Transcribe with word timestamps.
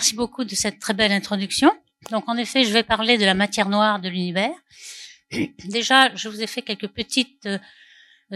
merci 0.00 0.14
beaucoup 0.14 0.44
de 0.44 0.54
cette 0.54 0.78
très 0.78 0.94
belle 0.94 1.12
introduction. 1.12 1.70
Donc, 2.10 2.26
en 2.26 2.38
effet, 2.38 2.64
je 2.64 2.72
vais 2.72 2.82
parler 2.82 3.18
de 3.18 3.26
la 3.26 3.34
matière 3.34 3.68
noire 3.68 4.00
de 4.00 4.08
l'univers. 4.08 4.54
Déjà, 5.66 6.14
je 6.14 6.30
vous 6.30 6.40
ai 6.40 6.46
fait 6.46 6.62
quelques 6.62 6.88
petites 6.88 7.44
euh, 7.44 7.58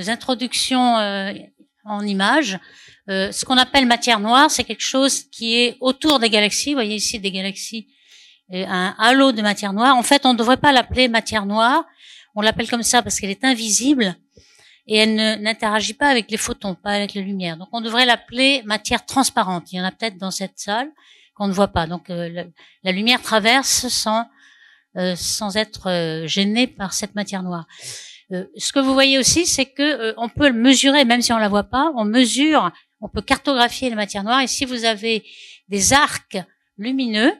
introductions 0.08 0.98
euh, 0.98 1.32
en 1.86 2.06
images. 2.06 2.58
Euh, 3.08 3.32
ce 3.32 3.46
qu'on 3.46 3.56
appelle 3.56 3.86
matière 3.86 4.20
noire, 4.20 4.50
c'est 4.50 4.64
quelque 4.64 4.84
chose 4.84 5.22
qui 5.32 5.56
est 5.56 5.78
autour 5.80 6.18
des 6.18 6.28
galaxies. 6.28 6.72
Vous 6.72 6.80
voyez 6.82 6.96
ici 6.96 7.18
des 7.18 7.32
galaxies, 7.32 7.88
un 8.52 8.94
halo 8.98 9.32
de 9.32 9.40
matière 9.40 9.72
noire. 9.72 9.96
En 9.96 10.02
fait, 10.02 10.26
on 10.26 10.34
ne 10.34 10.38
devrait 10.38 10.58
pas 10.58 10.70
l'appeler 10.70 11.08
matière 11.08 11.46
noire. 11.46 11.82
On 12.34 12.42
l'appelle 12.42 12.68
comme 12.68 12.82
ça 12.82 13.00
parce 13.00 13.18
qu'elle 13.18 13.30
est 13.30 13.44
invisible 13.44 14.16
et 14.86 14.98
elle 14.98 15.40
n'interagit 15.40 15.94
pas 15.94 16.08
avec 16.08 16.30
les 16.30 16.36
photons, 16.36 16.74
pas 16.74 16.90
avec 16.90 17.14
la 17.14 17.22
lumière. 17.22 17.56
Donc, 17.56 17.68
on 17.72 17.80
devrait 17.80 18.04
l'appeler 18.04 18.62
matière 18.66 19.06
transparente. 19.06 19.72
Il 19.72 19.76
y 19.76 19.80
en 19.80 19.84
a 19.84 19.92
peut-être 19.92 20.18
dans 20.18 20.30
cette 20.30 20.58
salle 20.58 20.90
qu'on 21.34 21.48
ne 21.48 21.52
voit 21.52 21.68
pas. 21.68 21.86
Donc, 21.86 22.08
la, 22.08 22.92
lumière 22.92 23.22
traverse 23.22 23.88
sans 23.88 24.26
euh, 24.96 25.16
sans 25.16 25.56
être 25.56 25.90
euh, 25.90 26.28
gêné 26.28 26.68
par 26.68 26.92
cette 26.92 27.16
matière 27.16 27.42
noire. 27.42 27.66
Euh, 28.30 28.44
ce 28.56 28.72
que 28.72 28.78
vous 28.78 28.92
voyez 28.92 29.18
aussi, 29.18 29.44
c'est 29.44 29.66
que 29.66 30.14
on 30.16 30.28
peut 30.28 30.52
mesurer, 30.52 31.04
même 31.04 31.20
si 31.20 31.32
on 31.32 31.38
la 31.38 31.48
voit 31.48 31.64
pas. 31.64 31.90
On 31.96 32.04
mesure, 32.04 32.70
on 33.00 33.08
peut 33.08 33.20
cartographier 33.20 33.90
les 33.90 33.96
matières 33.96 34.22
noires. 34.22 34.40
Et 34.40 34.46
si 34.46 34.64
vous 34.64 34.84
avez 34.84 35.24
des 35.68 35.92
arcs 35.92 36.38
lumineux 36.78 37.32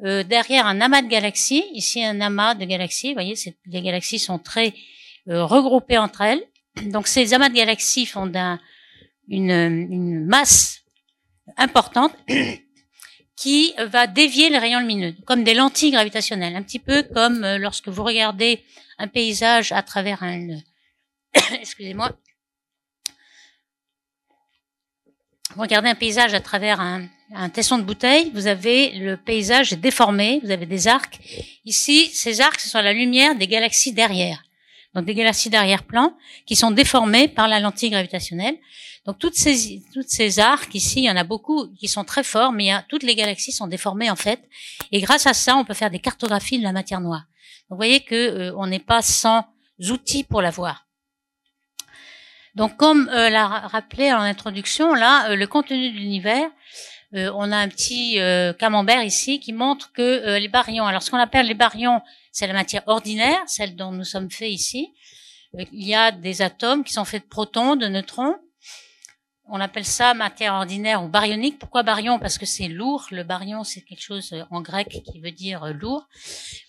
derrière 0.00 0.66
un 0.66 0.80
amas 0.80 1.02
de 1.02 1.08
galaxies, 1.08 1.64
ici 1.72 2.04
un 2.04 2.20
amas 2.20 2.54
de 2.54 2.64
galaxies, 2.64 3.08
vous 3.08 3.14
voyez, 3.14 3.34
les 3.66 3.82
galaxies 3.82 4.18
sont 4.18 4.38
très 4.38 4.74
regroupées 5.26 5.98
entre 5.98 6.22
elles. 6.22 6.42
Donc 6.86 7.06
ces 7.06 7.32
amas 7.34 7.48
de 7.48 7.54
galaxies 7.54 8.06
font 8.06 8.30
une, 9.28 9.50
une 9.50 10.24
masse 10.24 10.82
importante 11.56 12.12
qui 13.38 13.72
va 13.78 14.08
dévier 14.08 14.50
les 14.50 14.58
rayons 14.58 14.80
lumineux, 14.80 15.14
comme 15.24 15.44
des 15.44 15.54
lentilles 15.54 15.92
gravitationnelles, 15.92 16.56
un 16.56 16.62
petit 16.62 16.80
peu 16.80 17.04
comme 17.04 17.44
euh, 17.44 17.56
lorsque 17.56 17.86
vous 17.86 18.02
regardez 18.02 18.64
un 18.98 19.06
paysage 19.06 19.70
à 19.70 19.82
travers 19.82 20.24
un, 20.24 20.58
excusez-moi, 21.52 22.10
vous 25.54 25.62
regardez 25.62 25.88
un 25.88 25.94
paysage 25.94 26.34
à 26.34 26.40
travers 26.40 26.80
un, 26.80 27.06
un, 27.32 27.48
tesson 27.48 27.78
de 27.78 27.84
bouteille, 27.84 28.32
vous 28.34 28.48
avez 28.48 28.90
le 28.90 29.16
paysage 29.16 29.72
déformé, 29.74 30.40
vous 30.42 30.50
avez 30.50 30.66
des 30.66 30.88
arcs. 30.88 31.20
Ici, 31.64 32.10
ces 32.12 32.40
arcs, 32.40 32.58
ce 32.58 32.68
sont 32.68 32.80
la 32.80 32.92
lumière 32.92 33.36
des 33.36 33.46
galaxies 33.46 33.92
derrière. 33.92 34.42
Donc 34.94 35.04
des 35.04 35.14
galaxies 35.14 35.50
d'arrière-plan 35.50 36.16
qui 36.46 36.56
sont 36.56 36.70
déformées 36.70 37.28
par 37.28 37.46
la 37.46 37.60
lentille 37.60 37.90
gravitationnelle. 37.90 38.56
Donc 39.04 39.18
toutes 39.18 39.34
ces 39.34 39.82
toutes 39.92 40.08
ces 40.08 40.38
arcs 40.38 40.74
ici, 40.74 41.00
il 41.00 41.04
y 41.04 41.10
en 41.10 41.16
a 41.16 41.24
beaucoup 41.24 41.68
qui 41.78 41.88
sont 41.88 42.04
très 42.04 42.24
forts, 42.24 42.52
mais 42.52 42.64
il 42.64 42.68
y 42.68 42.72
a, 42.72 42.84
toutes 42.88 43.02
les 43.02 43.14
galaxies 43.14 43.52
sont 43.52 43.66
déformées 43.66 44.10
en 44.10 44.16
fait. 44.16 44.40
Et 44.92 45.00
grâce 45.00 45.26
à 45.26 45.34
ça, 45.34 45.56
on 45.56 45.64
peut 45.64 45.74
faire 45.74 45.90
des 45.90 45.98
cartographies 45.98 46.58
de 46.58 46.64
la 46.64 46.72
matière 46.72 47.00
noire. 47.00 47.24
Donc 47.68 47.76
vous 47.76 47.76
voyez 47.76 48.00
que 48.00 48.14
euh, 48.14 48.52
on 48.56 48.66
n'est 48.66 48.78
pas 48.78 49.02
sans 49.02 49.46
outils 49.90 50.24
pour 50.24 50.42
la 50.42 50.50
voir. 50.50 50.86
Donc 52.54 52.76
comme 52.76 53.08
euh, 53.10 53.30
l'a 53.30 53.46
rappelé 53.46 54.12
en 54.12 54.20
introduction, 54.20 54.94
là, 54.94 55.30
euh, 55.30 55.36
le 55.36 55.46
contenu 55.46 55.92
de 55.92 55.96
l'univers, 55.96 56.50
euh, 57.14 57.32
on 57.34 57.50
a 57.52 57.56
un 57.56 57.68
petit 57.68 58.18
camembert 58.58 59.02
ici 59.02 59.40
qui 59.40 59.52
montre 59.52 59.92
que 59.92 60.38
les 60.38 60.48
baryons, 60.48 60.86
alors 60.86 61.02
ce 61.02 61.10
qu'on 61.10 61.18
appelle 61.18 61.46
les 61.46 61.54
baryons, 61.54 62.00
c'est 62.32 62.46
la 62.46 62.52
matière 62.52 62.82
ordinaire, 62.86 63.38
celle 63.46 63.76
dont 63.76 63.92
nous 63.92 64.04
sommes 64.04 64.30
faits 64.30 64.50
ici. 64.50 64.92
il 65.54 65.86
y 65.86 65.94
a 65.94 66.12
des 66.12 66.42
atomes 66.42 66.84
qui 66.84 66.92
sont 66.92 67.04
faits 67.04 67.24
de 67.24 67.28
protons, 67.28 67.76
de 67.76 67.86
neutrons, 67.86 68.36
on 69.50 69.60
appelle 69.60 69.84
ça 69.84 70.12
matière 70.12 70.52
ordinaire 70.54 71.02
ou 71.02 71.08
baryonique. 71.08 71.58
Pourquoi 71.58 71.82
baryon? 71.82 72.18
Parce 72.18 72.36
que 72.36 72.44
c'est 72.44 72.68
lourd. 72.68 73.06
Le 73.10 73.24
baryon, 73.24 73.64
c'est 73.64 73.80
quelque 73.80 74.02
chose 74.02 74.32
euh, 74.34 74.44
en 74.50 74.60
grec 74.60 75.02
qui 75.10 75.20
veut 75.20 75.30
dire 75.30 75.64
euh, 75.64 75.72
lourd. 75.72 76.06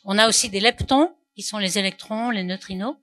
On 0.05 0.17
a 0.17 0.29
aussi 0.29 0.49
des 0.49 0.61
leptons, 0.61 1.13
qui 1.35 1.41
sont 1.41 1.57
les 1.57 1.78
électrons, 1.78 2.29
les 2.29 2.44
neutrinos. 2.44 2.95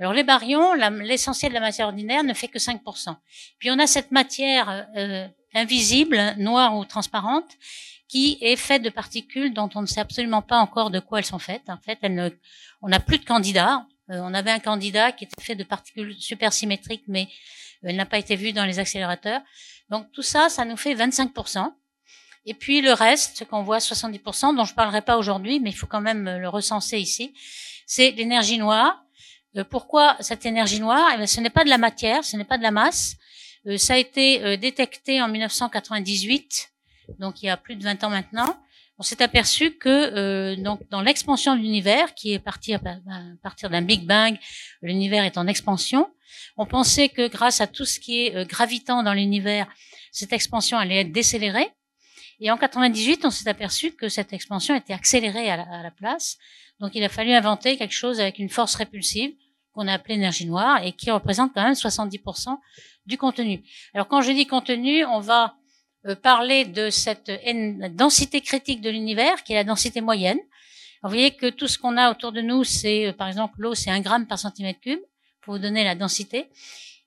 Alors 0.00 0.12
les 0.12 0.22
baryons, 0.22 0.74
l'essentiel 0.74 1.50
de 1.50 1.54
la 1.54 1.60
matière 1.60 1.88
ordinaire 1.88 2.22
ne 2.22 2.32
fait 2.32 2.48
que 2.48 2.58
5%. 2.58 3.16
Puis 3.58 3.70
on 3.70 3.78
a 3.78 3.86
cette 3.86 4.12
matière 4.12 4.86
euh, 4.96 5.26
invisible, 5.54 6.34
noire 6.38 6.76
ou 6.76 6.84
transparente, 6.84 7.56
qui 8.08 8.38
est 8.40 8.56
faite 8.56 8.82
de 8.82 8.90
particules 8.90 9.52
dont 9.52 9.68
on 9.74 9.82
ne 9.82 9.86
sait 9.86 10.00
absolument 10.00 10.42
pas 10.42 10.58
encore 10.58 10.90
de 10.90 10.98
quoi 10.98 11.18
elles 11.18 11.24
sont 11.24 11.38
faites. 11.38 11.68
En 11.68 11.78
fait, 11.78 11.98
on 12.82 12.88
n'a 12.88 13.00
plus 13.00 13.18
de 13.18 13.24
candidats. 13.24 13.86
on 14.08 14.32
avait 14.32 14.50
un 14.50 14.60
candidat 14.60 15.12
qui 15.12 15.24
était 15.24 15.42
fait 15.42 15.54
de 15.54 15.64
particules 15.64 16.14
supersymétriques, 16.18 17.04
mais 17.06 17.28
elle 17.82 17.96
n'a 17.96 18.06
pas 18.06 18.18
été 18.18 18.34
vue 18.34 18.52
dans 18.52 18.64
les 18.64 18.78
accélérateurs. 18.78 19.42
Donc 19.90 20.10
tout 20.12 20.22
ça, 20.22 20.48
ça 20.48 20.64
nous 20.64 20.76
fait 20.76 20.94
25%. 20.94 21.72
Et 22.46 22.54
puis 22.54 22.80
le 22.80 22.92
reste, 22.92 23.44
qu'on 23.46 23.62
voit 23.62 23.78
70%, 23.78 24.56
dont 24.56 24.64
je 24.64 24.74
parlerai 24.74 25.02
pas 25.02 25.18
aujourd'hui, 25.18 25.60
mais 25.60 25.70
il 25.70 25.74
faut 25.74 25.86
quand 25.86 26.00
même 26.00 26.24
le 26.24 26.48
recenser 26.48 26.98
ici, 26.98 27.34
c'est 27.86 28.10
l'énergie 28.12 28.58
noire. 28.58 29.02
Euh, 29.56 29.64
pourquoi 29.64 30.16
cette 30.20 30.46
énergie 30.46 30.80
noire? 30.80 31.10
Eh 31.18 31.26
Ce 31.26 31.40
n'est 31.40 31.50
pas 31.50 31.64
de 31.64 31.68
la 31.68 31.78
matière, 31.78 32.24
ce 32.24 32.36
n'est 32.36 32.44
pas 32.44 32.58
de 32.58 32.62
la 32.62 32.70
masse. 32.70 33.16
Euh, 33.68 33.76
ça 33.76 33.94
a 33.94 33.96
été 33.98 34.42
euh, 34.42 34.56
détecté 34.56 35.20
en 35.22 35.28
1998, 35.28 36.72
donc 37.18 37.42
il 37.42 37.46
y 37.46 37.48
a 37.48 37.56
plus 37.56 37.76
de 37.76 37.84
20 37.84 38.04
ans 38.04 38.10
maintenant. 38.10 38.58
On 38.98 39.04
s'est 39.04 39.22
aperçu 39.22 39.76
que 39.76 40.56
donc 40.56 40.80
dans 40.90 41.02
l'expansion 41.02 41.54
de 41.54 41.60
l'univers, 41.60 42.14
qui 42.14 42.32
est 42.32 42.40
parti 42.40 42.74
à 42.74 42.80
partir 43.44 43.70
d'un 43.70 43.82
Big 43.82 44.04
Bang, 44.04 44.36
l'univers 44.82 45.22
est 45.22 45.38
en 45.38 45.46
expansion. 45.46 46.10
On 46.56 46.66
pensait 46.66 47.08
que 47.08 47.28
grâce 47.28 47.60
à 47.60 47.66
tout 47.66 47.84
ce 47.84 48.00
qui 48.00 48.26
est 48.26 48.34
euh, 48.34 48.44
gravitant 48.44 49.02
dans 49.02 49.14
l'univers, 49.14 49.66
cette 50.12 50.32
expansion 50.32 50.78
allait 50.78 51.00
être 51.02 51.12
décélérée. 51.12 51.70
Et 52.40 52.50
en 52.50 52.56
98, 52.56 53.24
on 53.24 53.30
s'est 53.30 53.48
aperçu 53.48 53.92
que 53.92 54.08
cette 54.08 54.32
expansion 54.32 54.74
était 54.74 54.92
accélérée 54.92 55.50
à 55.50 55.82
la, 55.82 55.90
place. 55.90 56.38
Donc 56.78 56.94
il 56.94 57.02
a 57.02 57.08
fallu 57.08 57.32
inventer 57.32 57.76
quelque 57.76 57.94
chose 57.94 58.20
avec 58.20 58.38
une 58.38 58.48
force 58.48 58.76
répulsive 58.76 59.32
qu'on 59.72 59.88
a 59.88 59.94
appelée 59.94 60.14
énergie 60.14 60.46
noire 60.46 60.84
et 60.84 60.92
qui 60.92 61.10
représente 61.10 61.52
quand 61.52 61.64
même 61.64 61.72
70% 61.72 62.56
du 63.08 63.16
contenu. 63.16 63.64
Alors 63.94 64.06
quand 64.06 64.20
je 64.20 64.30
dis 64.30 64.46
contenu, 64.46 65.04
on 65.06 65.20
va 65.20 65.56
euh, 66.06 66.14
parler 66.14 66.66
de 66.66 66.90
cette 66.90 67.32
densité 67.96 68.40
critique 68.42 68.80
de 68.82 68.90
l'univers, 68.90 69.42
qui 69.42 69.54
est 69.54 69.56
la 69.56 69.64
densité 69.64 70.00
moyenne. 70.00 70.38
vous 71.02 71.08
voyez 71.08 71.32
que 71.32 71.48
tout 71.48 71.66
ce 71.66 71.78
qu'on 71.78 71.96
a 71.96 72.10
autour 72.10 72.32
de 72.32 72.42
nous, 72.42 72.64
c'est 72.64 73.06
euh, 73.06 73.12
par 73.12 73.26
exemple 73.26 73.54
l'eau, 73.58 73.74
c'est 73.74 73.90
un 73.90 74.00
gramme 74.00 74.26
par 74.26 74.38
centimètre 74.38 74.80
cube 74.80 75.00
pour 75.40 75.54
vous 75.54 75.58
donner 75.58 75.84
la 75.84 75.94
densité. 75.94 76.50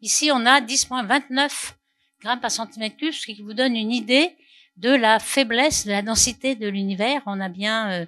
Ici, 0.02 0.32
on 0.34 0.44
a 0.48 0.60
10,29 0.60 1.74
grammes 2.22 2.42
par 2.42 2.52
centimètre 2.52 2.98
cube, 2.98 3.14
ce 3.14 3.28
qui 3.28 3.42
vous 3.42 3.54
donne 3.54 3.76
une 3.76 3.92
idée 3.92 4.36
de 4.78 4.90
la 4.90 5.20
faiblesse 5.20 5.86
de 5.86 5.92
la 5.92 6.02
densité 6.02 6.56
de 6.56 6.68
l'univers. 6.68 7.22
On 7.28 7.40
a 7.40 7.50
bien 7.50 7.92
euh, 7.92 8.06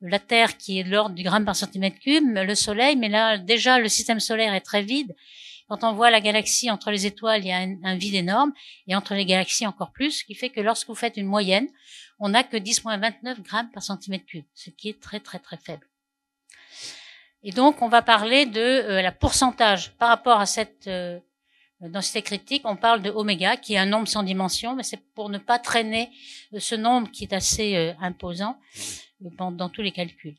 la 0.00 0.18
Terre 0.18 0.56
qui 0.56 0.78
est 0.80 0.84
de 0.84 0.90
l'ordre 0.90 1.14
du 1.14 1.22
gramme 1.22 1.44
par 1.44 1.56
centimètre 1.56 1.98
cube, 1.98 2.24
le 2.26 2.54
Soleil, 2.54 2.96
mais 2.96 3.10
là 3.10 3.36
déjà 3.36 3.78
le 3.78 3.88
système 3.88 4.20
solaire 4.20 4.54
est 4.54 4.62
très 4.62 4.82
vide. 4.82 5.14
Quand 5.74 5.90
on 5.90 5.92
voit 5.92 6.12
la 6.12 6.20
galaxie 6.20 6.70
entre 6.70 6.92
les 6.92 7.04
étoiles, 7.04 7.42
il 7.42 7.48
y 7.48 7.52
a 7.52 7.56
un, 7.56 7.96
vide 7.96 8.14
énorme, 8.14 8.52
et 8.86 8.94
entre 8.94 9.14
les 9.14 9.26
galaxies 9.26 9.66
encore 9.66 9.90
plus, 9.90 10.20
ce 10.20 10.24
qui 10.24 10.36
fait 10.36 10.48
que 10.48 10.60
lorsque 10.60 10.86
vous 10.86 10.94
faites 10.94 11.16
une 11.16 11.26
moyenne, 11.26 11.66
on 12.20 12.28
n'a 12.28 12.44
que 12.44 12.56
10,29 12.56 13.42
grammes 13.42 13.68
par 13.72 13.82
centimètre 13.82 14.24
cube, 14.24 14.44
ce 14.54 14.70
qui 14.70 14.90
est 14.90 15.02
très 15.02 15.18
très 15.18 15.40
très 15.40 15.56
faible. 15.56 15.84
Et 17.42 17.50
donc, 17.50 17.82
on 17.82 17.88
va 17.88 18.02
parler 18.02 18.46
de 18.46 18.60
euh, 18.60 19.02
la 19.02 19.10
pourcentage 19.10 19.90
par 19.94 20.10
rapport 20.10 20.38
à 20.38 20.46
cette 20.46 20.86
euh, 20.86 21.18
densité 21.80 22.22
critique. 22.22 22.62
On 22.64 22.76
parle 22.76 23.02
de 23.02 23.10
oméga, 23.10 23.56
qui 23.56 23.74
est 23.74 23.78
un 23.78 23.86
nombre 23.86 24.06
sans 24.06 24.22
dimension, 24.22 24.76
mais 24.76 24.84
c'est 24.84 25.04
pour 25.16 25.28
ne 25.28 25.38
pas 25.38 25.58
traîner 25.58 26.08
euh, 26.52 26.60
ce 26.60 26.76
nombre 26.76 27.10
qui 27.10 27.24
est 27.24 27.32
assez 27.32 27.96
imposant 28.00 28.60
dans 29.18 29.68
tous 29.70 29.82
les 29.82 29.90
calculs. 29.90 30.36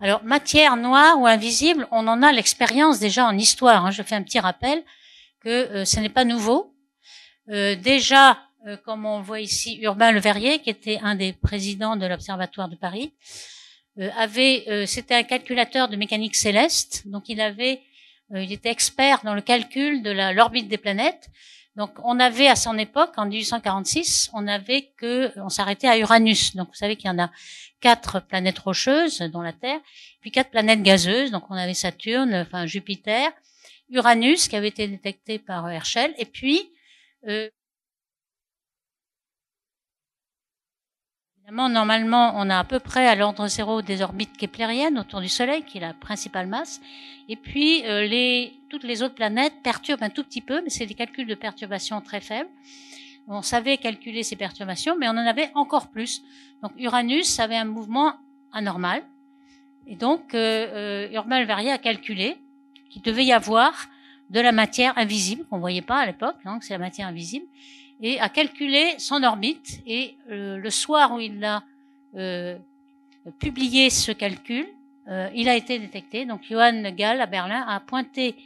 Alors, 0.00 0.22
matière 0.24 0.76
noire 0.76 1.18
ou 1.20 1.26
invisible, 1.26 1.86
on 1.90 2.06
en 2.08 2.22
a 2.22 2.32
l'expérience 2.32 2.98
déjà 2.98 3.26
en 3.26 3.36
histoire. 3.36 3.86
Hein. 3.86 3.90
Je 3.90 4.02
fais 4.02 4.14
un 4.14 4.22
petit 4.22 4.40
rappel 4.40 4.82
que 5.40 5.84
ce 5.84 6.00
n'est 6.00 6.08
pas 6.08 6.24
nouveau. 6.24 6.74
déjà, 7.46 8.38
comme 8.84 9.04
on 9.04 9.20
voit 9.20 9.40
ici, 9.40 9.78
Urbain 9.82 10.10
Le 10.10 10.20
Verrier, 10.20 10.60
qui 10.60 10.70
était 10.70 10.98
un 11.02 11.14
des 11.14 11.32
présidents 11.32 11.96
de 11.96 12.06
l'Observatoire 12.06 12.68
de 12.68 12.76
Paris, 12.76 13.12
euh, 14.00 14.10
avait, 14.16 14.64
euh, 14.68 14.86
c'était 14.86 15.14
un 15.14 15.22
calculateur 15.22 15.88
de 15.88 15.94
mécanique 15.94 16.34
céleste, 16.34 17.06
donc 17.06 17.28
il 17.28 17.40
avait, 17.40 17.80
euh, 18.34 18.42
il 18.42 18.52
était 18.52 18.70
expert 18.70 19.20
dans 19.22 19.34
le 19.34 19.40
calcul 19.40 20.02
de 20.02 20.10
l'orbite 20.32 20.66
des 20.66 20.78
planètes. 20.78 21.28
Donc 21.76 21.90
on 22.04 22.20
avait 22.20 22.46
à 22.46 22.56
son 22.56 22.78
époque, 22.78 23.12
en 23.16 23.26
1846, 23.26 24.30
on 24.32 24.46
avait 24.46 24.92
que, 24.96 25.32
on 25.40 25.48
s'arrêtait 25.48 25.88
à 25.88 25.98
Uranus. 25.98 26.54
Donc 26.54 26.68
vous 26.68 26.74
savez 26.74 26.96
qu'il 26.96 27.10
y 27.10 27.12
en 27.12 27.18
a 27.18 27.30
quatre 27.80 28.20
planètes 28.20 28.60
rocheuses, 28.60 29.18
dont 29.18 29.42
la 29.42 29.52
Terre, 29.52 29.80
puis 30.20 30.30
quatre 30.30 30.50
planètes 30.50 30.82
gazeuses. 30.82 31.30
Donc 31.30 31.44
on 31.50 31.54
avait 31.54 31.74
Saturne, 31.74 32.34
enfin 32.34 32.66
Jupiter, 32.66 33.30
Uranus 33.90 34.48
qui 34.48 34.56
avait 34.56 34.68
été 34.68 34.86
détecté 34.86 35.38
par 35.38 35.68
Herschel, 35.68 36.14
et 36.16 36.26
puis 36.26 36.70
euh, 37.28 37.48
normalement, 41.52 42.32
on 42.36 42.48
a 42.48 42.58
à 42.58 42.64
peu 42.64 42.80
près 42.80 43.06
à 43.06 43.14
l'ordre 43.14 43.46
zéro 43.48 43.82
des 43.82 44.02
orbites 44.02 44.36
keplériennes 44.36 44.98
autour 44.98 45.20
du 45.20 45.28
Soleil, 45.28 45.62
qui 45.62 45.78
est 45.78 45.80
la 45.80 45.92
principale 45.92 46.46
masse. 46.46 46.80
Et 47.28 47.36
puis, 47.36 47.84
euh, 47.84 48.46
toutes 48.70 48.84
les 48.84 49.02
autres 49.02 49.14
planètes 49.14 49.54
perturbent 49.62 50.02
un 50.02 50.10
tout 50.10 50.24
petit 50.24 50.40
peu, 50.40 50.62
mais 50.62 50.70
c'est 50.70 50.86
des 50.86 50.94
calculs 50.94 51.26
de 51.26 51.34
perturbation 51.34 52.00
très 52.00 52.20
faibles. 52.20 52.48
On 53.28 53.42
savait 53.42 53.78
calculer 53.78 54.22
ces 54.22 54.36
perturbations, 54.36 54.96
mais 54.98 55.08
on 55.08 55.12
en 55.12 55.26
avait 55.26 55.50
encore 55.54 55.88
plus. 55.88 56.22
Donc 56.62 56.72
Uranus 56.78 57.38
avait 57.38 57.56
un 57.56 57.64
mouvement 57.64 58.14
anormal. 58.52 59.02
Et 59.86 59.96
donc 59.96 60.34
euh, 60.34 61.08
euh, 61.08 61.12
Urbain 61.12 61.46
a 61.46 61.78
calculé 61.78 62.36
qu'il 62.90 63.02
devait 63.02 63.24
y 63.24 63.32
avoir 63.32 63.88
de 64.30 64.40
la 64.40 64.52
matière 64.52 64.96
invisible 64.96 65.44
qu'on 65.46 65.58
voyait 65.58 65.82
pas 65.82 66.00
à 66.00 66.06
l'époque, 66.06 66.36
donc 66.44 66.64
c'est 66.64 66.72
la 66.74 66.78
matière 66.78 67.08
invisible, 67.08 67.46
et 68.00 68.20
a 68.20 68.28
calculé 68.28 68.94
son 68.98 69.22
orbite. 69.22 69.80
Et 69.86 70.16
euh, 70.30 70.56
le 70.56 70.70
soir 70.70 71.12
où 71.12 71.20
il 71.20 71.42
a 71.44 71.62
euh, 72.16 72.56
publié 73.38 73.90
ce 73.90 74.12
calcul, 74.12 74.66
euh, 75.08 75.28
il 75.34 75.48
a 75.48 75.56
été 75.56 75.78
détecté. 75.78 76.26
Donc 76.26 76.42
Johann 76.48 76.90
Gall 76.94 77.20
à 77.20 77.26
Berlin 77.26 77.64
a 77.66 77.80
pointé 77.80 78.36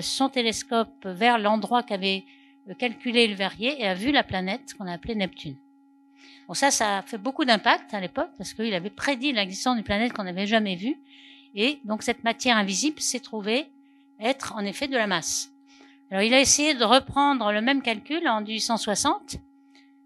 son 0.00 0.30
télescope 0.30 1.04
vers 1.04 1.36
l'endroit 1.36 1.82
qu'avait 1.82 2.24
calculé 2.78 3.28
le 3.28 3.34
Verrier 3.34 3.78
et 3.78 3.86
a 3.86 3.92
vu 3.92 4.10
la 4.10 4.22
planète 4.22 4.72
qu'on 4.72 4.86
a 4.86 4.92
appelée 4.92 5.14
Neptune. 5.14 5.54
Bon, 6.48 6.54
ça, 6.54 6.70
ça 6.70 6.98
a 6.98 7.02
fait 7.02 7.18
beaucoup 7.18 7.44
d'impact 7.44 7.92
à 7.92 8.00
l'époque 8.00 8.30
parce 8.38 8.54
qu'il 8.54 8.72
avait 8.72 8.88
prédit 8.88 9.32
l'existence 9.32 9.74
d'une 9.74 9.84
planète 9.84 10.14
qu'on 10.14 10.24
n'avait 10.24 10.46
jamais 10.46 10.76
vue. 10.76 10.96
Et 11.54 11.78
donc 11.84 12.02
cette 12.02 12.24
matière 12.24 12.56
invisible 12.56 13.00
s'est 13.00 13.20
trouvée 13.20 13.66
être 14.18 14.54
en 14.56 14.64
effet 14.64 14.88
de 14.88 14.96
la 14.96 15.06
masse. 15.06 15.52
Alors 16.10 16.22
il 16.22 16.32
a 16.34 16.40
essayé 16.40 16.74
de 16.74 16.84
reprendre 16.84 17.52
le 17.52 17.60
même 17.60 17.82
calcul 17.82 18.26
en 18.28 18.40
1860. 18.40 19.36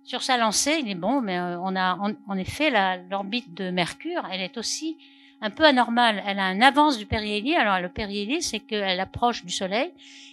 Sur 0.05 0.23
sa 0.23 0.37
lancée, 0.39 0.79
il 0.81 0.89
est 0.89 0.95
bon, 0.95 1.21
mais 1.21 1.39
on 1.39 1.77
a 1.77 1.97
en, 2.27 2.37
effet 2.37 2.73
l'orbite 3.11 3.55
de 3.55 3.71
Mercure, 3.71 4.27
elle 4.33 4.41
est 4.41 4.57
aussi 4.57 4.97
un 5.41 5.51
peu 5.51 5.65
anormale. 5.65 6.23
Elle 6.27 6.39
a 6.39 6.45
un 6.45 6.61
avance 6.63 6.99
du 6.99 7.07
périhélie. 7.07 7.55
Alors 7.55 7.81
le 7.81 7.89
périhélie, 7.89 8.43
c'est 8.43 8.61
qu'elle 8.61 8.99
approche 8.99 9.45
du 9.45 9.53
Soleil. 9.53 9.93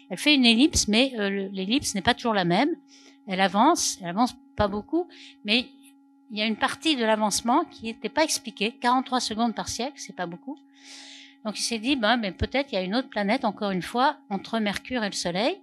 Elle 0.10 0.18
fait 0.18 0.36
une 0.36 0.46
ellipse, 0.46 0.88
mais 0.88 1.14
euh, 1.18 1.50
l'ellipse 1.52 1.96
n'est 1.96 2.02
pas 2.02 2.14
toujours 2.14 2.34
la 2.34 2.46
même. 2.46 2.70
Elle 3.28 3.42
avance, 3.42 4.00
elle 4.02 4.08
avance 4.08 4.36
pas 4.56 4.68
beaucoup, 4.68 5.08
mais 5.44 5.68
il 6.32 6.38
y 6.38 6.42
a 6.42 6.46
une 6.46 6.56
partie 6.56 6.96
de 6.96 7.04
l'avancement 7.04 7.66
qui 7.66 7.86
n'était 7.86 8.10
pas 8.10 8.24
expliquée. 8.24 8.76
43 8.80 9.20
secondes 9.20 9.54
par 9.54 9.68
siècle, 9.68 9.96
c'est 9.98 10.16
pas 10.16 10.26
beaucoup. 10.26 10.58
Donc 11.46 11.60
il 11.60 11.64
s'est 11.64 11.80
dit, 11.80 11.96
ben, 11.96 12.18
mais 12.18 12.32
peut-être 12.32 12.72
il 12.72 12.76
y 12.76 12.78
a 12.78 12.82
une 12.82 12.96
autre 12.96 13.10
planète, 13.10 13.46
encore 13.46 13.72
une 13.72 13.82
fois, 13.82 14.18
entre 14.30 14.60
Mercure 14.60 15.04
et 15.04 15.10
le 15.10 15.16
Soleil. 15.16 15.58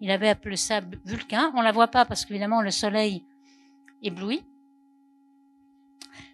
Il 0.00 0.10
avait 0.10 0.28
appelé 0.28 0.56
ça 0.56 0.80
Vulcain. 1.04 1.52
On 1.54 1.60
la 1.60 1.72
voit 1.72 1.88
pas 1.88 2.04
parce 2.04 2.24
qu'évidemment 2.24 2.62
le 2.62 2.70
Soleil 2.70 3.22
éblouit. 4.02 4.42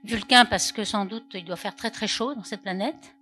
Vulcain 0.04 0.44
parce 0.44 0.70
que 0.72 0.84
sans 0.84 1.04
doute 1.04 1.24
il 1.34 1.44
doit 1.44 1.56
faire 1.56 1.74
très 1.74 1.90
très 1.90 2.06
chaud 2.06 2.34
dans 2.34 2.44
cette 2.44 2.62
planète. 2.62 3.16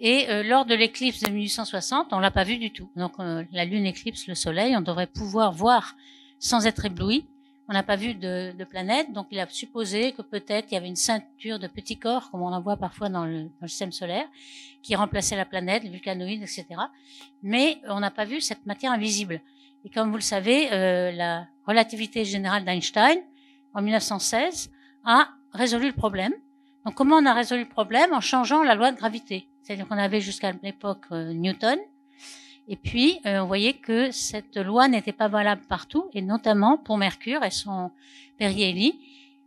Et 0.00 0.28
euh, 0.30 0.42
lors 0.42 0.64
de 0.64 0.74
l'éclipse 0.74 1.20
de 1.20 1.30
1860, 1.30 2.12
on 2.12 2.18
l'a 2.18 2.32
pas 2.32 2.42
vu 2.42 2.58
du 2.58 2.72
tout. 2.72 2.90
Donc 2.96 3.12
euh, 3.20 3.44
la 3.52 3.64
Lune 3.64 3.86
éclipse 3.86 4.26
le 4.26 4.34
Soleil, 4.34 4.76
on 4.76 4.80
devrait 4.80 5.06
pouvoir 5.06 5.52
voir 5.52 5.94
sans 6.40 6.66
être 6.66 6.84
ébloui. 6.84 7.24
On 7.72 7.74
n'a 7.74 7.82
pas 7.82 7.96
vu 7.96 8.12
de, 8.12 8.64
planète, 8.64 9.14
donc 9.14 9.28
il 9.30 9.40
a 9.40 9.48
supposé 9.48 10.12
que 10.12 10.20
peut-être 10.20 10.70
il 10.70 10.74
y 10.74 10.76
avait 10.76 10.88
une 10.88 10.94
ceinture 10.94 11.58
de 11.58 11.66
petits 11.66 11.96
corps, 11.96 12.30
comme 12.30 12.42
on 12.42 12.52
en 12.52 12.60
voit 12.60 12.76
parfois 12.76 13.08
dans 13.08 13.24
le, 13.24 13.48
le 13.62 13.66
système 13.66 13.92
solaire, 13.92 14.26
qui 14.82 14.94
remplaçait 14.94 15.36
la 15.36 15.46
planète, 15.46 15.82
les 15.82 15.88
vulcanoïdes, 15.88 16.42
etc. 16.42 16.66
Mais 17.42 17.78
on 17.88 18.00
n'a 18.00 18.10
pas 18.10 18.26
vu 18.26 18.42
cette 18.42 18.66
matière 18.66 18.92
invisible. 18.92 19.40
Et 19.86 19.88
comme 19.88 20.10
vous 20.10 20.16
le 20.16 20.20
savez, 20.20 20.70
euh, 20.70 21.12
la 21.12 21.46
relativité 21.66 22.26
générale 22.26 22.66
d'Einstein, 22.66 23.16
en 23.72 23.80
1916, 23.80 24.70
a 25.06 25.28
résolu 25.54 25.86
le 25.86 25.94
problème. 25.94 26.34
Donc 26.84 26.94
comment 26.94 27.16
on 27.16 27.24
a 27.24 27.32
résolu 27.32 27.62
le 27.62 27.70
problème? 27.70 28.12
En 28.12 28.20
changeant 28.20 28.62
la 28.62 28.74
loi 28.74 28.92
de 28.92 28.98
gravité. 28.98 29.48
C'est-à-dire 29.62 29.88
qu'on 29.88 29.96
avait 29.96 30.20
jusqu'à 30.20 30.52
l'époque 30.62 31.06
euh, 31.10 31.32
Newton. 31.32 31.78
Et 32.72 32.76
puis, 32.76 33.20
euh, 33.26 33.40
on 33.40 33.46
voyait 33.46 33.74
que 33.74 34.10
cette 34.12 34.56
loi 34.56 34.88
n'était 34.88 35.12
pas 35.12 35.28
valable 35.28 35.60
partout, 35.68 36.08
et 36.14 36.22
notamment 36.22 36.78
pour 36.78 36.96
Mercure 36.96 37.44
et 37.44 37.50
son 37.50 37.90
périhélie. 38.38 38.98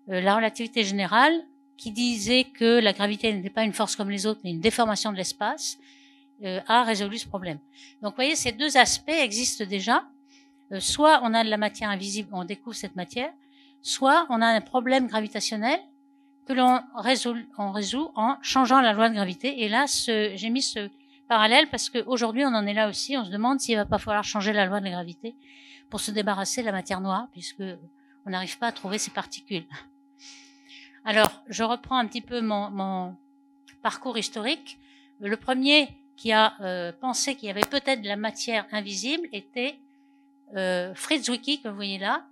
Euh, 0.10 0.22
la 0.22 0.36
relativité 0.36 0.83
générale, 0.83 1.33
qui 1.75 1.89
disait 1.89 2.44
que 2.44 2.80
la 2.80 2.94
gravité 2.94 3.33
n'était 3.33 3.50
pas 3.50 3.63
une 3.63 3.74
force 3.74 3.95
comme 3.95 4.12
les 4.12 4.27
autres, 4.27 4.42
mais 4.44 4.51
une 4.51 4.60
déformation 4.60 5.12
de 5.12 5.18
l'espace, 5.18 5.80
euh, 6.44 6.60
a 6.68 6.83
résolu 6.83 7.18
ce 7.18 7.27
problème. 7.27 7.57
Donc, 8.04 8.12
vous 8.12 8.18
voyez, 8.18 8.36
ces 8.36 8.51
deux 8.51 8.77
aspects 8.77 9.10
existent 9.10 9.66
déjà. 9.66 10.04
Euh, 10.72 10.80
soit 10.80 11.19
on 11.24 11.33
a 11.33 11.44
de 11.44 11.50
la 11.50 11.57
matière 11.57 11.89
invisible, 11.89 12.30
on 12.31 12.45
découvre 12.45 12.75
cette 12.75 12.95
matière, 12.95 13.33
soit 13.81 14.27
on 14.30 14.39
a 14.39 14.45
un 14.45 14.62
problème 14.62 15.07
gravitationnel 15.07 15.80
que 16.48 16.54
l'on 16.54 16.80
résout, 16.94 18.12
en 18.16 18.36
changeant 18.44 18.81
la 18.81 18.94
loi 18.94 19.10
de 19.10 19.16
gravité. 19.16 19.63
Et 19.63 19.68
là, 19.68 19.88
j'ai 20.06 20.50
mis 20.51 20.62
ce 20.62 20.92
parallèle 21.27 21.69
parce 21.69 21.89
qu'aujourd'hui, 21.89 22.44
on 22.45 22.54
en 22.54 22.66
est 22.66 22.74
là 22.74 22.88
aussi. 22.88 23.18
On 23.18 23.25
se 23.25 23.31
demande 23.31 23.60
s'il 23.60 23.75
va 23.75 23.86
pas 23.86 23.98
falloir 23.98 24.24
changer 24.24 24.54
la 24.54 24.66
loi 24.66 24.80
de 24.80 24.86
la 24.86 24.92
gravité 24.92 25.36
pour 25.89 26.00
se 26.00 26.12
débarrasser 26.12 26.62
de 26.62 26.66
la 26.66 26.72
matière 26.72 27.01
noire, 27.01 27.27
puisque 27.31 27.63
on 28.25 28.30
n'arrive 28.30 28.57
pas 28.57 28.68
à 28.68 28.72
trouver 28.72 28.98
ces 28.98 29.12
particules. 29.12 29.66
Alors, 31.06 31.44
je 31.48 31.63
reprends 31.63 31.98
un 31.98 32.07
petit 32.07 32.22
peu 32.22 32.42
mon, 32.42 33.16
parcours 33.83 34.18
historique. 34.18 34.80
Le 35.19 35.38
premier 35.38 35.89
qui 36.18 36.31
a 36.31 36.54
euh, 36.62 36.92
pensé 36.92 37.36
qu'il 37.36 37.48
y 37.48 37.51
avait 37.51 37.62
peut-être 37.62 38.01
de 38.01 38.07
la 38.07 38.16
matière 38.16 38.66
invisible 38.72 39.27
était 39.31 39.75
euh, 40.56 40.95
Fritz 40.95 41.25
Zwicky, 41.25 41.62
que 41.62 41.68
vous 41.68 41.75
voyez 41.75 42.00
là, 42.00 42.25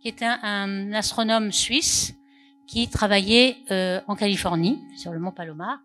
qui 0.00 0.08
était 0.08 0.26
un, 0.26 0.40
un 0.42 0.92
astronome 0.92 1.52
suisse 1.52 2.14
qui 2.66 2.88
travaillait 2.88 3.56
euh, 3.70 4.00
en 4.06 4.14
Californie, 4.14 4.78
sur 4.96 5.12
le 5.12 5.18
mont 5.18 5.32
Palomar. 5.32 5.80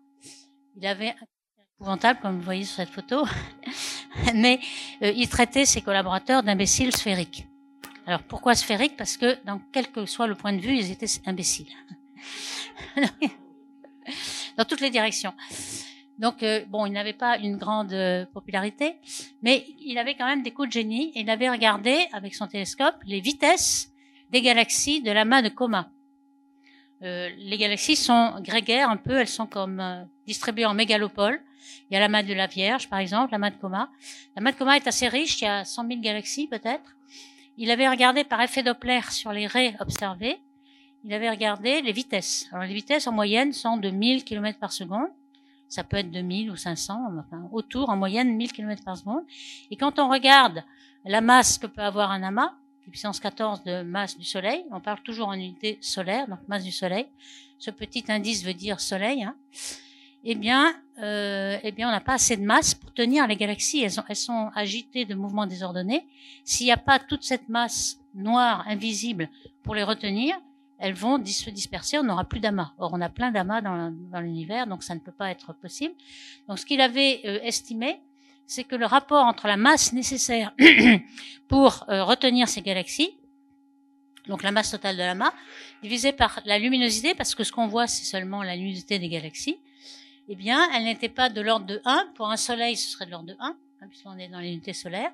Il 0.76 0.86
avait 0.86 1.16
épouvantable, 1.76 2.20
comme 2.20 2.36
vous 2.36 2.42
voyez 2.42 2.64
sur 2.64 2.76
cette 2.76 2.88
photo, 2.88 3.26
mais 4.34 4.60
euh, 5.02 5.12
il 5.14 5.28
traitait 5.28 5.66
ses 5.66 5.82
collaborateurs 5.82 6.42
d'imbéciles 6.42 6.94
sphériques. 6.96 7.46
Alors 8.06 8.22
pourquoi 8.22 8.54
sphériques? 8.54 8.96
Parce 8.96 9.16
que 9.16 9.36
dans 9.44 9.60
quel 9.72 9.90
que 9.90 10.06
soit 10.06 10.26
le 10.26 10.34
point 10.34 10.54
de 10.54 10.60
vue, 10.60 10.74
ils 10.74 10.90
étaient 10.90 11.06
imbéciles. 11.26 11.68
dans 14.56 14.64
toutes 14.64 14.80
les 14.80 14.90
directions. 14.90 15.34
Donc 16.18 16.42
euh, 16.42 16.64
bon, 16.66 16.86
il 16.86 16.92
n'avait 16.92 17.12
pas 17.12 17.36
une 17.36 17.58
grande 17.58 17.92
euh, 17.92 18.24
popularité, 18.26 18.96
mais 19.42 19.66
il 19.80 19.98
avait 19.98 20.14
quand 20.14 20.24
même 20.26 20.42
des 20.42 20.52
coups 20.52 20.68
de 20.68 20.72
génie. 20.72 21.12
Et 21.14 21.20
il 21.20 21.30
avait 21.30 21.50
regardé 21.50 22.06
avec 22.12 22.34
son 22.34 22.46
télescope 22.46 22.96
les 23.04 23.20
vitesses 23.20 23.92
des 24.30 24.40
galaxies 24.40 25.02
de 25.02 25.10
l'amas 25.10 25.42
de 25.42 25.50
Coma. 25.50 25.90
Euh, 27.02 27.28
les 27.36 27.58
galaxies 27.58 27.96
sont 27.96 28.40
grégaires 28.40 28.88
un 28.88 28.96
peu, 28.96 29.18
elles 29.18 29.28
sont 29.28 29.46
comme 29.46 29.80
euh, 29.80 30.02
distribuées 30.26 30.64
en 30.64 30.74
mégalopoles. 30.74 31.40
Il 31.90 31.94
y 31.94 31.96
a 31.96 32.00
l'amas 32.00 32.22
de 32.22 32.34
la 32.34 32.46
Vierge, 32.46 32.88
par 32.88 32.98
exemple, 32.98 33.32
l'amas 33.32 33.50
de 33.50 33.56
Coma. 33.56 33.90
L'amas 34.34 34.52
de 34.52 34.56
Coma 34.56 34.76
est 34.76 34.86
assez 34.86 35.08
riche, 35.08 35.40
il 35.40 35.44
y 35.44 35.48
a 35.48 35.64
100 35.64 35.88
000 35.88 36.00
galaxies 36.00 36.46
peut-être. 36.46 36.96
Il 37.58 37.70
avait 37.70 37.88
regardé 37.88 38.24
par 38.24 38.40
effet 38.40 38.62
Doppler 38.62 39.00
sur 39.10 39.32
les 39.32 39.46
raies 39.46 39.74
observées, 39.80 40.38
il 41.04 41.14
avait 41.14 41.30
regardé 41.30 41.82
les 41.82 41.92
vitesses. 41.92 42.48
Alors 42.52 42.64
les 42.64 42.74
vitesses 42.74 43.06
en 43.06 43.12
moyenne 43.12 43.52
sont 43.52 43.76
de 43.76 43.90
1000 43.90 44.24
km 44.24 44.58
par 44.58 44.72
seconde. 44.72 45.08
Ça 45.68 45.84
peut 45.84 45.96
être 45.96 46.10
2000 46.10 46.50
ou 46.50 46.56
500, 46.56 47.12
enfin 47.18 47.48
autour 47.52 47.90
en 47.90 47.96
moyenne 47.96 48.36
1000 48.36 48.52
km 48.52 48.84
par 48.84 48.96
seconde. 48.96 49.22
Et 49.70 49.76
quand 49.76 49.98
on 49.98 50.08
regarde 50.08 50.64
la 51.04 51.20
masse 51.20 51.58
que 51.58 51.66
peut 51.66 51.82
avoir 51.82 52.10
un 52.10 52.22
amas, 52.22 52.52
puissance 52.90 53.20
14 53.20 53.64
de 53.64 53.82
masse 53.82 54.16
du 54.16 54.24
Soleil. 54.24 54.64
On 54.70 54.80
parle 54.80 55.00
toujours 55.02 55.28
en 55.28 55.34
unité 55.34 55.78
solaire, 55.80 56.28
donc 56.28 56.38
masse 56.48 56.64
du 56.64 56.72
Soleil. 56.72 57.06
Ce 57.58 57.70
petit 57.70 58.04
indice 58.08 58.44
veut 58.44 58.54
dire 58.54 58.80
Soleil. 58.80 59.24
Hein. 59.24 59.34
Eh 60.28 60.34
bien, 60.34 60.74
euh, 60.98 61.56
eh 61.62 61.70
bien, 61.70 61.88
on 61.88 61.92
n'a 61.92 62.00
pas 62.00 62.14
assez 62.14 62.36
de 62.36 62.42
masse 62.42 62.74
pour 62.74 62.92
tenir 62.92 63.28
les 63.28 63.36
galaxies. 63.36 63.84
Elles, 63.84 64.16
sont 64.16 64.50
agitées 64.56 65.04
de 65.04 65.14
mouvements 65.14 65.46
désordonnés. 65.46 66.04
S'il 66.42 66.66
n'y 66.66 66.72
a 66.72 66.76
pas 66.76 66.98
toute 66.98 67.22
cette 67.22 67.48
masse 67.48 68.00
noire 68.12 68.64
invisible 68.66 69.30
pour 69.62 69.76
les 69.76 69.84
retenir, 69.84 70.34
elles 70.80 70.94
vont 70.94 71.24
se 71.24 71.48
disperser. 71.50 71.98
On 71.98 72.02
n'aura 72.02 72.24
plus 72.24 72.40
d'amas. 72.40 72.72
Or, 72.78 72.90
on 72.92 73.00
a 73.02 73.08
plein 73.08 73.30
d'amas 73.30 73.60
dans, 73.60 74.20
l'univers, 74.20 74.66
donc 74.66 74.82
ça 74.82 74.96
ne 74.96 74.98
peut 74.98 75.12
pas 75.12 75.30
être 75.30 75.52
possible. 75.52 75.94
Donc, 76.48 76.58
ce 76.58 76.66
qu'il 76.66 76.80
avait 76.80 77.20
euh, 77.24 77.38
estimé, 77.44 78.00
c'est 78.48 78.64
que 78.64 78.74
le 78.74 78.86
rapport 78.86 79.24
entre 79.26 79.46
la 79.46 79.56
masse 79.56 79.92
nécessaire 79.92 80.52
pour 81.48 81.84
euh, 81.88 82.02
retenir 82.02 82.48
ces 82.48 82.62
galaxies, 82.62 83.16
donc 84.26 84.42
la 84.42 84.50
masse 84.50 84.72
totale 84.72 84.96
de 84.96 85.02
la 85.02 85.14
masse, 85.14 85.34
divisée 85.84 86.10
par 86.10 86.40
la 86.46 86.58
luminosité, 86.58 87.14
parce 87.14 87.36
que 87.36 87.44
ce 87.44 87.52
qu'on 87.52 87.68
voit, 87.68 87.86
c'est 87.86 88.04
seulement 88.04 88.42
la 88.42 88.56
luminosité 88.56 88.98
des 88.98 89.08
galaxies, 89.08 89.58
eh 90.28 90.34
bien, 90.34 90.68
elle 90.74 90.84
n'était 90.84 91.08
pas 91.08 91.28
de 91.28 91.40
l'ordre 91.40 91.66
de 91.66 91.80
1. 91.84 92.08
Pour 92.14 92.30
un 92.30 92.36
soleil, 92.36 92.76
ce 92.76 92.90
serait 92.90 93.06
de 93.06 93.10
l'ordre 93.10 93.28
de 93.28 93.36
1, 93.38 93.46
hein, 93.46 93.86
puisqu'on 93.88 94.18
est 94.18 94.28
dans 94.28 94.40
l'unité 94.40 94.72
solaire. 94.72 95.12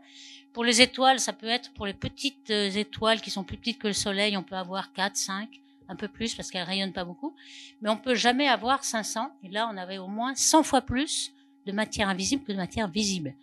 Pour 0.52 0.64
les 0.64 0.80
étoiles, 0.80 1.20
ça 1.20 1.32
peut 1.32 1.48
être 1.48 1.72
pour 1.72 1.86
les 1.86 1.94
petites 1.94 2.50
euh, 2.50 2.70
étoiles 2.70 3.20
qui 3.20 3.30
sont 3.30 3.44
plus 3.44 3.56
petites 3.56 3.78
que 3.78 3.88
le 3.88 3.92
soleil, 3.92 4.36
on 4.36 4.42
peut 4.42 4.56
avoir 4.56 4.92
4, 4.92 5.16
5, 5.16 5.48
un 5.88 5.96
peu 5.96 6.08
plus, 6.08 6.34
parce 6.34 6.50
qu'elles 6.50 6.62
rayonnent 6.62 6.92
pas 6.92 7.04
beaucoup. 7.04 7.34
Mais 7.80 7.90
on 7.90 7.96
peut 7.96 8.14
jamais 8.14 8.48
avoir 8.48 8.84
500. 8.84 9.30
Et 9.44 9.48
là, 9.48 9.68
on 9.72 9.76
avait 9.76 9.98
au 9.98 10.08
moins 10.08 10.34
100 10.34 10.62
fois 10.62 10.82
plus 10.82 11.32
de 11.66 11.72
matière 11.72 12.08
invisible 12.08 12.44
que 12.44 12.52
de 12.52 12.56
matière 12.56 12.88
visible. 12.88 13.34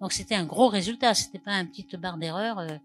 Donc 0.00 0.12
c'était 0.12 0.34
un 0.34 0.44
gros 0.44 0.68
résultat, 0.68 1.14
c'était 1.14 1.38
pas 1.38 1.52
un 1.52 1.64
petit 1.64 1.86
barre 1.96 2.18
d'erreur, 2.18 2.58
euh, 2.58 2.76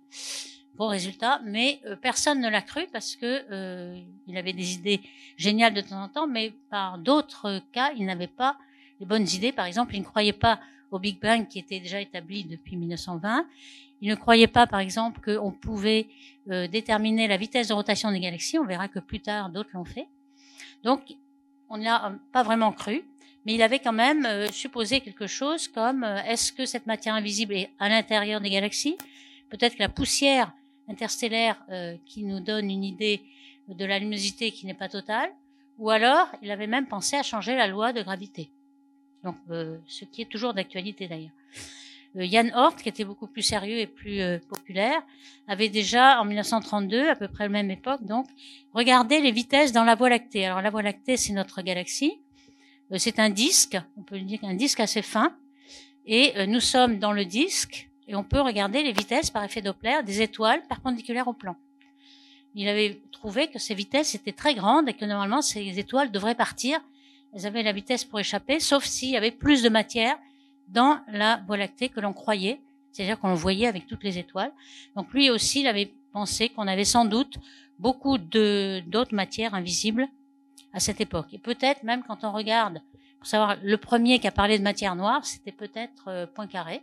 gros 0.79 0.87
résultat, 0.87 1.41
mais 1.43 1.81
euh, 1.85 1.97
personne 1.97 2.39
ne 2.39 2.49
l'a 2.49 2.61
cru 2.61 2.87
parce 2.93 3.17
que 3.17 3.43
euh, 3.51 3.99
il 4.27 4.37
avait 4.37 4.53
des 4.53 4.75
idées 4.75 5.01
géniales 5.35 5.73
de 5.73 5.81
temps 5.81 6.01
en 6.01 6.07
temps, 6.07 6.25
mais 6.25 6.53
par 6.69 6.97
d'autres 6.97 7.61
cas, 7.73 7.91
il 7.97 8.05
n'avait 8.05 8.27
pas 8.27 8.57
les 9.01 9.05
bonnes 9.05 9.27
idées. 9.27 9.51
Par 9.51 9.65
exemple, 9.65 9.93
il 9.93 9.99
ne 9.99 10.05
croyait 10.05 10.31
pas 10.31 10.61
au 10.91 10.97
Big 10.97 11.19
Bang 11.19 11.49
qui 11.49 11.59
était 11.59 11.81
déjà 11.81 11.99
établi 11.99 12.45
depuis 12.45 12.77
1920. 12.77 13.45
Il 13.99 14.09
ne 14.09 14.15
croyait 14.15 14.47
pas, 14.47 14.67
par 14.67 14.79
exemple, 14.79 15.19
qu'on 15.19 15.51
pouvait 15.51 16.07
euh, 16.49 16.69
déterminer 16.69 17.27
la 17.27 17.35
vitesse 17.35 17.67
de 17.67 17.73
rotation 17.73 18.09
des 18.09 18.21
galaxies. 18.21 18.57
On 18.57 18.65
verra 18.65 18.87
que 18.87 18.99
plus 18.99 19.19
tard, 19.19 19.49
d'autres 19.49 19.71
l'ont 19.73 19.83
fait. 19.83 20.07
Donc, 20.83 21.01
on 21.67 21.77
n'a 21.77 22.13
pas 22.31 22.43
vraiment 22.43 22.71
cru, 22.71 23.03
mais 23.45 23.53
il 23.53 23.61
avait 23.61 23.79
quand 23.79 23.91
même 23.91 24.25
supposé 24.53 25.01
quelque 25.01 25.27
chose 25.27 25.67
comme 25.67 26.05
est-ce 26.25 26.53
que 26.53 26.65
cette 26.65 26.87
matière 26.87 27.15
invisible 27.15 27.53
est 27.53 27.69
à 27.79 27.89
l'intérieur 27.89 28.39
des 28.39 28.49
galaxies? 28.49 28.97
Peut-être 29.49 29.75
que 29.75 29.83
la 29.83 29.89
poussière 29.89 30.53
interstellaire 30.89 31.63
qui 32.05 32.23
nous 32.23 32.39
donne 32.39 32.69
une 32.69 32.83
idée 32.83 33.21
de 33.67 33.85
la 33.85 33.99
luminosité 33.99 34.51
qui 34.51 34.65
n'est 34.65 34.73
pas 34.73 34.89
totale, 34.89 35.29
ou 35.77 35.89
alors 35.89 36.27
il 36.41 36.51
avait 36.51 36.67
même 36.67 36.87
pensé 36.87 37.15
à 37.15 37.23
changer 37.23 37.55
la 37.55 37.67
loi 37.67 37.93
de 37.93 38.01
gravité. 38.01 38.49
Donc, 39.23 39.35
ce 39.47 40.05
qui 40.05 40.23
est 40.23 40.29
toujours 40.29 40.53
d'actualité 40.53 41.07
d'ailleurs. 41.07 41.31
Euh, 42.15 42.27
Jan 42.29 42.49
Hort, 42.55 42.75
qui 42.75 42.89
était 42.89 43.03
beaucoup 43.03 43.27
plus 43.27 43.43
sérieux 43.43 43.77
et 43.77 43.87
plus 43.87 44.19
euh, 44.19 44.39
populaire, 44.49 45.01
avait 45.47 45.69
déjà 45.69 46.19
en 46.19 46.25
1932, 46.25 47.09
à 47.09 47.15
peu 47.15 47.27
près 47.27 47.43
à 47.43 47.47
la 47.47 47.51
même 47.51 47.71
époque, 47.71 48.03
donc 48.03 48.25
regardé 48.73 49.21
les 49.21 49.31
vitesses 49.31 49.71
dans 49.71 49.83
la 49.83 49.95
Voie 49.95 50.09
lactée. 50.09 50.45
Alors 50.45 50.61
la 50.61 50.69
Voie 50.69 50.81
lactée, 50.81 51.17
c'est 51.17 51.33
notre 51.33 51.61
galaxie. 51.61 52.13
Euh, 52.91 52.97
c'est 52.97 53.19
un 53.19 53.29
disque, 53.29 53.77
on 53.97 54.01
peut 54.01 54.19
dire 54.19 54.39
un 54.43 54.55
disque 54.55 54.79
assez 54.79 55.01
fin, 55.01 55.35
et 56.05 56.47
nous 56.47 56.61
sommes 56.61 56.97
dans 56.97 57.11
le 57.11 57.23
disque 57.23 57.88
et 58.09 58.15
on 58.15 58.23
peut 58.23 58.41
regarder 58.41 58.81
les 58.81 58.91
vitesses 58.91 59.29
par 59.29 59.43
effet 59.43 59.61
Doppler 59.61 60.01
des 60.03 60.23
étoiles 60.23 60.63
perpendiculaires 60.67 61.27
au 61.27 61.33
plan. 61.33 61.55
Il 62.55 62.67
avait 62.67 62.99
trouvé 63.11 63.47
que 63.47 63.59
ces 63.59 63.75
vitesses 63.75 64.15
étaient 64.15 64.33
très 64.33 64.55
grandes 64.55 64.89
et 64.89 64.93
que 64.93 65.05
normalement 65.05 65.43
ces 65.43 65.77
étoiles 65.77 66.11
devraient 66.11 66.33
partir. 66.33 66.79
Elles 67.33 67.45
avaient 67.45 67.61
la 67.61 67.71
vitesse 67.71 68.03
pour 68.03 68.19
échapper, 68.19 68.59
sauf 68.59 68.83
s'il 68.83 69.11
y 69.11 69.17
avait 69.17 69.29
plus 69.29 69.61
de 69.61 69.69
matière 69.69 70.17
dans 70.69 70.99
la 71.07 71.37
Voie 71.45 71.57
lactée 71.57 71.89
que 71.89 71.99
l'on 71.99 72.13
croyait, 72.13 72.59
c'est-à-dire 72.91 73.19
qu'on 73.19 73.35
voyait 73.35 73.67
avec 73.67 73.85
toutes 73.85 74.03
les 74.03 74.17
étoiles. 74.17 74.51
Donc 74.95 75.13
lui 75.13 75.29
aussi, 75.29 75.61
il 75.61 75.67
avait 75.67 75.91
pensé 76.11 76.49
qu'on 76.49 76.67
avait 76.67 76.85
sans 76.85 77.05
doute 77.05 77.37
beaucoup 77.77 78.17
d'autres 78.17 79.13
matières 79.13 79.53
invisibles 79.53 80.07
à 80.73 80.79
cette 80.79 80.99
époque. 80.99 81.27
Et 81.31 81.37
peut-être 81.37 81.83
même 81.83 82.01
quand 82.01 82.23
on 82.23 82.31
regarde, 82.31 82.81
pour 83.19 83.27
savoir, 83.27 83.57
le 83.61 83.77
premier 83.77 84.17
qui 84.17 84.27
a 84.27 84.31
parlé 84.31 84.57
de 84.57 84.63
matière 84.63 84.95
noire, 84.95 85.23
c'était 85.25 85.51
peut-être 85.51 86.05
euh, 86.07 86.25
Poincaré. 86.25 86.81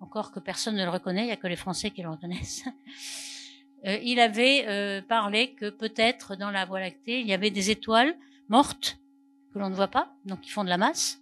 Encore 0.00 0.32
que 0.32 0.40
personne 0.40 0.76
ne 0.76 0.84
le 0.84 0.90
reconnaît, 0.90 1.22
il 1.22 1.26
n'y 1.26 1.32
a 1.32 1.36
que 1.36 1.46
les 1.46 1.56
Français 1.56 1.90
qui 1.90 2.02
le 2.02 2.10
reconnaissent. 2.10 2.64
Euh, 3.86 3.98
il 4.02 4.20
avait 4.20 4.66
euh, 4.68 5.00
parlé 5.00 5.52
que 5.52 5.70
peut-être 5.70 6.36
dans 6.36 6.50
la 6.50 6.66
Voie 6.66 6.80
lactée, 6.80 7.20
il 7.20 7.26
y 7.26 7.32
avait 7.32 7.50
des 7.50 7.70
étoiles 7.70 8.14
mortes 8.50 8.98
que 9.54 9.58
l'on 9.58 9.70
ne 9.70 9.74
voit 9.74 9.88
pas, 9.88 10.12
donc 10.26 10.42
qui 10.42 10.50
font 10.50 10.64
de 10.64 10.68
la 10.68 10.76
masse, 10.76 11.18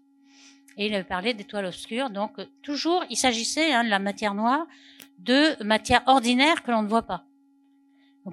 et 0.76 0.86
il 0.86 0.94
avait 0.96 1.04
parlé 1.04 1.34
d'étoiles 1.34 1.66
obscures. 1.66 2.10
Donc 2.10 2.32
toujours, 2.62 3.04
il 3.10 3.16
s'agissait 3.16 3.72
hein, 3.72 3.84
de 3.84 3.88
la 3.90 4.00
matière 4.00 4.34
noire, 4.34 4.66
de 5.20 5.62
matière 5.62 6.02
ordinaire 6.06 6.64
que 6.64 6.72
l'on 6.72 6.82
ne 6.82 6.88
voit 6.88 7.02
pas. 7.02 7.24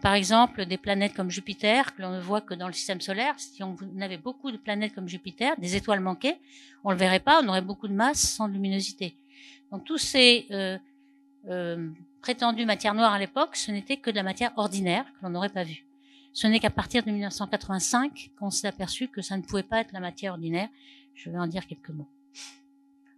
Par 0.01 0.13
exemple, 0.13 0.65
des 0.65 0.77
planètes 0.77 1.13
comme 1.13 1.31
Jupiter, 1.31 1.95
que 1.95 2.01
l'on 2.01 2.11
ne 2.11 2.19
voit 2.19 2.41
que 2.41 2.53
dans 2.53 2.67
le 2.67 2.73
système 2.73 2.99
solaire. 2.99 3.33
Si 3.37 3.63
on 3.63 3.77
avait 4.01 4.17
beaucoup 4.17 4.51
de 4.51 4.57
planètes 4.57 4.93
comme 4.93 5.07
Jupiter, 5.07 5.55
des 5.57 5.75
étoiles 5.75 6.01
manquées, 6.01 6.37
on 6.83 6.91
le 6.91 6.97
verrait 6.97 7.19
pas, 7.19 7.41
on 7.41 7.47
aurait 7.47 7.61
beaucoup 7.61 7.87
de 7.87 7.93
masse 7.93 8.19
sans 8.19 8.47
luminosité. 8.47 9.15
Donc 9.72 9.84
tous 9.86 9.98
ces 9.98 10.48
euh, 10.51 10.77
euh, 11.50 11.89
prétendues 12.22 12.65
matières 12.65 12.93
noires 12.93 13.13
à 13.13 13.19
l'époque, 13.19 13.55
ce 13.55 13.72
n'était 13.72 13.98
que 13.98 14.10
de 14.10 14.15
la 14.15 14.24
matière 14.24 14.51
ordinaire 14.57 15.05
que 15.05 15.25
l'on 15.25 15.29
n'aurait 15.29 15.50
pas 15.50 15.63
vue. 15.63 15.86
Ce 16.34 16.48
n'est 16.48 16.60
qu'à 16.60 16.69
partir 16.69 17.03
de 17.03 17.12
1985 17.12 18.31
qu'on 18.38 18.51
s'est 18.51 18.67
aperçu 18.67 19.07
que 19.07 19.22
ça 19.22 19.38
ne 19.38 19.41
pouvait 19.41 19.63
pas 19.63 19.79
être 19.81 19.93
la 19.93 20.00
matière 20.00 20.34
ordinaire. 20.34 20.69
Je 21.13 21.29
vais 21.29 21.38
en 21.38 21.48
dire 21.48 21.65
quelques 21.65 21.89
mots. 21.89 22.07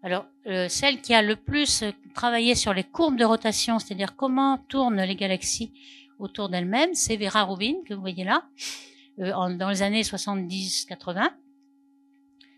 Alors, 0.03 0.25
euh, 0.45 0.69
celle 0.69 1.01
qui 1.01 1.13
a 1.13 1.21
le 1.21 1.35
plus 1.35 1.83
travaillé 2.13 2.53
sur 2.53 2.73
les 2.73 2.83
courbes 2.83 3.17
de 3.17 3.25
rotation, 3.25 3.79
c'est-à-dire 3.79 4.15
comment 4.15 4.59
tournent 4.67 5.01
les 5.01 5.15
galaxies 5.15 5.71
autour 6.19 6.49
d'elles-mêmes, 6.49 6.93
c'est 6.93 7.17
Vera 7.17 7.43
Rubin, 7.43 7.75
que 7.85 7.93
vous 7.93 8.01
voyez 8.01 8.23
là, 8.23 8.43
euh, 9.19 9.55
dans 9.55 9.69
les 9.69 9.81
années 9.81 10.03
70-80. 10.03 11.29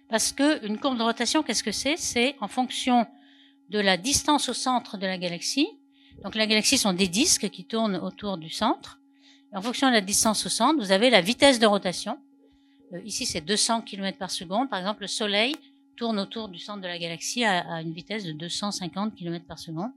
Parce 0.10 0.32
que 0.32 0.66
une 0.66 0.80
courbe 0.80 0.98
de 0.98 1.04
rotation, 1.04 1.44
qu'est-ce 1.44 1.64
que 1.64 1.72
c'est? 1.72 1.96
C'est 1.98 2.36
en 2.42 2.48
fonction 2.48 3.06
de 3.70 3.80
la 3.80 3.98
distance 3.98 4.50
au 4.50 4.54
centre 4.54 4.98
de 4.98 5.06
la 5.06 5.18
galaxie. 5.18 5.68
Donc, 6.24 6.36
la 6.36 6.48
galaxie 6.48 6.78
sont 6.78 6.94
des 6.94 7.08
disques 7.08 7.50
qui 7.50 7.66
tournent 7.66 7.96
autour 7.98 8.38
du 8.38 8.50
centre. 8.50 9.00
en 9.54 9.62
fonction 9.62 9.88
de 9.88 9.94
la 9.94 10.02
distance 10.02 10.46
au 10.46 10.50
centre, 10.50 10.80
vous 10.80 10.92
avez 10.92 11.10
la 11.10 11.22
vitesse 11.22 11.60
de 11.60 11.66
rotation. 11.66 12.18
Euh, 12.94 13.02
ici, 13.06 13.26
c'est 13.26 13.42
200 13.42 13.82
km 13.82 14.18
par 14.18 14.32
seconde. 14.32 14.70
Par 14.70 14.80
exemple, 14.80 15.02
le 15.02 15.08
Soleil 15.08 15.56
tourne 16.00 16.18
autour 16.20 16.48
du 16.48 16.60
centre 16.60 16.82
de 16.82 16.88
la 16.88 16.98
galaxie 16.98 17.44
à, 17.44 17.82
une 17.82 17.92
vitesse 17.92 18.24
de 18.24 18.32
250 18.32 19.16
km 19.16 19.46
par 19.46 19.60
seconde. 19.60 19.92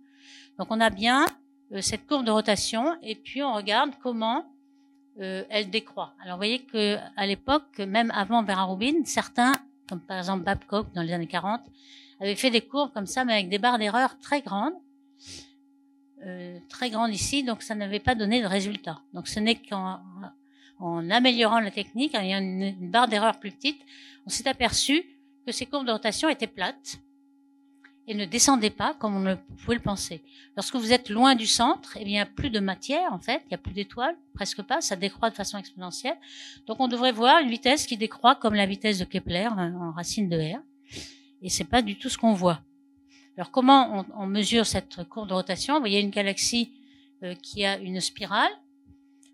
Donc 0.58 0.66
on 0.70 0.80
a 0.80 0.90
bien 0.90 1.26
euh, 1.72 1.80
cette 1.80 2.06
courbe 2.06 2.24
de 2.24 2.30
rotation 2.32 2.96
et 3.02 3.14
puis 3.14 3.42
on 3.42 3.54
regarde 3.54 3.92
comment 4.02 4.44
euh, 5.20 5.44
elle 5.48 5.70
décroît. 5.70 6.12
Alors 6.20 6.34
vous 6.34 6.40
voyez 6.40 6.58
que 6.58 6.98
à 7.16 7.24
l'époque, 7.24 7.78
même 7.78 8.10
avant 8.10 8.42
Vera 8.42 8.64
Rubin, 8.64 9.04
certains, 9.04 9.52
comme 9.88 10.00
par 10.00 10.18
exemple 10.18 10.44
Babcock 10.44 10.92
dans 10.92 11.02
les 11.02 11.12
années 11.12 11.28
40, 11.28 11.60
avaient 12.22 12.36
fait 12.36 12.50
des 12.50 12.60
courbes 12.60 12.92
comme 12.92 13.06
ça, 13.06 13.24
mais 13.24 13.34
avec 13.34 13.48
des 13.48 13.58
barres 13.58 13.78
d'erreur 13.78 14.18
très 14.18 14.42
grandes, 14.42 14.74
euh, 16.24 16.58
très 16.68 16.90
grandes 16.90 17.12
ici, 17.12 17.42
donc 17.42 17.62
ça 17.62 17.74
n'avait 17.74 18.00
pas 18.00 18.14
donné 18.14 18.40
de 18.40 18.46
résultat. 18.46 19.00
Donc 19.12 19.28
ce 19.28 19.40
n'est 19.40 19.56
qu'en 19.56 20.00
en 20.78 21.10
améliorant 21.10 21.60
la 21.60 21.70
technique, 21.70 22.14
en 22.14 22.20
ayant 22.20 22.40
une 22.40 22.90
barre 22.90 23.08
d'erreur 23.08 23.38
plus 23.38 23.52
petite, 23.52 23.80
on 24.26 24.30
s'est 24.30 24.48
aperçu 24.48 25.04
que 25.46 25.52
ces 25.52 25.66
courbes 25.66 25.86
de 25.86 25.92
rotation 25.92 26.28
étaient 26.28 26.46
plates 26.46 26.98
et 28.08 28.14
ne 28.14 28.24
descendaient 28.24 28.70
pas 28.70 28.94
comme 28.94 29.14
on 29.16 29.36
pouvait 29.56 29.76
le 29.76 29.82
penser. 29.82 30.22
Lorsque 30.56 30.74
vous 30.74 30.92
êtes 30.92 31.08
loin 31.08 31.36
du 31.36 31.46
centre, 31.46 31.96
eh 32.00 32.04
bien, 32.04 32.06
il 32.06 32.14
n'y 32.14 32.20
a 32.20 32.26
plus 32.26 32.50
de 32.50 32.58
matière, 32.58 33.12
en 33.12 33.20
fait, 33.20 33.42
il 33.44 33.48
n'y 33.50 33.54
a 33.54 33.58
plus 33.58 33.72
d'étoiles, 33.72 34.16
presque 34.34 34.62
pas, 34.62 34.80
ça 34.80 34.96
décroît 34.96 35.30
de 35.30 35.36
façon 35.36 35.56
exponentielle. 35.56 36.16
Donc, 36.66 36.80
on 36.80 36.88
devrait 36.88 37.12
voir 37.12 37.40
une 37.40 37.48
vitesse 37.48 37.86
qui 37.86 37.96
décroît 37.96 38.34
comme 38.34 38.54
la 38.54 38.66
vitesse 38.66 38.98
de 38.98 39.04
Kepler 39.04 39.48
hein, 39.56 39.74
en 39.80 39.92
racine 39.92 40.28
de 40.28 40.36
R. 40.36 40.60
Et 41.42 41.48
c'est 41.48 41.64
pas 41.64 41.82
du 41.82 41.96
tout 41.96 42.08
ce 42.08 42.16
qu'on 42.16 42.34
voit. 42.34 42.60
Alors, 43.36 43.50
comment 43.50 44.06
on, 44.14 44.26
mesure 44.26 44.66
cette 44.66 45.04
courbe 45.08 45.28
de 45.28 45.34
rotation? 45.34 45.74
Vous 45.74 45.80
voyez 45.80 46.00
une 46.00 46.10
galaxie 46.10 46.72
euh, 47.22 47.34
qui 47.34 47.64
a 47.64 47.78
une 47.78 48.00
spirale, 48.00 48.52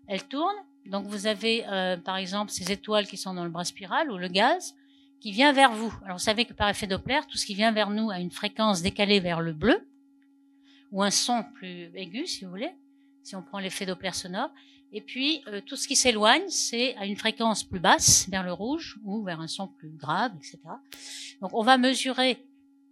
elle 0.07 0.23
tourne. 0.23 0.55
Donc, 0.85 1.05
vous 1.05 1.27
avez, 1.27 1.65
euh, 1.67 1.97
par 1.97 2.17
exemple, 2.17 2.51
ces 2.51 2.71
étoiles 2.71 3.07
qui 3.07 3.17
sont 3.17 3.33
dans 3.33 3.43
le 3.43 3.49
bras 3.49 3.65
spiral 3.65 4.11
ou 4.11 4.17
le 4.17 4.27
gaz 4.27 4.75
qui 5.19 5.31
vient 5.31 5.51
vers 5.51 5.71
vous. 5.71 5.93
Alors 6.03 6.17
vous 6.17 6.23
savez 6.23 6.45
que 6.45 6.53
par 6.53 6.69
effet 6.69 6.87
Doppler, 6.87 7.19
tout 7.27 7.37
ce 7.37 7.45
qui 7.45 7.53
vient 7.53 7.71
vers 7.71 7.89
nous 7.89 8.09
a 8.09 8.19
une 8.19 8.31
fréquence 8.31 8.81
décalée 8.81 9.19
vers 9.19 9.41
le 9.41 9.53
bleu, 9.53 9.85
ou 10.91 11.03
un 11.03 11.11
son 11.11 11.43
plus 11.43 11.91
aigu, 11.95 12.25
si 12.25 12.45
vous 12.45 12.51
voulez, 12.51 12.71
si 13.23 13.35
on 13.35 13.41
prend 13.41 13.59
l'effet 13.59 13.85
Doppler 13.85 14.11
sonore. 14.13 14.49
Et 14.91 15.01
puis 15.01 15.41
euh, 15.47 15.61
tout 15.65 15.75
ce 15.75 15.87
qui 15.87 15.95
s'éloigne, 15.95 16.47
c'est 16.47 16.95
à 16.95 17.05
une 17.05 17.15
fréquence 17.15 17.63
plus 17.63 17.79
basse, 17.79 18.27
vers 18.29 18.43
le 18.43 18.53
rouge, 18.53 18.99
ou 19.03 19.23
vers 19.23 19.39
un 19.39 19.47
son 19.47 19.67
plus 19.67 19.89
grave, 19.89 20.31
etc. 20.37 20.57
Donc 21.41 21.53
on 21.53 21.63
va 21.63 21.77
mesurer 21.77 22.37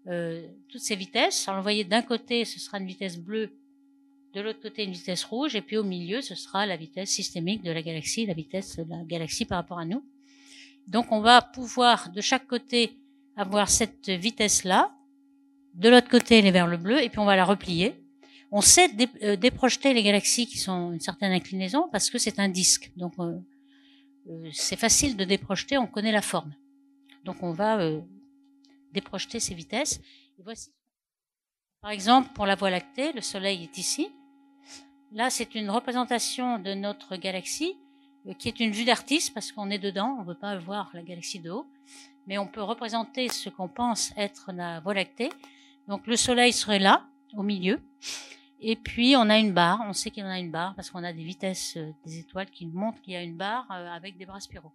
euh, 0.08 0.48
toutes 0.70 0.82
ces 0.82 0.96
vitesses. 0.96 1.48
Alors 1.48 1.60
vous 1.60 1.64
voyez, 1.64 1.84
d'un 1.84 2.04
côté, 2.04 2.46
ce 2.46 2.60
sera 2.60 2.80
une 2.80 2.88
vitesse 2.88 3.18
bleue, 3.18 3.52
de 4.34 4.42
l'autre 4.42 4.62
côté, 4.62 4.84
une 4.84 4.92
vitesse 4.92 5.24
rouge, 5.24 5.56
et 5.56 5.62
puis 5.62 5.78
au 5.78 5.84
milieu, 5.84 6.22
ce 6.22 6.36
sera 6.36 6.68
la 6.68 6.78
vitesse 6.78 7.10
systémique 7.10 7.64
de 7.64 7.72
la 7.72 7.82
galaxie, 7.82 8.26
la 8.26 8.34
vitesse 8.34 8.78
de 8.78 8.86
la 8.88 9.04
galaxie 9.04 9.46
par 9.46 9.58
rapport 9.58 9.80
à 9.80 9.86
nous. 9.86 10.04
Donc 10.88 11.12
on 11.12 11.22
va 11.22 11.42
pouvoir 11.42 12.12
de 12.12 12.22
chaque 12.22 12.46
côté 12.46 12.94
avoir 13.36 13.70
cette 13.70 14.10
vitesse-là. 14.10 14.92
De 15.74 15.90
l'autre 15.90 16.10
côté, 16.10 16.38
elle 16.38 16.46
est 16.46 16.52
vers 16.52 16.68
le 16.68 16.78
bleu, 16.78 17.02
et 17.02 17.10
puis 17.10 17.20
on 17.20 17.26
va 17.26 17.36
la 17.36 17.46
replier. 17.46 17.96
On 18.52 18.62
sait 18.62 18.90
euh, 19.24 19.36
déprojeter 19.36 19.94
les 19.94 20.04
galaxies 20.04 20.48
qui 20.48 20.58
sont 20.58 20.94
une 20.94 21.02
certaine 21.02 21.34
inclinaison 21.34 21.90
parce 21.92 22.10
que 22.10 22.18
c'est 22.18 22.40
un 22.40 22.48
disque. 22.48 22.92
Donc 22.96 23.14
euh, 23.20 23.38
euh, 24.30 24.50
c'est 24.54 24.78
facile 24.78 25.18
de 25.18 25.26
déprojeter, 25.26 25.78
on 25.78 25.88
connaît 25.88 26.12
la 26.12 26.22
forme. 26.22 26.54
Donc 27.26 27.44
on 27.44 27.52
va 27.52 27.78
déprojeter 28.94 29.40
ces 29.40 29.54
vitesses. 29.54 30.00
Voici. 30.44 30.72
Par 31.82 31.92
exemple, 31.92 32.30
pour 32.34 32.46
la 32.46 32.56
Voie 32.56 32.70
lactée, 32.70 33.12
le 33.12 33.22
Soleil 33.22 33.64
est 33.64 33.78
ici. 33.78 34.10
Là, 35.12 35.30
c'est 35.30 35.56
une 35.56 35.70
représentation 35.70 36.60
de 36.60 36.74
notre 36.74 37.18
galaxie 37.18 37.76
qui 38.40 38.48
est 38.50 38.60
une 38.60 38.72
vue 38.72 38.86
d'artiste 38.86 39.34
parce 39.34 39.52
qu'on 39.52 39.70
est 39.70 39.80
dedans, 39.80 40.18
on 40.20 40.22
ne 40.22 40.26
peut 40.26 40.40
pas 40.40 40.58
voir 40.58 40.90
la 40.94 41.02
galaxie 41.02 41.40
de 41.40 41.50
haut, 41.50 41.66
mais 42.28 42.38
on 42.38 42.48
peut 42.48 42.62
représenter 42.62 43.30
ce 43.30 43.50
qu'on 43.50 43.70
pense 43.70 44.12
être 44.18 44.52
la 44.54 44.80
Voie 44.80 44.94
lactée. 44.94 45.30
Donc 45.88 46.08
le 46.08 46.16
Soleil 46.16 46.52
serait 46.54 46.80
là, 46.80 47.06
au 47.34 47.44
milieu, 47.44 47.80
et 48.60 48.76
puis 48.76 49.16
on 49.16 49.30
a 49.30 49.38
une 49.38 49.54
barre, 49.54 49.82
on 49.86 49.94
sait 49.94 50.10
qu'il 50.10 50.24
y 50.24 50.26
en 50.26 50.30
a 50.30 50.40
une 50.40 50.52
barre 50.52 50.74
parce 50.76 50.90
qu'on 50.90 51.04
a 51.04 51.14
des 51.14 51.24
vitesses 51.24 51.78
euh, 51.78 51.92
des 52.06 52.20
étoiles 52.20 52.50
qui 52.50 52.66
montrent 52.66 53.02
qu'il 53.02 53.14
y 53.14 53.16
a 53.16 53.22
une 53.22 53.38
barre 53.38 53.68
euh, 53.72 53.90
avec 53.90 54.18
des 54.18 54.26
bras 54.26 54.40
spiraux. 54.40 54.72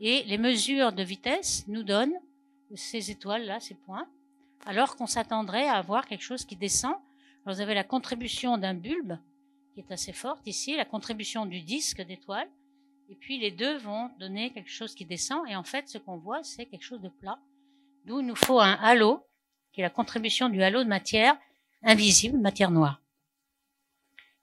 Et 0.00 0.24
les 0.24 0.38
mesures 0.38 0.92
de 0.92 1.02
vitesse 1.02 1.64
nous 1.68 1.84
donnent 1.84 2.18
ces 2.74 3.10
étoiles-là, 3.10 3.60
ces 3.60 3.74
points, 3.74 4.06
alors 4.66 4.96
qu'on 4.96 5.06
s'attendrait 5.06 5.68
à 5.68 5.74
avoir 5.74 6.06
quelque 6.06 6.22
chose 6.22 6.44
qui 6.44 6.56
descend. 6.56 6.94
Alors 7.44 7.56
vous 7.56 7.60
avez 7.60 7.74
la 7.74 7.84
contribution 7.84 8.58
d'un 8.58 8.74
bulbe, 8.74 9.18
qui 9.74 9.80
est 9.80 9.92
assez 9.92 10.12
forte 10.12 10.46
ici, 10.46 10.76
la 10.76 10.84
contribution 10.84 11.46
du 11.46 11.60
disque 11.60 12.02
d'étoiles, 12.02 12.48
et 13.10 13.14
puis 13.14 13.38
les 13.38 13.50
deux 13.50 13.76
vont 13.78 14.10
donner 14.18 14.50
quelque 14.50 14.70
chose 14.70 14.94
qui 14.94 15.04
descend, 15.04 15.46
et 15.48 15.54
en 15.54 15.64
fait 15.64 15.88
ce 15.88 15.98
qu'on 15.98 16.16
voit 16.16 16.42
c'est 16.42 16.66
quelque 16.66 16.84
chose 16.84 17.00
de 17.00 17.08
plat, 17.08 17.38
d'où 18.06 18.20
il 18.20 18.26
nous 18.26 18.36
faut 18.36 18.60
un 18.60 18.74
halo 18.74 19.24
qui 19.72 19.80
est 19.80 19.84
la 19.84 19.90
contribution 19.90 20.48
du 20.48 20.62
halo 20.62 20.82
de 20.82 20.88
matière 20.88 21.36
invisible, 21.82 22.38
matière 22.38 22.70
noire. 22.70 23.00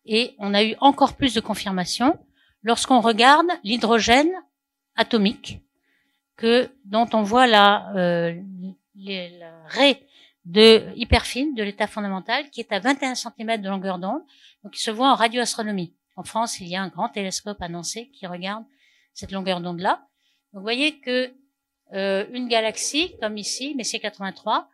Et 0.06 0.36
on 0.40 0.54
a 0.54 0.64
eu 0.64 0.76
encore 0.80 1.16
plus 1.16 1.34
de 1.34 1.40
confirmation 1.40 2.18
lorsqu'on 2.64 3.00
regarde 3.00 3.48
l'hydrogène 3.64 4.32
atomique, 4.96 5.62
que 6.36 6.70
dont 6.86 7.08
on 7.14 7.22
voit 7.22 7.48
la, 7.48 7.94
euh, 7.96 8.42
raie 9.68 10.06
de 10.46 10.84
hyperfine 10.96 11.54
de 11.54 11.64
l'état 11.64 11.88
fondamental 11.88 12.50
qui 12.50 12.60
est 12.60 12.72
à 12.72 12.80
21 12.80 13.16
cm 13.16 13.62
de 13.62 13.70
longueur 13.70 14.00
d'onde, 14.00 14.22
donc 14.64 14.78
il 14.78 14.82
se 14.82 14.92
voit 14.92 15.12
en 15.12 15.16
radioastronomie. 15.16 15.94
En 16.16 16.24
France, 16.24 16.60
il 16.60 16.68
y 16.68 16.76
a 16.76 16.82
un 16.82 16.90
grand 16.90 17.10
télescope 17.10 17.62
annoncé 17.62 18.10
qui 18.10 18.28
regarde 18.28 18.66
cette 19.14 19.32
longueur 19.32 19.62
d'onde-là. 19.62 20.06
vous 20.54 20.62
voyez 20.62 21.00
que 21.00 21.32
euh, 21.94 22.26
une 22.32 22.48
galaxie, 22.48 23.16
comme 23.22 23.38
ici, 23.38 23.74
Messier 23.76 24.00
83, 24.00 24.70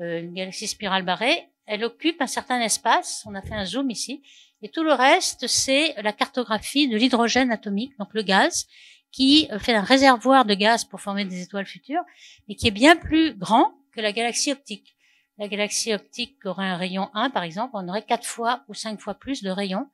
euh, 0.00 0.20
une 0.20 0.34
galaxie 0.34 0.66
spirale 0.66 1.04
barrée, 1.04 1.48
elle 1.68 1.84
occupe 1.84 2.20
un 2.20 2.26
certain 2.26 2.60
espace. 2.60 3.24
On 3.26 3.34
a 3.34 3.42
fait 3.42 3.54
un 3.54 3.64
zoom 3.64 3.90
ici. 3.90 4.22
Et 4.62 4.70
tout 4.70 4.82
le 4.82 4.92
reste, 4.92 5.46
c'est 5.46 5.94
la 6.02 6.12
cartographie 6.12 6.88
de 6.88 6.96
l'hydrogène 6.96 7.52
atomique, 7.52 7.96
donc 7.98 8.08
le 8.12 8.22
gaz, 8.22 8.66
qui 9.12 9.48
fait 9.60 9.74
un 9.74 9.82
réservoir 9.82 10.44
de 10.44 10.54
gaz 10.54 10.84
pour 10.84 11.00
former 11.00 11.24
des 11.24 11.42
étoiles 11.42 11.66
futures, 11.66 12.02
et 12.48 12.56
qui 12.56 12.66
est 12.66 12.72
bien 12.72 12.96
plus 12.96 13.34
grand 13.34 13.74
que 13.92 14.00
la 14.00 14.12
galaxie 14.12 14.50
optique. 14.50 14.96
La 15.38 15.46
galaxie 15.46 15.94
optique 15.94 16.44
aurait 16.44 16.66
un 16.66 16.76
rayon 16.76 17.10
1, 17.14 17.30
par 17.30 17.44
exemple, 17.44 17.70
on 17.74 17.88
aurait 17.88 18.02
quatre 18.02 18.26
fois 18.26 18.64
ou 18.66 18.74
cinq 18.74 19.00
fois 19.00 19.14
plus 19.14 19.42
de 19.42 19.50
rayons 19.50 19.86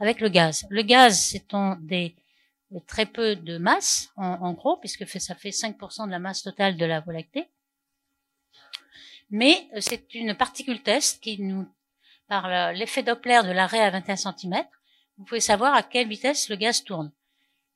avec 0.00 0.20
le 0.20 0.28
gaz. 0.28 0.66
Le 0.70 0.82
gaz, 0.82 1.20
c'est 1.20 1.46
des 1.82 2.16
très 2.86 3.06
peu 3.06 3.36
de 3.36 3.58
masse, 3.58 4.10
en, 4.16 4.52
gros, 4.52 4.76
puisque 4.76 5.06
ça 5.06 5.34
fait 5.34 5.50
5% 5.50 6.06
de 6.06 6.10
la 6.10 6.18
masse 6.18 6.42
totale 6.42 6.76
de 6.76 6.84
la 6.84 7.00
Voie 7.00 7.12
lactée. 7.12 7.48
Mais 9.30 9.68
euh, 9.74 9.80
c'est 9.80 10.14
une 10.14 10.34
particule 10.34 10.82
test 10.82 11.22
qui 11.22 11.40
nous, 11.40 11.66
par 12.28 12.72
l'effet 12.72 13.02
Doppler 13.02 13.40
de 13.44 13.52
l'arrêt 13.52 13.80
à 13.80 13.90
21 13.90 14.16
cm, 14.16 14.64
vous 15.18 15.24
pouvez 15.24 15.40
savoir 15.40 15.74
à 15.74 15.82
quelle 15.82 16.08
vitesse 16.08 16.48
le 16.48 16.56
gaz 16.56 16.84
tourne. 16.84 17.10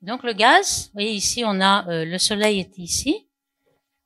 Donc 0.02 0.22
le 0.22 0.32
gaz, 0.32 0.86
vous 0.86 0.92
voyez 0.94 1.12
ici, 1.12 1.44
on 1.46 1.60
a 1.60 1.88
euh, 1.88 2.04
le 2.04 2.18
Soleil 2.18 2.60
est 2.60 2.78
ici. 2.78 3.26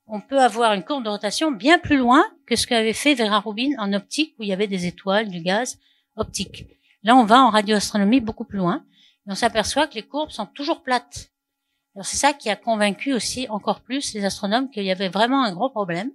On 0.07 0.21
peut 0.21 0.41
avoir 0.41 0.73
une 0.73 0.85
courbe 0.85 1.05
de 1.05 1.11
rotation 1.11 1.51
bien 1.51 1.79
plus 1.79 1.99
loin 1.99 2.25
que 2.47 2.57
ce 2.57 2.67
qu'avait 2.67 2.93
fait 2.95 3.15
Vera 3.15 3.41
Rubin 3.41 3.73
en 3.79 3.93
optique, 3.93 4.35
où 4.39 4.43
il 4.43 4.49
y 4.49 4.53
avait 4.53 4.67
des 4.67 4.87
étoiles, 4.87 5.29
du 5.29 5.41
gaz 5.41 5.79
optique. 6.17 6.67
Là, 7.03 7.15
on 7.15 7.25
va 7.25 7.43
en 7.43 7.51
radioastronomie 7.51 8.21
beaucoup 8.21 8.45
plus 8.45 8.59
loin 8.59 8.85
on 9.29 9.35
s'aperçoit 9.35 9.87
que 9.87 9.95
les 9.95 10.03
courbes 10.03 10.31
sont 10.31 10.47
toujours 10.47 10.83
plates. 10.83 11.31
Alors 11.95 12.07
c'est 12.07 12.17
ça 12.17 12.33
qui 12.33 12.49
a 12.49 12.57
convaincu 12.57 13.13
aussi 13.13 13.47
encore 13.51 13.83
plus 13.83 14.15
les 14.15 14.25
astronomes 14.25 14.71
qu'il 14.71 14.85
y 14.85 14.91
avait 14.91 15.11
vraiment 15.11 15.45
un 15.45 15.53
gros 15.53 15.69
problème. 15.69 16.11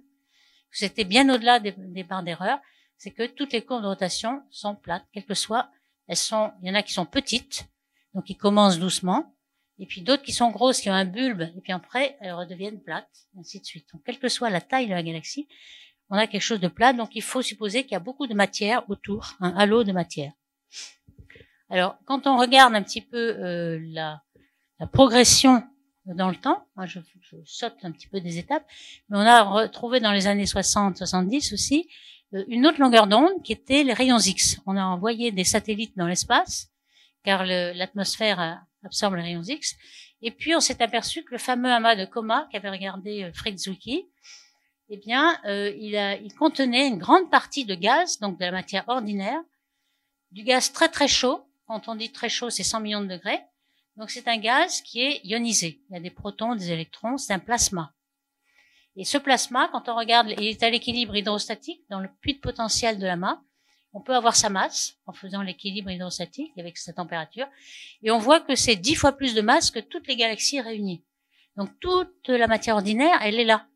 C'était 0.74 1.04
bien 1.04 1.32
au-delà 1.32 1.60
des, 1.60 2.02
barres 2.02 2.22
d'erreur, 2.22 2.58
c'est 2.98 3.10
que 3.10 3.26
toutes 3.26 3.52
les 3.52 3.62
courbes 3.62 3.82
de 3.82 3.88
rotation 3.88 4.42
sont 4.50 4.74
plates, 4.74 5.04
quelles 5.12 5.24
que 5.24 5.34
soient. 5.34 5.70
Elles 6.08 6.16
sont, 6.16 6.52
il 6.62 6.68
y 6.68 6.70
en 6.70 6.74
a 6.74 6.82
qui 6.82 6.92
sont 6.92 7.06
petites, 7.06 7.66
donc 8.12 8.24
qui 8.24 8.36
commencent 8.36 8.78
doucement, 8.78 9.34
et 9.78 9.86
puis 9.86 10.02
d'autres 10.02 10.22
qui 10.22 10.32
sont 10.32 10.50
grosses, 10.50 10.80
qui 10.80 10.90
ont 10.90 10.94
un 10.94 11.04
bulbe, 11.04 11.42
et 11.42 11.60
puis 11.62 11.72
après 11.72 12.16
elles 12.20 12.32
redeviennent 12.32 12.82
plates, 12.82 13.08
et 13.34 13.40
ainsi 13.40 13.60
de 13.60 13.64
suite. 13.64 13.86
Donc 13.92 14.02
quelle 14.04 14.18
que 14.18 14.28
soit 14.28 14.50
la 14.50 14.60
taille 14.60 14.86
de 14.86 14.94
la 14.94 15.02
galaxie, 15.02 15.48
on 16.10 16.16
a 16.16 16.26
quelque 16.26 16.42
chose 16.42 16.60
de 16.60 16.68
plat, 16.68 16.92
donc 16.92 17.14
il 17.14 17.22
faut 17.22 17.42
supposer 17.42 17.82
qu'il 17.82 17.92
y 17.92 17.96
a 17.96 18.00
beaucoup 18.00 18.26
de 18.26 18.34
matière 18.34 18.88
autour, 18.90 19.34
un 19.40 19.56
halo 19.56 19.84
de 19.84 19.92
matière. 19.92 20.32
Alors, 21.70 21.96
quand 22.04 22.26
on 22.26 22.36
regarde 22.36 22.74
un 22.74 22.82
petit 22.82 23.00
peu 23.00 23.36
euh, 23.38 23.80
la, 23.86 24.22
progression 24.92 25.62
dans 26.06 26.28
le 26.28 26.36
temps, 26.36 26.66
moi 26.76 26.86
je, 26.86 27.00
saute 27.44 27.76
un 27.82 27.90
petit 27.90 28.08
peu 28.08 28.20
des 28.20 28.38
étapes, 28.38 28.66
mais 29.08 29.18
on 29.18 29.22
a 29.22 29.42
retrouvé 29.42 30.00
dans 30.00 30.12
les 30.12 30.26
années 30.26 30.44
60-70 30.44 31.54
aussi 31.54 31.88
euh, 32.34 32.44
une 32.48 32.66
autre 32.66 32.80
longueur 32.80 33.06
d'onde 33.06 33.42
qui 33.42 33.52
était 33.52 33.84
les 33.84 33.92
rayons 33.92 34.18
X. 34.18 34.60
On 34.66 34.76
a 34.76 34.84
envoyé 34.84 35.32
des 35.32 35.44
satellites 35.44 35.96
dans 35.96 36.06
l'espace, 36.06 36.70
car 37.22 37.46
l'atmosphère 37.46 38.62
absorbe 38.84 39.14
les 39.14 39.22
rayons 39.22 39.42
X, 39.42 39.74
et 40.20 40.30
puis 40.30 40.54
on 40.54 40.60
s'est 40.60 40.82
aperçu 40.82 41.24
que 41.24 41.32
le 41.32 41.38
fameux 41.38 41.70
amas 41.70 41.96
de 41.96 42.04
coma 42.04 42.48
qu'avait 42.52 42.70
regardé 42.70 43.24
euh, 43.24 43.32
Fritz 43.32 43.64
Zwicky, 43.64 44.06
eh 44.90 44.98
bien, 44.98 45.40
il, 45.46 45.96
a, 45.96 46.14
il 46.16 46.34
contenait 46.34 46.86
une 46.86 46.98
grande 46.98 47.30
partie 47.30 47.64
de 47.64 47.74
gaz, 47.74 48.18
donc 48.18 48.38
de 48.38 48.44
la 48.44 48.52
matière 48.52 48.84
ordinaire, 48.86 49.40
du 50.30 50.42
gaz 50.42 50.72
très 50.72 50.90
très 50.90 51.08
chaud, 51.08 51.48
quand 51.66 51.88
on 51.88 51.94
dit 51.94 52.12
très 52.12 52.28
chaud, 52.28 52.50
c'est 52.50 52.62
100 52.62 52.80
millions 52.80 53.00
de 53.00 53.06
degrés. 53.06 53.40
Donc 53.96 54.10
c'est 54.10 54.26
un 54.28 54.38
gaz 54.38 54.80
qui 54.82 55.00
est 55.00 55.20
ionisé. 55.24 55.80
Il 55.88 55.94
y 55.94 55.96
a 55.96 56.00
des 56.00 56.10
protons, 56.10 56.54
des 56.54 56.72
électrons, 56.72 57.16
c'est 57.16 57.32
un 57.32 57.38
plasma. 57.38 57.94
Et 58.96 59.04
ce 59.04 59.18
plasma, 59.18 59.68
quand 59.72 59.88
on 59.88 59.96
regarde, 59.96 60.30
il 60.38 60.44
est 60.44 60.62
à 60.62 60.70
l'équilibre 60.70 61.16
hydrostatique 61.16 61.82
dans 61.90 62.00
le 62.00 62.08
puits 62.20 62.34
de 62.34 62.40
potentiel 62.40 62.98
de 62.98 63.06
la 63.06 63.16
main. 63.16 63.42
On 63.92 64.00
peut 64.00 64.14
avoir 64.14 64.34
sa 64.34 64.50
masse 64.50 64.94
en 65.06 65.12
faisant 65.12 65.42
l'équilibre 65.42 65.90
hydrostatique 65.90 66.52
avec 66.58 66.78
sa 66.78 66.92
température. 66.92 67.46
Et 68.02 68.10
on 68.10 68.18
voit 68.18 68.40
que 68.40 68.56
c'est 68.56 68.76
dix 68.76 68.94
fois 68.94 69.12
plus 69.12 69.34
de 69.34 69.40
masse 69.40 69.70
que 69.70 69.78
toutes 69.78 70.08
les 70.08 70.16
galaxies 70.16 70.60
réunies. 70.60 71.04
Donc 71.56 71.70
toute 71.80 72.28
la 72.28 72.48
matière 72.48 72.76
ordinaire, 72.76 73.18
elle 73.22 73.38
est 73.38 73.44
là. 73.44 73.66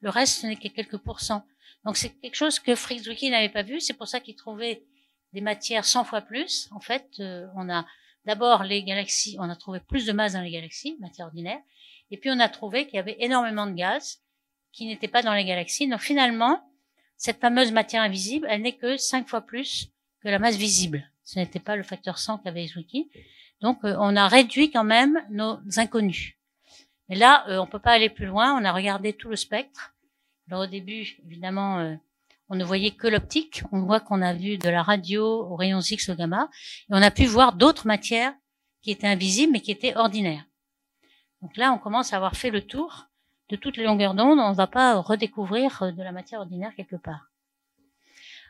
Le 0.00 0.10
reste, 0.10 0.42
ce 0.42 0.46
n'est 0.46 0.56
que 0.56 0.68
quelques 0.68 0.98
pourcents. 0.98 1.44
Donc 1.84 1.96
c'est 1.96 2.10
quelque 2.20 2.36
chose 2.36 2.60
que 2.60 2.74
Fritz 2.74 3.06
n'avait 3.22 3.48
pas 3.48 3.62
vu. 3.62 3.80
C'est 3.80 3.94
pour 3.94 4.06
ça 4.06 4.20
qu'il 4.20 4.36
trouvait 4.36 4.84
des 5.32 5.40
matières 5.40 5.84
100 5.84 6.04
fois 6.04 6.20
plus. 6.20 6.68
En 6.72 6.80
fait, 6.80 7.08
euh, 7.18 7.46
on 7.56 7.68
a 7.68 7.84
d'abord 8.26 8.64
les 8.64 8.82
galaxies, 8.82 9.36
on 9.38 9.48
a 9.48 9.56
trouvé 9.56 9.80
plus 9.80 10.04
de 10.04 10.12
masse 10.12 10.34
dans 10.34 10.42
les 10.42 10.50
galaxies, 10.50 10.96
matière 11.00 11.28
ordinaire, 11.28 11.60
et 12.10 12.16
puis 12.16 12.30
on 12.30 12.38
a 12.40 12.48
trouvé 12.48 12.86
qu'il 12.86 12.96
y 12.96 12.98
avait 12.98 13.16
énormément 13.20 13.66
de 13.66 13.72
gaz 13.72 14.20
qui 14.72 14.86
n'étaient 14.86 15.08
pas 15.08 15.22
dans 15.22 15.32
les 15.32 15.44
galaxies. 15.44 15.88
Donc 15.88 16.00
finalement, 16.00 16.70
cette 17.16 17.40
fameuse 17.40 17.72
matière 17.72 18.02
invisible, 18.02 18.46
elle 18.50 18.62
n'est 18.62 18.76
que 18.76 18.96
5 18.96 19.26
fois 19.26 19.40
plus 19.40 19.88
que 20.20 20.28
la 20.28 20.38
masse 20.38 20.56
visible. 20.56 21.10
Ce 21.24 21.38
n'était 21.38 21.60
pas 21.60 21.76
le 21.76 21.82
facteur 21.82 22.18
100 22.18 22.38
qu'avait 22.38 22.66
Zwicky. 22.66 23.10
Donc 23.60 23.82
euh, 23.84 23.96
on 23.98 24.14
a 24.16 24.28
réduit 24.28 24.70
quand 24.70 24.84
même 24.84 25.24
nos 25.30 25.58
inconnus. 25.76 26.34
Mais 27.08 27.16
là, 27.16 27.48
euh, 27.48 27.58
on 27.58 27.66
peut 27.66 27.78
pas 27.78 27.92
aller 27.92 28.10
plus 28.10 28.26
loin. 28.26 28.54
On 28.60 28.64
a 28.64 28.72
regardé 28.72 29.12
tout 29.12 29.28
le 29.28 29.36
spectre. 29.36 29.94
Alors 30.48 30.64
au 30.64 30.66
début, 30.66 31.16
évidemment, 31.24 31.96
on 32.48 32.56
ne 32.56 32.64
voyait 32.64 32.92
que 32.92 33.06
l'optique. 33.06 33.62
On 33.72 33.82
voit 33.82 34.00
qu'on 34.00 34.22
a 34.22 34.32
vu 34.32 34.58
de 34.58 34.68
la 34.68 34.82
radio 34.82 35.24
aux 35.24 35.56
rayons 35.56 35.80
X, 35.80 36.08
au 36.08 36.14
gamma, 36.14 36.48
et 36.88 36.92
on 36.92 37.02
a 37.02 37.10
pu 37.10 37.26
voir 37.26 37.54
d'autres 37.54 37.86
matières 37.86 38.34
qui 38.82 38.90
étaient 38.90 39.06
invisibles 39.06 39.52
mais 39.52 39.60
qui 39.60 39.72
étaient 39.72 39.96
ordinaires. 39.96 40.44
Donc 41.42 41.56
là, 41.56 41.72
on 41.72 41.78
commence 41.78 42.12
à 42.12 42.16
avoir 42.16 42.36
fait 42.36 42.50
le 42.50 42.62
tour 42.62 43.06
de 43.48 43.56
toutes 43.56 43.76
les 43.76 43.84
longueurs 43.84 44.14
d'onde. 44.14 44.38
On 44.38 44.50
ne 44.50 44.54
va 44.54 44.66
pas 44.66 45.00
redécouvrir 45.00 45.82
euh, 45.82 45.92
de 45.92 46.02
la 46.02 46.12
matière 46.12 46.40
ordinaire 46.40 46.74
quelque 46.76 46.96
part. 46.96 47.30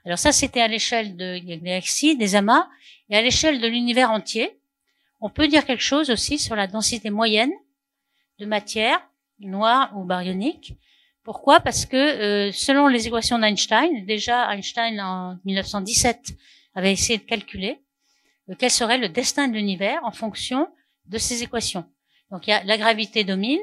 Alors 0.04 0.18
ça, 0.18 0.30
c'était 0.30 0.61
à 0.61 0.68
l'échelle 0.68 1.16
de 1.16 1.38
galaxies, 1.38 2.16
des 2.16 2.37
amas, 2.37 2.68
et 3.11 3.16
à 3.16 3.22
l'échelle 3.22 3.61
de 3.61 3.66
l'univers 3.66 4.11
entier. 4.11 4.59
On 5.20 5.30
peut 5.30 5.48
dire 5.48 5.64
quelque 5.64 5.82
chose 5.82 6.11
aussi 6.11 6.38
sur 6.38 6.54
la 6.54 6.66
densité 6.66 7.11
moyenne 7.11 7.52
de 8.38 8.46
matière 8.46 9.00
noire 9.40 9.90
ou 9.96 10.04
baryonique 10.04 10.74
pourquoi? 11.26 11.58
Parce 11.58 11.86
que 11.86 11.96
euh, 11.96 12.52
selon 12.52 12.86
les 12.86 13.08
équations 13.08 13.40
d'Einstein, 13.40 14.06
déjà 14.06 14.54
Einstein 14.54 15.00
en 15.00 15.36
1917 15.44 16.36
avait 16.76 16.92
essayé 16.92 17.18
de 17.18 17.24
calculer 17.24 17.80
euh, 18.48 18.54
quel 18.56 18.70
serait 18.70 18.96
le 18.96 19.08
destin 19.08 19.48
de 19.48 19.54
l'univers 19.54 19.98
en 20.04 20.12
fonction 20.12 20.68
de 21.06 21.18
ces 21.18 21.42
équations. 21.42 21.84
Donc 22.30 22.46
il 22.46 22.50
y 22.50 22.52
a 22.52 22.62
la 22.62 22.78
gravité 22.78 23.24
domine 23.24 23.58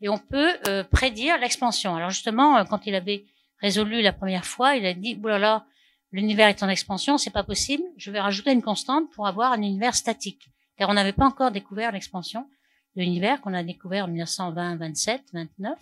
et 0.00 0.08
on 0.08 0.18
peut 0.18 0.56
euh, 0.66 0.82
prédire 0.82 1.38
l'expansion. 1.38 1.94
Alors 1.94 2.10
justement, 2.10 2.64
quand 2.64 2.84
il 2.84 2.96
avait 2.96 3.26
résolu 3.62 4.02
la 4.02 4.12
première 4.12 4.44
fois, 4.44 4.74
il 4.74 4.84
a 4.84 4.92
dit 4.92 5.16
là, 5.22 5.66
l'univers 6.10 6.48
est 6.48 6.64
en 6.64 6.68
expansion, 6.68 7.16
c'est 7.16 7.30
pas 7.30 7.44
possible. 7.44 7.84
Je 7.96 8.10
vais 8.10 8.18
rajouter 8.18 8.50
une 8.50 8.62
constante 8.62 9.08
pour 9.12 9.28
avoir 9.28 9.52
un 9.52 9.62
univers 9.62 9.94
statique, 9.94 10.48
car 10.76 10.90
on 10.90 10.94
n'avait 10.94 11.12
pas 11.12 11.26
encore 11.26 11.52
découvert 11.52 11.92
l'expansion 11.92 12.48
de 12.96 13.02
l'univers 13.02 13.40
qu'on 13.40 13.54
a 13.54 13.62
découvert 13.62 14.06
en 14.06 14.08
1920, 14.08 14.78
27, 14.78 15.22
29. 15.32 15.78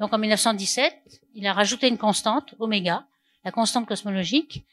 Donc 0.00 0.14
en 0.14 0.18
1917, 0.18 1.20
il 1.34 1.46
a 1.46 1.52
rajouté 1.52 1.86
une 1.86 1.98
constante, 1.98 2.54
oméga, 2.58 3.06
la 3.44 3.52
constante 3.52 3.86
cosmologique, 3.86 4.64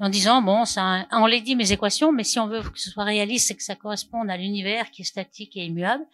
en 0.00 0.08
disant 0.08 0.42
bon, 0.42 0.64
ça, 0.64 1.06
on 1.12 1.26
l'a 1.26 1.38
dit 1.38 1.54
mes 1.54 1.70
équations, 1.70 2.10
mais 2.10 2.24
si 2.24 2.40
on 2.40 2.48
veut 2.48 2.60
que 2.60 2.80
ce 2.80 2.90
soit 2.90 3.04
réaliste 3.04 3.52
et 3.52 3.54
que 3.54 3.62
ça 3.62 3.76
corresponde 3.76 4.28
à 4.28 4.36
l'univers 4.36 4.90
qui 4.90 5.02
est 5.02 5.04
statique 5.04 5.56
et 5.56 5.64
immuable, 5.64 6.04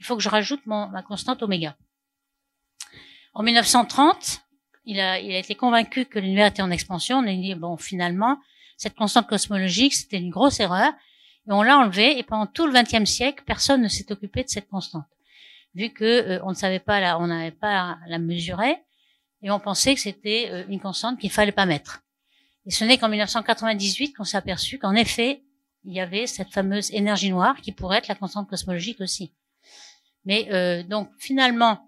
il 0.00 0.04
faut 0.04 0.16
que 0.16 0.22
je 0.22 0.28
rajoute 0.28 0.66
ma 0.66 1.02
constante 1.06 1.42
oméga. 1.44 1.76
En 3.32 3.44
1930, 3.44 4.40
il 4.86 4.98
a, 4.98 5.20
il 5.20 5.32
a 5.32 5.38
été 5.38 5.54
convaincu 5.54 6.04
que 6.06 6.18
l'univers 6.18 6.48
était 6.48 6.62
en 6.62 6.70
expansion. 6.72 7.18
On 7.18 7.26
a 7.28 7.32
dit 7.32 7.54
bon, 7.54 7.76
finalement, 7.76 8.38
cette 8.76 8.96
constante 8.96 9.28
cosmologique, 9.28 9.94
c'était 9.94 10.18
une 10.18 10.30
grosse 10.30 10.58
erreur, 10.58 10.92
et 11.46 11.52
on 11.52 11.62
l'a 11.62 11.78
enlevée. 11.78 12.18
Et 12.18 12.24
pendant 12.24 12.46
tout 12.46 12.66
le 12.66 12.72
XXe 12.72 13.08
siècle, 13.08 13.44
personne 13.46 13.82
ne 13.82 13.88
s'est 13.88 14.10
occupé 14.10 14.42
de 14.42 14.48
cette 14.48 14.68
constante 14.68 15.04
vu 15.74 15.90
que 15.90 16.04
euh, 16.04 16.40
on 16.44 16.50
ne 16.50 16.54
savait 16.54 16.80
pas 16.80 17.00
la, 17.00 17.18
on 17.18 17.26
n'avait 17.26 17.50
pas 17.50 17.98
la, 18.06 18.18
mesurer 18.18 18.76
et 19.42 19.50
on 19.50 19.60
pensait 19.60 19.94
que 19.94 20.00
c'était 20.00 20.48
euh, 20.50 20.64
une 20.68 20.80
constante 20.80 21.18
qu'il 21.18 21.30
fallait 21.30 21.52
pas 21.52 21.66
mettre. 21.66 22.02
Et 22.66 22.70
ce 22.70 22.84
n'est 22.84 22.98
qu'en 22.98 23.08
1998 23.08 24.14
qu'on 24.14 24.24
s'est 24.24 24.36
aperçu 24.36 24.78
qu'en 24.78 24.94
effet, 24.94 25.42
il 25.84 25.94
y 25.94 26.00
avait 26.00 26.26
cette 26.26 26.52
fameuse 26.52 26.92
énergie 26.92 27.30
noire 27.30 27.56
qui 27.60 27.72
pourrait 27.72 27.98
être 27.98 28.08
la 28.08 28.14
constante 28.14 28.48
cosmologique 28.48 29.00
aussi. 29.00 29.32
Mais 30.24 30.48
euh, 30.50 30.82
donc 30.82 31.10
finalement, 31.18 31.78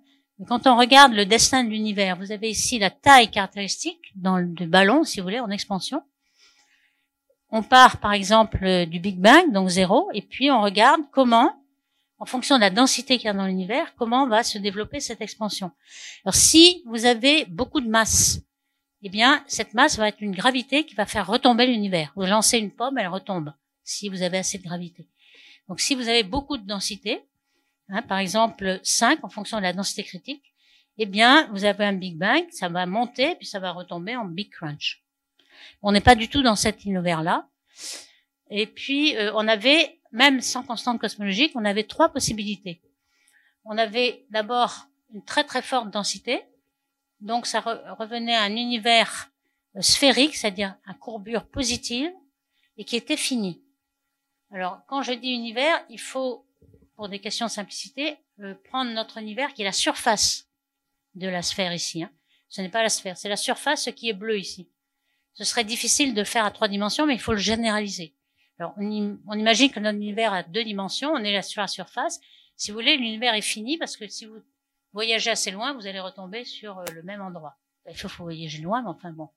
Quand 0.49 0.67
on 0.67 0.77
regarde 0.77 1.13
le 1.13 1.25
destin 1.25 1.63
de 1.63 1.71
l'univers, 1.71 2.17
vous 2.17 2.33
avez 2.33 2.51
ici 2.51 2.79
la 2.79 2.91
taille 2.91 3.31
caractéristique 3.31 4.01
dans 4.17 4.39
le 4.39 4.67
ballon, 4.67 5.05
si 5.05 5.21
vous 5.21 5.25
voulez, 5.25 5.39
en 5.39 5.51
expansion. 5.51 6.03
On 7.51 7.63
part, 7.63 7.99
par 7.99 8.13
exemple, 8.13 8.87
du 8.87 8.99
Big 8.99 9.21
Bang, 9.21 9.53
donc 9.53 9.69
zéro, 9.69 10.09
et 10.15 10.23
puis 10.23 10.51
on 10.51 10.63
regarde 10.63 11.03
comment, 11.13 11.62
en 12.23 12.25
fonction 12.25 12.55
de 12.55 12.61
la 12.61 12.71
densité 12.71 13.17
qu'il 13.17 13.27
y 13.27 13.31
a 13.31 13.33
dans 13.33 13.49
l'univers, 13.49 13.97
comment 13.97 14.29
va 14.29 14.45
se 14.45 14.57
développer 14.57 15.01
cette 15.01 15.21
expansion. 15.21 15.73
Alors, 16.25 16.37
si 16.37 16.85
vous 16.87 17.05
avez 17.05 17.47
beaucoup 17.47 17.81
de 17.81 17.89
masse, 17.89 18.41
eh 19.03 19.09
bien, 19.09 19.43
cette 19.49 19.75
masse 19.75 19.99
va 19.99 20.07
être 20.07 20.21
une 20.21 20.31
gravité 20.31 20.87
qui 20.87 20.95
va 20.95 21.05
faire 21.05 21.27
retomber 21.27 21.67
l'univers. 21.67 22.13
Vous 22.15 22.23
lancez 22.23 22.59
une 22.59 22.71
pomme, 22.71 22.97
elle 22.97 23.09
retombe, 23.09 23.53
si 23.83 24.09
vous 24.09 24.23
avez 24.23 24.39
assez 24.39 24.59
de 24.59 24.63
gravité. 24.63 25.09
Donc, 25.67 25.81
si 25.81 25.97
vous 25.97 26.09
avez 26.09 26.23
beaucoup 26.23 26.59
de 26.59 26.65
densité, 26.65 27.25
hein, 27.89 28.03
par 28.03 28.19
exemple 28.19 28.79
5 28.85 29.25
en 29.25 29.29
fonction 29.29 29.57
de 29.57 29.65
la 29.65 29.73
densité 29.73 30.05
critique, 30.05 30.45
eh 30.99 31.07
bien, 31.07 31.49
vous 31.51 31.65
avez 31.65 31.87
un 31.87 31.93
Big 31.93 32.17
Bang, 32.17 32.45
ça 32.53 32.69
va 32.69 32.87
monter, 32.87 33.35
puis 33.35 33.49
ça 33.49 33.59
va 33.59 33.73
retomber 33.73 34.15
en 34.15 34.27
Big 34.27 34.49
Crunch. 34.49 35.03
On 35.83 35.91
n'est 35.91 36.01
pas 36.01 36.15
du 36.15 36.29
tout 36.29 36.43
dans 36.45 36.55
cet 36.55 36.85
univers-là. 36.85 37.49
Et 38.49 38.69
puis, 38.69 39.17
euh, 39.17 39.33
on 39.35 39.49
avait, 39.49 39.99
même 40.13 40.41
sans 40.41 40.63
constante 40.63 41.01
cosmologique, 41.01 41.53
on 41.55 41.65
avait 41.65 41.85
trois 41.85 42.11
possibilités. 42.11 42.81
On 43.65 43.79
avait 43.79 44.27
d'abord 44.31 44.87
une 45.13 45.25
très 45.25 45.45
très 45.45 45.63
forte 45.63 45.91
densité, 45.91 46.43
donc 47.21 47.47
ça 47.47 47.61
revenait 47.61 48.35
à 48.35 48.43
un 48.43 48.57
univers 48.57 49.31
euh, 49.77 49.81
sphérique, 49.81 50.37
c'est-à-dire 50.37 50.77
à 50.87 50.95
courbure 50.95 51.47
positive, 51.47 52.11
et 52.77 52.85
qui 52.85 52.97
était 52.97 53.17
fini. 53.17 53.63
Alors, 54.51 54.81
quand 54.87 55.03
je 55.03 55.13
dis 55.13 55.31
univers, 55.31 55.85
il 55.89 56.01
faut, 56.01 56.47
pour 56.97 57.09
des 57.09 57.19
questions 57.19 57.47
de 57.47 57.51
simplicité, 57.51 58.19
euh, 58.41 58.55
prendre 58.71 58.93
notre 58.93 59.19
univers 59.19 59.55
qui 59.55 59.63
est 59.63 59.67
la 59.67 59.73
surface 59.73 60.49
de 61.15 61.29
la 61.29 61.43
sphère 61.43 61.73
ici. 61.73 62.03
Hein. 62.03 62.11
Ce 62.49 62.61
n'est 62.61 62.69
pas 62.69 62.83
la 62.83 62.89
sphère, 62.89 63.17
c'est 63.17 63.29
la 63.29 63.37
surface 63.37 63.89
qui 63.97 64.09
est 64.11 64.15
bleue 64.15 64.39
ici. 64.39 64.69
Ce 65.35 65.45
serait 65.45 65.65
difficile 65.65 66.13
de 66.13 66.21
le 66.21 66.27
faire 66.27 66.45
à 66.45 66.51
trois 66.51 66.69
dimensions, 66.69 67.07
mais 67.07 67.15
il 67.15 67.21
faut 67.21 67.33
le 67.33 67.39
généraliser. 67.39 68.15
Alors, 68.59 68.75
on, 68.77 69.35
imagine 69.35 69.71
que 69.71 69.81
notre 69.81 69.97
univers 69.97 70.33
a 70.33 70.43
deux 70.43 70.65
dimensions, 70.65 71.11
on 71.11 71.19
est 71.19 71.33
là 71.33 71.43
sur 71.43 71.61
la 71.61 71.69
surface. 71.69 72.21
Si 72.57 72.71
vous 72.71 72.77
voulez, 72.77 72.97
l'univers 72.97 73.35
est 73.35 73.41
fini 73.41 73.79
parce 73.79 73.97
que 73.97 74.07
si 74.07 74.27
vous 74.27 74.43
voyagez 74.93 75.31
assez 75.31 75.51
loin, 75.51 75.73
vous 75.73 75.87
allez 75.87 76.01
retomber 76.01 76.45
sur 76.45 76.79
euh, 76.79 76.85
le 76.95 77.03
même 77.03 77.21
endroit. 77.21 77.57
Il 77.89 77.97
faut, 77.97 78.23
voyager 78.23 78.63
loin, 78.63 78.83
mais 78.83 78.89
enfin 78.89 79.11
bon. 79.11 79.31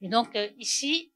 Et 0.00 0.08
donc 0.08 0.34
euh, 0.36 0.48
ici, 0.58 1.12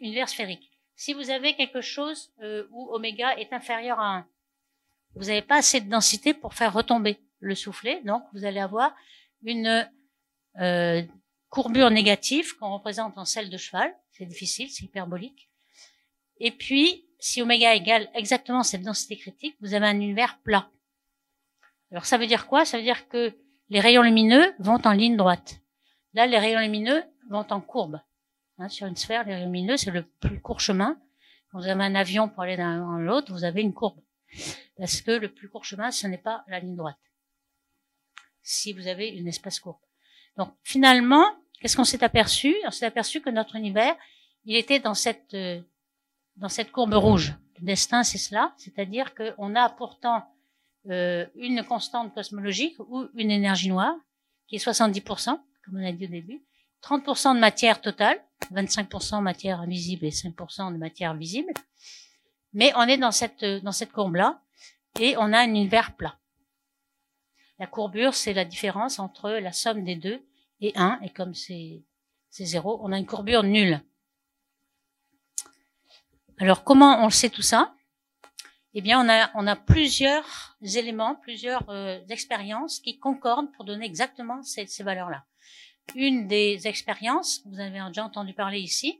univers 0.00 0.28
sphérique. 0.28 0.70
Si 0.94 1.12
vous 1.12 1.30
avez 1.30 1.54
quelque 1.54 1.80
chose 1.80 2.32
euh, 2.42 2.66
où 2.70 2.88
oméga 2.94 3.36
est 3.36 3.52
inférieur 3.52 3.98
à 4.00 4.18
1, 4.18 4.28
vous 5.16 5.24
n'avez 5.24 5.42
pas 5.42 5.56
assez 5.56 5.80
de 5.80 5.90
densité 5.90 6.32
pour 6.32 6.54
faire 6.54 6.72
retomber 6.72 7.18
le 7.40 7.54
soufflet, 7.54 8.00
donc 8.04 8.22
vous 8.32 8.44
allez 8.44 8.60
avoir 8.60 8.94
une 9.42 9.86
courbure 11.48 11.90
négative 11.90 12.56
qu'on 12.56 12.72
représente 12.72 13.18
en 13.18 13.26
selle 13.26 13.50
de 13.50 13.58
cheval. 13.58 13.94
C'est 14.12 14.24
difficile, 14.24 14.70
c'est 14.70 14.84
hyperbolique. 14.84 15.51
Et 16.38 16.50
puis, 16.50 17.06
si 17.18 17.40
oméga 17.40 17.74
égale 17.74 18.10
exactement 18.14 18.62
cette 18.62 18.82
densité 18.82 19.16
critique, 19.16 19.56
vous 19.60 19.74
avez 19.74 19.86
un 19.86 19.94
univers 19.94 20.38
plat. 20.40 20.68
Alors 21.90 22.04
ça 22.04 22.18
veut 22.18 22.26
dire 22.26 22.46
quoi? 22.46 22.64
Ça 22.64 22.78
veut 22.78 22.82
dire 22.82 23.08
que 23.08 23.36
les 23.68 23.80
rayons 23.80 24.02
lumineux 24.02 24.54
vont 24.58 24.80
en 24.84 24.92
ligne 24.92 25.16
droite. 25.16 25.60
Là, 26.14 26.26
les 26.26 26.38
rayons 26.38 26.60
lumineux 26.60 27.04
vont 27.30 27.46
en 27.50 27.60
courbe. 27.60 28.00
Hein, 28.58 28.68
sur 28.68 28.86
une 28.86 28.96
sphère, 28.96 29.24
les 29.24 29.34
rayons 29.34 29.46
lumineux, 29.46 29.76
c'est 29.76 29.90
le 29.90 30.02
plus 30.02 30.40
court 30.40 30.60
chemin. 30.60 31.00
Quand 31.50 31.58
vous 31.58 31.68
avez 31.68 31.84
un 31.84 31.94
avion 31.94 32.28
pour 32.28 32.42
aller 32.42 32.56
d'un 32.56 32.96
à 32.96 32.98
l'autre, 32.98 33.32
vous 33.32 33.44
avez 33.44 33.62
une 33.62 33.74
courbe. 33.74 34.00
Parce 34.76 35.00
que 35.00 35.12
le 35.12 35.32
plus 35.32 35.48
court 35.48 35.64
chemin, 35.64 35.90
ce 35.90 36.06
n'est 36.06 36.18
pas 36.18 36.44
la 36.48 36.60
ligne 36.60 36.76
droite. 36.76 36.96
Si 38.42 38.72
vous 38.72 38.88
avez 38.88 39.08
une 39.08 39.28
espace 39.28 39.60
courbe. 39.60 39.78
Donc 40.36 40.52
finalement, 40.62 41.24
qu'est-ce 41.60 41.76
qu'on 41.76 41.84
s'est 41.84 42.02
aperçu? 42.02 42.56
On 42.66 42.70
s'est 42.70 42.86
aperçu 42.86 43.20
que 43.20 43.30
notre 43.30 43.54
univers, 43.54 43.94
il 44.44 44.56
était 44.56 44.80
dans 44.80 44.94
cette 44.94 45.34
euh, 45.34 45.60
dans 46.36 46.48
cette 46.48 46.72
courbe 46.72 46.94
rouge. 46.94 47.34
Le 47.58 47.66
destin, 47.66 48.02
c'est 48.02 48.18
cela, 48.18 48.52
c'est-à-dire 48.56 49.14
qu'on 49.14 49.54
a 49.54 49.68
pourtant 49.70 50.24
euh, 50.90 51.26
une 51.36 51.62
constante 51.64 52.14
cosmologique 52.14 52.78
ou 52.80 53.06
une 53.14 53.30
énergie 53.30 53.68
noire, 53.68 53.94
qui 54.48 54.56
est 54.56 54.64
70%, 54.64 55.38
comme 55.64 55.76
on 55.76 55.86
a 55.86 55.92
dit 55.92 56.06
au 56.06 56.08
début, 56.08 56.42
30% 56.82 57.34
de 57.34 57.40
matière 57.40 57.80
totale, 57.80 58.20
25% 58.52 59.18
de 59.18 59.22
matière 59.22 59.60
invisible 59.60 60.06
et 60.06 60.10
5% 60.10 60.72
de 60.72 60.78
matière 60.78 61.14
visible. 61.14 61.52
Mais 62.52 62.72
on 62.76 62.82
est 62.82 62.98
dans 62.98 63.12
cette, 63.12 63.44
dans 63.44 63.72
cette 63.72 63.92
courbe-là, 63.92 64.42
et 65.00 65.16
on 65.16 65.32
a 65.32 65.38
un 65.38 65.48
univers 65.48 65.96
plat. 65.96 66.18
La 67.58 67.66
courbure, 67.66 68.14
c'est 68.14 68.34
la 68.34 68.44
différence 68.44 68.98
entre 68.98 69.30
la 69.30 69.52
somme 69.52 69.84
des 69.84 69.94
deux 69.94 70.20
et 70.60 70.72
1, 70.74 71.00
et 71.02 71.10
comme 71.10 71.34
c'est 71.34 71.84
zéro, 72.30 72.80
on 72.82 72.92
a 72.92 72.98
une 72.98 73.06
courbure 73.06 73.42
nulle. 73.42 73.80
Alors 76.38 76.64
comment 76.64 77.04
on 77.04 77.10
sait 77.10 77.30
tout 77.30 77.42
ça? 77.42 77.74
Eh 78.74 78.80
bien, 78.80 79.30
on 79.34 79.46
a, 79.46 79.56
plusieurs 79.56 80.56
éléments, 80.62 81.14
plusieurs 81.16 81.68
euh, 81.68 82.00
expériences 82.08 82.80
qui 82.80 82.98
concordent 82.98 83.52
pour 83.52 83.66
donner 83.66 83.84
exactement 83.84 84.42
ces, 84.42 84.66
valeurs-là. 84.82 85.26
Une 85.94 86.26
des 86.26 86.66
expériences, 86.66 87.42
vous 87.44 87.60
avez 87.60 87.80
déjà 87.88 88.02
entendu 88.02 88.32
parler 88.32 88.60
ici, 88.60 88.98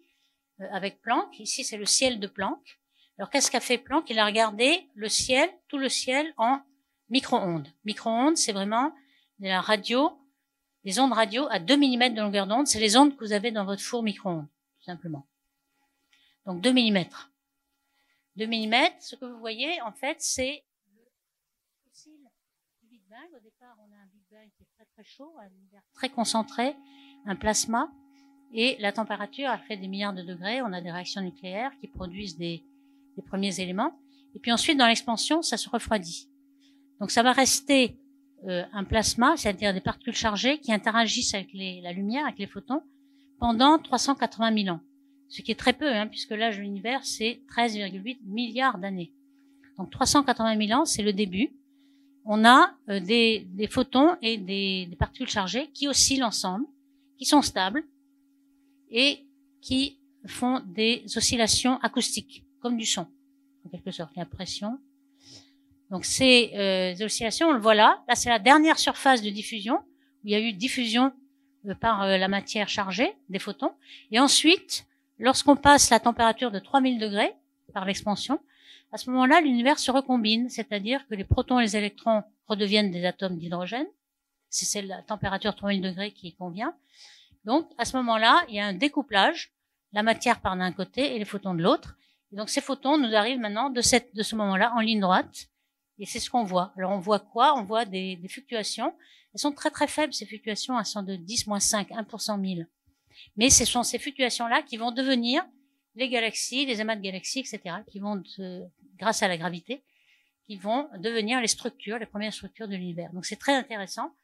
euh, 0.60 0.66
avec 0.72 1.00
Planck. 1.00 1.40
Ici, 1.40 1.64
c'est 1.64 1.78
le 1.78 1.86
ciel 1.86 2.20
de 2.20 2.26
Planck. 2.26 2.80
Alors, 3.16 3.30
qu'est-ce 3.30 3.50
qu'a 3.50 3.60
fait 3.60 3.78
Planck? 3.78 4.10
Il 4.10 4.18
a 4.18 4.26
regardé 4.26 4.86
le 4.94 5.08
ciel, 5.08 5.48
tout 5.68 5.78
le 5.78 5.88
ciel 5.88 6.34
en 6.36 6.60
micro-ondes. 7.08 7.68
Micro-ondes, 7.86 8.36
c'est 8.36 8.52
vraiment 8.52 8.92
la 9.40 9.62
radio, 9.62 10.18
des 10.84 11.00
ondes 11.00 11.14
radio 11.14 11.46
à 11.50 11.58
2 11.58 11.76
mm 11.76 12.14
de 12.14 12.20
longueur 12.20 12.46
d'onde. 12.46 12.66
C'est 12.66 12.80
les 12.80 12.98
ondes 12.98 13.16
que 13.16 13.24
vous 13.24 13.32
avez 13.32 13.50
dans 13.52 13.64
votre 13.64 13.82
four 13.82 14.02
micro-ondes, 14.02 14.48
tout 14.80 14.84
simplement. 14.84 15.26
Donc 16.46 16.60
2 16.60 16.72
mm. 16.72 17.04
2 18.36 18.46
mm, 18.46 18.74
ce 19.00 19.16
que 19.16 19.24
vous 19.24 19.38
voyez, 19.38 19.80
en 19.82 19.92
fait, 19.92 20.16
c'est 20.20 20.64
le 20.94 21.02
fossile 21.84 22.12
du 22.80 22.88
Big 22.88 23.02
Bang. 23.08 23.28
Au 23.36 23.40
départ, 23.40 23.76
on 23.78 23.92
a 23.92 23.96
un 23.96 24.06
Big 24.12 24.22
Bang 24.30 24.48
qui 24.56 24.62
est 24.62 24.68
très 24.74 24.84
très 24.86 25.04
chaud, 25.04 25.34
un 25.38 25.48
univers 25.48 25.82
très 25.94 26.08
concentré, 26.08 26.74
un 27.26 27.36
plasma, 27.36 27.92
et 28.52 28.76
la 28.80 28.92
température 28.92 29.48
a 29.48 29.58
fait 29.58 29.76
des 29.76 29.86
milliards 29.86 30.14
de 30.14 30.22
degrés. 30.22 30.62
On 30.62 30.72
a 30.72 30.80
des 30.80 30.90
réactions 30.90 31.20
nucléaires 31.20 31.72
qui 31.80 31.86
produisent 31.86 32.36
des, 32.36 32.64
des 33.16 33.22
premiers 33.22 33.60
éléments. 33.60 33.98
Et 34.34 34.40
puis 34.40 34.52
ensuite, 34.52 34.78
dans 34.78 34.86
l'expansion, 34.86 35.42
ça 35.42 35.56
se 35.56 35.68
refroidit. 35.68 36.28
Donc 37.00 37.10
ça 37.10 37.22
va 37.22 37.32
rester 37.32 37.98
euh, 38.48 38.64
un 38.72 38.84
plasma, 38.84 39.36
c'est-à-dire 39.36 39.72
des 39.72 39.80
particules 39.80 40.14
chargées 40.14 40.58
qui 40.58 40.72
interagissent 40.72 41.34
avec 41.34 41.52
les, 41.52 41.80
la 41.80 41.92
lumière, 41.92 42.24
avec 42.24 42.38
les 42.38 42.46
photons, 42.46 42.82
pendant 43.38 43.78
380 43.78 44.64
000 44.64 44.76
ans 44.76 44.80
ce 45.32 45.40
qui 45.40 45.50
est 45.50 45.58
très 45.58 45.72
peu, 45.72 45.90
hein, 45.90 46.08
puisque 46.08 46.32
l'âge 46.32 46.58
de 46.58 46.60
l'univers, 46.60 47.06
c'est 47.06 47.40
13,8 47.48 48.18
milliards 48.26 48.76
d'années. 48.76 49.12
Donc 49.78 49.90
380 49.90 50.66
000 50.66 50.78
ans, 50.78 50.84
c'est 50.84 51.02
le 51.02 51.14
début. 51.14 51.54
On 52.26 52.44
a 52.44 52.74
euh, 52.90 53.00
des, 53.00 53.46
des, 53.48 53.66
photons 53.66 54.14
et 54.20 54.36
des, 54.36 54.84
des, 54.90 54.96
particules 54.96 55.30
chargées 55.30 55.70
qui 55.72 55.88
oscillent 55.88 56.22
ensemble, 56.22 56.66
qui 57.16 57.24
sont 57.24 57.40
stables 57.40 57.82
et 58.90 59.20
qui 59.62 59.96
font 60.26 60.60
des 60.66 61.02
oscillations 61.16 61.80
acoustiques, 61.80 62.44
comme 62.60 62.76
du 62.76 62.84
son, 62.84 63.06
en 63.64 63.70
quelque 63.70 63.90
sorte, 63.90 64.14
la 64.16 64.26
pression. 64.26 64.78
Donc 65.90 66.04
ces 66.04 66.50
euh, 66.54 67.06
oscillations, 67.06 67.48
on 67.48 67.52
le 67.52 67.60
voit 67.60 67.74
là. 67.74 68.04
Là, 68.06 68.16
c'est 68.16 68.28
la 68.28 68.38
dernière 68.38 68.78
surface 68.78 69.22
de 69.22 69.30
diffusion, 69.30 69.76
où 69.76 70.26
il 70.26 70.32
y 70.32 70.34
a 70.34 70.40
eu 70.40 70.52
diffusion 70.52 71.10
euh, 71.66 71.74
par 71.74 72.06
la 72.06 72.28
matière 72.28 72.68
chargée 72.68 73.14
des 73.30 73.38
photons. 73.38 73.72
Et 74.10 74.20
ensuite, 74.20 74.86
Lorsqu'on 75.22 75.54
passe 75.54 75.88
la 75.90 76.00
température 76.00 76.50
de 76.50 76.58
3000 76.58 76.98
degrés 76.98 77.32
par 77.72 77.84
l'expansion, 77.84 78.40
à 78.90 78.98
ce 78.98 79.08
moment-là, 79.08 79.40
l'univers 79.40 79.78
se 79.78 79.92
recombine, 79.92 80.50
c'est-à-dire 80.50 81.06
que 81.06 81.14
les 81.14 81.22
protons 81.22 81.60
et 81.60 81.62
les 81.62 81.76
électrons 81.76 82.24
redeviennent 82.48 82.90
des 82.90 83.04
atomes 83.04 83.38
d'hydrogène. 83.38 83.86
C'est 84.50 84.82
la 84.82 85.00
température 85.02 85.54
3000 85.54 85.80
degrés 85.80 86.10
qui 86.10 86.34
convient. 86.34 86.74
Donc, 87.44 87.70
à 87.78 87.84
ce 87.84 87.96
moment-là, 87.98 88.42
il 88.48 88.56
y 88.56 88.60
a 88.60 88.66
un 88.66 88.72
découplage, 88.72 89.52
la 89.92 90.02
matière 90.02 90.40
part 90.40 90.56
d'un 90.56 90.72
côté 90.72 91.14
et 91.14 91.20
les 91.20 91.24
photons 91.24 91.54
de 91.54 91.62
l'autre. 91.62 91.96
Et 92.32 92.36
donc, 92.36 92.50
ces 92.50 92.60
photons 92.60 92.98
nous 92.98 93.14
arrivent 93.14 93.38
maintenant 93.38 93.70
de, 93.70 93.80
cette, 93.80 94.12
de 94.16 94.24
ce 94.24 94.34
moment-là 94.34 94.72
en 94.74 94.80
ligne 94.80 95.00
droite. 95.00 95.46
Et 96.00 96.04
c'est 96.04 96.18
ce 96.18 96.30
qu'on 96.30 96.42
voit. 96.42 96.72
Alors, 96.76 96.90
on 96.90 96.98
voit 96.98 97.20
quoi? 97.20 97.54
On 97.56 97.62
voit 97.62 97.84
des, 97.84 98.18
fluctuations. 98.28 98.92
Elles 99.32 99.40
sont 99.40 99.52
très 99.52 99.70
très 99.70 99.86
faibles, 99.86 100.12
ces 100.12 100.26
fluctuations. 100.26 100.76
Elles 100.80 100.84
sont 100.84 101.04
de 101.04 101.14
10 101.14 101.46
5, 101.60 101.92
1 101.92 102.02
pour 102.02 102.20
100 102.20 102.44
000. 102.44 102.62
Mais 103.36 103.50
ce 103.50 103.64
sont 103.64 103.82
ces 103.82 103.98
fluctuations-là 103.98 104.62
qui 104.62 104.76
vont 104.76 104.92
devenir 104.92 105.44
les 105.94 106.08
galaxies, 106.08 106.66
les 106.66 106.80
amas 106.80 106.96
de 106.96 107.02
galaxies, 107.02 107.40
etc., 107.40 107.76
qui 107.86 107.98
vont, 107.98 108.22
grâce 108.96 109.22
à 109.22 109.28
la 109.28 109.36
gravité, 109.36 109.82
qui 110.46 110.56
vont 110.56 110.88
devenir 110.98 111.40
les 111.40 111.48
structures, 111.48 111.98
les 111.98 112.06
premières 112.06 112.32
structures 112.32 112.68
de 112.68 112.74
l'univers. 112.74 113.12
Donc 113.12 113.24
c'est 113.26 113.36
très 113.36 113.54
intéressant. 113.54 114.14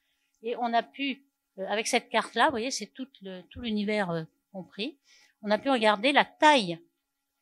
Et 0.42 0.56
on 0.56 0.72
a 0.72 0.82
pu, 0.82 1.22
euh, 1.58 1.66
avec 1.68 1.86
cette 1.86 2.08
carte-là, 2.08 2.46
vous 2.46 2.52
voyez, 2.52 2.70
c'est 2.70 2.86
tout, 2.86 3.08
l'univers 3.56 4.10
euh, 4.10 4.24
compris, 4.52 4.98
on 5.42 5.50
a 5.50 5.58
pu 5.58 5.70
regarder 5.70 6.12
la 6.12 6.24
taille 6.24 6.78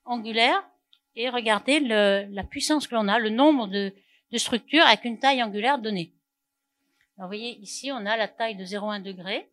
angulaire 0.04 0.62
et 1.14 1.28
regarder 1.30 1.80
le, 1.80 2.26
la 2.30 2.44
puissance 2.44 2.86
que 2.86 2.94
l'on 2.94 3.08
a, 3.08 3.18
le 3.18 3.30
nombre 3.30 3.68
de, 3.68 3.94
de 4.32 4.38
structures 4.38 4.84
avec 4.84 5.04
une 5.04 5.18
taille 5.18 5.42
angulaire 5.42 5.78
donnée. 5.78 6.12
Alors, 7.16 7.28
vous 7.28 7.36
voyez, 7.36 7.58
ici, 7.60 7.90
on 7.92 8.04
a 8.04 8.16
la 8.16 8.28
taille 8.28 8.56
de 8.56 8.64
0,1 8.64 9.02
degré. 9.02 9.50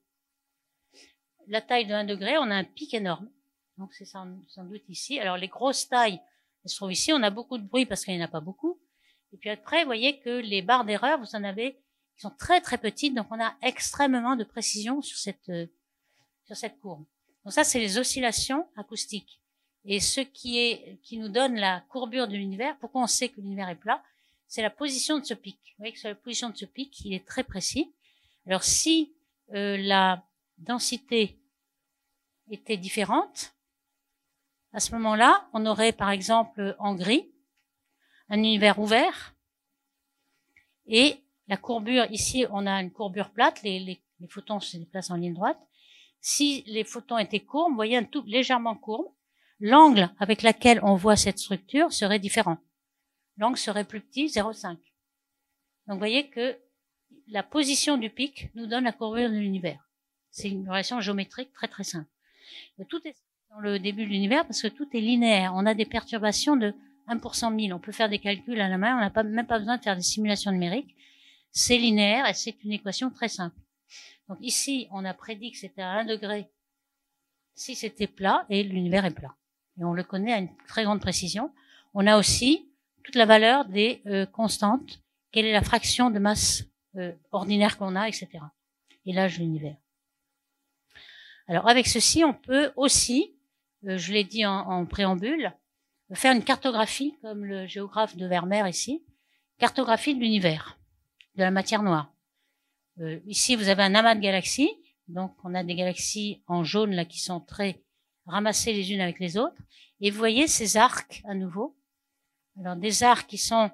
La 1.47 1.62
taille 1.62 1.86
de 1.86 1.93
1 1.93 2.06
degré, 2.06 2.38
on 2.38 2.49
a 2.49 2.56
un 2.56 2.63
pic 2.63 2.93
énorme. 2.93 3.29
Donc, 3.77 3.93
c'est 3.93 4.06
sans, 4.06 4.25
doute 4.25 4.84
ici. 4.88 5.19
Alors, 5.19 5.38
les 5.38 5.47
grosses 5.47 5.88
tailles, 5.88 6.19
elles 6.63 6.69
se 6.69 6.75
trouvent 6.75 6.91
ici. 6.91 7.12
On 7.12 7.23
a 7.23 7.29
beaucoup 7.29 7.58
de 7.58 7.63
bruit 7.63 7.86
parce 7.86 8.06
qu'il 8.06 8.15
n'y 8.15 8.21
en 8.21 8.25
a 8.25 8.29
pas 8.29 8.39
beaucoup. 8.39 8.79
Et 9.34 9.38
puis 9.38 9.49
après, 9.49 9.79
vous 9.79 9.88
voyez 9.88 10.19
que 10.19 10.29
les 10.29 10.62
barres 10.62 10.86
d'erreur, 10.86 11.19
vous 11.19 11.36
en 11.36 11.43
avez, 11.43 11.73
qui 12.15 12.21
sont 12.21 12.34
très 12.38 12.62
très 12.62 12.77
petites. 12.77 13.15
Donc, 13.15 13.27
on 13.32 13.41
a 13.41 13.56
extrêmement 13.62 14.36
de 14.36 14.43
précision 14.43 15.01
sur 15.01 15.17
cette, 15.17 15.49
euh, 15.49 15.65
sur 16.45 16.56
cette 16.56 16.79
courbe. 16.79 17.06
Donc, 17.43 17.53
ça, 17.53 17.63
c'est 17.63 17.79
les 17.79 17.97
oscillations 17.97 18.67
acoustiques. 18.75 19.41
Et 19.86 19.99
ce 19.99 20.21
qui 20.21 20.60
est, 20.60 20.99
qui 21.01 21.17
nous 21.17 21.29
donne 21.29 21.56
la 21.56 21.82
courbure 21.89 22.27
de 22.27 22.36
l'univers, 22.36 22.77
pourquoi 22.79 23.01
on 23.01 23.08
sait 23.08 23.29
que 23.29 23.41
l'univers 23.41 23.67
est 23.69 23.75
plat, 23.75 24.01
c'est 24.47 24.62
la 24.62 24.69
position 24.69 25.17
de 25.17 25.25
ce 25.25 25.34
pic. 25.34 25.58
Vous 25.65 25.79
voyez 25.79 25.93
que 25.93 25.99
sur 25.99 26.10
la 26.10 26.15
position 26.15 26.49
de 26.49 26.56
ce 26.56 26.65
pic, 26.65 27.01
il 27.01 27.13
est 27.13 27.25
très 27.25 27.43
précis. 27.43 27.91
Alors 28.45 28.63
si 28.63 29.13
euh, 29.53 29.77
la 29.77 30.23
densité 30.57 31.39
était 32.49 32.77
différente, 32.77 33.53
à 34.71 34.79
ce 34.79 34.91
moment-là, 34.95 35.47
on 35.53 35.65
aurait 35.65 35.91
par 35.91 36.09
exemple 36.09 36.75
en 36.79 36.95
gris 36.95 37.31
un 38.29 38.37
univers 38.37 38.79
ouvert 38.79 39.35
et 40.85 41.23
la 41.47 41.57
courbure, 41.57 42.05
ici 42.11 42.45
on 42.49 42.65
a 42.65 42.81
une 42.81 42.91
courbure 42.91 43.31
plate, 43.31 43.61
les, 43.63 44.01
photons 44.29 44.59
se 44.59 44.77
déplacent 44.77 45.11
en 45.11 45.17
ligne 45.17 45.33
droite. 45.33 45.59
Si 46.21 46.63
les 46.67 46.83
photons 46.83 47.17
étaient 47.17 47.41
courbes, 47.41 47.71
vous 47.71 47.75
voyez 47.75 47.97
un 47.97 48.05
tout 48.05 48.23
légèrement 48.25 48.75
courbe, 48.75 49.13
l'angle 49.59 50.09
avec 50.19 50.41
lequel 50.41 50.79
on 50.83 50.95
voit 50.95 51.17
cette 51.17 51.39
structure 51.39 51.91
serait 51.91 52.19
différent 52.19 52.57
l'angle 53.37 53.57
serait 53.57 53.85
plus 53.85 54.01
petit, 54.01 54.27
0,5. 54.27 54.69
Donc 54.69 54.79
vous 55.87 55.97
voyez 55.97 56.29
que 56.29 56.57
la 57.27 57.43
position 57.43 57.97
du 57.97 58.09
pic 58.09 58.49
nous 58.55 58.67
donne 58.67 58.85
la 58.85 58.91
courbure 58.91 59.29
de 59.29 59.35
l'univers. 59.35 59.89
C'est 60.33 60.49
une 60.49 60.67
relation 60.67 60.99
géométrique 60.99 61.53
très 61.53 61.67
très 61.67 61.83
simple. 61.83 62.09
tout 62.89 63.07
est 63.07 63.15
dans 63.51 63.59
le 63.59 63.77
début 63.77 64.03
de 64.03 64.09
l'univers 64.09 64.47
parce 64.47 64.63
que 64.63 64.67
tout 64.67 64.89
est 64.93 64.99
linéaire. 64.99 65.53
On 65.55 65.67
a 65.67 65.75
des 65.75 65.85
perturbations 65.85 66.55
de 66.55 66.73
1 67.07 67.19
pour 67.19 67.35
100 67.35 67.59
000. 67.59 67.71
On 67.71 67.79
peut 67.79 67.91
faire 67.91 68.09
des 68.09 68.17
calculs 68.17 68.59
à 68.59 68.67
la 68.67 68.79
main. 68.79 68.97
On 68.97 68.99
n'a 68.99 69.11
pas, 69.11 69.21
même 69.21 69.45
pas 69.45 69.59
besoin 69.59 69.77
de 69.77 69.83
faire 69.83 69.95
des 69.95 70.01
simulations 70.01 70.51
numériques. 70.51 70.95
C'est 71.51 71.77
linéaire 71.77 72.27
et 72.27 72.33
c'est 72.33 72.63
une 72.63 72.71
équation 72.71 73.11
très 73.11 73.27
simple. 73.27 73.55
Donc 74.27 74.39
ici, 74.41 74.87
on 74.89 75.05
a 75.05 75.13
prédit 75.13 75.51
que 75.51 75.57
c'était 75.59 75.83
à 75.83 75.91
1 75.91 76.05
degré 76.05 76.49
si 77.53 77.75
c'était 77.75 78.07
plat 78.07 78.47
et 78.49 78.63
l'univers 78.63 79.05
est 79.05 79.11
plat. 79.11 79.35
Et 79.79 79.83
on 79.83 79.93
le 79.93 80.03
connaît 80.03 80.33
à 80.33 80.39
une 80.39 80.49
très 80.67 80.83
grande 80.83 80.99
précision. 80.99 81.53
On 81.93 82.07
a 82.07 82.17
aussi 82.17 82.71
toute 83.03 83.15
la 83.15 83.27
valeur 83.27 83.65
des 83.65 84.01
euh, 84.07 84.25
constantes, 84.25 84.99
quelle 85.31 85.45
est 85.45 85.51
la 85.51 85.61
fraction 85.61 86.09
de 86.09 86.17
masse 86.17 86.63
euh, 86.95 87.11
ordinaire 87.31 87.77
qu'on 87.77 87.95
a, 87.95 88.07
etc. 88.07 88.29
Et 89.05 89.13
l'âge 89.13 89.37
de 89.37 89.43
l'univers. 89.43 89.77
Alors 91.47 91.67
avec 91.67 91.88
ceci, 91.88 92.23
on 92.23 92.34
peut 92.34 92.71
aussi, 92.75 93.36
euh, 93.86 93.97
je 93.97 94.13
l'ai 94.13 94.23
dit 94.23 94.45
en, 94.45 94.86
préambule, 94.86 95.53
faire 96.13 96.36
une 96.36 96.43
cartographie, 96.43 97.15
comme 97.21 97.45
le 97.45 97.65
géographe 97.67 98.15
de 98.15 98.25
Vermeer 98.27 98.67
ici, 98.67 99.03
cartographie 99.58 100.15
de 100.15 100.19
l'univers, 100.19 100.77
de 101.36 101.43
la 101.43 101.51
matière 101.51 101.84
noire. 101.84 102.13
ici, 103.25 103.56
vous 103.56 103.69
avez 103.69 103.84
un 103.84 103.95
amas 103.95 104.15
de 104.15 104.19
galaxies, 104.19 104.71
donc 105.08 105.36
on 105.43 105.56
a 105.56 105.63
des 105.63 105.75
galaxies 105.75 106.43
en 106.47 106.63
jaune 106.63 106.93
là 106.93 107.06
qui 107.06 107.19
sont 107.19 107.39
très 107.39 107.84
ramassées 108.25 108.73
les 108.73 108.91
unes 108.91 109.01
avec 109.01 109.19
les 109.19 109.38
autres, 109.38 109.58
et 110.01 110.12
vous 110.12 110.17
voyez 110.17 110.47
ces 110.47 110.77
arcs 110.77 111.23
à 111.25 111.34
nouveau 111.34 111.75
alors 112.60 112.75
des 112.75 113.03
arcs 113.03 113.27
qui 113.27 113.38
sont 113.38 113.71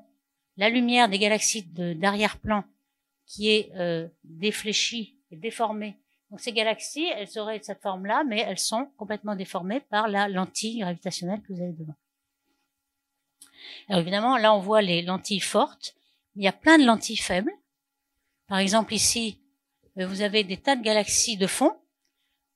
la 0.58 0.70
lumière 0.70 1.10
des 1.10 1.20
galaxies 1.20 1.64
d'arrière-plan 1.64 2.64
qui 3.26 3.50
est 3.50 3.72
euh, 3.76 4.08
défléchie 4.24 5.20
et 5.32 5.36
déformée. 5.36 5.98
Donc 6.30 6.40
ces 6.42 6.54
galaxies, 6.54 7.08
elles 7.16 7.40
auraient 7.40 7.60
cette 7.62 7.82
forme-là, 7.82 8.24
mais 8.24 8.40
elles 8.42 8.60
sont 8.60 8.88
complètement 8.98 9.36
déformées 9.36 9.80
par 9.80 10.08
la 10.08 10.28
lentille 10.28 10.80
gravitationnelle 10.80 11.42
que 11.42 11.54
vous 11.54 11.62
avez 11.62 11.74
devant. 11.74 11.96
Alors 13.88 14.02
évidemment, 14.02 14.38
là 14.38 14.54
on 14.54 14.60
voit 14.60 14.82
les 14.82 15.02
lentilles 15.02 15.40
fortes. 15.40 15.96
Il 16.36 16.44
y 16.44 16.48
a 16.48 16.54
plein 16.54 16.78
de 16.78 16.86
lentilles 16.86 17.18
faibles. 17.18 17.52
Par 18.48 18.60
exemple 18.60 18.94
ici, 18.94 19.42
euh, 19.98 20.08
vous 20.08 20.22
avez 20.22 20.44
des 20.44 20.58
tas 20.58 20.76
de 20.76 20.84
galaxies 20.84 21.38
de 21.38 21.48
fond. 21.48 21.76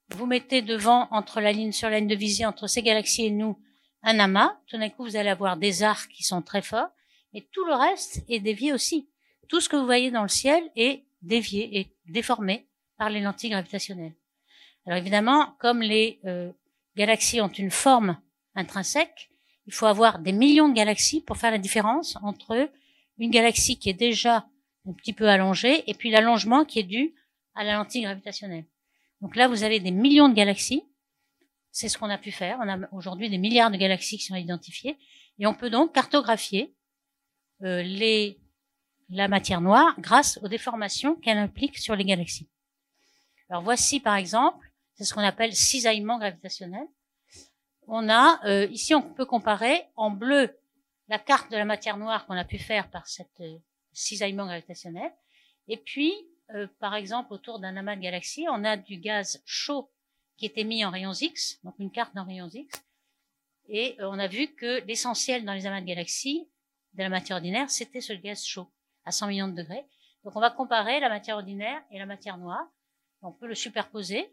Vous 0.09 0.25
mettez 0.25 0.61
devant, 0.61 1.07
entre 1.11 1.41
la 1.41 1.51
ligne 1.51 1.71
sur 1.71 1.89
la 1.89 1.99
ligne 1.99 2.09
de 2.09 2.15
visée, 2.15 2.45
entre 2.45 2.67
ces 2.67 2.83
galaxies 2.83 3.25
et 3.25 3.31
nous, 3.31 3.59
un 4.03 4.19
amas, 4.19 4.59
tout 4.67 4.77
d'un 4.77 4.89
coup 4.89 5.03
vous 5.03 5.15
allez 5.15 5.29
avoir 5.29 5.57
des 5.57 5.81
arcs 5.81 6.11
qui 6.11 6.23
sont 6.23 6.41
très 6.41 6.61
forts, 6.61 6.89
et 7.33 7.41
tout 7.51 7.65
le 7.65 7.73
reste 7.73 8.23
est 8.29 8.39
dévié 8.39 8.73
aussi. 8.73 9.09
Tout 9.47 9.59
ce 9.59 9.69
que 9.69 9.75
vous 9.75 9.85
voyez 9.85 10.11
dans 10.11 10.21
le 10.21 10.29
ciel 10.29 10.69
est 10.75 11.05
dévié 11.21 11.79
et 11.79 11.95
déformé 12.05 12.67
par 12.97 13.09
les 13.09 13.21
lentilles 13.21 13.49
gravitationnelles. 13.49 14.15
Alors 14.85 14.97
évidemment, 14.97 15.55
comme 15.59 15.81
les 15.81 16.19
euh, 16.25 16.51
galaxies 16.95 17.41
ont 17.41 17.47
une 17.47 17.71
forme 17.71 18.17
intrinsèque, 18.55 19.29
il 19.65 19.73
faut 19.73 19.85
avoir 19.85 20.19
des 20.19 20.33
millions 20.33 20.69
de 20.69 20.73
galaxies 20.73 21.21
pour 21.21 21.37
faire 21.37 21.51
la 21.51 21.57
différence 21.57 22.17
entre 22.21 22.69
une 23.17 23.31
galaxie 23.31 23.79
qui 23.79 23.89
est 23.89 23.93
déjà 23.93 24.47
un 24.87 24.93
petit 24.93 25.13
peu 25.13 25.29
allongée 25.29 25.89
et 25.89 25.93
puis 25.93 26.11
l'allongement 26.11 26.65
qui 26.65 26.79
est 26.79 26.83
dû 26.83 27.13
à 27.55 27.63
la 27.63 27.75
lentille 27.75 28.01
gravitationnelle. 28.01 28.65
Donc 29.21 29.35
là, 29.35 29.47
vous 29.47 29.63
avez 29.63 29.79
des 29.79 29.91
millions 29.91 30.27
de 30.27 30.33
galaxies 30.33 30.83
c'est 31.73 31.89
ce 31.89 31.97
qu'on 31.97 32.09
a 32.09 32.19
pu 32.19 32.31
faire. 32.31 32.59
On 32.61 32.69
a 32.69 32.77
aujourd'hui 32.93 33.29
des 33.29 33.39
milliards 33.39 33.71
de 33.71 33.77
galaxies 33.77 34.17
qui 34.19 34.25
sont 34.25 34.35
identifiées 34.35 34.97
et 35.39 35.47
on 35.47 35.55
peut 35.55 35.71
donc 35.71 35.93
cartographier 35.93 36.75
euh, 37.63 37.81
les, 37.81 38.39
la 39.09 39.27
matière 39.27 39.59
noire 39.59 39.95
grâce 39.99 40.39
aux 40.43 40.47
déformations 40.47 41.15
qu'elle 41.15 41.39
implique 41.39 41.79
sur 41.79 41.95
les 41.95 42.05
galaxies. 42.05 42.47
Alors 43.53 43.61
voici 43.61 43.99
par 43.99 44.15
exemple, 44.15 44.67
c'est 44.95 45.03
ce 45.03 45.13
qu'on 45.13 45.21
appelle 45.21 45.55
cisaillement 45.55 46.17
gravitationnel. 46.17 46.87
On 47.87 48.09
a 48.09 48.43
euh, 48.47 48.65
ici 48.71 48.95
on 48.95 49.03
peut 49.03 49.27
comparer 49.27 49.83
en 49.95 50.09
bleu 50.09 50.57
la 51.07 51.19
carte 51.19 51.51
de 51.51 51.57
la 51.57 51.63
matière 51.63 51.97
noire 51.97 52.25
qu'on 52.25 52.33
a 52.33 52.45
pu 52.45 52.57
faire 52.57 52.89
par 52.89 53.05
cette 53.07 53.41
euh, 53.41 53.59
cisaillement 53.91 54.47
gravitationnel 54.47 55.11
et 55.67 55.77
puis 55.77 56.15
euh, 56.55 56.65
par 56.79 56.95
exemple 56.95 57.31
autour 57.31 57.59
d'un 57.59 57.77
amas 57.77 57.95
de 57.95 58.01
galaxies 58.01 58.47
on 58.49 58.63
a 58.63 58.75
du 58.75 58.97
gaz 58.97 59.43
chaud 59.45 59.87
qui 60.35 60.47
était 60.47 60.63
mis 60.63 60.83
en 60.83 60.89
rayons 60.89 61.13
X, 61.13 61.59
donc 61.63 61.75
une 61.77 61.91
carte 61.91 62.17
en 62.17 62.25
rayons 62.25 62.49
X. 62.49 62.83
Et 63.69 63.95
euh, 63.99 64.09
on 64.09 64.17
a 64.17 64.25
vu 64.25 64.47
que 64.47 64.83
l'essentiel 64.87 65.45
dans 65.45 65.53
les 65.53 65.67
amas 65.67 65.81
de 65.81 65.85
galaxies 65.85 66.49
de 66.95 67.03
la 67.03 67.09
matière 67.09 67.35
ordinaire, 67.35 67.69
c'était 67.69 68.01
ce 68.01 68.13
gaz 68.13 68.43
chaud, 68.43 68.71
à 69.05 69.11
100 69.11 69.27
millions 69.27 69.47
de 69.47 69.53
degrés. 69.53 69.85
Donc 70.23 70.35
on 70.35 70.39
va 70.39 70.49
comparer 70.49 70.99
la 70.99 71.09
matière 71.09 71.35
ordinaire 71.35 71.83
et 71.91 71.99
la 71.99 72.07
matière 72.07 72.39
noire. 72.39 72.65
On 73.23 73.31
peut 73.31 73.47
le 73.47 73.55
superposer. 73.55 74.31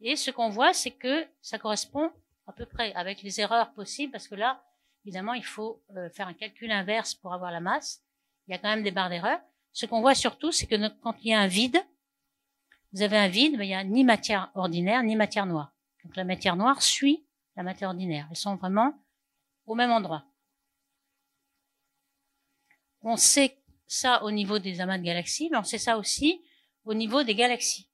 Et 0.00 0.16
ce 0.16 0.30
qu'on 0.30 0.48
voit, 0.48 0.72
c'est 0.72 0.92
que 0.92 1.26
ça 1.42 1.58
correspond 1.58 2.10
à 2.46 2.52
peu 2.52 2.64
près 2.64 2.92
avec 2.94 3.22
les 3.22 3.40
erreurs 3.40 3.72
possibles, 3.72 4.12
parce 4.12 4.28
que 4.28 4.34
là, 4.34 4.64
évidemment, 5.04 5.34
il 5.34 5.44
faut 5.44 5.82
euh, 5.96 6.08
faire 6.10 6.28
un 6.28 6.34
calcul 6.34 6.70
inverse 6.70 7.14
pour 7.14 7.34
avoir 7.34 7.50
la 7.50 7.60
masse. 7.60 8.02
Il 8.46 8.52
y 8.52 8.54
a 8.54 8.58
quand 8.58 8.68
même 8.68 8.82
des 8.82 8.90
barres 8.90 9.10
d'erreur. 9.10 9.40
Ce 9.72 9.86
qu'on 9.86 10.00
voit 10.00 10.14
surtout, 10.14 10.52
c'est 10.52 10.66
que 10.66 10.88
quand 11.00 11.14
il 11.22 11.28
y 11.28 11.34
a 11.34 11.40
un 11.40 11.46
vide, 11.46 11.78
vous 12.92 13.02
avez 13.02 13.18
un 13.18 13.28
vide, 13.28 13.56
mais 13.56 13.66
il 13.66 13.70
n'y 13.70 13.74
a 13.74 13.84
ni 13.84 14.04
matière 14.04 14.50
ordinaire 14.54 15.02
ni 15.02 15.14
matière 15.14 15.46
noire. 15.46 15.72
Donc 16.04 16.16
la 16.16 16.24
matière 16.24 16.56
noire 16.56 16.82
suit 16.82 17.24
la 17.56 17.62
matière 17.62 17.90
ordinaire. 17.90 18.26
Elles 18.30 18.36
sont 18.36 18.56
vraiment 18.56 18.94
au 19.66 19.74
même 19.74 19.90
endroit. 19.90 20.24
On 23.02 23.16
sait 23.16 23.58
ça 23.86 24.22
au 24.24 24.30
niveau 24.30 24.58
des 24.58 24.80
amas 24.80 24.98
de 24.98 25.04
galaxies, 25.04 25.48
mais 25.50 25.58
on 25.58 25.64
sait 25.64 25.78
ça 25.78 25.98
aussi 25.98 26.42
au 26.84 26.94
niveau 26.94 27.22
des 27.22 27.34
galaxies. 27.34 27.89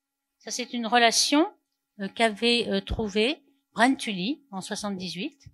Ça, 0.47 0.53
c'est 0.53 0.75
une 0.75 0.87
relation 0.87 1.53
euh, 1.99 2.07
qu'avait 2.07 2.69
euh, 2.69 2.81
trouvée 2.81 3.43
Brent 3.75 3.97
Tully 3.97 4.45
en 4.53 4.61
78. 4.61 5.45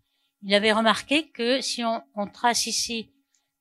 Il 0.42 0.52
avait 0.52 0.70
remarqué 0.70 1.30
que 1.30 1.62
si 1.62 1.82
on, 1.82 2.02
on 2.14 2.26
trace 2.26 2.66
ici 2.66 3.10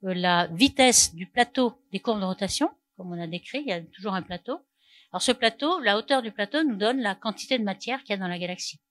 euh, 0.03 0.13
la 0.13 0.47
vitesse 0.47 1.15
du 1.15 1.27
plateau 1.27 1.81
des 1.93 2.01
courbes 2.01 2.19
de 2.19 2.25
rotation, 2.25 2.69
comme 2.97 3.13
on 3.13 3.21
a 3.21 3.27
décrit, 3.27 3.61
il 3.61 3.69
y 3.69 3.71
a 3.71 3.79
toujours 3.79 4.13
un 4.13 4.21
plateau, 4.21 4.59
alors 5.13 5.21
ce 5.21 5.31
plateau, 5.31 5.79
la 5.79 5.97
hauteur 5.97 6.21
du 6.21 6.33
plateau 6.33 6.65
nous 6.65 6.75
donne 6.75 6.99
la 6.99 7.15
quantité 7.15 7.57
de 7.57 7.63
matière 7.63 8.03
qu'il 8.03 8.09
y 8.09 8.13
a 8.15 8.17
dans 8.17 8.27
la 8.27 8.37
galaxie. 8.37 8.81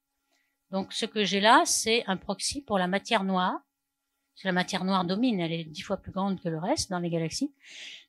Donc 0.70 0.94
ce 0.94 1.04
que 1.04 1.24
j'ai 1.24 1.40
là, 1.40 1.64
c'est 1.66 2.06
un 2.06 2.16
proxy 2.16 2.62
pour 2.62 2.78
la 2.78 2.86
matière 2.86 3.22
noire. 3.22 3.60
la 4.44 4.52
matière 4.52 4.84
noire 4.84 5.04
domine, 5.04 5.40
elle 5.40 5.52
est 5.52 5.64
dix 5.64 5.82
fois 5.82 5.98
plus 5.98 6.12
grande 6.12 6.40
que 6.40 6.48
le 6.48 6.58
reste 6.58 6.88
dans 6.88 7.00
les 7.00 7.10
galaxies. 7.10 7.52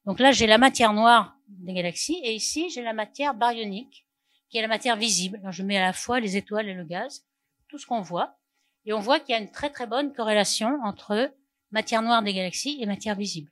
Donc 0.05 0.21
là, 0.21 0.31
j'ai 0.31 0.47
la 0.47 0.57
matière 0.57 0.93
noire 0.93 1.35
des 1.49 1.73
galaxies, 1.73 2.21
et 2.23 2.33
ici, 2.33 2.69
j'ai 2.69 2.81
la 2.81 2.93
matière 2.93 3.33
baryonique, 3.33 4.05
qui 4.51 4.59
est 4.59 4.61
la 4.61 4.67
matière 4.67 4.97
visible. 4.97 5.41
Je 5.49 5.63
mets 5.63 5.77
à 5.77 5.85
la 5.85 5.93
fois 5.93 6.19
les 6.19 6.37
étoiles 6.37 6.69
et 6.69 6.75
le 6.75 6.83
gaz, 6.83 7.25
tout 7.67 7.79
ce 7.79 7.87
qu'on 7.87 8.01
voit. 8.01 8.37
Et 8.85 8.93
on 8.93 8.99
voit 8.99 9.19
qu'il 9.19 9.33
y 9.33 9.37
a 9.37 9.41
une 9.41 9.51
très 9.51 9.71
très 9.71 9.87
bonne 9.87 10.13
corrélation 10.13 10.77
entre 10.83 11.33
matière 11.71 12.03
noire 12.03 12.21
des 12.21 12.33
galaxies 12.33 12.77
et 12.79 12.85
matière 12.85 13.15
visible 13.15 13.51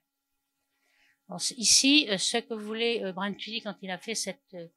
ici, 1.57 2.07
euh, 2.09 2.17
ce 2.17 2.37
que 2.37 2.53
voulait 2.53 3.03
euh, 3.03 3.13
Brian 3.13 3.33
Tully 3.33 3.61
quand 3.61 3.75
il 3.81 3.91
a 3.91 3.97
fait 3.97 4.15
cette 4.15 4.53
euh, 4.53 4.67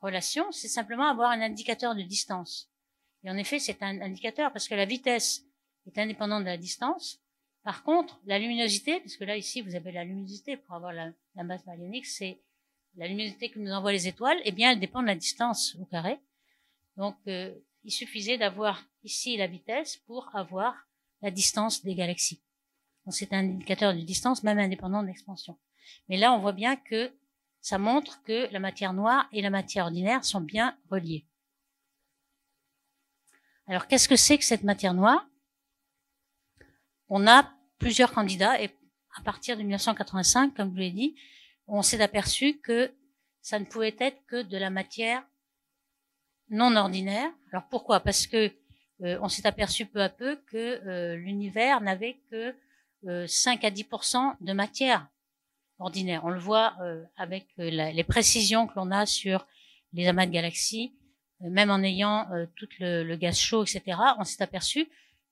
relation, 0.00 0.50
c'est 0.50 0.68
simplement 0.68 1.08
avoir 1.08 1.30
un 1.30 1.40
indicateur 1.40 1.94
de 1.94 2.02
distance. 2.02 2.70
Et 3.22 3.30
en 3.30 3.36
effet, 3.36 3.58
c'est 3.58 3.82
un 3.82 4.00
indicateur 4.00 4.52
parce 4.52 4.66
que 4.66 4.74
la 4.74 4.86
vitesse 4.86 5.44
est 5.86 5.98
indépendante 5.98 6.42
de 6.42 6.48
la 6.48 6.56
distance. 6.56 7.20
Par 7.62 7.82
contre, 7.82 8.18
la 8.24 8.38
luminosité, 8.38 9.00
puisque 9.00 9.20
là 9.20 9.36
ici 9.36 9.60
vous 9.60 9.74
avez 9.76 9.92
la 9.92 10.04
luminosité 10.04 10.56
pour 10.56 10.74
avoir 10.74 10.92
la, 10.92 11.12
la 11.34 11.44
masse 11.44 11.64
baryonique, 11.64 12.06
c'est 12.06 12.40
la 12.96 13.08
luminosité 13.08 13.50
que 13.50 13.58
nous 13.58 13.70
envoient 13.70 13.92
les 13.92 14.08
étoiles, 14.08 14.38
eh 14.44 14.52
bien, 14.52 14.72
elle 14.72 14.80
dépend 14.80 15.02
de 15.02 15.06
la 15.06 15.14
distance 15.14 15.76
au 15.80 15.84
carré. 15.84 16.18
Donc, 16.96 17.16
euh, 17.28 17.54
il 17.84 17.92
suffisait 17.92 18.38
d'avoir 18.38 18.84
ici 19.04 19.36
la 19.36 19.46
vitesse 19.46 19.96
pour 20.06 20.34
avoir 20.34 20.74
la 21.22 21.30
distance 21.30 21.82
des 21.84 21.94
galaxies. 21.94 22.42
Donc, 23.04 23.14
c'est 23.14 23.32
un 23.32 23.38
indicateur 23.38 23.94
de 23.94 24.00
distance, 24.00 24.42
même 24.42 24.58
indépendant 24.58 25.02
de 25.02 25.08
l'expansion. 25.08 25.58
Mais 26.08 26.16
là, 26.16 26.32
on 26.32 26.40
voit 26.40 26.52
bien 26.52 26.76
que 26.76 27.12
ça 27.60 27.78
montre 27.78 28.22
que 28.24 28.48
la 28.52 28.60
matière 28.60 28.92
noire 28.92 29.28
et 29.32 29.42
la 29.42 29.50
matière 29.50 29.86
ordinaire 29.86 30.24
sont 30.24 30.40
bien 30.40 30.76
reliées. 30.90 31.26
Alors, 33.66 33.86
qu'est-ce 33.86 34.08
que 34.08 34.16
c'est 34.16 34.38
que 34.38 34.44
cette 34.44 34.64
matière 34.64 34.94
noire? 34.94 35.26
On 37.08 37.26
a 37.26 37.52
plusieurs 37.78 38.12
candidats 38.12 38.60
et 38.60 38.70
à 39.16 39.22
partir 39.22 39.56
de 39.56 39.62
1985, 39.62 40.54
comme 40.54 40.68
je 40.68 40.72
vous 40.72 40.78
l'ai 40.78 40.90
dit, 40.90 41.16
on 41.70 41.82
s'est 41.82 42.00
aperçu 42.00 42.58
que 42.58 42.92
ça 43.40 43.58
ne 43.58 43.64
pouvait 43.64 43.96
être 43.98 44.18
que 44.26 44.42
de 44.42 44.58
la 44.58 44.70
matière 44.70 45.24
non 46.50 46.74
ordinaire. 46.76 47.30
Alors 47.52 47.66
pourquoi? 47.68 48.00
Parce 48.00 48.26
que 48.26 48.52
euh, 49.02 49.18
on 49.22 49.28
s'est 49.28 49.46
aperçu 49.46 49.86
peu 49.86 50.02
à 50.02 50.08
peu 50.08 50.36
que 50.50 50.56
euh, 50.86 51.16
l'univers 51.16 51.80
n'avait 51.80 52.20
que 52.30 52.54
5 53.26 53.64
euh, 53.64 53.68
à 53.68 53.70
10% 53.70 54.36
de 54.40 54.52
matière 54.52 55.08
ordinaire. 55.78 56.22
On 56.24 56.30
le 56.30 56.40
voit 56.40 56.76
avec 57.16 57.46
les 57.56 58.04
précisions 58.04 58.66
que 58.66 58.74
l'on 58.76 58.90
a 58.90 59.06
sur 59.06 59.46
les 59.94 60.06
amas 60.06 60.26
de 60.26 60.30
galaxies, 60.30 60.92
même 61.40 61.70
en 61.70 61.82
ayant 61.82 62.28
tout 62.54 62.68
le, 62.80 63.16
gaz 63.16 63.38
chaud, 63.38 63.62
etc. 63.64 63.98
On 64.18 64.24
s'est 64.24 64.42
aperçu 64.42 64.86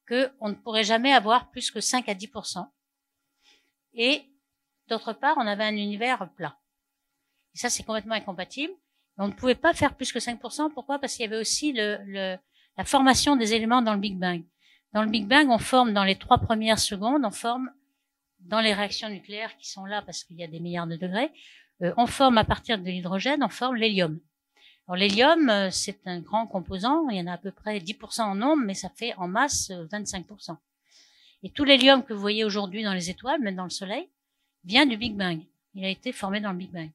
qu'on 0.08 0.48
ne 0.48 0.54
pourrait 0.54 0.84
jamais 0.84 1.12
avoir 1.12 1.50
plus 1.50 1.70
que 1.70 1.82
5 1.82 2.08
à 2.08 2.14
10% 2.14 2.66
Et 3.92 4.24
d'autre 4.88 5.12
part, 5.12 5.36
on 5.38 5.46
avait 5.46 5.64
un 5.64 5.76
univers 5.76 6.28
plat. 6.36 6.56
Et 7.54 7.58
ça, 7.58 7.70
c'est 7.70 7.82
complètement 7.82 8.14
incompatible. 8.14 8.72
On 9.18 9.28
ne 9.28 9.32
pouvait 9.32 9.54
pas 9.54 9.74
faire 9.74 9.94
plus 9.94 10.12
que 10.12 10.18
5%. 10.18 10.72
Pourquoi? 10.72 10.98
Parce 10.98 11.14
qu'il 11.14 11.24
y 11.24 11.28
avait 11.28 11.40
aussi 11.40 11.72
la 11.72 12.38
formation 12.84 13.36
des 13.36 13.54
éléments 13.54 13.82
dans 13.82 13.94
le 13.94 14.00
Big 14.00 14.16
Bang. 14.16 14.44
Dans 14.92 15.02
le 15.02 15.10
Big 15.10 15.26
Bang, 15.26 15.48
on 15.50 15.58
forme 15.58 15.92
dans 15.92 16.04
les 16.04 16.16
trois 16.16 16.38
premières 16.38 16.78
secondes, 16.78 17.22
on 17.24 17.30
forme 17.30 17.70
dans 18.40 18.60
les 18.60 18.72
réactions 18.72 19.10
nucléaires 19.10 19.56
qui 19.58 19.68
sont 19.68 19.84
là 19.84 20.02
parce 20.02 20.24
qu'il 20.24 20.36
y 20.36 20.44
a 20.44 20.46
des 20.46 20.60
milliards 20.60 20.86
de 20.86 20.96
degrés, 20.96 21.30
euh, 21.82 21.92
on 21.96 22.06
forme 22.06 22.38
à 22.38 22.44
partir 22.44 22.78
de 22.78 22.84
l'hydrogène, 22.84 23.42
on 23.42 23.48
forme 23.48 23.76
l'hélium. 23.76 24.18
L'hélium, 24.94 25.50
euh, 25.50 25.70
c'est 25.70 26.06
un 26.06 26.20
grand 26.20 26.46
composant, 26.46 27.08
il 27.10 27.18
y 27.18 27.20
en 27.20 27.26
a 27.26 27.34
à 27.34 27.38
peu 27.38 27.52
près 27.52 27.78
10% 27.78 28.22
en 28.22 28.34
nombre, 28.34 28.62
mais 28.64 28.72
ça 28.72 28.88
fait 28.88 29.14
en 29.16 29.28
masse 29.28 29.70
25%. 29.70 30.52
Euh, 30.52 30.54
Et 31.42 31.50
tout 31.50 31.64
l'hélium 31.64 32.02
que 32.02 32.14
vous 32.14 32.20
voyez 32.20 32.44
aujourd'hui 32.44 32.82
dans 32.82 32.94
les 32.94 33.10
étoiles, 33.10 33.40
même 33.42 33.56
dans 33.56 33.64
le 33.64 33.70
Soleil, 33.70 34.08
vient 34.68 34.84
du 34.84 34.98
Big 34.98 35.16
Bang. 35.16 35.40
Il 35.74 35.84
a 35.84 35.88
été 35.88 36.12
formé 36.12 36.40
dans 36.40 36.52
le 36.52 36.58
Big 36.58 36.70
Bang. 36.70 36.90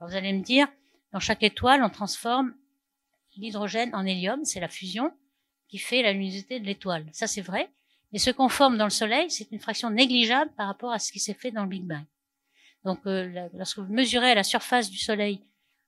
Alors 0.00 0.10
vous 0.10 0.16
allez 0.16 0.32
me 0.32 0.42
dire, 0.42 0.66
dans 1.12 1.20
chaque 1.20 1.42
étoile, 1.42 1.82
on 1.82 1.90
transforme 1.90 2.54
l'hydrogène 3.36 3.94
en 3.94 4.04
hélium, 4.04 4.44
c'est 4.44 4.60
la 4.60 4.68
fusion 4.68 5.12
qui 5.68 5.78
fait 5.78 6.02
la 6.02 6.12
luminosité 6.12 6.58
de 6.58 6.64
l'étoile. 6.64 7.06
Ça, 7.12 7.26
c'est 7.26 7.42
vrai. 7.42 7.68
Mais 8.12 8.18
ce 8.18 8.30
qu'on 8.30 8.48
forme 8.48 8.78
dans 8.78 8.84
le 8.86 8.90
Soleil, 8.90 9.30
c'est 9.30 9.52
une 9.52 9.60
fraction 9.60 9.90
négligeable 9.90 10.50
par 10.56 10.66
rapport 10.66 10.90
à 10.90 10.98
ce 10.98 11.12
qui 11.12 11.20
s'est 11.20 11.34
fait 11.34 11.50
dans 11.50 11.64
le 11.64 11.68
Big 11.68 11.84
Bang. 11.84 12.04
Donc, 12.84 13.00
euh, 13.06 13.48
lorsque 13.54 13.78
vous 13.78 13.92
mesurez 13.92 14.30
à 14.30 14.34
la 14.34 14.42
surface 14.42 14.90
du 14.90 14.96
Soleil 14.96 15.44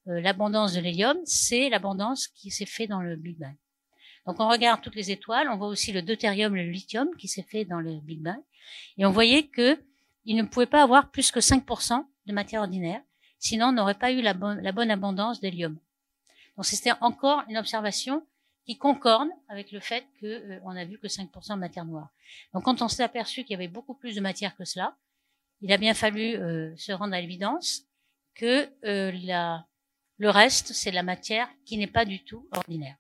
euh, 0.09 0.21
l'abondance 0.21 0.75
de 0.75 0.81
l'hélium, 0.81 1.17
c'est 1.25 1.71
l'abondance 1.71 2.29
qui 2.29 2.51
s'est 2.51 2.67
fait 2.67 2.87
dans 2.87 3.01
le 3.01 3.17
Big 3.17 3.39
Bang. 3.39 3.57
Donc, 4.27 4.39
on 4.39 4.49
regarde 4.49 4.83
toutes 4.83 4.97
les 4.97 5.11
étoiles, 5.11 5.49
on 5.49 5.57
voit 5.57 5.69
aussi 5.69 5.93
le 5.93 6.03
deutérium 6.03 6.55
et 6.55 6.65
le 6.65 6.71
lithium 6.71 7.09
qui 7.17 7.29
s'est 7.29 7.47
fait 7.49 7.65
dans 7.65 7.81
le 7.81 7.99
Big 8.01 8.21
Bang, 8.21 8.41
et 8.99 9.07
on 9.07 9.11
voyait 9.11 9.45
que 9.45 9.83
il 10.31 10.37
ne 10.37 10.45
pouvait 10.45 10.67
pas 10.67 10.85
avoir 10.85 11.11
plus 11.11 11.33
que 11.33 11.41
5% 11.41 12.07
de 12.27 12.33
matière 12.33 12.61
ordinaire, 12.61 13.03
sinon 13.41 13.67
on 13.67 13.73
n'aurait 13.73 13.99
pas 13.99 14.13
eu 14.13 14.23
la, 14.23 14.33
bonne 14.33 14.91
abondance 14.93 15.41
d'hélium. 15.41 15.77
Donc 16.57 16.67
c'était 16.67 16.93
encore 17.01 17.43
une 17.49 17.59
observation 17.59 18.25
qui 18.65 18.79
concorde 18.79 19.29
avec 19.49 19.73
le 19.73 19.81
fait 19.81 20.07
qu'on 20.21 20.27
euh, 20.27 20.77
a 20.77 20.85
vu 20.85 21.01
que 21.01 21.09
5% 21.09 21.55
de 21.55 21.59
matière 21.59 21.85
noire. 21.85 22.11
Donc 22.55 22.63
quand 22.63 22.81
on 22.81 22.87
s'est 22.87 23.03
aperçu 23.03 23.43
qu'il 23.43 23.55
y 23.55 23.57
avait 23.57 23.67
beaucoup 23.67 23.95
plus 23.95 24.15
de 24.15 24.21
matière 24.21 24.55
que 24.55 24.65
cela, 24.65 24.97
il 25.63 25.73
a 25.73 25.79
bien 25.79 25.95
fallu 25.95 26.37
euh, 26.37 26.77
se 26.77 26.93
rendre 26.93 27.15
à 27.15 27.21
l'évidence 27.21 27.83
que 28.37 28.71
euh, 28.85 29.11
le 30.19 30.31
reste, 30.31 30.73
c'est 30.75 30.93
la 30.93 31.03
matière 31.03 31.49
qui 31.65 31.77
n'est 31.77 31.89
pas 31.89 32.05
du 32.05 32.23
tout 32.23 32.49
ordinaire. 32.53 32.95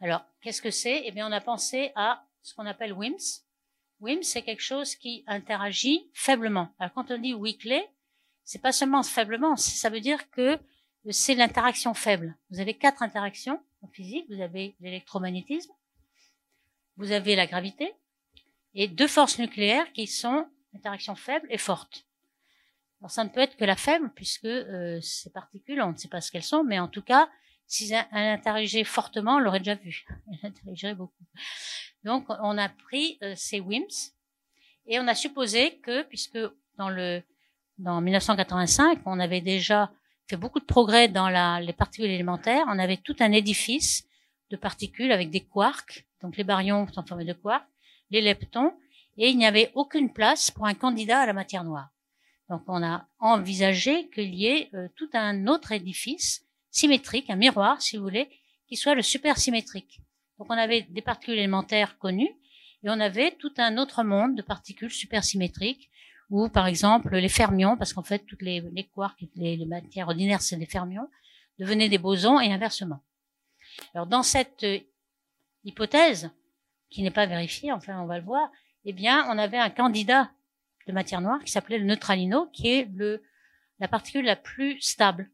Alors, 0.00 0.24
qu'est-ce 0.40 0.62
que 0.62 0.70
c'est? 0.70 1.02
Eh 1.04 1.12
bien, 1.12 1.28
on 1.28 1.32
a 1.32 1.42
pensé 1.42 1.92
à 1.94 2.24
ce 2.40 2.54
qu'on 2.54 2.64
appelle 2.64 2.94
WIMS, 2.94 3.44
WIMS, 4.00 4.22
c'est 4.22 4.42
quelque 4.42 4.62
chose 4.62 4.94
qui 4.94 5.24
interagit 5.26 6.08
faiblement. 6.12 6.74
Alors 6.78 6.92
quand 6.94 7.10
on 7.10 7.18
dit 7.18 7.34
weakly, 7.34 7.80
c'est 8.44 8.62
pas 8.62 8.72
seulement 8.72 9.02
faiblement, 9.02 9.56
ça 9.56 9.90
veut 9.90 10.00
dire 10.00 10.30
que 10.30 10.58
c'est 11.10 11.34
l'interaction 11.34 11.94
faible. 11.94 12.36
Vous 12.50 12.60
avez 12.60 12.74
quatre 12.74 13.02
interactions 13.02 13.60
en 13.82 13.88
physique. 13.88 14.26
Vous 14.28 14.40
avez 14.40 14.76
l'électromagnétisme, 14.80 15.72
vous 16.96 17.12
avez 17.12 17.36
la 17.36 17.46
gravité 17.46 17.92
et 18.74 18.88
deux 18.88 19.06
forces 19.06 19.38
nucléaires 19.38 19.92
qui 19.92 20.06
sont 20.06 20.46
interaction 20.74 21.14
faible 21.14 21.46
et 21.50 21.58
forte. 21.58 22.06
Alors 23.00 23.10
ça 23.10 23.24
ne 23.24 23.28
peut 23.28 23.40
être 23.40 23.56
que 23.56 23.64
la 23.64 23.76
faible 23.76 24.10
puisque 24.14 24.44
euh, 24.44 25.00
ces 25.00 25.30
particules, 25.30 25.80
on 25.80 25.92
ne 25.92 25.96
sait 25.96 26.08
pas 26.08 26.20
ce 26.20 26.30
qu'elles 26.30 26.42
sont, 26.42 26.64
mais 26.64 26.78
en 26.78 26.88
tout 26.88 27.02
cas, 27.02 27.28
si 27.68 27.92
elles 27.92 28.06
interagissaient 28.12 28.82
fortement, 28.82 29.36
on 29.36 29.38
l'aurait 29.38 29.60
déjà 29.60 29.76
vu. 29.76 30.04
Elles 30.32 30.50
interagiraient 30.50 30.94
beaucoup. 30.94 31.24
Donc, 32.02 32.26
on 32.28 32.58
a 32.58 32.68
pris 32.68 33.18
euh, 33.22 33.34
ces 33.36 33.60
WIMS 33.60 34.12
et 34.86 34.98
on 34.98 35.06
a 35.06 35.14
supposé 35.14 35.78
que, 35.78 36.02
puisque 36.02 36.38
dans 36.76 36.88
le 36.88 37.22
dans 37.78 38.00
1985, 38.00 39.02
on 39.06 39.20
avait 39.20 39.40
déjà 39.40 39.92
fait 40.28 40.36
beaucoup 40.36 40.58
de 40.58 40.64
progrès 40.64 41.08
dans 41.08 41.28
la, 41.28 41.60
les 41.60 41.72
particules 41.72 42.10
élémentaires, 42.10 42.64
on 42.68 42.78
avait 42.78 42.96
tout 42.96 43.14
un 43.20 43.30
édifice 43.30 44.04
de 44.50 44.56
particules 44.56 45.12
avec 45.12 45.30
des 45.30 45.40
quarks, 45.40 46.06
donc 46.22 46.36
les 46.36 46.44
baryons 46.44 46.88
sont 46.88 47.04
formés 47.04 47.24
de 47.24 47.34
quarks, 47.34 47.68
les 48.10 48.20
leptons, 48.20 48.72
et 49.16 49.28
il 49.28 49.38
n'y 49.38 49.46
avait 49.46 49.70
aucune 49.74 50.12
place 50.12 50.50
pour 50.50 50.66
un 50.66 50.74
candidat 50.74 51.20
à 51.20 51.26
la 51.26 51.32
matière 51.32 51.62
noire. 51.62 51.90
Donc 52.48 52.62
on 52.66 52.82
a 52.82 53.06
envisagé 53.20 54.08
qu'il 54.10 54.34
y 54.34 54.46
ait 54.46 54.70
euh, 54.74 54.88
tout 54.96 55.10
un 55.12 55.46
autre 55.46 55.72
édifice 55.72 56.44
symétrique, 56.78 57.28
un 57.30 57.36
miroir 57.36 57.82
si 57.82 57.96
vous 57.96 58.04
voulez, 58.04 58.28
qui 58.68 58.76
soit 58.76 58.94
le 58.94 59.02
supersymétrique. 59.02 60.00
Donc 60.38 60.46
on 60.50 60.58
avait 60.58 60.82
des 60.82 61.02
particules 61.02 61.34
élémentaires 61.34 61.98
connues 61.98 62.30
et 62.84 62.88
on 62.88 63.00
avait 63.00 63.32
tout 63.32 63.52
un 63.58 63.78
autre 63.78 64.04
monde 64.04 64.36
de 64.36 64.42
particules 64.42 64.90
supersymétriques 64.90 65.90
ou 66.30 66.48
par 66.48 66.66
exemple 66.66 67.16
les 67.16 67.28
fermions, 67.28 67.76
parce 67.76 67.92
qu'en 67.92 68.02
fait 68.02 68.20
toutes 68.20 68.42
les, 68.42 68.62
quarks, 68.94 69.24
les, 69.34 69.56
les 69.56 69.66
matières 69.66 70.08
ordinaires 70.08 70.42
c'est 70.42 70.56
des 70.56 70.66
fermions, 70.66 71.08
devenaient 71.58 71.88
des 71.88 71.98
bosons 71.98 72.38
et 72.38 72.52
inversement. 72.52 73.00
Alors 73.94 74.06
dans 74.06 74.22
cette 74.22 74.62
euh, 74.64 74.78
hypothèse, 75.64 76.30
qui 76.90 77.02
n'est 77.02 77.10
pas 77.10 77.26
vérifiée, 77.26 77.72
enfin 77.72 78.00
on 78.00 78.06
va 78.06 78.18
le 78.18 78.24
voir, 78.24 78.50
eh 78.84 78.92
bien 78.92 79.26
on 79.30 79.38
avait 79.38 79.58
un 79.58 79.70
candidat 79.70 80.30
de 80.86 80.92
matière 80.92 81.20
noire 81.20 81.42
qui 81.44 81.50
s'appelait 81.50 81.78
le 81.78 81.84
neutralino, 81.84 82.46
qui 82.52 82.68
est 82.68 82.88
la 83.78 83.88
particule 83.88 84.24
la 84.24 84.36
plus 84.36 84.80
stable. 84.80 85.30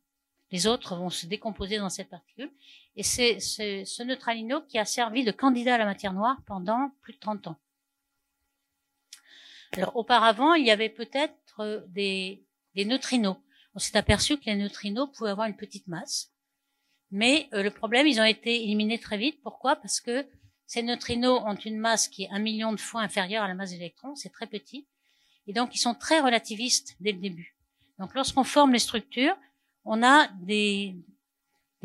Les 0.55 0.69
autres 0.69 0.95
vont 0.95 1.11
se 1.11 1.27
décomposer 1.27 1.79
dans 1.79 1.91
cette 1.91 2.11
particule. 2.11 2.49
Et 2.95 3.03
c'est 3.03 3.41
ce 3.41 4.03
neutralino 4.05 4.61
qui 4.61 4.79
a 4.79 4.85
servi 4.85 5.25
de 5.25 5.33
candidat 5.33 5.75
à 5.75 5.79
la 5.79 5.85
matière 5.85 6.13
noire 6.13 6.37
pendant 6.47 6.93
plus 7.03 7.13
de 7.13 7.19
30 7.19 7.49
ans. 7.49 7.57
Alors 9.73 9.97
auparavant, 9.97 10.55
il 10.55 10.65
y 10.65 10.71
avait 10.71 10.91
peut-être 10.91 11.59
euh, 11.59 11.81
des, 11.89 12.47
neutrinos. 12.77 13.37
On 13.75 13.81
s'est 13.81 13.97
aperçu 13.97 14.39
que 14.39 14.45
les 14.45 14.55
neutrinos 14.55 15.11
pouvaient 15.11 15.31
avoir 15.31 15.49
une 15.49 15.57
petite 15.57 15.89
masse. 15.89 16.31
Mais 17.11 17.49
euh, 17.53 17.65
le 17.65 17.73
problème, 17.73 18.07
ils 18.07 18.21
ont 18.21 18.25
été 18.25 18.63
éliminés 18.63 19.01
très 19.01 19.19
vite. 19.19 19.43
Pourquoi? 19.43 19.75
Parce 19.75 20.01
que 20.01 20.25
ces 20.69 20.85
neutrinos 20.85 21.43
ont 21.45 21.57
une 21.57 21.79
masse 21.79 22.07
qui 22.07 22.23
est 22.23 22.31
un 22.31 22.39
million 22.39 22.71
de 22.71 22.79
fois 22.79 23.01
inférieure 23.01 23.43
à 23.43 23.49
la 23.49 23.55
masse 23.55 23.71
d'électrons. 23.71 24.15
C'est 24.15 24.31
très 24.31 24.47
petit. 24.47 24.87
Et 25.49 25.53
donc, 25.53 25.75
ils 25.75 25.81
sont 25.81 25.97
très 25.97 26.21
relativistes 26.21 26.95
dès 27.01 27.11
le 27.11 27.19
début. 27.19 27.57
Donc, 27.99 28.15
lorsqu'on 28.15 28.45
forme 28.45 28.73
les 28.73 28.79
structures, 28.79 29.37
on 29.85 30.03
a 30.03 30.29
des, 30.43 30.97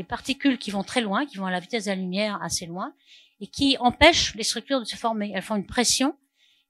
particules 0.07 0.57
qui 0.57 0.71
vont 0.71 0.83
très 0.83 1.01
loin, 1.01 1.25
qui 1.25 1.37
vont 1.37 1.45
à 1.45 1.51
la 1.51 1.59
vitesse 1.59 1.85
de 1.85 1.89
la 1.89 1.95
lumière 1.95 2.41
assez 2.41 2.65
loin, 2.65 2.93
et 3.41 3.47
qui 3.47 3.77
empêchent 3.79 4.33
les 4.35 4.43
structures 4.43 4.79
de 4.79 4.85
se 4.85 4.95
former. 4.95 5.31
Elles 5.35 5.41
font 5.41 5.57
une 5.57 5.65
pression, 5.65 6.15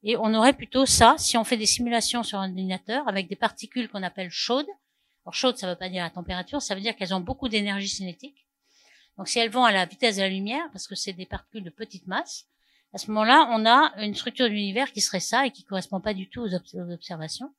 et 0.03 0.17
on 0.17 0.33
aurait 0.33 0.53
plutôt 0.53 0.85
ça 0.85 1.15
si 1.17 1.37
on 1.37 1.43
fait 1.43 1.57
des 1.57 1.65
simulations 1.65 2.23
sur 2.23 2.39
un 2.39 2.49
ordinateur 2.49 3.07
avec 3.07 3.27
des 3.27 3.35
particules 3.35 3.87
qu'on 3.89 4.01
appelle 4.01 4.31
chaudes. 4.31 4.67
Alors 5.25 5.33
chaudes, 5.33 5.57
ça 5.57 5.67
ne 5.67 5.73
veut 5.73 5.77
pas 5.77 5.89
dire 5.89 6.03
la 6.03 6.09
température, 6.09 6.61
ça 6.61 6.73
veut 6.73 6.81
dire 6.81 6.95
qu'elles 6.95 7.13
ont 7.13 7.19
beaucoup 7.19 7.49
d'énergie 7.49 7.89
cinétique. 7.89 8.47
Donc 9.17 9.27
si 9.27 9.37
elles 9.37 9.51
vont 9.51 9.65
à 9.65 9.71
la 9.71 9.85
vitesse 9.85 10.15
de 10.15 10.21
la 10.21 10.29
lumière, 10.29 10.63
parce 10.71 10.87
que 10.87 10.95
c'est 10.95 11.13
des 11.13 11.25
particules 11.25 11.63
de 11.63 11.69
petite 11.69 12.07
masse, 12.07 12.47
à 12.93 12.97
ce 12.97 13.11
moment-là, 13.11 13.47
on 13.51 13.65
a 13.65 13.93
une 14.03 14.15
structure 14.15 14.45
de 14.45 14.51
l'univers 14.51 14.91
qui 14.91 15.01
serait 15.01 15.19
ça 15.19 15.45
et 15.45 15.51
qui 15.51 15.63
correspond 15.63 16.01
pas 16.01 16.13
du 16.13 16.27
tout 16.27 16.41
aux, 16.41 16.53
observations. 16.91 17.53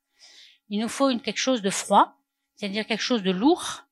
Il 0.71 0.81
nous 0.81 0.89
faut 0.89 1.17
quelque 1.19 1.39
chose 1.39 1.63
de 1.63 1.71
froid, 1.71 2.20
c'est-à-dire 2.61 2.87
quelque 2.87 3.01
chose 3.01 3.23
de 3.23 3.31
lourd, 3.31 3.87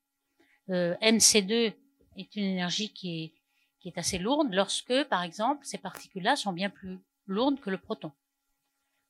euh, 0.69 0.93
MC2 1.01 1.73
est 2.17 2.35
une 2.35 2.43
énergie 2.43 2.93
qui 2.93 3.23
est, 3.23 3.33
qui 3.79 3.87
est 3.87 3.97
assez 3.97 4.19
lourde 4.19 4.53
lorsque, 4.53 4.93
par 5.05 5.23
exemple, 5.23 5.65
ces 5.65 5.79
particules-là 5.79 6.35
sont 6.35 6.53
bien 6.53 6.69
plus 6.69 6.99
lourdes 7.25 7.59
que 7.59 7.71
le 7.71 7.79
proton. 7.79 8.11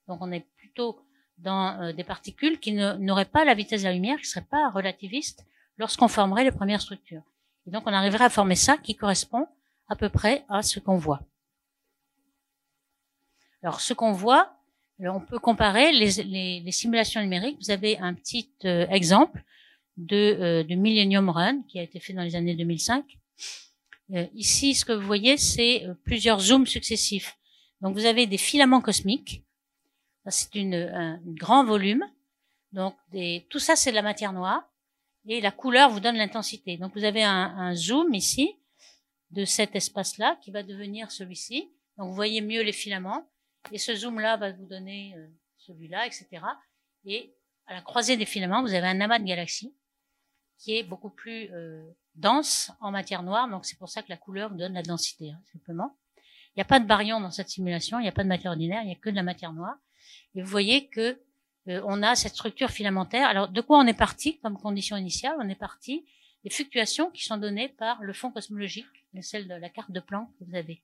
Donc 0.08 0.20
on 0.22 0.32
est 0.32 0.48
plutôt 0.56 1.02
dans 1.40 1.78
euh, 1.82 1.92
des 1.92 2.06
particules 2.06 2.62
qui 2.62 2.72
n'auraient 2.72 3.26
pas 3.26 3.44
la 3.44 3.54
vitesse 3.54 3.82
de 3.82 3.88
la 3.88 3.94
lumière, 3.94 4.16
qui 4.16 4.24
ne 4.24 4.28
seraient 4.28 4.46
pas 4.50 4.70
relativistes 4.70 5.46
lorsqu'on 5.78 6.08
formerait 6.08 6.46
les 6.46 6.54
premières 6.54 6.80
structures. 6.80 7.24
Et 7.68 7.72
donc 7.72 7.84
on 7.86 7.92
arriverait 7.92 8.24
à 8.24 8.30
former 8.30 8.56
ça 8.56 8.78
qui 8.78 8.96
correspond 8.96 9.46
à 9.90 9.98
peu 9.98 10.08
près 10.08 10.46
à 10.48 10.64
ce 10.64 10.80
qu'on 10.80 10.96
voit. 10.96 11.20
Alors 13.62 13.82
ce 13.82 13.94
qu'on 13.94 14.14
voit, 14.14 14.58
on 15.08 15.22
peut 15.22 15.40
comparer 15.40 15.94
les, 15.94 16.72
simulations 16.72 17.22
numériques. 17.22 17.58
Vous 17.62 17.72
avez 17.72 17.98
un 18.00 18.14
petit 18.14 18.52
euh, 18.66 18.86
exemple 18.90 19.44
de, 19.98 20.16
euh, 20.16 20.64
de 20.64 20.76
Millennium 20.76 21.30
Run 21.30 21.62
qui 21.68 21.80
a 21.80 21.84
été 21.84 22.00
fait 22.00 22.14
dans 22.14 22.24
les 22.24 22.36
années 22.36 22.56
2005. 22.56 23.06
Euh, 24.12 24.26
ici, 24.34 24.76
ce 24.76 24.84
que 24.84 24.92
vous 24.92 25.06
voyez, 25.06 25.38
c'est 25.38 25.86
plusieurs 26.04 26.40
zooms 26.40 26.68
successifs. 26.68 27.38
Donc 27.82 27.96
vous 27.96 28.06
avez 28.06 28.28
des 28.28 28.38
filaments 28.38 28.82
cosmiques. 28.82 29.44
C'est 30.28 30.56
une, 30.56 30.76
un, 30.76 31.22
grand 31.26 31.64
volume. 31.64 32.04
Donc 32.74 32.96
des, 33.12 33.48
tout 33.50 33.60
ça, 33.60 33.76
c'est 33.76 33.92
de 33.92 33.96
la 33.96 34.02
matière 34.02 34.34
noire. 34.34 34.64
Et 35.28 35.42
la 35.42 35.52
couleur 35.52 35.90
vous 35.90 36.00
donne 36.00 36.18
l'intensité. 36.18 36.78
Donc 36.78 36.94
vous 36.96 37.04
avez 37.04 37.24
un, 37.24 37.56
un 37.58 37.76
zoom 37.76 38.14
ici 38.14 38.56
de 39.32 39.46
cet 39.46 39.76
espace-là 39.76 40.38
qui 40.42 40.52
va 40.52 40.64
devenir 40.64 41.12
celui-ci. 41.12 41.70
Donc 41.98 42.10
vous 42.10 42.16
voyez 42.16 42.42
mieux 42.42 42.64
les 42.64 42.74
filaments. 42.74 43.30
Et 43.72 43.78
ce 43.78 43.96
zoom-là 43.96 44.38
va 44.38 44.52
vous 44.52 44.66
donner 44.66 45.14
euh, 45.18 45.28
celui-là, 45.58 46.06
etc. 46.08 46.28
Et 47.06 47.34
à 47.68 47.74
la 47.74 47.82
croisée 47.82 48.18
des 48.18 48.26
filaments, 48.26 48.62
vous 48.62 48.74
avez 48.74 48.88
un 48.88 49.00
amas 49.02 49.20
de 49.20 49.26
galaxies 49.26 49.74
qui 50.58 50.76
est 50.76 50.84
beaucoup 50.84 51.10
plus 51.10 51.50
euh, 51.54 51.84
dense 52.16 52.72
en 52.82 52.92
matière 52.92 53.24
noire. 53.24 53.50
Donc 53.50 53.66
c'est 53.66 53.78
pour 53.78 53.90
ça 53.90 54.02
que 54.02 54.10
la 54.10 54.18
couleur 54.18 54.52
donne 54.52 54.74
la 54.74 54.84
densité, 54.84 55.32
hein, 55.32 55.42
simplement. 55.54 55.98
Il 56.56 56.60
n'y 56.60 56.62
a 56.62 56.66
pas 56.66 56.80
de 56.80 56.86
baryons 56.86 57.22
dans 57.22 57.32
cette 57.32 57.50
simulation, 57.50 58.00
il 58.00 58.04
n'y 58.04 58.10
a 58.10 58.14
pas 58.14 58.24
de 58.24 58.28
matière 58.28 58.52
ordinaire, 58.52 58.82
il 58.82 58.88
n'y 58.88 58.94
a 58.94 59.00
que 59.00 59.10
de 59.10 59.16
la 59.16 59.24
matière 59.24 59.54
noire. 59.54 59.76
Et 60.36 60.42
vous 60.42 60.50
voyez 60.50 60.90
que 60.90 61.22
euh, 61.68 61.82
on 61.86 62.02
a 62.04 62.16
cette 62.16 62.34
structure 62.34 62.72
filamentaire. 62.72 63.28
Alors 63.28 63.50
de 63.50 63.62
quoi 63.62 63.78
on 63.78 63.88
est 63.88 63.98
parti 63.98 64.40
comme 64.40 64.58
condition 64.58 64.98
initiale? 64.98 65.36
On 65.40 65.48
est 65.48 65.56
parti 65.56 66.06
des 66.44 66.50
fluctuations 66.50 67.12
qui 67.12 67.24
sont 67.24 67.38
données 67.38 67.70
par 67.70 68.02
le 68.02 68.14
fond 68.14 68.32
cosmologique, 68.32 68.88
celle 69.22 69.48
de 69.48 69.54
la 69.54 69.70
carte 69.70 69.92
de 69.92 70.00
Planck 70.00 70.30
que 70.40 70.46
vous 70.46 70.56
avez. 70.56 70.84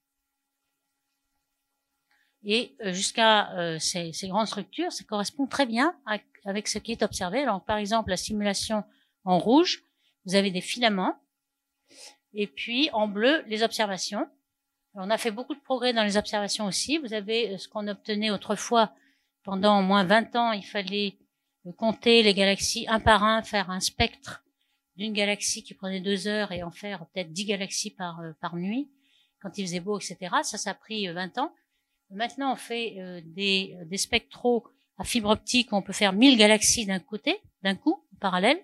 Et 2.46 2.76
euh, 2.86 2.94
jusqu'à 2.94 3.52
euh, 3.58 3.80
ces, 3.80 4.14
ces, 4.14 4.28
grandes 4.28 4.46
structures, 4.46 4.92
ça 4.92 5.04
correspond 5.04 5.48
très 5.48 5.66
bien 5.66 5.96
avec 6.46 6.68
ce 6.68 6.78
qui 6.78 6.92
est 6.92 7.02
observé. 7.02 7.42
Alors, 7.42 7.66
par 7.66 7.78
exemple, 7.78 8.12
la 8.12 8.18
simulation 8.18 8.84
en 9.24 9.40
rouge, 9.40 9.84
vous 10.26 10.36
avez 10.36 10.52
des 10.52 10.62
filaments, 10.62 11.16
et 12.36 12.46
puis 12.46 12.90
en 12.92 13.08
bleu, 13.08 13.44
les 13.48 13.64
observations. 13.64 14.28
on 14.94 15.10
a 15.10 15.18
fait 15.18 15.32
beaucoup 15.32 15.56
de 15.56 15.60
progrès 15.60 15.92
dans 15.92 16.04
les 16.04 16.18
observations 16.18 16.66
aussi. 16.68 17.00
Vous 17.00 17.14
avez 17.14 17.54
euh, 17.54 17.58
ce 17.58 17.68
qu'on 17.68 17.88
obtenait 17.88 18.30
autrefois 18.30 18.94
pendant 19.44 19.80
au 19.80 19.82
moins 19.82 20.04
20 20.04 20.36
ans. 20.36 20.52
Il 20.52 20.66
fallait 20.66 21.18
compter 21.78 22.22
les 22.22 22.36
galaxies 22.36 22.86
un 22.88 23.00
par 23.00 23.24
un, 23.24 23.42
faire 23.42 23.72
un 23.72 23.80
spectre 23.80 24.44
d'une 24.98 25.14
galaxie 25.14 25.64
qui 25.64 25.74
prenait 25.74 26.00
deux 26.00 26.28
heures 26.28 26.52
et 26.52 26.62
en 26.62 26.70
faire 26.70 27.08
peut-être 27.08 27.34
10 27.34 27.46
galaxies 27.46 27.92
par, 27.92 28.22
par 28.40 28.56
nuit, 28.56 28.92
quand 29.42 29.58
il 29.58 29.66
faisait 29.66 29.80
beau, 29.80 29.98
etc. 29.98 30.18
Ça, 30.44 30.60
ça 30.60 30.72
a 30.72 30.74
pris 30.76 31.08
20 31.08 31.40
ans. 31.40 31.52
Maintenant, 32.12 32.54
on 32.54 32.56
fait 32.56 32.96
euh, 33.00 33.22
des, 33.24 33.78
des 33.86 33.98
spectros 33.98 34.68
à 34.98 35.04
fibre 35.04 35.30
optique, 35.30 35.74
on 35.74 35.82
peut 35.82 35.94
faire 35.94 36.14
1000 36.14 36.38
galaxies 36.38 36.86
d'un 36.86 37.00
côté, 37.00 37.42
d'un 37.64 37.76
coup, 37.76 38.06
parallèle, 38.20 38.60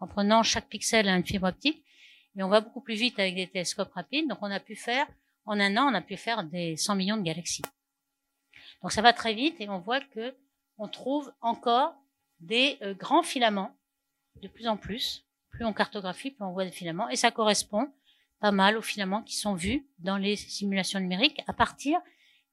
en 0.00 0.06
prenant 0.06 0.42
chaque 0.42 0.68
pixel 0.68 1.08
à 1.08 1.16
une 1.16 1.24
fibre 1.24 1.48
optique. 1.48 1.84
Et 2.36 2.42
on 2.42 2.48
va 2.48 2.60
beaucoup 2.60 2.80
plus 2.80 2.94
vite 2.94 3.18
avec 3.18 3.34
des 3.34 3.46
télescopes 3.46 3.92
rapides. 3.92 4.28
Donc, 4.28 4.38
on 4.42 4.50
a 4.50 4.60
pu 4.60 4.76
faire, 4.76 5.06
en 5.44 5.58
un 5.58 5.76
an, 5.76 5.90
on 5.90 5.94
a 5.94 6.00
pu 6.00 6.16
faire 6.16 6.44
des 6.44 6.76
100 6.76 6.94
millions 6.94 7.16
de 7.16 7.22
galaxies. 7.22 7.62
Donc, 8.82 8.92
ça 8.92 9.02
va 9.02 9.12
très 9.12 9.34
vite 9.34 9.60
et 9.60 9.68
on 9.68 9.78
voit 9.78 10.00
que 10.00 10.34
on 10.78 10.88
trouve 10.88 11.32
encore 11.40 11.94
des 12.40 12.78
euh, 12.82 12.94
grands 12.94 13.24
filaments 13.24 13.76
de 14.42 14.48
plus 14.48 14.68
en 14.68 14.76
plus. 14.76 15.24
Plus 15.50 15.64
on 15.64 15.72
cartographie, 15.72 16.30
plus 16.30 16.44
on 16.44 16.52
voit 16.52 16.64
des 16.64 16.70
filaments. 16.70 17.08
Et 17.08 17.16
ça 17.16 17.30
correspond 17.30 17.92
pas 18.38 18.52
mal 18.52 18.76
aux 18.76 18.82
filaments 18.82 19.22
qui 19.22 19.34
sont 19.34 19.54
vus 19.54 19.88
dans 19.98 20.16
les 20.16 20.36
simulations 20.36 21.00
numériques 21.00 21.42
à 21.48 21.52
partir 21.52 21.98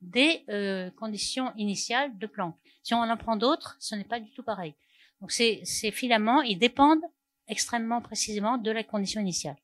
des 0.02 0.44
euh, 0.50 0.90
conditions 0.92 1.54
initiales 1.56 2.18
de 2.18 2.28
Planck. 2.28 2.56
Si 2.84 2.94
on 2.94 3.02
en 3.02 3.18
prend 3.18 3.36
d'autres, 3.36 3.76
ce 3.80 3.96
n'est 3.96 4.04
pas 4.04 4.20
du 4.20 4.32
tout 4.32 4.44
pareil. 4.44 4.76
Donc 5.22 5.32
ces, 5.32 5.64
filaments, 5.92 6.42
ils 6.42 6.60
dépendent 6.60 7.06
extrêmement 7.48 8.02
précisément 8.02 8.58
de 8.58 8.72
la 8.72 8.84
condition 8.84 9.22
initiale. 9.22 9.58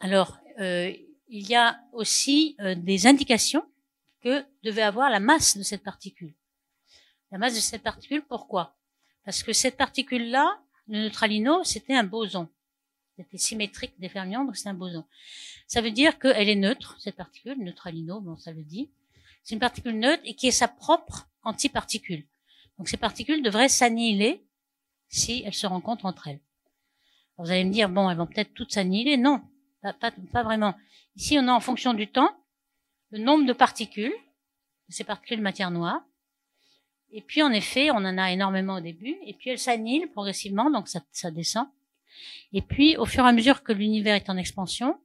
Alors, 0.00 0.38
euh, 0.60 0.92
il 1.28 1.48
y 1.48 1.54
a 1.54 1.80
aussi 1.92 2.56
euh, 2.60 2.74
des 2.74 3.06
indications 3.06 3.64
que 4.20 4.44
devait 4.62 4.82
avoir 4.82 5.10
la 5.10 5.20
masse 5.20 5.56
de 5.56 5.62
cette 5.62 5.82
particule. 5.82 6.34
La 7.30 7.38
masse 7.38 7.54
de 7.54 7.60
cette 7.60 7.82
particule, 7.82 8.22
pourquoi? 8.22 8.76
Parce 9.24 9.42
que 9.42 9.52
cette 9.52 9.76
particule-là, 9.76 10.60
le 10.88 11.04
neutralino, 11.04 11.64
c'était 11.64 11.94
un 11.94 12.04
boson. 12.04 12.48
C'était 13.16 13.38
symétrique 13.38 13.92
des 13.98 14.08
fermions, 14.08 14.44
donc 14.44 14.56
c'est 14.56 14.68
un 14.68 14.74
boson. 14.74 15.04
Ça 15.66 15.80
veut 15.80 15.90
dire 15.90 16.18
qu'elle 16.18 16.48
est 16.48 16.56
neutre, 16.56 16.96
cette 16.98 17.16
particule, 17.16 17.58
neutralino, 17.58 18.20
bon, 18.20 18.36
ça 18.36 18.52
le 18.52 18.62
dit. 18.62 18.90
C'est 19.42 19.54
une 19.54 19.60
particule 19.60 19.98
neutre 19.98 20.22
et 20.24 20.34
qui 20.34 20.48
est 20.48 20.52
sa 20.52 20.68
propre 20.68 21.28
antiparticule. 21.42 22.24
Donc 22.78 22.88
ces 22.88 22.96
particules 22.96 23.42
devraient 23.42 23.68
s'annihiler 23.68 24.44
si 25.08 25.42
elles 25.44 25.54
se 25.54 25.66
rencontrent 25.66 26.06
entre 26.06 26.28
elles. 26.28 26.40
vous 27.36 27.50
allez 27.50 27.64
me 27.64 27.72
dire, 27.72 27.88
bon, 27.88 28.08
elles 28.08 28.16
vont 28.16 28.26
peut-être 28.26 28.54
toutes 28.54 28.72
s'annihiler. 28.72 29.18
Non, 29.18 29.42
pas, 29.82 29.92
pas, 30.32 30.42
vraiment. 30.42 30.74
Ici, 31.16 31.38
on 31.38 31.48
a 31.48 31.52
en 31.52 31.60
fonction 31.60 31.92
du 31.92 32.08
temps 32.08 32.30
le 33.10 33.18
nombre 33.18 33.44
de 33.44 33.52
particules, 33.52 34.14
de 34.88 34.94
ces 34.94 35.04
particules 35.04 35.38
de 35.38 35.42
matière 35.42 35.70
noire. 35.70 36.02
Et 37.10 37.20
puis, 37.20 37.42
en 37.42 37.50
effet, 37.50 37.90
on 37.90 37.96
en 37.96 38.16
a 38.16 38.32
énormément 38.32 38.76
au 38.76 38.80
début, 38.80 39.18
et 39.26 39.34
puis 39.34 39.50
elles 39.50 39.58
s'annihilent 39.58 40.10
progressivement, 40.10 40.70
donc 40.70 40.88
ça, 40.88 41.00
ça 41.12 41.30
descend. 41.30 41.66
Et 42.52 42.62
puis, 42.62 42.96
au 42.96 43.06
fur 43.06 43.24
et 43.24 43.28
à 43.28 43.32
mesure 43.32 43.62
que 43.62 43.72
l'univers 43.72 44.14
est 44.14 44.30
en 44.30 44.36
expansion, 44.36 45.00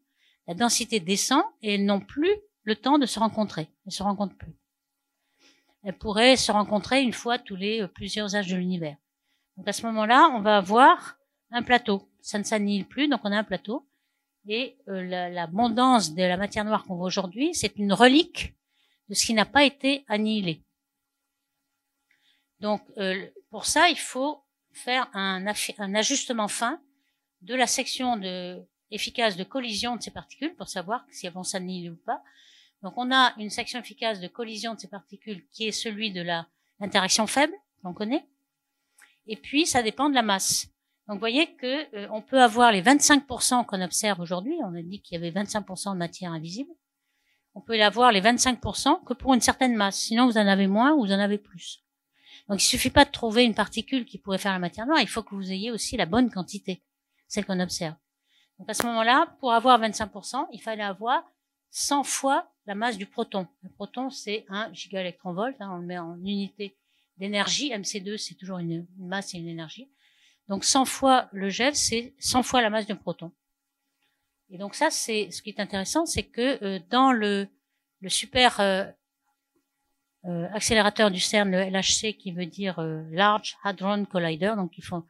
la 0.47 0.53
densité 0.53 0.99
descend 0.99 1.43
et 1.61 1.75
elles 1.75 1.85
n'ont 1.85 2.01
plus 2.01 2.31
le 2.63 2.75
temps 2.75 2.97
de 2.99 3.05
se 3.05 3.19
rencontrer. 3.19 3.69
Elles 3.85 3.91
se 3.91 4.03
rencontrent 4.03 4.37
plus. 4.37 4.55
Elles 5.83 5.97
pourraient 5.97 6.35
se 6.35 6.51
rencontrer 6.51 7.01
une 7.01 7.13
fois 7.13 7.37
tous 7.37 7.55
les 7.55 7.81
euh, 7.81 7.87
plusieurs 7.87 8.35
âges 8.35 8.47
de 8.47 8.55
l'univers. 8.55 8.97
Donc 9.55 9.67
à 9.67 9.73
ce 9.73 9.85
moment-là, 9.85 10.29
on 10.33 10.41
va 10.41 10.57
avoir 10.57 11.17
un 11.51 11.63
plateau. 11.63 12.09
Ça 12.21 12.37
ne 12.39 12.43
s'annihile 12.43 12.85
plus, 12.85 13.07
donc 13.07 13.21
on 13.23 13.31
a 13.31 13.37
un 13.37 13.43
plateau. 13.43 13.87
Et 14.47 14.77
euh, 14.87 15.29
l'abondance 15.29 16.13
de 16.13 16.23
la 16.23 16.37
matière 16.37 16.65
noire 16.65 16.85
qu'on 16.85 16.95
voit 16.95 17.07
aujourd'hui, 17.07 17.53
c'est 17.53 17.77
une 17.77 17.93
relique 17.93 18.55
de 19.09 19.13
ce 19.13 19.25
qui 19.25 19.33
n'a 19.33 19.45
pas 19.45 19.63
été 19.63 20.03
annihilé. 20.07 20.63
Donc 22.59 22.81
euh, 22.97 23.27
pour 23.49 23.65
ça, 23.65 23.89
il 23.89 23.99
faut 23.99 24.43
faire 24.73 25.09
un, 25.13 25.45
un 25.77 25.95
ajustement 25.95 26.47
fin 26.47 26.81
de 27.41 27.55
la 27.55 27.67
section 27.67 28.17
de, 28.17 28.61
efficace 28.91 29.37
de 29.37 29.43
collision 29.43 29.95
de 29.95 30.01
ces 30.01 30.11
particules 30.11 30.55
pour 30.55 30.67
savoir 30.67 31.05
si 31.11 31.27
elles 31.27 31.33
vont 31.33 31.43
s'annihiler 31.43 31.89
ou 31.89 31.97
pas. 31.97 32.21
Donc 32.83 32.93
on 32.97 33.11
a 33.11 33.33
une 33.37 33.49
section 33.49 33.79
efficace 33.79 34.19
de 34.19 34.27
collision 34.27 34.75
de 34.75 34.79
ces 34.79 34.87
particules 34.87 35.45
qui 35.51 35.67
est 35.67 35.71
celui 35.71 36.11
de 36.11 36.21
la 36.21 36.47
l'interaction 36.79 37.25
faible, 37.25 37.53
qu'on 37.81 37.93
connaît. 37.93 38.25
Et 39.25 39.35
puis 39.35 39.65
ça 39.65 39.81
dépend 39.81 40.09
de 40.09 40.15
la 40.15 40.21
masse. 40.21 40.67
Donc 41.07 41.15
vous 41.15 41.19
voyez 41.19 41.55
que 41.55 41.95
euh, 41.95 42.07
on 42.11 42.21
peut 42.21 42.41
avoir 42.41 42.71
les 42.71 42.83
25% 42.83 43.65
qu'on 43.65 43.81
observe 43.81 44.19
aujourd'hui. 44.19 44.55
On 44.63 44.75
a 44.75 44.81
dit 44.81 45.01
qu'il 45.01 45.19
y 45.19 45.25
avait 45.25 45.31
25% 45.31 45.93
de 45.93 45.97
matière 45.97 46.31
invisible. 46.31 46.69
On 47.55 47.61
peut 47.61 47.81
avoir 47.81 48.11
les 48.11 48.21
25% 48.21 49.03
que 49.05 49.13
pour 49.13 49.33
une 49.33 49.41
certaine 49.41 49.75
masse. 49.75 49.97
Sinon 49.97 50.27
vous 50.27 50.37
en 50.37 50.47
avez 50.47 50.67
moins 50.67 50.93
ou 50.93 51.05
vous 51.05 51.11
en 51.11 51.19
avez 51.19 51.39
plus. 51.39 51.83
Donc 52.47 52.61
il 52.61 52.65
suffit 52.65 52.91
pas 52.91 53.05
de 53.05 53.11
trouver 53.11 53.43
une 53.43 53.55
particule 53.55 54.05
qui 54.05 54.19
pourrait 54.19 54.37
faire 54.37 54.53
la 54.53 54.59
matière 54.59 54.85
noire. 54.85 55.01
Il 55.01 55.07
faut 55.07 55.23
que 55.23 55.33
vous 55.33 55.51
ayez 55.51 55.71
aussi 55.71 55.97
la 55.97 56.05
bonne 56.05 56.29
quantité 56.29 56.83
celle 57.27 57.45
qu'on 57.45 57.59
observe. 57.59 57.95
Donc 58.59 58.69
à 58.69 58.73
ce 58.73 58.83
moment-là, 58.83 59.35
pour 59.39 59.53
avoir 59.53 59.79
25%, 59.79 60.47
il 60.51 60.61
fallait 60.61 60.83
avoir 60.83 61.23
100 61.71 62.03
fois 62.03 62.51
la 62.65 62.75
masse 62.75 62.97
du 62.97 63.05
proton. 63.05 63.47
Le 63.61 63.69
proton, 63.69 64.09
c'est 64.09 64.45
un 64.49 64.71
gigaélectronvolt, 64.73 65.55
hein, 65.59 65.71
on 65.73 65.77
le 65.77 65.85
met 65.85 65.97
en 65.97 66.17
unité 66.17 66.75
d'énergie. 67.17 67.71
MC2, 67.71 68.17
c'est 68.17 68.35
toujours 68.35 68.57
une, 68.59 68.85
masse 68.97 69.33
et 69.33 69.37
une 69.37 69.47
énergie. 69.47 69.89
Donc 70.47 70.63
100 70.63 70.85
fois 70.85 71.29
le 71.31 71.49
GeV, 71.49 71.73
c'est 71.73 72.13
100 72.19 72.43
fois 72.43 72.61
la 72.61 72.69
masse 72.69 72.87
d'un 72.87 72.95
proton. 72.95 73.31
Et 74.49 74.57
donc 74.57 74.75
ça, 74.75 74.89
c'est 74.89 75.29
ce 75.29 75.41
qui 75.41 75.49
est 75.49 75.59
intéressant, 75.59 76.05
c'est 76.05 76.23
que 76.23 76.63
euh, 76.63 76.79
dans 76.89 77.11
le, 77.11 77.47
le 77.99 78.09
super 78.09 78.59
euh, 78.59 78.85
euh, 80.25 80.47
accélérateur 80.53 81.11
du 81.11 81.19
CERN, 81.19 81.51
le 81.51 81.63
LHC, 81.69 82.17
qui 82.17 82.31
veut 82.31 82.45
dire 82.45 82.81
Large 83.11 83.57
Hadron 83.63 84.05
Collider, 84.05 84.53
donc 84.55 84.77
ils 84.77 84.83
font 84.83 85.03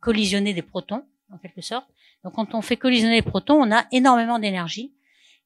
collisionner 0.00 0.54
des 0.54 0.62
protons 0.62 1.04
en 1.32 1.38
quelque 1.38 1.60
sorte. 1.60 1.88
Donc 2.24 2.34
quand 2.34 2.54
on 2.54 2.62
fait 2.62 2.76
collisionner 2.76 3.16
les 3.16 3.22
protons, 3.22 3.60
on 3.62 3.72
a 3.72 3.86
énormément 3.92 4.38
d'énergie. 4.38 4.94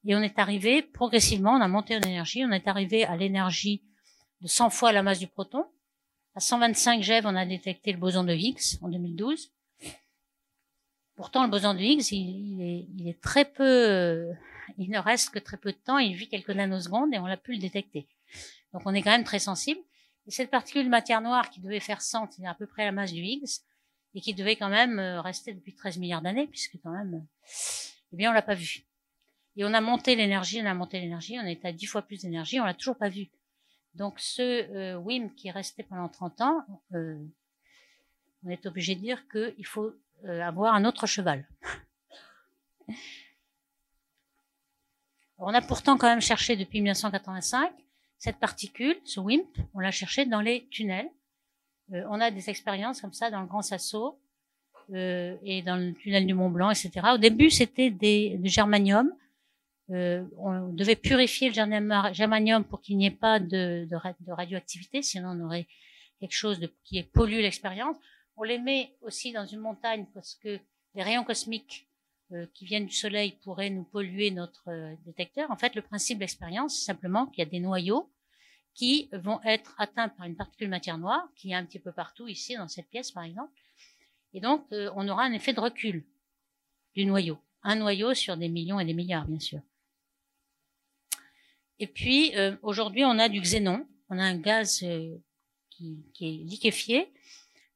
Et 0.07 0.15
on 0.15 0.21
est 0.21 0.39
arrivé 0.39 0.83
progressivement, 0.83 1.53
on 1.53 1.61
a 1.61 1.69
monté 1.69 1.97
en 1.97 2.01
énergie, 2.01 2.45
on 2.45 2.53
est 2.53 2.69
arrivé 2.69 3.05
à 3.05 3.17
l'énergie 3.17 3.83
de 4.43 4.49
100 4.49 4.71
fois 4.71 4.93
la 4.93 5.03
masse 5.03 5.19
du 5.19 5.27
proton. 5.27 5.65
À 6.35 6.41
125 6.41 7.03
GeV, 7.03 7.27
on 7.27 7.35
a 7.37 7.47
détecté 7.47 7.93
le 7.93 7.99
boson 7.99 8.25
de 8.25 8.35
Higgs 8.35 8.79
en 8.83 8.89
2012. 8.89 9.53
Pourtant, 11.15 11.45
le 11.45 11.51
boson 11.51 11.75
de 11.75 11.79
Higgs, 11.79 12.11
il, 12.11 12.61
est, 12.61 12.87
il 12.99 13.17
très 13.23 13.45
peu, 13.45 14.29
il 14.79 14.91
ne 14.91 14.99
reste 14.99 15.31
que 15.31 15.39
très 15.39 15.57
peu 15.57 15.73
de 15.73 15.79
temps, 15.79 15.99
il 15.99 16.15
vit 16.15 16.29
quelques 16.29 16.51
nanosecondes 16.51 17.15
et 17.15 17.19
on 17.19 17.27
l'a 17.27 17.37
pu 17.37 17.53
le 17.53 17.59
détecter. 17.59 18.09
Donc 18.73 18.83
on 18.85 18.93
est 18.93 19.03
quand 19.03 19.13
même 19.13 19.25
très 19.25 19.39
sensible. 19.39 19.81
Et 20.27 20.31
cette 20.31 20.51
particule 20.51 20.85
de 20.85 20.91
matière 20.91 21.21
noire 21.21 21.51
qui 21.51 21.61
devait 21.61 21.81
faire 21.81 22.03
100, 22.03 22.33
c'est 22.33 22.47
à 22.47 22.55
peu 22.55 22.67
près 22.67 22.85
la 22.85 22.93
masse 22.93 23.13
du 23.13 23.23
Higgs, 23.23 23.61
et 24.15 24.21
qui 24.21 24.35
devait 24.35 24.57
quand 24.57 24.69
même 24.69 24.99
euh, 24.99 25.21
rester 25.21 25.53
depuis 25.53 25.75
13 25.75 25.99
milliards 25.99 26.23
d'années, 26.23 26.47
puisque 26.47 26.79
quand 26.83 26.93
même, 26.93 27.15
euh, 27.15 27.21
eh 28.13 28.17
bien, 28.17 28.31
on 28.31 28.35
l'a 28.35 28.43
pas 28.43 28.55
vu. 28.55 28.85
Et 29.57 29.65
on 29.65 29.73
a 29.75 29.81
monté 29.81 30.17
l'énergie, 30.17 30.61
on 30.63 30.67
a 30.67 30.75
monté 30.75 31.01
l'énergie, 31.01 31.39
on 31.39 31.47
est 31.47 31.65
à 31.65 31.73
10 31.73 31.87
fois 31.87 32.03
plus 32.03 32.23
d'énergie, 32.23 32.61
on 32.61 32.65
l'a 32.65 32.75
toujours 32.75 32.97
pas 32.97 33.09
vu. 33.09 33.31
Donc 33.95 34.19
ce 34.19 34.43
euh, 34.43 34.99
WIM 34.99 35.31
qui 35.37 35.49
est 35.49 35.53
resté 35.53 35.85
pendant 35.85 36.09
30 36.09 36.41
ans, 36.41 36.65
euh, 36.95 37.19
on 38.45 38.51
est 38.51 38.67
obligé 38.67 38.95
de 38.97 39.01
dire 39.01 39.29
qu'il 39.29 39.67
faut 39.67 39.93
avoir 40.27 40.75
un 40.75 40.87
autre 40.87 41.07
cheval. 41.07 41.47
on 45.39 45.53
a 45.53 45.61
pourtant 45.61 45.99
quand 45.99 46.09
même 46.09 46.23
cherché 46.23 46.57
depuis 46.57 46.81
1985 46.81 47.73
cette 48.25 48.39
particule, 48.39 48.97
ce 49.05 49.21
WIMP, 49.21 49.47
on 49.75 49.81
l'a 49.81 49.91
cherché 49.91 50.25
dans 50.25 50.41
les 50.41 50.67
tunnels. 50.71 51.11
Euh, 51.93 52.03
on 52.09 52.21
a 52.21 52.31
des 52.31 52.51
expériences 52.51 53.01
comme 53.01 53.13
ça 53.13 53.31
dans 53.31 53.41
le 53.41 53.47
Grand 53.47 53.63
Sasso 53.63 54.19
euh, 54.95 55.37
et 55.43 55.63
dans 55.63 55.77
le 55.77 55.93
tunnel 55.95 56.27
du 56.27 56.35
Mont 56.35 56.51
Blanc, 56.51 56.71
etc. 56.71 56.91
Au 57.15 57.19
début, 57.19 57.51
c'était 57.51 57.91
des, 57.91 58.37
du 58.39 58.49
germanium. 58.49 59.13
Euh, 59.91 60.25
on 60.39 60.73
devait 60.73 60.97
purifier 60.97 61.51
le 61.51 61.55
germanium 62.15 62.65
pour 62.65 62.81
qu'il 62.81 62.97
n'y 62.97 63.07
ait 63.07 63.11
pas 63.11 63.39
de, 63.39 63.87
de, 63.91 64.33
radioactivité, 64.33 65.03
sinon 65.03 65.31
on 65.39 65.45
aurait 65.45 65.67
quelque 66.21 66.33
chose 66.33 66.59
de, 66.59 66.73
qui 66.85 67.03
pollue 67.03 67.41
l'expérience. 67.41 67.97
On 68.37 68.45
les 68.45 68.59
met 68.59 68.95
aussi 69.03 69.33
dans 69.33 69.45
une 69.45 69.61
montagne 69.61 70.07
parce 70.15 70.35
que 70.37 70.59
les 70.95 71.03
rayons 71.03 71.25
cosmiques 71.25 71.87
euh, 72.33 72.47
qui 72.55 72.65
viennent 72.65 72.87
du 72.87 72.95
Soleil 72.95 73.37
pourraient 73.45 73.69
nous 73.69 73.85
polluer 73.85 74.31
notre 74.31 74.69
euh, 74.69 74.95
détecteur. 75.05 75.51
En 75.51 75.57
fait, 75.57 75.75
le 75.75 75.83
principe 75.83 76.19
de 76.19 76.23
l'expérience, 76.23 76.79
c'est 76.79 76.87
simplement 76.87 77.27
qu'il 77.27 77.45
y 77.45 77.47
a 77.47 77.51
des 77.51 77.61
noyaux 77.61 78.09
qui 78.75 79.09
vont 79.13 79.41
être 79.43 79.75
atteints 79.79 80.09
par 80.09 80.27
une 80.27 80.37
particule 80.37 80.69
matière 80.69 80.99
noire, 80.99 81.29
qui 81.37 81.51
est 81.51 81.55
un 81.55 81.65
petit 81.65 81.79
peu 81.79 81.93
partout 81.93 82.29
ici, 82.29 82.57
dans 82.57 82.69
cette 82.69 82.89
pièce 82.89 83.13
par 83.13 83.25
exemple. 83.25 83.53
Et 84.33 84.41
donc, 84.41 84.65
euh, 84.73 84.91
on 84.97 85.09
aura 85.09 85.25
un 85.25 85.33
effet 85.33 85.53
de 85.53 85.61
recul 85.61 86.05
du 86.95 87.07
noyau. 87.07 87.39
Un 87.63 87.77
noyau 87.77 88.15
sur 88.15 88.37
des 88.37 88.49
millions 88.49 88.81
et 88.81 88.85
des 88.85 88.95
milliards, 88.95 89.27
bien 89.27 89.39
sûr. 89.39 89.61
Et 91.79 91.87
puis, 91.87 92.33
aujourd'hui, 92.63 93.05
on 93.05 93.19
a 93.19 93.29
du 93.29 93.41
xénon. 93.41 93.87
On 94.09 94.19
a 94.19 94.23
un 94.23 94.37
gaz 94.37 94.85
qui, 95.71 96.05
qui, 96.13 96.27
est 96.27 96.45
liquéfié, 96.45 97.13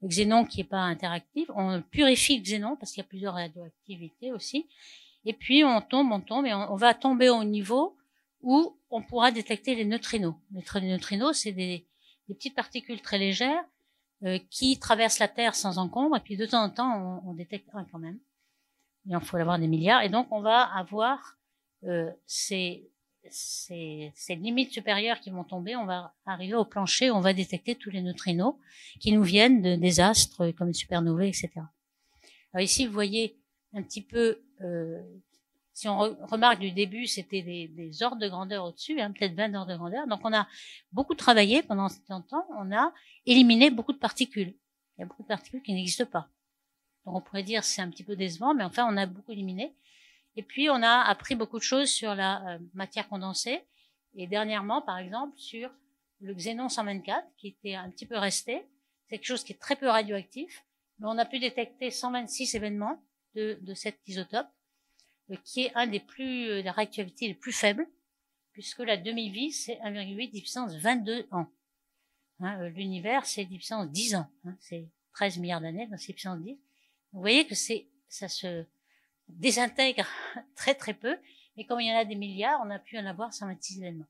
le 0.02 0.08
xénon 0.08 0.44
qui 0.44 0.58
n'est 0.58 0.64
pas 0.64 0.80
interactif. 0.80 1.50
On 1.54 1.82
purifie 1.82 2.36
le 2.36 2.42
xénon 2.42 2.76
parce 2.76 2.92
qu'il 2.92 3.02
y 3.02 3.06
a 3.06 3.08
plusieurs 3.08 3.34
radioactivités 3.34 4.32
aussi. 4.32 4.66
Et 5.24 5.32
puis 5.32 5.64
on 5.64 5.80
tombe, 5.80 6.10
on 6.12 6.20
tombe 6.20 6.46
et 6.46 6.54
on, 6.54 6.76
va 6.76 6.94
tomber 6.94 7.28
au 7.28 7.44
niveau 7.44 7.96
où 8.40 8.77
on 8.90 9.02
pourra 9.02 9.30
détecter 9.30 9.74
les 9.74 9.84
neutrinos. 9.84 10.34
Les 10.52 10.88
neutrinos, 10.88 11.36
c'est 11.36 11.52
des, 11.52 11.86
des, 12.28 12.34
petites 12.34 12.54
particules 12.54 13.00
très 13.00 13.18
légères 13.18 13.64
euh, 14.24 14.38
qui 14.50 14.78
traversent 14.78 15.18
la 15.18 15.28
Terre 15.28 15.54
sans 15.54 15.78
encombre. 15.78 16.16
Et 16.16 16.20
puis 16.20 16.36
de 16.36 16.46
temps 16.46 16.62
en 16.62 16.70
temps, 16.70 17.22
on, 17.24 17.30
on 17.30 17.34
détecte 17.34 17.68
un 17.74 17.84
quand 17.84 17.98
même. 17.98 18.18
Il 19.06 19.18
faut 19.20 19.36
avoir 19.36 19.58
des 19.58 19.68
milliards. 19.68 20.02
Et 20.02 20.08
donc 20.08 20.28
on 20.30 20.40
va 20.40 20.62
avoir 20.62 21.38
euh, 21.84 22.10
ces, 22.26 22.90
limites 24.28 24.72
supérieures 24.72 25.20
qui 25.20 25.30
vont 25.30 25.44
tomber, 25.44 25.76
on 25.76 25.84
va 25.84 26.14
arriver 26.24 26.54
au 26.54 26.64
plancher, 26.64 27.10
on 27.10 27.20
va 27.20 27.32
détecter 27.32 27.74
tous 27.74 27.90
les 27.90 28.00
neutrinos 28.00 28.54
qui 29.00 29.12
nous 29.12 29.22
viennent 29.22 29.60
de 29.60 29.76
désastres 29.76 30.50
comme 30.56 30.68
les 30.68 30.72
supernovae, 30.72 31.28
etc. 31.28 31.50
Ici, 32.58 32.86
vous 32.86 32.92
voyez 32.92 33.38
un 33.74 33.82
petit 33.82 34.02
peu, 34.02 34.40
euh, 34.62 35.02
si 35.78 35.88
on 35.88 35.98
remarque 36.26 36.58
du 36.58 36.72
début, 36.72 37.06
c'était 37.06 37.42
des, 37.42 38.02
ordres 38.02 38.18
de 38.18 38.28
grandeur 38.28 38.64
au-dessus, 38.64 39.00
hein, 39.00 39.12
peut-être 39.12 39.34
20 39.34 39.54
ordres 39.54 39.72
de 39.72 39.76
grandeur. 39.76 40.06
Donc 40.06 40.20
on 40.24 40.32
a 40.32 40.48
beaucoup 40.92 41.14
travaillé 41.14 41.62
pendant 41.62 41.88
ce 41.88 41.98
temps, 42.06 42.46
on 42.56 42.72
a 42.72 42.92
éliminé 43.26 43.70
beaucoup 43.70 43.92
de 43.92 43.98
particules. 43.98 44.54
Il 44.96 45.00
y 45.00 45.04
a 45.04 45.06
beaucoup 45.06 45.22
de 45.22 45.28
particules 45.28 45.62
qui 45.62 45.72
n'existent 45.72 46.06
pas. 46.06 46.28
Donc 47.04 47.14
on 47.16 47.20
pourrait 47.20 47.42
dire 47.42 47.64
c'est 47.64 47.82
un 47.82 47.90
petit 47.90 48.04
peu 48.04 48.16
décevant, 48.16 48.54
mais 48.54 48.64
enfin 48.64 48.86
on 48.90 48.96
a 48.96 49.06
beaucoup 49.06 49.32
éliminé. 49.32 49.74
Et 50.38 50.42
puis, 50.42 50.70
on 50.70 50.82
a 50.84 51.00
appris 51.00 51.34
beaucoup 51.34 51.58
de 51.58 51.64
choses 51.64 51.90
sur 51.90 52.14
la 52.14 52.46
euh, 52.46 52.58
matière 52.72 53.08
condensée. 53.08 53.60
Et 54.14 54.28
dernièrement, 54.28 54.80
par 54.80 54.98
exemple, 54.98 55.36
sur 55.36 55.68
le 56.20 56.32
xénon 56.32 56.68
124, 56.68 57.26
qui 57.36 57.48
était 57.48 57.74
un 57.74 57.90
petit 57.90 58.06
peu 58.06 58.16
resté. 58.16 58.64
C'est 59.08 59.16
quelque 59.16 59.26
chose 59.26 59.42
qui 59.42 59.52
est 59.52 59.60
très 59.60 59.74
peu 59.74 59.88
radioactif. 59.88 60.64
Mais 61.00 61.08
on 61.08 61.18
a 61.18 61.24
pu 61.24 61.40
détecter 61.40 61.90
126 61.90 62.54
événements 62.54 63.02
de, 63.34 63.58
cet 63.74 63.98
isotope, 64.06 64.46
qui 65.36 65.64
est 65.64 65.72
un 65.74 65.86
des 65.86 66.00
plus, 66.00 66.48
euh, 66.48 66.62
la 66.62 66.72
réactivité 66.72 67.28
les 67.28 67.34
plus 67.34 67.52
faibles, 67.52 67.86
puisque 68.52 68.80
la 68.80 68.96
demi-vie, 68.96 69.52
c'est 69.52 69.78
1,8 69.80 70.30
10 70.30 70.40
puissance 70.40 70.74
22 70.76 71.26
ans. 71.30 71.46
Hein, 72.40 72.68
L'univers, 72.68 73.26
c'est 73.26 73.44
10 73.44 73.56
puissance 73.56 73.90
10 73.90 74.16
ans. 74.16 74.30
Hein, 74.44 74.56
c'est 74.60 74.88
13 75.14 75.38
milliards 75.38 75.60
d'années, 75.60 75.86
donc 75.86 76.00
c'est 76.00 76.12
puissance 76.12 76.40
10. 76.40 76.58
Vous 77.12 77.20
voyez 77.20 77.46
que 77.46 77.54
c'est, 77.54 77.86
ça 78.08 78.28
se, 78.28 78.64
désintègre 79.28 80.06
très 80.56 80.74
très 80.74 80.94
peu, 80.94 81.16
mais 81.56 81.64
comme 81.64 81.80
il 81.80 81.88
y 81.88 81.92
en 81.92 81.98
a 81.98 82.04
des 82.04 82.14
milliards, 82.14 82.60
on 82.64 82.70
a 82.70 82.78
pu 82.78 82.98
en 82.98 83.06
avoir 83.06 83.32
126 83.32 83.82
événements. 83.82 84.06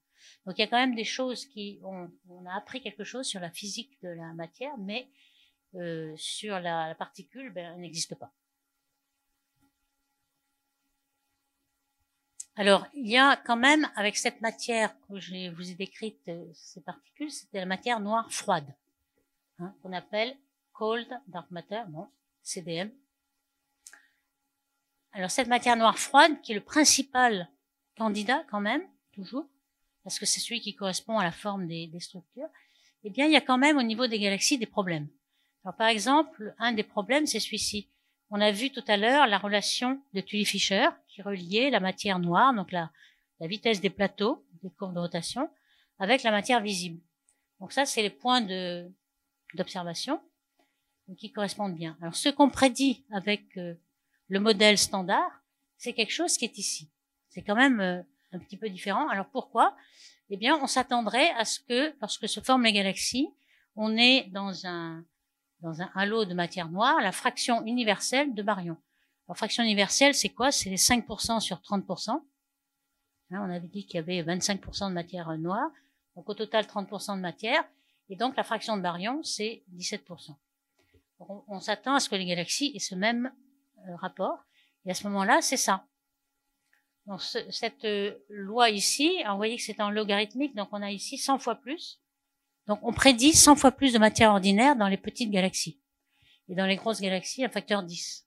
Donc 0.46 0.58
il 0.58 0.62
y 0.62 0.64
a 0.64 0.66
quand 0.66 0.78
même 0.78 0.94
des 0.94 1.04
choses 1.04 1.46
qui, 1.46 1.80
on, 1.84 2.10
on 2.28 2.44
a 2.46 2.54
appris 2.54 2.80
quelque 2.80 3.04
chose 3.04 3.26
sur 3.26 3.40
la 3.40 3.50
physique 3.50 4.00
de 4.02 4.08
la 4.08 4.32
matière, 4.34 4.76
mais 4.78 5.08
euh, 5.74 6.14
sur 6.16 6.54
la, 6.60 6.88
la, 6.88 6.94
particule, 6.94 7.50
ben, 7.52 7.72
elle 7.74 7.80
n'existe 7.80 8.14
pas. 8.14 8.32
Alors, 12.58 12.84
il 12.92 13.08
y 13.08 13.16
a 13.16 13.36
quand 13.36 13.56
même, 13.56 13.88
avec 13.94 14.16
cette 14.16 14.40
matière 14.40 14.92
que 15.06 15.20
je 15.20 15.54
vous 15.54 15.70
ai 15.70 15.74
décrite, 15.74 16.26
euh, 16.26 16.44
ces 16.54 16.80
particules, 16.80 17.30
c'était 17.30 17.60
la 17.60 17.66
matière 17.66 18.00
noire 18.00 18.32
froide, 18.32 18.74
hein, 19.60 19.72
qu'on 19.80 19.92
appelle 19.92 20.36
cold 20.72 21.06
dark 21.28 21.48
matter, 21.52 21.84
bon, 21.86 22.08
CDM, 22.42 22.90
alors 25.12 25.30
cette 25.30 25.46
matière 25.46 25.76
noire 25.76 26.00
froide, 26.00 26.32
qui 26.42 26.50
est 26.50 26.56
le 26.56 26.60
principal 26.60 27.48
candidat 27.96 28.42
quand 28.50 28.60
même, 28.60 28.82
toujours, 29.12 29.46
parce 30.02 30.18
que 30.18 30.26
c'est 30.26 30.40
celui 30.40 30.60
qui 30.60 30.74
correspond 30.74 31.16
à 31.16 31.22
la 31.22 31.30
forme 31.30 31.68
des, 31.68 31.88
structures, 32.00 32.48
eh 33.04 33.10
bien 33.10 33.26
il 33.26 33.32
y 33.32 33.36
a 33.36 33.40
quand 33.40 33.58
même 33.58 33.78
au 33.78 33.84
niveau 33.84 34.08
des 34.08 34.18
galaxies 34.18 34.58
des 34.58 34.66
problèmes. 34.66 35.06
Alors 35.62 35.76
par 35.76 35.86
exemple, 35.86 36.56
un 36.58 36.72
des 36.72 36.82
problèmes, 36.82 37.26
c'est 37.26 37.38
celui-ci. 37.38 37.88
On 38.30 38.40
a 38.40 38.50
vu 38.50 38.70
tout 38.70 38.84
à 38.86 38.96
l'heure 38.96 39.26
la 39.26 39.38
relation 39.38 40.02
de 40.12 40.20
Tully-Fisher 40.20 40.88
qui 41.08 41.22
reliait 41.22 41.70
la 41.70 41.80
matière 41.80 42.18
noire, 42.18 42.52
donc 42.54 42.72
la, 42.72 42.90
vitesse 43.40 43.80
des 43.80 43.90
plateaux, 43.90 44.44
des 44.62 44.70
courbes 44.70 44.94
de 44.94 45.00
rotation, 45.00 45.48
avec 45.98 46.22
la 46.22 46.30
matière 46.30 46.60
visible. 46.60 47.00
Donc 47.60 47.72
ça, 47.72 47.86
c'est 47.86 48.02
les 48.02 48.10
points 48.10 48.40
d'observation 49.54 50.20
qui 51.16 51.32
correspondent 51.32 51.74
bien. 51.74 51.96
Alors 52.02 52.14
ce 52.14 52.28
qu'on 52.28 52.50
prédit 52.50 53.04
avec 53.12 53.56
euh, 53.56 53.74
le 54.28 54.40
modèle 54.40 54.76
standard, 54.76 55.30
c'est 55.78 55.94
quelque 55.94 56.12
chose 56.12 56.36
qui 56.36 56.44
est 56.44 56.58
ici. 56.58 56.90
C'est 57.30 57.42
quand 57.42 57.54
même 57.54 57.80
euh, 57.80 58.02
un 58.32 58.38
petit 58.38 58.58
peu 58.58 58.68
différent. 58.68 59.08
Alors 59.08 59.26
pourquoi? 59.30 59.74
Eh 60.28 60.36
bien, 60.36 60.58
on 60.60 60.66
s'attendrait 60.66 61.30
à 61.30 61.46
ce 61.46 61.60
que, 61.60 61.94
lorsque 62.02 62.28
se 62.28 62.40
forment 62.40 62.64
les 62.64 62.72
galaxies, 62.72 63.28
on 63.76 63.96
est 63.96 64.24
dans 64.24 64.66
un 64.66 65.02
dans 65.60 65.82
un 65.82 65.90
halo 65.94 66.24
de 66.24 66.34
matière 66.34 66.68
noire, 66.70 67.00
la 67.00 67.12
fraction 67.12 67.64
universelle 67.64 68.34
de 68.34 68.42
baryon. 68.42 68.76
La 69.28 69.34
fraction 69.34 69.62
universelle, 69.62 70.14
c'est 70.14 70.30
quoi? 70.30 70.50
C'est 70.50 70.70
les 70.70 70.76
5% 70.76 71.40
sur 71.40 71.58
30%. 71.58 72.10
Hein, 72.10 72.20
on 73.30 73.50
avait 73.50 73.68
dit 73.68 73.84
qu'il 73.84 73.96
y 73.96 73.98
avait 73.98 74.22
25% 74.22 74.88
de 74.88 74.94
matière 74.94 75.36
noire, 75.38 75.70
donc 76.16 76.28
au 76.28 76.34
total 76.34 76.64
30% 76.64 77.16
de 77.16 77.20
matière, 77.20 77.62
et 78.08 78.16
donc 78.16 78.36
la 78.36 78.44
fraction 78.44 78.76
de 78.76 78.82
baryon, 78.82 79.22
c'est 79.22 79.62
17%. 79.74 80.34
on, 81.20 81.44
on 81.48 81.60
s'attend 81.60 81.94
à 81.94 82.00
ce 82.00 82.08
que 82.08 82.14
les 82.14 82.24
galaxies 82.24 82.72
aient 82.74 82.78
ce 82.78 82.94
même 82.94 83.30
euh, 83.86 83.96
rapport. 83.96 84.44
Et 84.84 84.90
à 84.90 84.94
ce 84.94 85.04
moment-là, 85.08 85.42
c'est 85.42 85.56
ça. 85.56 85.84
Donc, 87.06 87.22
cette 87.22 87.84
euh, 87.84 88.18
loi 88.28 88.70
ici, 88.70 89.22
vous 89.26 89.36
voyez 89.36 89.56
que 89.56 89.62
c'est 89.62 89.80
en 89.80 89.90
logarithmique, 89.90 90.54
donc 90.54 90.68
on 90.72 90.82
a 90.82 90.90
ici 90.90 91.16
100 91.18 91.38
fois 91.38 91.54
plus. 91.54 92.00
Donc 92.68 92.80
on 92.82 92.92
prédit 92.92 93.32
100 93.32 93.56
fois 93.56 93.72
plus 93.72 93.94
de 93.94 93.98
matière 93.98 94.30
ordinaire 94.30 94.76
dans 94.76 94.88
les 94.88 94.98
petites 94.98 95.30
galaxies. 95.30 95.80
Et 96.48 96.54
dans 96.54 96.66
les 96.66 96.76
grosses 96.76 97.00
galaxies, 97.00 97.42
un 97.42 97.48
facteur 97.48 97.82
10. 97.82 98.26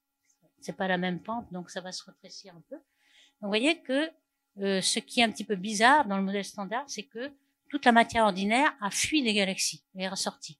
C'est 0.60 0.76
pas 0.76 0.88
la 0.88 0.98
même 0.98 1.22
pente, 1.22 1.50
donc 1.52 1.70
ça 1.70 1.80
va 1.80 1.92
se 1.92 2.04
rétrécir 2.04 2.54
un 2.54 2.62
peu. 2.68 2.76
Donc 2.76 2.82
vous 3.42 3.48
voyez 3.48 3.80
que 3.82 4.10
euh, 4.58 4.80
ce 4.80 4.98
qui 4.98 5.20
est 5.20 5.24
un 5.24 5.30
petit 5.30 5.44
peu 5.44 5.56
bizarre 5.56 6.06
dans 6.06 6.16
le 6.16 6.24
modèle 6.24 6.44
standard, 6.44 6.84
c'est 6.88 7.04
que 7.04 7.32
toute 7.68 7.84
la 7.84 7.92
matière 7.92 8.24
ordinaire 8.24 8.76
a 8.80 8.90
fui 8.90 9.22
des 9.22 9.32
galaxies, 9.32 9.84
et 9.96 10.02
est 10.02 10.08
ressortie. 10.08 10.58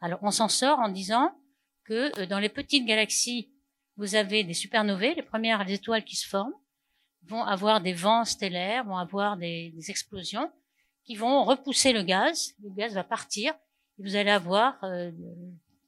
Alors 0.00 0.20
on 0.22 0.30
s'en 0.30 0.48
sort 0.48 0.78
en 0.78 0.88
disant 0.88 1.34
que 1.84 2.24
dans 2.26 2.38
les 2.38 2.48
petites 2.48 2.86
galaxies 2.86 3.50
vous 3.96 4.14
avez 4.14 4.44
des 4.44 4.54
supernovae, 4.54 5.14
les 5.14 5.22
premières 5.22 5.68
étoiles 5.70 6.04
qui 6.04 6.16
se 6.16 6.28
forment, 6.28 6.54
vont 7.22 7.42
avoir 7.42 7.80
des 7.80 7.94
vents 7.94 8.26
stellaires, 8.26 8.84
vont 8.84 8.98
avoir 8.98 9.38
des 9.38 9.74
explosions 9.88 10.50
qui 11.06 11.16
vont 11.16 11.44
repousser 11.44 11.92
le 11.92 12.02
gaz. 12.02 12.54
Le 12.62 12.70
gaz 12.70 12.94
va 12.94 13.04
partir 13.04 13.54
et 13.98 14.02
vous 14.02 14.16
allez 14.16 14.30
avoir 14.30 14.82
euh, 14.84 15.10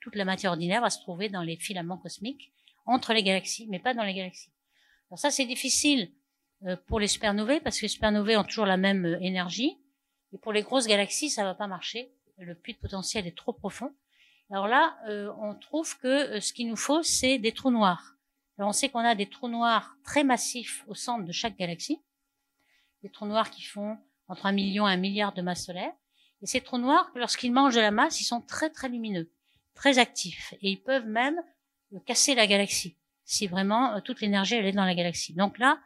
toute 0.00 0.16
la 0.16 0.24
matière 0.24 0.52
ordinaire 0.52 0.80
va 0.80 0.90
se 0.90 1.00
trouver 1.00 1.28
dans 1.28 1.42
les 1.42 1.56
filaments 1.56 1.98
cosmiques 1.98 2.52
entre 2.86 3.12
les 3.12 3.22
galaxies, 3.22 3.66
mais 3.68 3.78
pas 3.78 3.94
dans 3.94 4.04
les 4.04 4.14
galaxies. 4.14 4.50
Alors 5.10 5.18
ça, 5.18 5.30
c'est 5.30 5.46
difficile 5.46 6.10
euh, 6.64 6.76
pour 6.86 7.00
les 7.00 7.08
supernovae 7.08 7.60
parce 7.60 7.76
que 7.78 7.82
les 7.82 7.88
supernovae 7.88 8.36
ont 8.36 8.44
toujours 8.44 8.66
la 8.66 8.76
même 8.76 9.04
euh, 9.04 9.20
énergie 9.20 9.78
Et 10.32 10.38
pour 10.38 10.52
les 10.52 10.62
grosses 10.62 10.86
galaxies, 10.86 11.30
ça 11.30 11.44
va 11.44 11.54
pas 11.54 11.66
marcher. 11.66 12.12
Le 12.38 12.54
puits 12.54 12.74
de 12.74 12.78
potentiel 12.78 13.26
est 13.26 13.36
trop 13.36 13.52
profond. 13.52 13.92
Alors 14.50 14.68
là, 14.68 14.96
euh, 15.08 15.30
on 15.40 15.54
trouve 15.54 15.98
que 15.98 16.40
ce 16.40 16.52
qu'il 16.52 16.68
nous 16.68 16.76
faut, 16.76 17.02
c'est 17.02 17.38
des 17.38 17.52
trous 17.52 17.70
noirs. 17.70 18.14
Alors 18.56 18.70
on 18.70 18.72
sait 18.72 18.88
qu'on 18.88 19.00
a 19.00 19.14
des 19.14 19.28
trous 19.28 19.48
noirs 19.48 19.96
très 20.02 20.24
massifs 20.24 20.84
au 20.88 20.94
centre 20.94 21.24
de 21.24 21.32
chaque 21.32 21.56
galaxie, 21.56 22.00
des 23.02 23.10
trous 23.10 23.26
noirs 23.26 23.50
qui 23.50 23.62
font 23.62 23.98
entre 24.28 24.46
un 24.46 24.52
million 24.52 24.88
et 24.88 24.92
un 24.92 24.96
milliard 24.96 25.32
de 25.32 25.42
masses 25.42 25.66
solaires. 25.66 25.92
Et 26.42 26.46
ces 26.46 26.60
trous 26.60 26.78
noirs, 26.78 27.10
lorsqu'ils 27.14 27.52
mangent 27.52 27.74
de 27.74 27.80
la 27.80 27.90
masse, 27.90 28.20
ils 28.20 28.24
sont 28.24 28.40
très 28.40 28.70
très 28.70 28.88
lumineux, 28.88 29.30
très 29.74 29.98
actifs, 29.98 30.54
et 30.62 30.70
ils 30.70 30.80
peuvent 30.80 31.06
même 31.06 31.40
euh, 31.92 31.98
casser 32.06 32.34
la 32.34 32.46
galaxie 32.46 32.96
si 33.24 33.46
vraiment 33.46 34.00
toute 34.00 34.22
l'énergie 34.22 34.54
est 34.54 34.72
dans 34.72 34.86
la 34.86 34.94
galaxie. 34.94 35.34
Donc 35.34 35.58
là, 35.58 35.78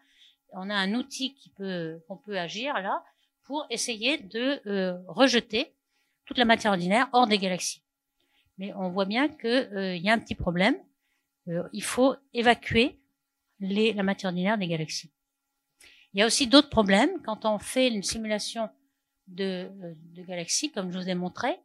on 0.52 0.70
a 0.70 0.74
un 0.74 0.94
outil 0.94 1.34
qui 1.34 1.48
peut 1.50 2.00
qu'on 2.06 2.16
peut 2.16 2.38
agir 2.38 2.74
là 2.74 3.02
pour 3.42 3.66
essayer 3.68 4.18
de 4.18 4.60
rejeter 5.08 5.74
toute 6.24 6.38
la 6.38 6.44
matière 6.44 6.70
ordinaire 6.70 7.08
hors 7.12 7.26
des 7.26 7.38
galaxies 7.38 7.82
mais 8.58 8.72
on 8.74 8.90
voit 8.90 9.04
bien 9.04 9.28
qu'il 9.28 9.50
euh, 9.50 9.96
y 9.96 10.08
a 10.08 10.12
un 10.12 10.18
petit 10.18 10.34
problème. 10.34 10.76
Euh, 11.48 11.68
il 11.72 11.82
faut 11.82 12.14
évacuer 12.32 13.00
la 13.58 14.02
matière 14.02 14.30
ordinaire 14.30 14.58
des 14.58 14.68
galaxies. 14.68 15.12
Il 16.12 16.20
y 16.20 16.22
a 16.22 16.26
aussi 16.26 16.46
d'autres 16.46 16.68
problèmes. 16.68 17.20
Quand 17.22 17.44
on 17.44 17.58
fait 17.58 17.88
une 17.88 18.02
simulation 18.02 18.68
de, 19.28 19.70
euh, 19.82 19.94
de 20.14 20.22
galaxies, 20.22 20.70
comme 20.70 20.92
je 20.92 20.98
vous 20.98 21.08
ai 21.08 21.14
montré, 21.14 21.58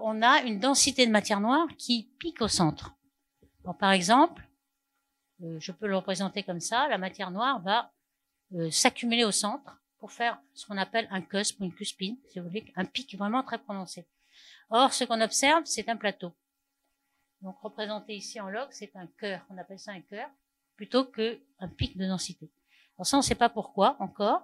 on 0.00 0.22
a 0.22 0.42
une 0.42 0.58
densité 0.58 1.06
de 1.06 1.12
matière 1.12 1.40
noire 1.40 1.66
qui 1.76 2.10
pique 2.18 2.40
au 2.40 2.48
centre. 2.48 2.96
par 3.78 3.92
exemple, 3.92 4.48
je 5.38 5.70
peux 5.70 5.86
le 5.86 5.96
représenter 5.96 6.42
comme 6.42 6.60
ça, 6.60 6.88
la 6.88 6.96
matière 6.96 7.30
noire 7.30 7.60
va 7.60 7.92
s'accumuler 8.70 9.24
au 9.24 9.32
centre 9.32 9.78
pour 9.98 10.12
faire 10.12 10.40
ce 10.54 10.66
qu'on 10.66 10.76
appelle 10.76 11.08
un 11.10 11.22
cusp 11.22 11.60
ou 11.60 11.64
une 11.64 11.74
cuspine, 11.74 12.16
si 12.28 12.38
vous 12.38 12.46
voulez, 12.46 12.72
un 12.76 12.84
pic 12.84 13.16
vraiment 13.16 13.42
très 13.42 13.58
prononcé. 13.58 14.06
Or, 14.70 14.92
ce 14.92 15.04
qu'on 15.04 15.20
observe, 15.20 15.64
c'est 15.64 15.88
un 15.88 15.96
plateau. 15.96 16.32
Donc, 17.40 17.58
représenté 17.60 18.14
ici 18.14 18.40
en 18.40 18.48
log, 18.48 18.68
c'est 18.70 18.94
un 18.96 19.06
cœur. 19.06 19.44
On 19.50 19.58
appelle 19.58 19.78
ça 19.78 19.92
un 19.92 20.00
cœur, 20.00 20.28
plutôt 20.74 21.04
qu'un 21.04 21.68
pic 21.76 21.96
de 21.96 22.06
densité. 22.06 22.50
Alors 22.98 23.06
ça, 23.06 23.16
on 23.16 23.20
ne 23.20 23.24
sait 23.24 23.34
pas 23.34 23.48
pourquoi 23.48 23.96
encore. 24.00 24.42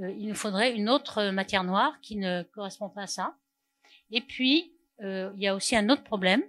Euh, 0.00 0.10
il 0.10 0.28
nous 0.28 0.34
faudrait 0.34 0.74
une 0.74 0.88
autre 0.88 1.30
matière 1.30 1.64
noire 1.64 1.98
qui 2.00 2.16
ne 2.16 2.42
correspond 2.42 2.88
pas 2.88 3.02
à 3.02 3.06
ça. 3.06 3.34
Et 4.10 4.20
puis, 4.20 4.72
euh, 5.00 5.32
il 5.36 5.42
y 5.42 5.48
a 5.48 5.54
aussi 5.54 5.76
un 5.76 5.88
autre 5.88 6.02
problème, 6.02 6.42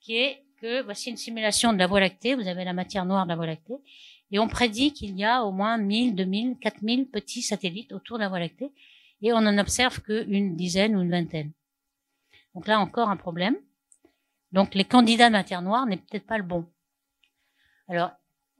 qui 0.00 0.16
est 0.16 0.44
que 0.56 0.82
voici 0.82 1.10
une 1.10 1.16
simulation 1.16 1.72
de 1.72 1.78
la 1.78 1.86
Voie 1.86 2.00
lactée. 2.00 2.34
Vous 2.34 2.48
avez 2.48 2.64
la 2.64 2.72
matière 2.72 3.04
noire 3.04 3.24
de 3.24 3.30
la 3.30 3.36
Voie 3.36 3.46
lactée. 3.46 3.76
Et 4.30 4.38
on 4.38 4.48
prédit 4.48 4.92
qu'il 4.92 5.18
y 5.18 5.24
a 5.24 5.44
au 5.44 5.52
moins 5.52 5.76
1000, 5.76 6.14
2000, 6.14 6.56
4000 6.58 7.08
petits 7.08 7.42
satellites 7.42 7.92
autour 7.92 8.16
de 8.16 8.22
la 8.22 8.28
Voie 8.28 8.38
lactée. 8.38 8.72
Et 9.20 9.32
on 9.32 9.40
n'en 9.40 9.58
observe 9.58 10.00
qu'une 10.00 10.56
dizaine 10.56 10.96
ou 10.96 11.02
une 11.02 11.10
vingtaine. 11.10 11.52
Donc 12.54 12.66
là 12.66 12.80
encore 12.80 13.10
un 13.10 13.16
problème. 13.16 13.56
Donc 14.52 14.74
les 14.74 14.84
candidats 14.84 15.28
de 15.28 15.32
matière 15.32 15.62
noire 15.62 15.86
n'est 15.86 15.96
peut-être 15.96 16.26
pas 16.26 16.38
le 16.38 16.44
bon. 16.44 16.66
Alors, 17.88 18.12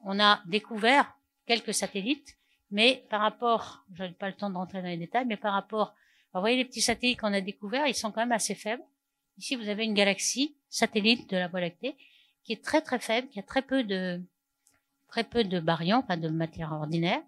on 0.05 0.19
a 0.21 0.43
découvert 0.47 1.15
quelques 1.47 1.75
satellites, 1.75 2.37
mais 2.71 3.05
par 3.11 3.21
rapport, 3.21 3.85
je 3.95 4.05
n'ai 4.05 4.13
pas 4.13 4.29
le 4.29 4.35
temps 4.35 4.51
d'entrer 4.51 4.81
dans 4.81 4.89
les 4.89 4.97
détails, 4.97 5.27
mais 5.27 5.37
par 5.37 5.53
rapport, 5.53 5.95
vous 6.33 6.41
voyez 6.41 6.57
les 6.57 6.65
petits 6.65 6.81
satellites 6.81 7.21
qu'on 7.21 7.33
a 7.33 7.41
découverts, 7.41 7.87
ils 7.87 7.95
sont 7.95 8.11
quand 8.11 8.23
même 8.23 8.33
assez 8.33 8.55
faibles. 8.55 8.83
Ici, 9.39 9.57
vous 9.57 9.69
avez 9.69 9.85
une 9.85 9.95
galaxie, 9.95 10.57
satellite 10.69 11.29
de 11.31 11.37
la 11.37 11.49
Voie 11.49 11.61
lactée, 11.61 11.97
qui 12.45 12.53
est 12.53 12.65
très 12.65 12.81
très 12.81 12.99
faible, 12.99 13.29
qui 13.29 13.39
a 13.39 13.43
très 13.43 13.63
peu 13.63 13.85
de 13.85 14.23
très 15.09 15.25
peu 15.25 15.45
de 15.45 15.61
baryons, 15.61 16.01
pas 16.01 16.17
de 16.17 16.29
matière 16.29 16.73
ordinaire, 16.73 17.21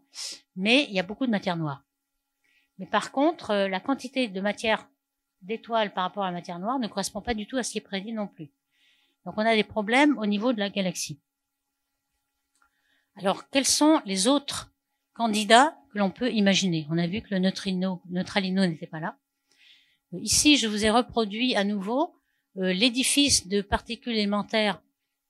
mais 0.57 0.85
il 0.85 0.95
y 0.95 1.01
a 1.01 1.03
beaucoup 1.03 1.27
de 1.27 1.31
matière 1.31 1.59
noire. 1.59 1.85
Mais 2.79 2.87
par 2.87 3.12
contre, 3.12 3.51
euh, 3.51 3.69
la 3.69 3.79
quantité 3.79 4.27
de 4.27 4.41
matière 4.41 4.89
d'étoiles 5.43 5.93
par 5.93 6.05
rapport 6.05 6.25
à 6.25 6.29
la 6.29 6.33
matière 6.33 6.59
noire 6.59 6.79
ne 6.79 6.89
correspond 6.89 7.21
pas 7.21 7.35
du 7.35 7.47
tout 7.47 7.59
à 7.59 7.62
ce 7.62 7.73
qui 7.73 7.79
est 7.79 7.83
prédit 7.83 8.12
non 8.12 8.27
plus. 8.27 8.51
Donc 9.27 9.35
on 9.37 9.45
a 9.45 9.55
des 9.55 9.65
problèmes 9.65 10.17
au 10.19 10.25
niveau 10.25 10.55
de 10.55 10.61
la 10.61 10.71
galaxie. 10.71 11.21
Alors 13.17 13.49
quels 13.51 13.67
sont 13.67 14.01
les 14.05 14.27
autres 14.27 14.73
candidats 15.12 15.77
que 15.93 15.99
l'on 15.99 16.11
peut 16.11 16.33
imaginer? 16.33 16.87
On 16.91 16.99
a 16.99 17.07
vu 17.07 17.23
que 17.23 17.29
le 17.31 17.39
neutrino, 17.39 18.03
neutralino 18.11 18.67
n'était 18.67 18.87
pas 18.87 19.01
là. 19.01 19.17
Euh, 20.12 20.19
ici, 20.21 20.57
je 20.57 20.67
vous 20.67 20.85
ai 20.85 20.91
reproduit 20.91 21.55
à 21.55 21.65
nouveau 21.65 22.15
euh, 22.57 22.73
l'édifice 22.73 23.47
de 23.47 23.61
particules 23.61 24.15
élémentaires 24.15 24.83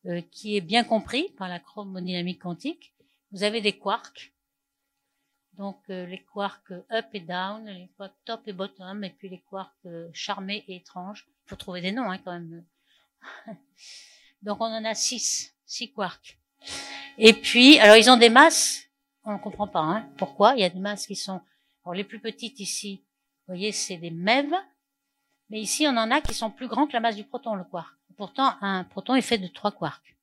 euh, 0.07 0.23
qui 0.31 0.57
est 0.57 0.63
bien 0.63 0.85
compris 0.85 1.31
par 1.37 1.49
la 1.49 1.59
chromodynamique 1.59 2.43
quantique. 2.43 2.95
Vous 3.33 3.43
avez 3.43 3.61
des 3.61 3.73
quarks 3.73 4.31
donc 5.57 5.79
les 5.87 6.25
quarks 6.33 6.73
up 6.91 7.07
et 7.13 7.21
down, 7.21 7.65
les 7.67 7.89
quarks 7.97 8.17
top 8.25 8.41
et 8.49 8.53
bottom, 8.53 9.05
et 9.05 9.11
puis 9.11 9.29
les 9.29 9.41
quarks 9.49 9.87
charmés 10.13 10.65
et 10.67 10.75
étranges. 10.75 11.29
Il 11.29 11.51
faut 11.51 11.55
trouver 11.55 11.81
des 11.81 11.93
noms 11.93 12.11
hein, 12.11 12.19
quand 12.19 12.33
même. 12.33 12.65
Donc 14.43 14.61
on 14.61 14.65
en 14.65 14.85
a 14.85 14.95
six, 14.95 15.55
six 15.65 15.93
quarks. 15.93 16.41
Et 17.19 17.33
puis, 17.33 17.79
alors 17.79 17.97
ils 17.97 18.11
ont 18.11 18.17
des 18.17 18.31
masses, 18.31 18.89
on 19.25 19.35
ne 19.35 19.39
comprend 19.39 19.69
pas 19.69 19.81
hein, 19.81 20.09
pourquoi. 20.17 20.55
Il 20.57 20.61
y 20.61 20.65
a 20.65 20.71
des 20.71 20.81
masses 20.81 21.07
qui 21.07 21.17
sont, 21.17 21.41
alors 21.85 21.95
les 21.95 22.05
plus 22.05 22.21
petites 22.21 22.61
ici, 22.61 23.05
vous 23.47 23.55
voyez, 23.55 23.73
c'est 23.73 23.97
des 23.97 24.11
MEV, 24.11 24.53
mais 25.51 25.61
ici 25.61 25.87
on 25.87 25.97
en 25.97 26.11
a 26.11 26.21
qui 26.21 26.35
sont 26.35 26.51
plus 26.51 26.69
grands 26.69 26.87
que 26.87 26.93
la 26.93 27.01
masse 27.01 27.17
du 27.17 27.25
proton, 27.25 27.55
le 27.55 27.65
quark. 27.65 27.95
Pourtant, 28.17 28.55
un 28.61 28.85
proton 28.85 29.15
est 29.15 29.23
fait 29.23 29.39
de 29.39 29.49
trois 29.49 29.73
quarks. 29.73 30.17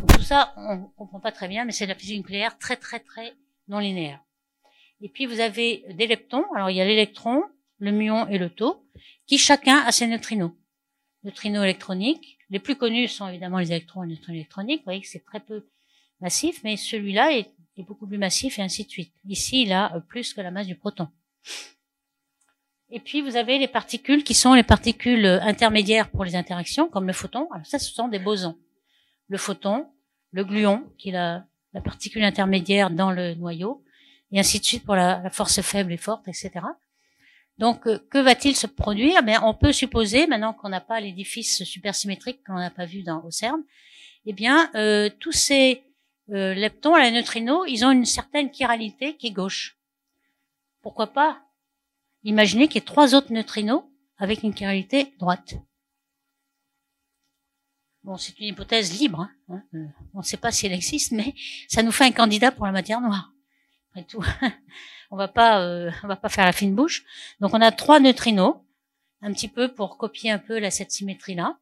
Donc, 0.00 0.14
tout 0.14 0.22
ça, 0.22 0.54
on 0.56 0.78
comprend 0.96 1.20
pas 1.20 1.32
très 1.32 1.46
bien, 1.46 1.64
mais 1.64 1.72
c'est 1.72 1.84
de 1.84 1.90
la 1.90 1.98
physique 1.98 2.18
nucléaire 2.18 2.58
très 2.58 2.76
très 2.76 3.00
très 3.00 3.34
non 3.68 3.78
linéaire. 3.78 4.20
Et 5.00 5.08
puis 5.08 5.26
vous 5.26 5.40
avez 5.40 5.84
des 5.94 6.06
leptons. 6.06 6.44
Alors 6.54 6.70
il 6.70 6.76
y 6.76 6.80
a 6.80 6.84
l'électron, 6.84 7.42
le 7.78 7.92
muon 7.92 8.26
et 8.28 8.38
le 8.38 8.50
taux, 8.50 8.86
qui 9.26 9.38
chacun 9.38 9.78
a 9.78 9.92
ses 9.92 10.06
neutrinos. 10.06 10.52
Neutrinos 11.24 11.64
électroniques. 11.64 12.38
Les 12.54 12.60
plus 12.60 12.76
connus 12.76 13.08
sont 13.08 13.26
évidemment 13.26 13.58
les 13.58 13.72
électrons 13.72 14.04
et 14.04 14.06
les 14.06 14.12
neutrinos 14.12 14.36
électroniques. 14.36 14.82
Vous 14.82 14.84
voyez 14.84 15.00
que 15.00 15.08
c'est 15.08 15.24
très 15.24 15.40
peu 15.40 15.66
massif, 16.20 16.60
mais 16.62 16.76
celui-là 16.76 17.36
est, 17.36 17.50
beaucoup 17.78 18.06
plus 18.06 18.16
massif 18.16 18.60
et 18.60 18.62
ainsi 18.62 18.84
de 18.84 18.90
suite. 18.90 19.12
Ici, 19.28 19.62
il 19.62 19.72
a 19.72 19.92
euh, 19.96 19.98
plus 19.98 20.32
que 20.32 20.40
la 20.40 20.52
masse 20.52 20.68
du 20.68 20.76
proton. 20.76 21.08
Et 22.90 23.00
puis 23.00 23.22
vous 23.22 23.34
avez 23.34 23.58
les 23.58 23.66
particules 23.66 24.22
qui 24.22 24.34
sont 24.34 24.54
les 24.54 24.62
particules 24.62 25.26
euh, 25.26 25.40
intermédiaires 25.40 26.08
pour 26.08 26.24
les 26.24 26.36
interactions, 26.36 26.88
comme 26.88 27.08
le 27.08 27.12
photon. 27.12 27.48
Alors 27.50 27.66
ça, 27.66 27.80
ce 27.80 27.92
sont 27.92 28.06
des 28.06 28.20
bosons. 28.20 28.56
Le 29.26 29.36
photon, 29.36 29.88
le 30.30 30.44
gluon, 30.44 30.84
qui 30.96 31.08
est 31.08 31.12
la 31.12 31.44
particule 31.82 32.22
intermédiaire 32.22 32.88
dans 32.88 33.10
le 33.10 33.34
noyau, 33.34 33.84
et 34.30 34.38
ainsi 34.38 34.60
de 34.60 34.64
suite 34.64 34.84
pour 34.84 34.94
la, 34.94 35.28
force 35.30 35.60
faible 35.60 35.92
et 35.92 35.96
forte, 35.96 36.28
etc. 36.28 36.52
Donc, 37.58 37.86
euh, 37.86 37.98
que 38.10 38.18
va-t-il 38.18 38.56
se 38.56 38.66
produire? 38.66 39.22
Ben, 39.22 39.40
on 39.42 39.54
peut 39.54 39.72
supposer, 39.72 40.26
maintenant 40.26 40.52
qu'on 40.52 40.68
n'a 40.68 40.80
pas 40.80 41.00
l'édifice 41.00 41.62
supersymétrique 41.64 42.44
qu'on 42.44 42.54
n'a 42.54 42.70
pas 42.70 42.86
vu 42.86 43.02
dans 43.02 43.22
au 43.24 43.30
CERN, 43.30 43.62
eh 44.26 44.32
bien, 44.32 44.70
euh, 44.74 45.10
tous 45.20 45.32
ces 45.32 45.82
euh, 46.30 46.54
leptons, 46.54 46.96
les 46.96 47.10
neutrinos, 47.10 47.64
ils 47.68 47.84
ont 47.84 47.90
une 47.90 48.06
certaine 48.06 48.52
chiralité 48.52 49.16
qui 49.16 49.28
est 49.28 49.32
gauche. 49.32 49.78
Pourquoi 50.82 51.08
pas? 51.08 51.40
Imaginer 52.24 52.66
qu'il 52.66 52.76
y 52.76 52.78
ait 52.78 52.86
trois 52.86 53.14
autres 53.14 53.32
neutrinos 53.32 53.84
avec 54.16 54.42
une 54.42 54.56
chiralité 54.56 55.14
droite 55.18 55.54
Bon, 58.02 58.18
c'est 58.18 58.38
une 58.38 58.48
hypothèse 58.48 58.98
libre. 59.00 59.20
Hein, 59.20 59.30
hein 59.48 59.62
euh, 59.74 59.86
on 60.12 60.18
ne 60.18 60.24
sait 60.24 60.36
pas 60.36 60.52
si 60.52 60.66
elle 60.66 60.72
existe, 60.72 61.12
mais 61.12 61.34
ça 61.68 61.82
nous 61.82 61.92
fait 61.92 62.04
un 62.04 62.12
candidat 62.12 62.52
pour 62.52 62.66
la 62.66 62.72
matière 62.72 63.00
noire. 63.00 63.32
Après 63.90 64.04
tout, 64.04 64.22
on 65.14 65.16
va 65.16 65.28
pas, 65.28 65.60
euh, 65.62 65.92
on 66.02 66.08
va 66.08 66.16
pas 66.16 66.28
faire 66.28 66.44
la 66.44 66.52
fine 66.52 66.74
bouche. 66.74 67.04
Donc, 67.38 67.54
on 67.54 67.60
a 67.60 67.70
trois 67.70 68.00
neutrinos, 68.00 68.56
un 69.22 69.32
petit 69.32 69.46
peu 69.46 69.72
pour 69.72 69.96
copier 69.96 70.32
un 70.32 70.40
peu 70.40 70.58
la, 70.58 70.72
cette 70.72 70.90
symétrie-là. 70.90 71.56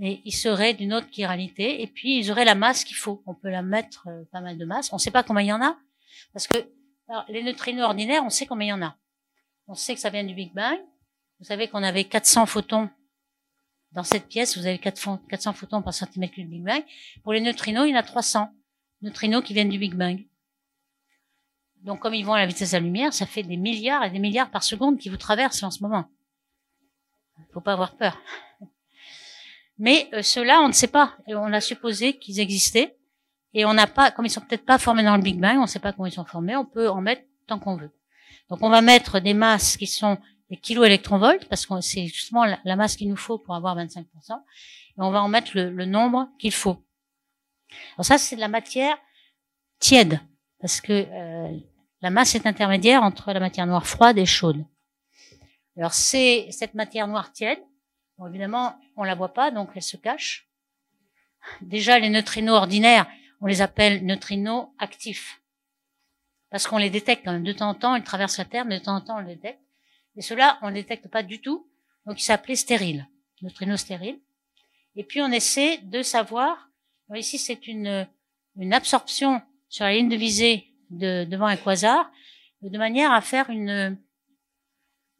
Et 0.00 0.20
ils 0.26 0.32
seraient 0.32 0.74
d'une 0.74 0.92
autre 0.92 1.08
chiralité. 1.10 1.80
Et 1.80 1.86
puis, 1.86 2.18
ils 2.18 2.30
auraient 2.30 2.44
la 2.44 2.54
masse 2.54 2.84
qu'il 2.84 2.96
faut. 2.96 3.22
On 3.24 3.34
peut 3.34 3.48
la 3.48 3.62
mettre 3.62 4.06
euh, 4.08 4.24
pas 4.30 4.42
mal 4.42 4.58
de 4.58 4.64
masse. 4.66 4.92
On 4.92 4.96
ne 4.96 5.00
sait 5.00 5.10
pas 5.10 5.22
combien 5.22 5.42
il 5.44 5.46
y 5.46 5.52
en 5.52 5.62
a, 5.62 5.78
parce 6.34 6.46
que 6.46 6.56
les 7.30 7.42
neutrinos 7.42 7.86
ordinaires, 7.86 8.22
on 8.22 8.28
sait 8.28 8.44
combien 8.44 8.66
il 8.66 8.70
y 8.70 8.72
en 8.74 8.82
a. 8.82 8.94
On 9.66 9.74
sait 9.74 9.94
que 9.94 10.00
ça 10.00 10.10
vient 10.10 10.24
du 10.24 10.34
Big 10.34 10.52
Bang. 10.52 10.78
Vous 11.40 11.46
savez 11.46 11.68
qu'on 11.68 11.82
avait 11.82 12.04
400 12.04 12.44
photons 12.44 12.90
dans 13.92 14.02
cette 14.02 14.28
pièce, 14.28 14.58
vous 14.58 14.66
avez 14.66 14.78
400 14.78 15.20
photons 15.54 15.80
par 15.80 15.94
centimètre 15.94 16.34
cube 16.34 16.44
du 16.44 16.56
Big 16.56 16.64
Bang. 16.64 16.84
Pour 17.22 17.32
les 17.32 17.40
neutrinos, 17.40 17.86
il 17.86 17.92
y 17.92 17.96
en 17.96 17.98
a 17.98 18.02
300 18.02 18.50
neutrinos 19.00 19.42
qui 19.42 19.54
viennent 19.54 19.70
du 19.70 19.78
Big 19.78 19.94
Bang. 19.94 20.26
Donc, 21.82 22.00
comme 22.00 22.14
ils 22.14 22.24
vont 22.24 22.34
à 22.34 22.38
la 22.38 22.46
vitesse 22.46 22.72
de 22.72 22.76
la 22.76 22.82
lumière, 22.82 23.12
ça 23.12 23.26
fait 23.26 23.42
des 23.42 23.56
milliards 23.56 24.04
et 24.04 24.10
des 24.10 24.18
milliards 24.18 24.50
par 24.50 24.62
seconde 24.62 24.98
qui 24.98 25.08
vous 25.08 25.16
traversent 25.16 25.62
en 25.62 25.70
ce 25.70 25.82
moment. 25.82 26.06
Il 27.38 27.52
faut 27.52 27.60
pas 27.60 27.72
avoir 27.72 27.96
peur. 27.96 28.18
Mais 29.78 30.08
euh, 30.12 30.22
ceux-là, 30.22 30.60
on 30.62 30.68
ne 30.68 30.72
sait 30.72 30.88
pas. 30.88 31.16
On 31.28 31.52
a 31.52 31.60
supposé 31.60 32.18
qu'ils 32.18 32.40
existaient. 32.40 32.98
Et 33.54 33.64
on 33.64 33.72
n'a 33.72 33.86
pas, 33.86 34.10
comme 34.10 34.26
ils 34.26 34.30
sont 34.30 34.40
peut-être 34.40 34.64
pas 34.64 34.78
formés 34.78 35.02
dans 35.02 35.16
le 35.16 35.22
Big 35.22 35.40
Bang, 35.40 35.56
on 35.58 35.62
ne 35.62 35.66
sait 35.66 35.78
pas 35.78 35.92
comment 35.92 36.06
ils 36.06 36.12
sont 36.12 36.24
formés, 36.24 36.54
on 36.56 36.66
peut 36.66 36.88
en 36.90 37.00
mettre 37.00 37.22
tant 37.46 37.58
qu'on 37.58 37.76
veut. 37.76 37.90
Donc 38.50 38.62
on 38.62 38.68
va 38.68 38.82
mettre 38.82 39.20
des 39.20 39.34
masses 39.34 39.76
qui 39.76 39.86
sont 39.86 40.18
les 40.50 40.56
kiloélectronvolts, 40.56 41.46
parce 41.48 41.66
que 41.66 41.80
c'est 41.80 42.06
justement 42.06 42.44
la, 42.44 42.76
masse 42.76 42.96
qu'il 42.96 43.08
nous 43.08 43.16
faut 43.16 43.38
pour 43.38 43.54
avoir 43.54 43.76
25%, 43.76 44.04
et 44.04 44.44
on 44.96 45.10
va 45.10 45.22
en 45.22 45.28
mettre 45.28 45.52
le, 45.54 45.84
nombre 45.84 46.28
qu'il 46.38 46.52
faut. 46.52 46.82
Alors 47.96 48.04
ça, 48.04 48.16
c'est 48.16 48.36
de 48.36 48.40
la 48.40 48.48
matière 48.48 48.96
tiède, 49.78 50.20
parce 50.60 50.80
que 50.80 50.92
euh, 50.92 51.58
la 52.02 52.10
masse 52.10 52.34
est 52.34 52.46
intermédiaire 52.46 53.02
entre 53.02 53.32
la 53.32 53.40
matière 53.40 53.66
noire 53.66 53.86
froide 53.86 54.18
et 54.18 54.26
chaude. 54.26 54.64
Alors 55.76 55.94
c'est 55.94 56.48
cette 56.50 56.74
matière 56.74 57.06
noire 57.06 57.32
tiède. 57.32 57.60
Bon, 58.18 58.26
évidemment, 58.26 58.76
on 58.96 59.04
la 59.04 59.14
voit 59.14 59.32
pas, 59.32 59.50
donc 59.50 59.70
elle 59.76 59.82
se 59.82 59.96
cache. 59.96 60.48
Déjà, 61.60 61.98
les 61.98 62.10
neutrinos 62.10 62.56
ordinaires, 62.56 63.06
on 63.40 63.46
les 63.46 63.62
appelle 63.62 64.04
neutrinos 64.04 64.70
actifs. 64.78 65.40
Parce 66.50 66.66
qu'on 66.66 66.78
les 66.78 66.90
détecte 66.90 67.24
quand 67.24 67.32
même. 67.32 67.44
De 67.44 67.52
temps 67.52 67.68
en 67.68 67.74
temps, 67.74 67.94
ils 67.94 68.02
traversent 68.02 68.38
la 68.38 68.44
Terre, 68.44 68.66
de 68.66 68.78
temps 68.78 68.96
en 68.96 69.00
temps, 69.00 69.18
on 69.18 69.20
les 69.20 69.36
détecte. 69.36 69.60
Et 70.16 70.22
ceux-là, 70.22 70.58
on 70.62 70.70
ne 70.70 70.74
détecte 70.74 71.08
pas 71.08 71.22
du 71.22 71.40
tout. 71.40 71.68
Donc, 72.06 72.20
ils 72.20 72.24
s'appelaient 72.24 72.56
stériles. 72.56 73.06
Neutrinos 73.42 73.80
stériles. 73.80 74.18
Et 74.96 75.04
puis, 75.04 75.20
on 75.20 75.30
essaie 75.30 75.78
de 75.78 76.02
savoir, 76.02 76.70
ici, 77.14 77.38
c'est 77.38 77.68
une, 77.68 78.08
une 78.56 78.74
absorption 78.74 79.42
sur 79.68 79.84
la 79.84 79.94
ligne 79.94 80.08
de 80.08 80.16
visée 80.16 80.66
de, 80.90 81.24
devant 81.24 81.46
un 81.46 81.56
quasar, 81.56 82.10
de 82.62 82.78
manière 82.78 83.12
à 83.12 83.20
faire 83.20 83.50
une, 83.50 83.98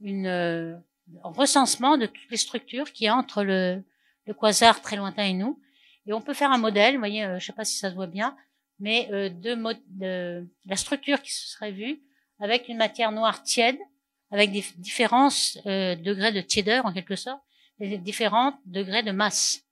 une 0.00 0.82
recensement 1.22 1.96
de 1.96 2.06
toutes 2.06 2.30
les 2.30 2.36
structures 2.36 2.92
qui 2.92 3.08
entre 3.10 3.42
le, 3.42 3.82
le 4.26 4.34
quasar 4.34 4.80
très 4.80 4.96
lointain 4.96 5.24
et 5.24 5.34
nous. 5.34 5.60
Et 6.06 6.12
on 6.12 6.20
peut 6.20 6.34
faire 6.34 6.50
un 6.50 6.58
modèle, 6.58 6.94
vous 6.94 7.00
voyez, 7.00 7.24
euh, 7.24 7.38
je 7.38 7.46
sais 7.46 7.52
pas 7.52 7.64
si 7.64 7.76
ça 7.76 7.90
se 7.90 7.94
voit 7.94 8.06
bien, 8.06 8.36
mais 8.78 9.08
euh, 9.12 9.28
de, 9.28 9.56
de, 9.88 10.48
la 10.66 10.76
structure 10.76 11.20
qui 11.22 11.32
se 11.32 11.48
serait 11.48 11.72
vue 11.72 12.00
avec 12.40 12.68
une 12.68 12.78
matière 12.78 13.12
noire 13.12 13.42
tiède, 13.42 13.78
avec 14.30 14.52
des 14.52 14.64
différents 14.76 15.28
euh, 15.66 15.96
degrés 15.96 16.32
de 16.32 16.40
tiédeur 16.40 16.86
en 16.86 16.92
quelque 16.92 17.16
sorte, 17.16 17.42
des 17.78 17.98
différents 17.98 18.58
degrés 18.66 19.02
de 19.02 19.10
masse. 19.10 19.64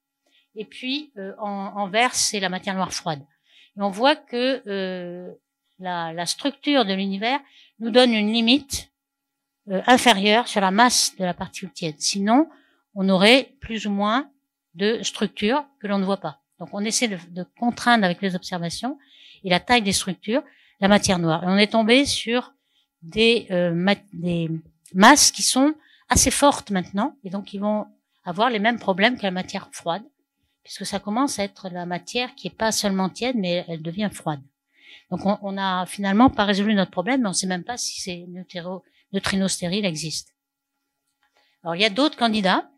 Et 0.54 0.64
puis 0.64 1.12
euh, 1.16 1.34
en, 1.38 1.48
en, 1.48 1.88
vert, 1.88 2.14
c'est 2.14 2.40
la 2.40 2.48
matière 2.48 2.74
noire 2.74 2.92
froide. 2.92 3.22
Et 3.76 3.82
on 3.82 3.90
voit 3.90 4.16
que 4.16 4.62
euh, 4.66 5.32
la, 5.78 6.12
la, 6.12 6.26
structure 6.26 6.84
de 6.84 6.94
l'univers 6.94 7.40
nous 7.78 7.90
donne 7.90 8.12
une 8.14 8.32
limite 8.32 8.90
inférieure 9.68 10.46
sur 10.46 10.60
la 10.60 10.70
masse 10.70 11.16
de 11.16 11.24
la 11.24 11.34
particule 11.34 11.72
tiède. 11.72 11.96
Sinon, 11.98 12.48
on 12.94 13.08
aurait 13.08 13.50
plus 13.60 13.86
ou 13.86 13.90
moins 13.90 14.30
de 14.74 15.02
structures 15.02 15.64
que 15.80 15.88
l'on 15.88 15.98
ne 15.98 16.04
voit 16.04 16.20
pas. 16.20 16.40
Donc 16.58 16.70
on 16.72 16.80
essaie 16.80 17.08
de, 17.08 17.18
de, 17.30 17.44
contraindre 17.58 18.04
avec 18.04 18.22
les 18.22 18.34
observations 18.34 18.98
et 19.44 19.50
la 19.50 19.60
taille 19.60 19.82
des 19.82 19.92
structures 19.92 20.42
la 20.80 20.88
matière 20.88 21.18
noire. 21.18 21.42
Et 21.44 21.46
on 21.46 21.56
est 21.56 21.72
tombé 21.72 22.04
sur 22.04 22.52
des, 23.02 23.46
euh, 23.50 23.94
des 24.12 24.50
masses 24.94 25.30
qui 25.30 25.42
sont 25.42 25.74
assez 26.08 26.30
fortes 26.30 26.70
maintenant 26.70 27.16
et 27.24 27.30
donc 27.30 27.52
ils 27.54 27.60
vont 27.60 27.86
avoir 28.24 28.50
les 28.50 28.58
mêmes 28.58 28.78
problèmes 28.78 29.16
que 29.16 29.22
la 29.22 29.30
matière 29.30 29.68
froide 29.72 30.02
puisque 30.66 30.84
ça 30.84 30.98
commence 30.98 31.38
à 31.38 31.44
être 31.44 31.68
la 31.68 31.86
matière 31.86 32.34
qui 32.34 32.48
est 32.48 32.58
pas 32.58 32.72
seulement 32.72 33.08
tiède 33.08 33.36
mais 33.36 33.64
elle 33.68 33.82
devient 33.82 34.10
froide. 34.12 34.42
Donc 35.12 35.24
on, 35.24 35.38
on 35.42 35.56
a 35.56 35.86
finalement 35.86 36.28
pas 36.28 36.44
résolu 36.44 36.74
notre 36.74 36.90
problème 36.90 37.22
mais 37.22 37.28
on 37.28 37.32
sait 37.32 37.46
même 37.46 37.62
pas 37.62 37.76
si 37.76 38.00
ces 38.00 38.26
neutrinos 38.26 39.52
stériles 39.52 39.84
existent. 39.84 40.32
Alors 41.62 41.76
il 41.76 41.82
y 41.82 41.84
a 41.84 41.90
d'autres 41.90 42.18
candidats 42.18 42.68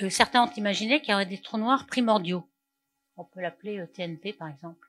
euh, 0.00 0.08
certains 0.08 0.44
ont 0.44 0.52
imaginé 0.54 1.00
qu'il 1.00 1.10
y 1.10 1.14
aurait 1.14 1.26
des 1.26 1.36
trous 1.36 1.58
noirs 1.58 1.86
primordiaux. 1.86 2.48
On 3.18 3.24
peut 3.24 3.42
l'appeler 3.42 3.78
euh, 3.78 3.86
TNP 3.86 4.32
par 4.32 4.48
exemple. 4.48 4.88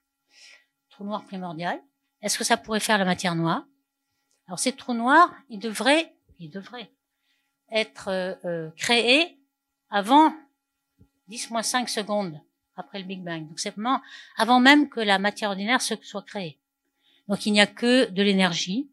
Trou 0.92 1.04
noir 1.04 1.26
primordial. 1.26 1.78
Est-ce 2.22 2.38
que 2.38 2.46
ça 2.46 2.56
pourrait 2.56 2.80
faire 2.80 2.98
la 2.98 3.04
matière 3.04 3.36
noire? 3.36 3.66
Alors 4.48 4.60
ces 4.60 4.72
trous 4.72 4.94
noirs, 4.94 5.34
ils 5.50 5.60
devraient, 5.60 6.16
ils 6.40 6.50
devraient 6.50 6.90
être 7.70 8.08
euh, 8.08 8.70
créés 8.78 9.38
avant 9.90 10.34
10-5 11.30 11.88
secondes 11.88 12.40
après 12.76 13.00
le 13.00 13.06
Big 13.06 13.22
Bang. 13.24 13.48
Donc 13.48 13.60
c'est 13.60 13.72
vraiment 13.72 14.02
avant 14.38 14.60
même 14.60 14.90
que 14.90 15.00
la 15.00 15.20
matière 15.20 15.50
ordinaire 15.50 15.82
se 15.82 15.96
soit 16.02 16.26
créée. 16.26 16.60
Donc 17.28 17.46
il 17.46 17.54
n'y 17.54 17.62
a 17.62 17.68
que 17.68 18.10
de 18.10 18.22
l'énergie, 18.24 18.90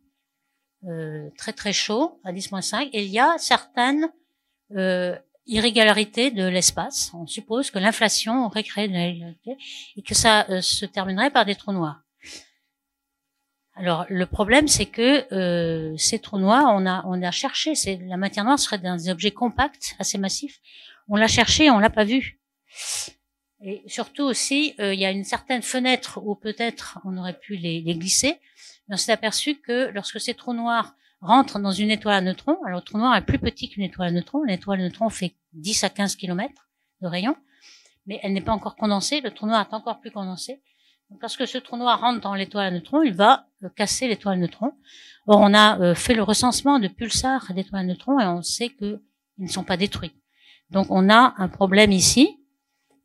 euh, 0.85 1.29
très 1.37 1.53
très 1.53 1.73
chaud 1.73 2.21
à 2.25 2.33
10-5, 2.33 2.91
et 2.93 3.05
il 3.05 3.11
y 3.11 3.19
a 3.19 3.37
certaines 3.39 4.11
euh, 4.77 5.17
irrégularité 5.47 6.31
de 6.31 6.47
l'espace. 6.47 7.11
On 7.15 7.27
suppose 7.27 7.71
que 7.71 7.79
l'inflation 7.79 8.47
aurait 8.47 8.63
créé 8.63 8.87
de 8.87 8.93
l'irrégularité 8.93 9.57
et 9.97 10.03
que 10.03 10.15
ça 10.15 10.49
euh, 10.49 10.61
se 10.61 10.87
terminerait 10.87 11.31
par 11.31 11.45
des 11.45 11.57
trous 11.57 11.73
noirs. 11.73 12.01
Alors 13.75 14.05
le 14.09 14.27
problème, 14.27 14.69
c'est 14.69 14.87
que 14.87 15.33
euh, 15.33 15.97
ces 15.97 16.19
trous 16.19 16.39
noirs, 16.39 16.67
on 16.69 16.87
a 16.87 17.03
on 17.07 17.21
a 17.23 17.31
cherché. 17.31 17.75
C'est 17.75 17.97
la 17.97 18.17
matière 18.17 18.45
noire 18.45 18.59
serait 18.59 18.79
dans 18.79 18.97
des 18.97 19.09
objets 19.09 19.31
compacts, 19.31 19.97
assez 19.99 20.19
massifs. 20.19 20.61
On 21.13 21.17
l'a 21.17 21.27
cherché, 21.27 21.71
on 21.71 21.81
l'a 21.81 21.91
pas 21.91 22.05
vu. 22.05 22.39
Et 23.63 23.83
surtout 23.89 24.23
aussi, 24.23 24.75
euh, 24.79 24.95
il 24.95 25.01
y 25.01 25.05
a 25.05 25.11
une 25.11 25.25
certaine 25.25 25.61
fenêtre 25.61 26.21
où 26.25 26.37
peut-être 26.37 27.01
on 27.05 27.19
aurait 27.19 27.39
pu 27.39 27.57
les, 27.57 27.83
glisser. 27.83 28.41
Mais 28.89 28.95
on 28.95 28.97
s'est 28.97 29.11
aperçu 29.11 29.57
que 29.57 29.91
lorsque 29.93 30.21
ces 30.21 30.35
trous 30.35 30.55
noirs 30.55 30.95
rentre 31.21 31.59
dans 31.59 31.73
une 31.73 31.91
étoile 31.91 32.15
à 32.15 32.21
neutrons. 32.21 32.59
Alors, 32.65 32.79
le 32.79 32.85
trou 32.85 32.97
noir 32.97 33.17
est 33.17 33.25
plus 33.25 33.41
petit 33.41 33.69
qu'une 33.69 33.83
étoile 33.83 34.09
à 34.09 34.11
neutrons. 34.13 34.45
L'étoile 34.45 34.81
à 34.81 34.85
neutrons 34.85 35.11
fait 35.11 35.35
10 35.55 35.83
à 35.83 35.91
15 35.91 36.15
km 36.15 36.69
de 37.03 37.09
rayon, 37.09 37.37
mais 38.07 38.21
elle 38.23 38.33
n'est 38.33 38.41
pas 38.41 38.53
encore 38.53 38.77
condensée. 38.77 39.21
Le 39.21 39.33
trou 39.33 39.47
noir 39.47 39.67
est 39.69 39.75
encore 39.75 39.99
plus 40.01 40.13
condensé. 40.13 40.63
Donc, 41.11 41.21
lorsque 41.23 41.49
ce 41.49 41.59
trou 41.59 41.77
noir 41.77 42.01
rentre 42.01 42.21
dans 42.21 42.37
l'étoile 42.37 42.67
à 42.67 42.71
neutrons, 42.71 43.03
il 43.03 43.15
va 43.15 43.49
euh, 43.65 43.69
casser 43.71 44.07
l'étoile 44.07 44.35
à 44.35 44.41
neutrons. 44.41 44.75
Or, 45.27 45.41
on 45.41 45.55
a 45.55 45.77
euh, 45.81 45.95
fait 45.97 46.15
le 46.15 46.23
recensement 46.23 46.79
de 46.79 46.87
pulsars 46.87 47.53
d'étoiles 47.53 47.81
à 47.81 47.85
neutrons 47.85 48.21
et 48.21 48.27
on 48.27 48.43
sait 48.43 48.69
qu'ils 48.69 49.01
ne 49.39 49.49
sont 49.49 49.65
pas 49.65 49.77
détruits. 49.77 50.13
Donc, 50.71 50.87
on 50.91 51.09
a 51.11 51.35
un 51.37 51.49
problème 51.49 51.93
ici. 51.93 52.39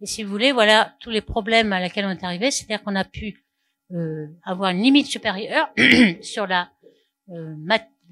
Et 0.02 0.06
si 0.06 0.24
vous 0.24 0.30
voulez, 0.30 0.52
voilà 0.52 0.94
tous 1.00 1.10
les 1.10 1.22
problèmes 1.22 1.74
à 1.74 1.80
laquelle 1.80 2.06
on 2.06 2.12
est 2.12 2.24
arrivé. 2.24 2.52
C'est-à-dire 2.52 2.84
qu'on 2.84 2.96
a 2.96 3.06
pu 3.06 3.46
euh, 3.92 4.28
avoir 4.44 4.72
une 4.72 4.82
limite 4.82 5.08
supérieure 5.08 5.70
sur 6.22 6.48
la 6.48 6.70
euh, 7.30 7.56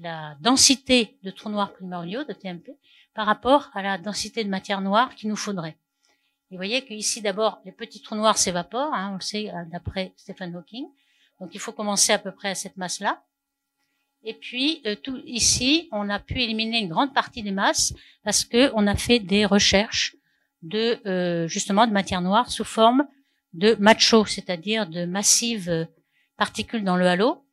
la 0.00 0.36
densité 0.40 1.16
de 1.22 1.30
trous 1.30 1.50
noirs 1.50 1.72
primordiaux, 1.72 2.24
de 2.24 2.32
TMP, 2.32 2.72
par 3.14 3.26
rapport 3.26 3.70
à 3.74 3.82
la 3.82 3.98
densité 3.98 4.42
de 4.42 4.48
matière 4.48 4.80
noire 4.80 5.14
qu'il 5.14 5.28
nous 5.28 5.36
faudrait. 5.36 5.76
vous 6.50 6.56
voyez 6.56 6.84
qu'ici, 6.84 7.22
d'abord, 7.22 7.60
les 7.64 7.72
petits 7.72 8.02
trous 8.02 8.16
noirs 8.16 8.38
s'évaporent, 8.38 8.92
hein, 8.92 9.10
on 9.12 9.14
le 9.14 9.20
sait 9.20 9.50
euh, 9.50 9.64
d'après 9.70 10.12
Stephen 10.16 10.54
Hawking. 10.56 10.86
Donc 11.40 11.54
il 11.54 11.60
faut 11.60 11.72
commencer 11.72 12.12
à 12.12 12.18
peu 12.18 12.32
près 12.32 12.50
à 12.50 12.54
cette 12.54 12.76
masse-là. 12.76 13.22
Et 14.24 14.34
puis 14.34 14.80
euh, 14.86 14.94
tout 14.94 15.20
ici, 15.26 15.88
on 15.92 16.08
a 16.08 16.18
pu 16.18 16.40
éliminer 16.40 16.78
une 16.78 16.88
grande 16.88 17.14
partie 17.14 17.42
des 17.42 17.52
masses 17.52 17.94
parce 18.24 18.44
que 18.44 18.70
on 18.74 18.86
a 18.86 18.96
fait 18.96 19.18
des 19.18 19.44
recherches 19.44 20.16
de 20.62 20.98
euh, 21.06 21.46
justement 21.46 21.86
de 21.86 21.92
matière 21.92 22.22
noire 22.22 22.50
sous 22.50 22.64
forme 22.64 23.06
de 23.52 23.76
macho, 23.78 24.24
c'est-à-dire 24.24 24.86
de 24.88 25.04
massives 25.04 25.86
particules 26.36 26.84
dans 26.84 26.96
le 26.96 27.06
halo 27.06 27.44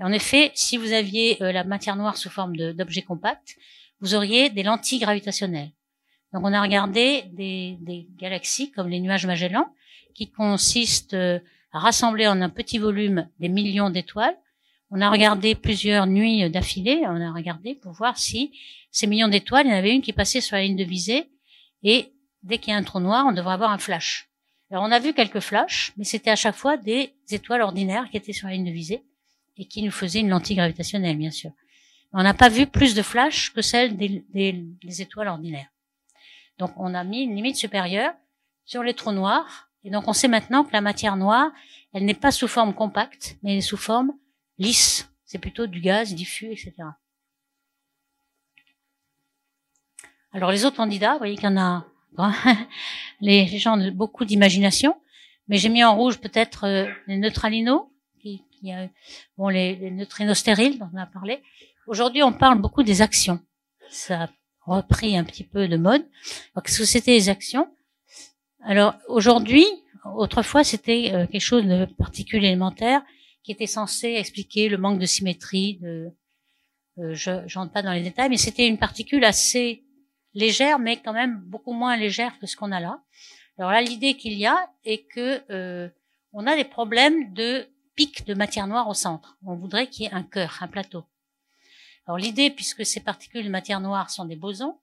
en 0.00 0.12
effet, 0.12 0.52
si 0.54 0.76
vous 0.76 0.92
aviez 0.92 1.42
euh, 1.42 1.52
la 1.52 1.64
matière 1.64 1.96
noire 1.96 2.16
sous 2.16 2.30
forme 2.30 2.56
d'objets 2.56 3.02
compacts, 3.02 3.56
vous 4.00 4.14
auriez 4.14 4.48
des 4.48 4.62
lentilles 4.62 5.00
gravitationnelles. 5.00 5.72
Donc 6.32 6.44
on 6.44 6.52
a 6.52 6.62
regardé 6.62 7.24
des, 7.32 7.76
des 7.80 8.06
galaxies 8.16 8.70
comme 8.70 8.88
les 8.88 9.00
nuages 9.00 9.26
Magellan, 9.26 9.66
qui 10.14 10.30
consistent 10.30 11.14
euh, 11.14 11.40
à 11.72 11.80
rassembler 11.80 12.28
en 12.28 12.40
un 12.40 12.48
petit 12.48 12.78
volume 12.78 13.28
des 13.40 13.48
millions 13.48 13.90
d'étoiles. 13.90 14.36
On 14.90 15.00
a 15.00 15.10
regardé 15.10 15.54
plusieurs 15.54 16.06
nuits 16.06 16.48
d'affilée, 16.50 17.02
on 17.04 17.20
a 17.20 17.32
regardé 17.32 17.74
pour 17.74 17.92
voir 17.92 18.16
si 18.16 18.52
ces 18.90 19.06
millions 19.06 19.28
d'étoiles, 19.28 19.66
il 19.66 19.70
y 19.70 19.74
en 19.74 19.76
avait 19.76 19.94
une 19.94 20.02
qui 20.02 20.12
passait 20.12 20.40
sur 20.40 20.56
la 20.56 20.62
ligne 20.62 20.76
de 20.76 20.84
visée, 20.84 21.28
et 21.82 22.12
dès 22.42 22.58
qu'il 22.58 22.72
y 22.72 22.74
a 22.74 22.78
un 22.78 22.82
trou 22.82 23.00
noir, 23.00 23.26
on 23.28 23.32
devrait 23.32 23.52
avoir 23.52 23.70
un 23.70 23.78
flash. 23.78 24.30
Alors 24.70 24.84
on 24.84 24.90
a 24.90 24.98
vu 24.98 25.12
quelques 25.12 25.40
flashs, 25.40 25.92
mais 25.96 26.04
c'était 26.04 26.30
à 26.30 26.36
chaque 26.36 26.54
fois 26.54 26.76
des 26.76 27.14
étoiles 27.30 27.62
ordinaires 27.62 28.08
qui 28.10 28.16
étaient 28.16 28.32
sur 28.32 28.48
la 28.48 28.54
ligne 28.54 28.66
de 28.66 28.70
visée 28.70 29.02
et 29.56 29.66
qui 29.66 29.82
nous 29.82 29.90
faisait 29.90 30.20
une 30.20 30.28
lentille 30.28 30.56
gravitationnelle, 30.56 31.16
bien 31.16 31.30
sûr. 31.30 31.52
On 32.12 32.22
n'a 32.22 32.34
pas 32.34 32.48
vu 32.48 32.66
plus 32.66 32.94
de 32.94 33.02
flash 33.02 33.52
que 33.52 33.60
celle 33.60 33.96
des, 33.96 34.24
des, 34.32 35.02
étoiles 35.02 35.28
ordinaires. 35.28 35.68
Donc 36.58 36.72
on 36.76 36.94
a 36.94 37.04
mis 37.04 37.22
une 37.22 37.34
limite 37.34 37.56
supérieure 37.56 38.14
sur 38.64 38.82
les 38.82 38.94
trous 38.94 39.12
noirs, 39.12 39.70
et 39.84 39.90
donc 39.90 40.08
on 40.08 40.12
sait 40.12 40.28
maintenant 40.28 40.64
que 40.64 40.72
la 40.72 40.80
matière 40.80 41.16
noire, 41.16 41.50
elle 41.92 42.04
n'est 42.04 42.14
pas 42.14 42.30
sous 42.30 42.48
forme 42.48 42.74
compacte, 42.74 43.36
mais 43.42 43.52
elle 43.52 43.58
est 43.58 43.62
sous 43.62 43.76
forme 43.76 44.12
lisse. 44.58 45.10
C'est 45.24 45.38
plutôt 45.38 45.66
du 45.66 45.80
gaz 45.80 46.14
diffus, 46.14 46.52
etc. 46.52 46.72
Alors 50.32 50.50
les 50.50 50.64
autres 50.64 50.76
candidats, 50.76 51.12
vous 51.12 51.18
voyez 51.18 51.36
qu'il 51.36 51.44
y 51.44 51.52
en 51.52 51.56
a 51.56 51.86
les 53.20 53.46
gens 53.58 53.78
ont 53.78 53.92
beaucoup 53.92 54.24
d'imagination, 54.24 54.96
mais 55.46 55.56
j'ai 55.56 55.68
mis 55.68 55.84
en 55.84 55.96
rouge 55.96 56.18
peut-être 56.18 56.64
euh, 56.64 56.86
les 57.06 57.16
neutralinos, 57.16 57.88
il 58.24 58.40
y 58.62 58.72
a 58.72 58.88
bon, 59.36 59.48
les, 59.48 59.76
les 59.76 59.90
neutrinos 59.90 60.36
stériles 60.36 60.78
dont 60.78 60.90
on 60.92 60.96
a 60.96 61.06
parlé. 61.06 61.42
Aujourd'hui, 61.86 62.22
on 62.22 62.32
parle 62.32 62.60
beaucoup 62.60 62.82
des 62.82 63.02
actions. 63.02 63.40
Ça 63.88 64.24
a 64.24 64.28
repris 64.62 65.16
un 65.16 65.24
petit 65.24 65.44
peu 65.44 65.68
de 65.68 65.76
mode. 65.76 66.04
Qu'est-ce 66.64 66.80
que 66.80 66.84
c'était 66.84 67.12
les 67.12 67.28
actions? 67.28 67.68
Alors 68.64 68.94
aujourd'hui, 69.06 69.64
autrefois, 70.04 70.64
c'était 70.64 71.10
euh, 71.12 71.26
quelque 71.26 71.40
chose 71.40 71.64
de 71.64 71.86
particule 71.96 72.44
élémentaire 72.44 73.02
qui 73.48 73.52
était 73.52 73.66
censé 73.66 74.08
expliquer 74.08 74.68
le 74.68 74.76
manque 74.76 74.98
de 74.98 75.06
symétrie. 75.06 75.78
De, 75.80 76.12
euh, 76.98 77.14
je 77.14 77.58
n'entre 77.58 77.72
pas 77.72 77.80
dans 77.80 77.94
les 77.94 78.02
détails, 78.02 78.28
mais 78.28 78.36
c'était 78.36 78.66
une 78.66 78.76
particule 78.76 79.24
assez 79.24 79.86
légère, 80.34 80.78
mais 80.78 80.98
quand 80.98 81.14
même 81.14 81.40
beaucoup 81.46 81.72
moins 81.72 81.96
légère 81.96 82.38
que 82.38 82.46
ce 82.46 82.56
qu'on 82.56 82.72
a 82.72 82.78
là. 82.78 83.02
Alors 83.56 83.70
là, 83.70 83.80
l'idée 83.80 84.18
qu'il 84.18 84.34
y 84.34 84.44
a 84.44 84.70
est 84.84 85.06
que 85.06 85.40
euh, 85.50 85.88
on 86.34 86.46
a 86.46 86.56
des 86.56 86.64
problèmes 86.64 87.32
de 87.32 87.66
pic 87.94 88.26
de 88.26 88.34
matière 88.34 88.66
noire 88.66 88.86
au 88.86 88.92
centre. 88.92 89.38
On 89.46 89.54
voudrait 89.54 89.86
qu'il 89.86 90.04
y 90.04 90.08
ait 90.08 90.12
un 90.12 90.24
cœur, 90.24 90.58
un 90.60 90.68
plateau. 90.68 91.04
Alors 92.06 92.18
l'idée, 92.18 92.50
puisque 92.50 92.84
ces 92.84 93.00
particules 93.00 93.46
de 93.46 93.50
matière 93.50 93.80
noire 93.80 94.10
sont 94.10 94.26
des 94.26 94.36
bosons, 94.36 94.78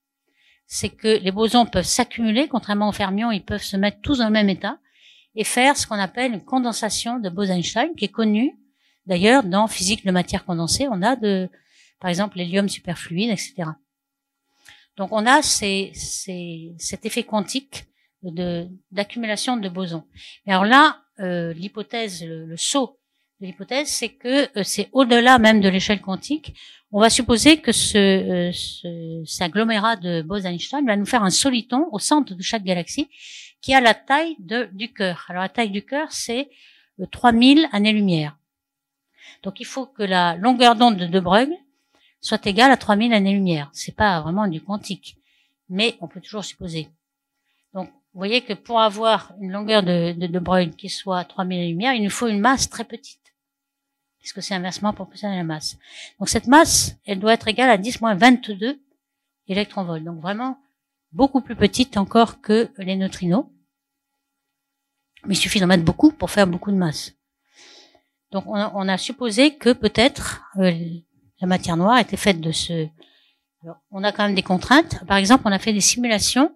c'est 0.66 0.89
que 0.89 1.20
les 1.20 1.32
bosons 1.32 1.68
peuvent 1.68 1.86
s'accumuler, 1.86 2.47
contrairement 2.47 2.89
aux 2.89 2.93
fermions, 2.93 3.30
ils 3.30 3.45
peuvent 3.45 3.61
se 3.61 3.78
mettre 3.78 4.01
tous 4.01 4.18
dans 4.18 4.26
le 4.26 4.32
même 4.32 4.49
état 4.49 4.80
et 5.36 5.44
faire 5.44 5.78
ce 5.78 5.86
qu'on 5.86 6.00
appelle 6.00 6.34
une 6.34 6.44
condensation 6.44 7.20
de 7.20 7.30
Bose-Einstein, 7.30 7.96
qui 7.96 8.06
est 8.06 8.10
connue 8.12 8.58
d'ailleurs 9.06 9.44
dans 9.44 9.68
physique 9.68 10.06
de 10.06 10.12
matière 10.12 10.46
condensée. 10.46 10.88
On 10.90 11.02
a 11.02 11.16
de, 11.16 11.50
par 12.00 12.10
exemple, 12.10 12.38
l'hélium 12.38 12.70
superfluide, 12.70 13.32
etc. 13.32 13.70
Donc 14.98 15.12
on 15.12 15.26
a 15.26 15.42
cet 15.42 17.06
effet 17.06 17.24
quantique 17.24 17.86
d'accumulation 18.92 19.58
de 19.58 19.70
bosons. 19.70 20.06
Mais 20.46 20.54
alors 20.54 20.66
là, 20.66 21.02
euh, 21.20 21.54
l'hypothèse, 21.54 22.24
le, 22.24 22.56
saut 22.58 23.00
l'hypothèse, 23.40 23.88
c'est 23.88 24.10
que 24.10 24.58
euh, 24.58 24.64
c'est 24.64 24.90
au-delà 24.92 25.40
même 25.40 25.62
de 25.62 25.70
l'échelle 25.70 26.02
quantique. 26.02 26.54
On 26.92 27.00
va 27.00 27.10
supposer 27.10 27.58
que 27.58 27.72
ce, 27.72 27.98
euh, 27.98 28.52
ce 28.54 29.24
cet 29.26 29.42
agglomérat 29.42 29.96
de 29.98 30.22
Bose-Einstein 30.22 30.86
va 30.86 30.96
nous 30.96 31.06
faire 31.06 31.24
un 31.24 31.30
soliton 31.30 31.90
au 31.92 32.00
centre 32.00 32.34
de 32.34 32.42
chaque 32.42 32.64
galaxie 32.64 33.10
qui 33.62 33.74
a 33.74 33.82
la 33.82 33.94
taille 33.94 34.38
du 34.72 34.94
cœur. 34.94 35.26
Alors 35.30 35.42
la 35.42 35.50
taille 35.50 35.72
du 35.72 35.84
cœur, 35.84 36.12
c'est 36.12 36.50
3000 37.12 37.68
années-lumière. 37.72 38.38
Donc 39.44 39.60
il 39.60 39.66
faut 39.66 39.86
que 39.86 40.04
la 40.04 40.36
longueur 40.38 40.76
d'onde 40.76 40.98
de 40.98 41.08
De 41.08 41.20
Broglie 41.20 41.58
soit 42.22 42.46
égale 42.46 42.72
à 42.72 42.78
3000 42.78 43.14
années-lumière. 43.14 43.70
C'est 43.74 43.96
pas 43.96 44.22
vraiment 44.22 44.48
du 44.48 44.62
quantique, 44.62 45.18
mais 45.70 45.96
on 46.00 46.08
peut 46.08 46.22
toujours 46.22 46.46
supposer. 46.46 46.90
Donc 47.74 47.90
vous 47.90 48.20
voyez 48.20 48.42
que 48.42 48.54
pour 48.54 48.80
avoir 48.80 49.34
une 49.42 49.52
longueur 49.52 49.84
de 49.84 50.14
De, 50.14 50.28
de 50.28 50.76
qui 50.76 50.90
soit 50.90 51.24
3000 51.26 51.60
années-lumière, 51.60 51.94
il 51.94 52.04
nous 52.04 52.10
faut 52.10 52.28
une 52.28 52.40
masse 52.40 52.70
très 52.70 52.86
petite, 52.86 53.25
puisque 54.26 54.42
c'est 54.42 54.56
inversement 54.56 54.92
proportionnel 54.92 55.36
à 55.36 55.42
la 55.42 55.44
masse. 55.44 55.78
Donc 56.18 56.30
cette 56.30 56.48
masse, 56.48 56.96
elle 57.06 57.20
doit 57.20 57.34
être 57.34 57.48
égale 57.48 57.70
à 57.70 57.78
10-22 57.78 58.80
électronvolts. 59.48 60.04
Donc 60.04 60.20
vraiment 60.20 60.58
beaucoup 61.12 61.42
plus 61.42 61.56
petite 61.56 61.96
encore 61.96 62.42
que 62.42 62.72
les 62.80 62.96
neutrinos. 62.96 63.46
Mais 65.28 65.36
il 65.36 65.38
suffit 65.38 65.60
d'en 65.60 65.68
mettre 65.68 65.84
beaucoup 65.84 66.12
pour 66.12 66.32
faire 66.32 66.48
beaucoup 66.48 66.72
de 66.72 66.76
masse. 66.76 67.14
Donc 68.32 68.48
on 68.48 68.56
a, 68.56 68.72
on 68.74 68.88
a 68.88 68.98
supposé 68.98 69.58
que 69.58 69.72
peut-être 69.74 70.42
euh, 70.58 70.74
la 71.40 71.46
matière 71.46 71.78
noire 71.78 72.00
était 72.00 72.18
faite 72.18 72.42
de 72.42 72.52
ce. 72.52 72.88
Alors, 73.62 73.78
on 73.92 74.04
a 74.04 74.12
quand 74.12 74.24
même 74.24 74.34
des 74.34 74.42
contraintes. 74.42 75.06
Par 75.06 75.18
exemple, 75.18 75.44
on 75.46 75.52
a 75.52 75.60
fait 75.60 75.74
des 75.74 75.82
simulations 75.82 76.52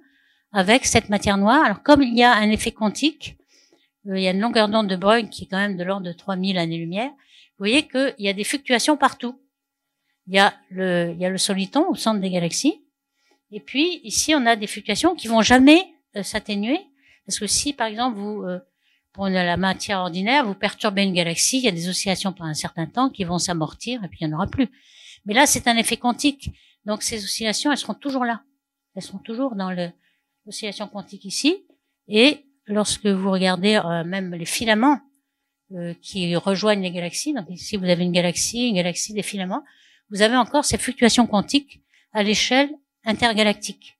avec 0.54 0.88
cette 0.88 1.10
matière 1.10 1.38
noire. 1.38 1.64
Alors, 1.64 1.84
comme 1.84 2.02
il 2.02 2.18
y 2.18 2.24
a 2.24 2.34
un 2.34 2.50
effet 2.50 2.72
quantique, 2.72 3.38
euh, 4.08 4.18
il 4.18 4.24
y 4.24 4.28
a 4.28 4.32
une 4.32 4.40
longueur 4.40 4.70
d'onde 4.70 4.88
de 4.88 4.96
Broglie 4.96 5.30
qui 5.30 5.44
est 5.44 5.48
quand 5.48 5.58
même 5.58 5.78
de 5.78 5.84
l'ordre 5.84 6.08
de 6.08 6.14
3000 6.14 6.58
années-lumière. 6.58 7.12
Vous 7.60 7.66
voyez 7.66 7.90
qu'il 7.90 8.16
y 8.20 8.30
a 8.30 8.34
des 8.34 8.46
fluctuations 8.46 8.96
partout. 8.96 9.38
Il 10.28 10.36
y 10.36 10.40
a 10.40 10.54
le, 10.70 11.36
soliton 11.36 11.90
au 11.90 11.96
centre 11.96 12.22
des 12.22 12.30
galaxies. 12.30 12.82
Et 13.52 13.60
puis, 13.60 14.00
ici, 14.06 14.34
on 14.34 14.46
a 14.46 14.56
des 14.56 14.66
fluctuations 14.66 15.14
qui 15.14 15.28
vont 15.28 15.42
jamais 15.42 15.94
euh, 16.16 16.24
s'atténuer. 16.24 16.80
Parce 17.26 17.38
que 17.38 17.48
si, 17.48 17.74
par 17.74 17.88
exemple, 17.88 18.18
vous 18.18 18.44
euh, 18.44 18.60
prenez 19.12 19.44
la 19.44 19.58
matière 19.58 20.00
ordinaire, 20.00 20.46
vous 20.46 20.54
perturbez 20.54 21.04
une 21.04 21.12
galaxie, 21.12 21.58
il 21.58 21.66
y 21.66 21.68
a 21.68 21.72
des 21.72 21.90
oscillations 21.90 22.32
pendant 22.32 22.50
un 22.50 22.54
certain 22.54 22.86
temps 22.86 23.10
qui 23.10 23.26
vont 23.26 23.40
s'amortir 23.40 24.02
et 24.06 24.08
puis 24.08 24.20
il 24.22 24.28
n'y 24.28 24.34
en 24.34 24.38
aura 24.38 24.48
plus. 24.48 24.70
Mais 25.26 25.34
là, 25.34 25.46
c'est 25.46 25.68
un 25.68 25.76
effet 25.76 25.98
quantique. 25.98 26.52
Donc, 26.86 27.04
ces 27.04 27.22
oscillations, 27.22 27.74
elles 27.74 27.78
seront 27.78 27.94
toujours 27.94 28.24
là. 28.24 28.42
Elles 28.96 29.04
seront 29.04 29.18
toujours 29.18 29.56
dans 29.56 29.76
l'oscillation 30.46 30.88
quantique 30.88 31.26
ici. 31.26 31.66
Et 32.08 32.46
lorsque 32.68 33.08
vous 33.08 33.32
regardez 33.32 33.76
euh, 33.76 34.06
même 34.06 34.34
les 34.34 34.46
filaments 34.46 35.02
euh, 35.76 35.94
qui 36.02 36.36
rejoignent 36.36 36.82
les 36.82 36.92
galaxies, 36.92 37.34
donc 37.34 37.46
ici, 37.50 37.78
vous 37.78 37.86
avez 37.86 38.04
une 38.04 38.12
galaxie, 38.12 38.70
une 38.70 38.76
galaxie 38.76 39.14
des 39.14 39.24
filaments, 39.24 39.64
vous 40.10 40.22
avez 40.22 40.36
encore 40.36 40.66
ces 40.66 40.78
fluctuations 40.78 41.28
quantiques 41.28 41.82
à 42.14 42.24
l'échelle 42.24 42.70
intergalactique. 43.06 43.98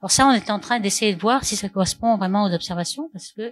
Alors 0.00 0.10
ça, 0.10 0.26
on 0.26 0.32
est 0.32 0.50
en 0.50 0.58
train 0.58 0.80
d'essayer 0.80 1.14
de 1.14 1.20
voir 1.20 1.44
si 1.44 1.56
ça 1.56 1.68
correspond 1.68 2.16
vraiment 2.16 2.44
aux 2.44 2.52
observations, 2.52 3.10
parce 3.12 3.32
que 3.32 3.42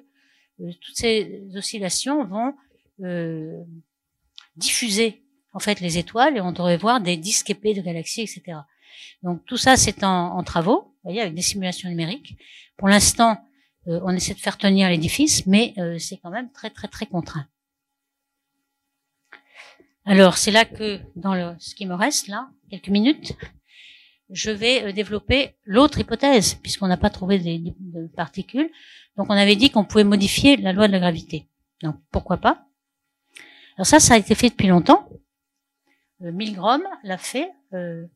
euh, 0.61 0.73
toutes 0.81 0.97
ces 0.97 1.43
oscillations 1.55 2.25
vont 2.25 2.55
euh, 3.03 3.63
diffuser 4.57 5.23
en 5.53 5.59
fait 5.59 5.81
les 5.81 5.99
étoiles 5.99 6.37
et 6.37 6.41
on 6.41 6.53
devrait 6.53 6.77
voir 6.77 7.01
des 7.01 7.17
disques 7.17 7.51
épais 7.51 7.75
de 7.75 7.81
galaxies, 7.81 8.23
etc. 8.23 8.59
Donc 9.23 9.45
tout 9.47 9.57
ça, 9.57 9.77
c'est 9.77 10.05
en, 10.05 10.43
travaux, 10.43 10.83
vous 10.83 11.11
voyez, 11.11 11.21
avec 11.21 11.35
des 11.35 11.43
simulations 11.43 11.89
numériques. 11.89 12.37
Pour 12.77 12.89
l'instant, 12.89 13.39
on 13.87 14.11
essaie 14.11 14.35
de 14.35 14.41
faire 14.41 14.59
tenir 14.59 14.89
l'édifice, 14.89 15.47
mais 15.47 15.75
c'est 15.99 16.17
quand 16.19 16.31
même 16.31 16.51
très 16.53 16.71
très 16.71 16.89
très 16.89 17.07
contraint. 17.07 17.47
Alors 20.05 20.39
c'est 20.39 20.53
là 20.53 20.65
que 20.65 21.01
dans 21.17 21.57
ce 21.59 21.75
qui 21.75 21.85
me 21.85 21.95
reste 21.95 22.29
là, 22.29 22.49
quelques 22.71 22.89
minutes, 22.89 23.33
je 24.31 24.51
vais 24.51 24.85
euh, 24.85 24.93
développer 24.93 25.57
l'autre 25.65 25.99
hypothèse, 26.01 26.55
puisqu'on 26.55 26.89
n'a 26.89 26.97
pas 26.97 27.11
trouvé 27.11 27.39
de 27.39 28.07
particules. 28.15 28.71
Donc 29.17 29.27
on 29.31 29.35
avait 29.35 29.57
dit 29.57 29.71
qu'on 29.71 29.85
pouvait 29.85 30.05
modifier 30.05 30.57
la 30.57 30.73
loi 30.73 30.87
de 30.87 30.93
la 30.93 31.01
gravité. 31.01 31.49
Donc 31.83 31.97
pourquoi 32.11 32.37
pas? 32.39 32.67
Alors 33.77 33.87
ça, 33.87 34.01
ça 34.01 34.15
a 34.15 34.19
été 34.19 34.35
fait 34.35 34.51
depuis 34.51 34.69
longtemps. 34.69 35.09
Euh, 36.23 36.33
Milgrom 36.33 36.83
l'a 37.03 37.19
fait 37.19 37.51
euh, 37.75 38.07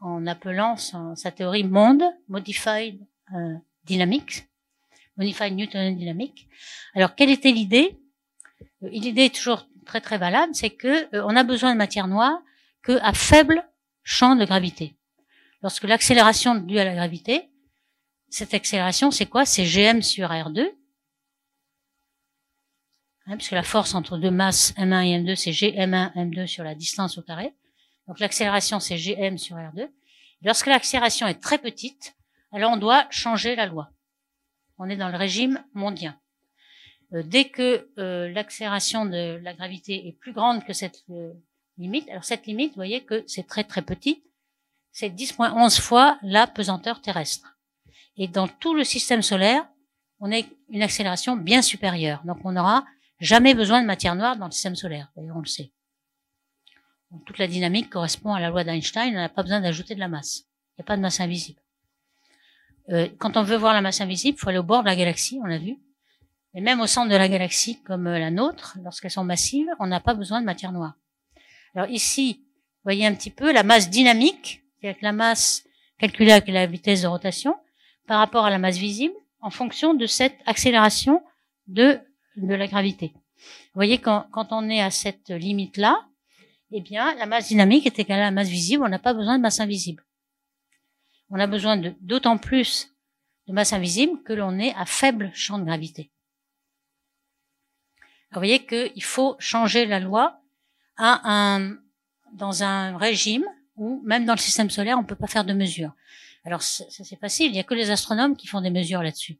en 0.00 0.26
appelant 0.26 0.76
sa 0.76 1.30
théorie 1.30 1.64
monde 1.64 2.02
Modified 2.28 3.00
euh, 3.34 3.54
Dynamics, 3.84 4.46
Modified 5.16 5.54
Newtonian 5.54 5.92
Dynamics. 5.92 6.48
Alors 6.94 7.14
quelle 7.14 7.30
était 7.30 7.52
l'idée? 7.52 7.98
L'idée 8.80 9.26
est 9.26 9.34
toujours 9.34 9.66
très 9.86 10.00
très 10.00 10.18
valable, 10.18 10.54
c'est 10.54 10.70
que 10.70 11.08
on 11.24 11.36
a 11.36 11.44
besoin 11.44 11.72
de 11.72 11.78
matière 11.78 12.08
noire 12.08 12.38
que 12.82 12.98
à 13.02 13.12
faible 13.12 13.66
champ 14.02 14.36
de 14.36 14.44
gravité. 14.44 14.94
Lorsque 15.62 15.84
l'accélération 15.84 16.54
due 16.54 16.78
à 16.78 16.84
la 16.84 16.94
gravité, 16.94 17.48
cette 18.28 18.52
accélération, 18.52 19.10
c'est 19.10 19.26
quoi? 19.26 19.46
C'est 19.46 19.64
gm 19.64 20.02
sur 20.02 20.28
r2, 20.28 20.68
hein, 23.26 23.36
puisque 23.36 23.52
la 23.52 23.62
force 23.62 23.94
entre 23.94 24.18
deux 24.18 24.30
masses 24.30 24.74
m1 24.76 25.06
et 25.06 25.18
m2, 25.18 25.36
c'est 25.36 25.52
gm1, 25.52 26.14
m2 26.14 26.46
sur 26.46 26.64
la 26.64 26.74
distance 26.74 27.16
au 27.16 27.22
carré. 27.22 27.54
Donc 28.08 28.18
l'accélération, 28.20 28.80
c'est 28.80 28.96
gm 28.96 29.38
sur 29.38 29.56
r2. 29.56 29.88
Lorsque 30.42 30.66
l'accélération 30.66 31.26
est 31.26 31.40
très 31.40 31.58
petite, 31.58 32.14
alors 32.54 32.72
on 32.72 32.76
doit 32.76 33.06
changer 33.10 33.56
la 33.56 33.66
loi. 33.66 33.90
On 34.78 34.88
est 34.88 34.96
dans 34.96 35.08
le 35.08 35.16
régime 35.16 35.62
mondien. 35.74 36.18
Euh, 37.12 37.22
dès 37.24 37.48
que 37.48 37.88
euh, 37.98 38.30
l'accélération 38.30 39.06
de 39.06 39.38
la 39.42 39.54
gravité 39.54 40.06
est 40.06 40.12
plus 40.12 40.32
grande 40.32 40.64
que 40.64 40.72
cette 40.72 41.04
euh, 41.10 41.32
limite. 41.78 42.08
Alors 42.08 42.24
cette 42.24 42.46
limite, 42.46 42.70
vous 42.70 42.76
voyez 42.76 43.02
que 43.02 43.24
c'est 43.26 43.46
très 43.46 43.64
très 43.64 43.82
petit, 43.82 44.22
c'est 44.92 45.10
10.11 45.10 45.80
fois 45.80 46.18
la 46.22 46.46
pesanteur 46.46 47.00
terrestre. 47.00 47.58
Et 48.16 48.28
dans 48.28 48.46
tout 48.46 48.74
le 48.74 48.84
système 48.84 49.22
solaire, 49.22 49.68
on 50.20 50.32
a 50.32 50.40
une 50.68 50.82
accélération 50.82 51.36
bien 51.36 51.60
supérieure. 51.60 52.22
Donc 52.24 52.38
on 52.44 52.52
n'aura 52.52 52.84
jamais 53.18 53.54
besoin 53.54 53.82
de 53.82 53.86
matière 53.86 54.14
noire 54.14 54.36
dans 54.36 54.46
le 54.46 54.52
système 54.52 54.76
solaire. 54.76 55.10
D'ailleurs, 55.16 55.36
on 55.36 55.40
le 55.40 55.46
sait. 55.46 55.72
Toute 57.26 57.38
la 57.38 57.46
dynamique 57.46 57.90
correspond 57.90 58.34
à 58.34 58.40
la 58.40 58.50
loi 58.50 58.64
d'Einstein. 58.64 59.10
On 59.10 59.20
n'a 59.20 59.28
pas 59.28 59.42
besoin 59.42 59.60
d'ajouter 59.60 59.94
de 59.94 60.00
la 60.00 60.08
masse. 60.08 60.46
Il 60.72 60.80
n'y 60.80 60.82
a 60.82 60.86
pas 60.86 60.96
de 60.96 61.02
masse 61.02 61.20
invisible. 61.20 61.60
Euh, 62.90 63.08
quand 63.18 63.36
on 63.36 63.42
veut 63.42 63.56
voir 63.56 63.72
la 63.72 63.80
masse 63.80 64.00
invisible, 64.00 64.36
il 64.38 64.40
faut 64.40 64.48
aller 64.48 64.58
au 64.58 64.62
bord 64.62 64.82
de 64.82 64.88
la 64.88 64.96
galaxie, 64.96 65.38
on 65.42 65.46
l'a 65.46 65.58
vu. 65.58 65.76
Et 66.54 66.60
même 66.60 66.80
au 66.80 66.86
centre 66.86 67.10
de 67.10 67.16
la 67.16 67.28
galaxie, 67.28 67.82
comme 67.82 68.04
la 68.04 68.30
nôtre, 68.30 68.78
lorsqu'elles 68.82 69.10
sont 69.10 69.24
massives, 69.24 69.68
on 69.80 69.86
n'a 69.86 70.00
pas 70.00 70.14
besoin 70.14 70.40
de 70.40 70.46
matière 70.46 70.72
noire. 70.72 70.94
Alors 71.74 71.88
ici, 71.90 72.40
vous 72.40 72.82
voyez 72.84 73.06
un 73.06 73.14
petit 73.14 73.30
peu 73.30 73.52
la 73.52 73.62
masse 73.62 73.90
dynamique, 73.90 74.62
c'est-à-dire 74.80 74.98
la 75.02 75.12
masse 75.12 75.64
calculée 75.98 76.32
avec 76.32 76.48
la 76.48 76.66
vitesse 76.66 77.02
de 77.02 77.08
rotation, 77.08 77.56
par 78.06 78.18
rapport 78.18 78.44
à 78.44 78.50
la 78.50 78.58
masse 78.58 78.76
visible, 78.76 79.14
en 79.40 79.50
fonction 79.50 79.94
de 79.94 80.06
cette 80.06 80.36
accélération 80.46 81.22
de, 81.66 81.98
de 82.36 82.54
la 82.54 82.66
gravité. 82.66 83.12
Vous 83.36 83.78
voyez, 83.80 83.98
quand, 83.98 84.26
quand 84.30 84.52
on 84.52 84.68
est 84.68 84.80
à 84.80 84.90
cette 84.90 85.30
limite-là, 85.30 86.06
eh 86.70 86.80
bien, 86.80 87.14
la 87.16 87.26
masse 87.26 87.48
dynamique 87.48 87.86
est 87.86 87.98
égale 87.98 88.20
à 88.20 88.24
la 88.24 88.30
masse 88.30 88.48
visible, 88.48 88.84
on 88.84 88.88
n'a 88.88 88.98
pas 88.98 89.14
besoin 89.14 89.36
de 89.36 89.42
masse 89.42 89.60
invisible. 89.60 90.04
On 91.30 91.38
a 91.38 91.46
besoin 91.46 91.76
d'autant 92.00 92.38
plus 92.38 92.94
de 93.46 93.52
masse 93.52 93.72
invisible 93.72 94.22
que 94.22 94.32
l'on 94.32 94.58
est 94.58 94.74
à 94.74 94.86
faible 94.86 95.30
champ 95.34 95.58
de 95.58 95.64
gravité. 95.64 96.10
vous 98.32 98.40
voyez 98.40 98.64
qu'il 98.66 99.04
faut 99.04 99.36
changer 99.38 99.86
la 99.86 100.00
loi 100.00 100.40
dans 100.98 102.62
un 102.62 102.96
régime 102.96 103.44
où 103.76 104.00
même 104.04 104.24
dans 104.24 104.34
le 104.34 104.38
système 104.38 104.70
solaire, 104.70 104.98
on 104.98 105.04
peut 105.04 105.16
pas 105.16 105.26
faire 105.26 105.44
de 105.44 105.52
mesures. 105.52 105.92
Alors 106.44 106.62
ça 106.62 106.84
c'est 106.90 107.18
facile, 107.18 107.46
il 107.46 107.52
n'y 107.52 107.60
a 107.60 107.64
que 107.64 107.74
les 107.74 107.90
astronomes 107.90 108.36
qui 108.36 108.46
font 108.46 108.60
des 108.60 108.70
mesures 108.70 109.02
là-dessus. 109.02 109.38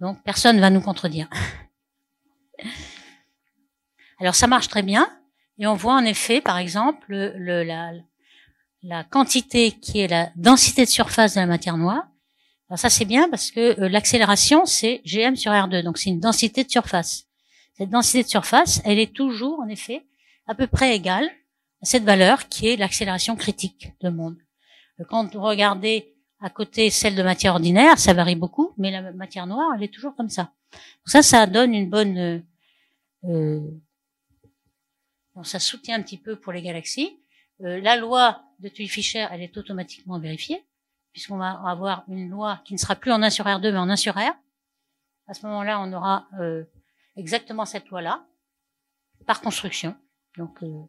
Donc 0.00 0.22
personne 0.22 0.60
va 0.60 0.70
nous 0.70 0.80
contredire. 0.80 1.28
Alors 4.20 4.34
ça 4.34 4.46
marche 4.46 4.68
très 4.68 4.82
bien 4.82 5.08
et 5.58 5.66
on 5.66 5.74
voit 5.74 5.94
en 5.94 6.04
effet, 6.04 6.40
par 6.40 6.58
exemple, 6.58 7.06
le, 7.08 7.62
la, 7.62 7.92
la 8.84 9.02
quantité 9.02 9.72
qui 9.72 10.00
est 10.00 10.08
la 10.08 10.30
densité 10.36 10.84
de 10.84 10.90
surface 10.90 11.34
de 11.34 11.40
la 11.40 11.46
matière 11.46 11.78
noire. 11.78 12.06
Alors 12.68 12.78
ça 12.78 12.90
c'est 12.90 13.06
bien 13.06 13.30
parce 13.30 13.50
que 13.50 13.80
euh, 13.80 13.88
l'accélération 13.88 14.66
c'est 14.66 15.00
gm 15.04 15.36
sur 15.36 15.52
r2, 15.52 15.82
donc 15.82 15.96
c'est 15.96 16.10
une 16.10 16.20
densité 16.20 16.64
de 16.64 16.70
surface. 16.70 17.26
cette 17.72 17.88
densité 17.88 18.22
de 18.22 18.28
surface, 18.28 18.82
elle 18.84 18.98
est 18.98 19.12
toujours, 19.12 19.58
en 19.60 19.68
effet, 19.68 20.04
à 20.46 20.54
peu 20.54 20.66
près 20.66 20.94
égale 20.94 21.24
à 21.82 21.86
cette 21.86 22.04
valeur 22.04 22.48
qui 22.48 22.68
est 22.68 22.76
l'accélération 22.76 23.36
critique 23.36 23.92
de 24.02 24.10
monde. 24.10 24.36
Quand 25.08 25.34
vous 25.34 25.40
regardez 25.40 26.14
à 26.40 26.50
côté 26.50 26.90
celle 26.90 27.14
de 27.14 27.22
matière 27.22 27.54
ordinaire, 27.54 27.98
ça 27.98 28.12
varie 28.12 28.36
beaucoup, 28.36 28.74
mais 28.76 28.90
la 28.90 29.12
matière 29.12 29.46
noire, 29.46 29.72
elle 29.74 29.82
est 29.82 29.92
toujours 29.92 30.14
comme 30.14 30.28
ça. 30.28 30.52
Donc 30.72 31.06
ça, 31.06 31.22
ça 31.22 31.46
donne 31.46 31.74
une 31.74 31.88
bonne... 31.88 32.18
Euh, 32.18 32.38
euh 33.24 33.60
ça 35.42 35.58
soutient 35.58 35.98
un 35.98 36.02
petit 36.02 36.18
peu 36.18 36.36
pour 36.36 36.52
les 36.52 36.62
galaxies. 36.62 37.18
Euh, 37.62 37.80
la 37.80 37.96
loi 37.96 38.42
de 38.60 38.68
Tully-Fisher, 38.68 39.26
elle 39.30 39.42
est 39.42 39.56
automatiquement 39.56 40.18
vérifiée, 40.18 40.64
puisqu'on 41.12 41.36
va 41.36 41.52
avoir 41.66 42.04
une 42.08 42.30
loi 42.30 42.60
qui 42.64 42.74
ne 42.74 42.78
sera 42.78 42.96
plus 42.96 43.12
en 43.12 43.22
1 43.22 43.30
sur 43.30 43.44
R2, 43.44 43.72
mais 43.72 43.78
en 43.78 43.88
1 43.88 43.96
sur 43.96 44.14
R. 44.14 44.32
À 45.26 45.34
ce 45.34 45.46
moment-là, 45.46 45.80
on 45.80 45.92
aura 45.92 46.28
euh, 46.40 46.64
exactement 47.16 47.64
cette 47.64 47.88
loi-là, 47.88 48.26
par 49.26 49.40
construction. 49.40 49.96
Donc, 50.36 50.62
euh, 50.62 50.82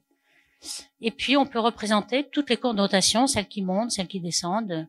et 1.01 1.11
puis, 1.11 1.37
on 1.37 1.45
peut 1.45 1.59
représenter 1.59 2.27
toutes 2.29 2.49
les 2.49 2.57
courbes 2.57 2.77
de 2.77 2.81
rotation, 2.81 3.27
celles 3.27 3.47
qui 3.47 3.61
montent, 3.61 3.91
celles 3.91 4.07
qui 4.07 4.19
descendent. 4.19 4.87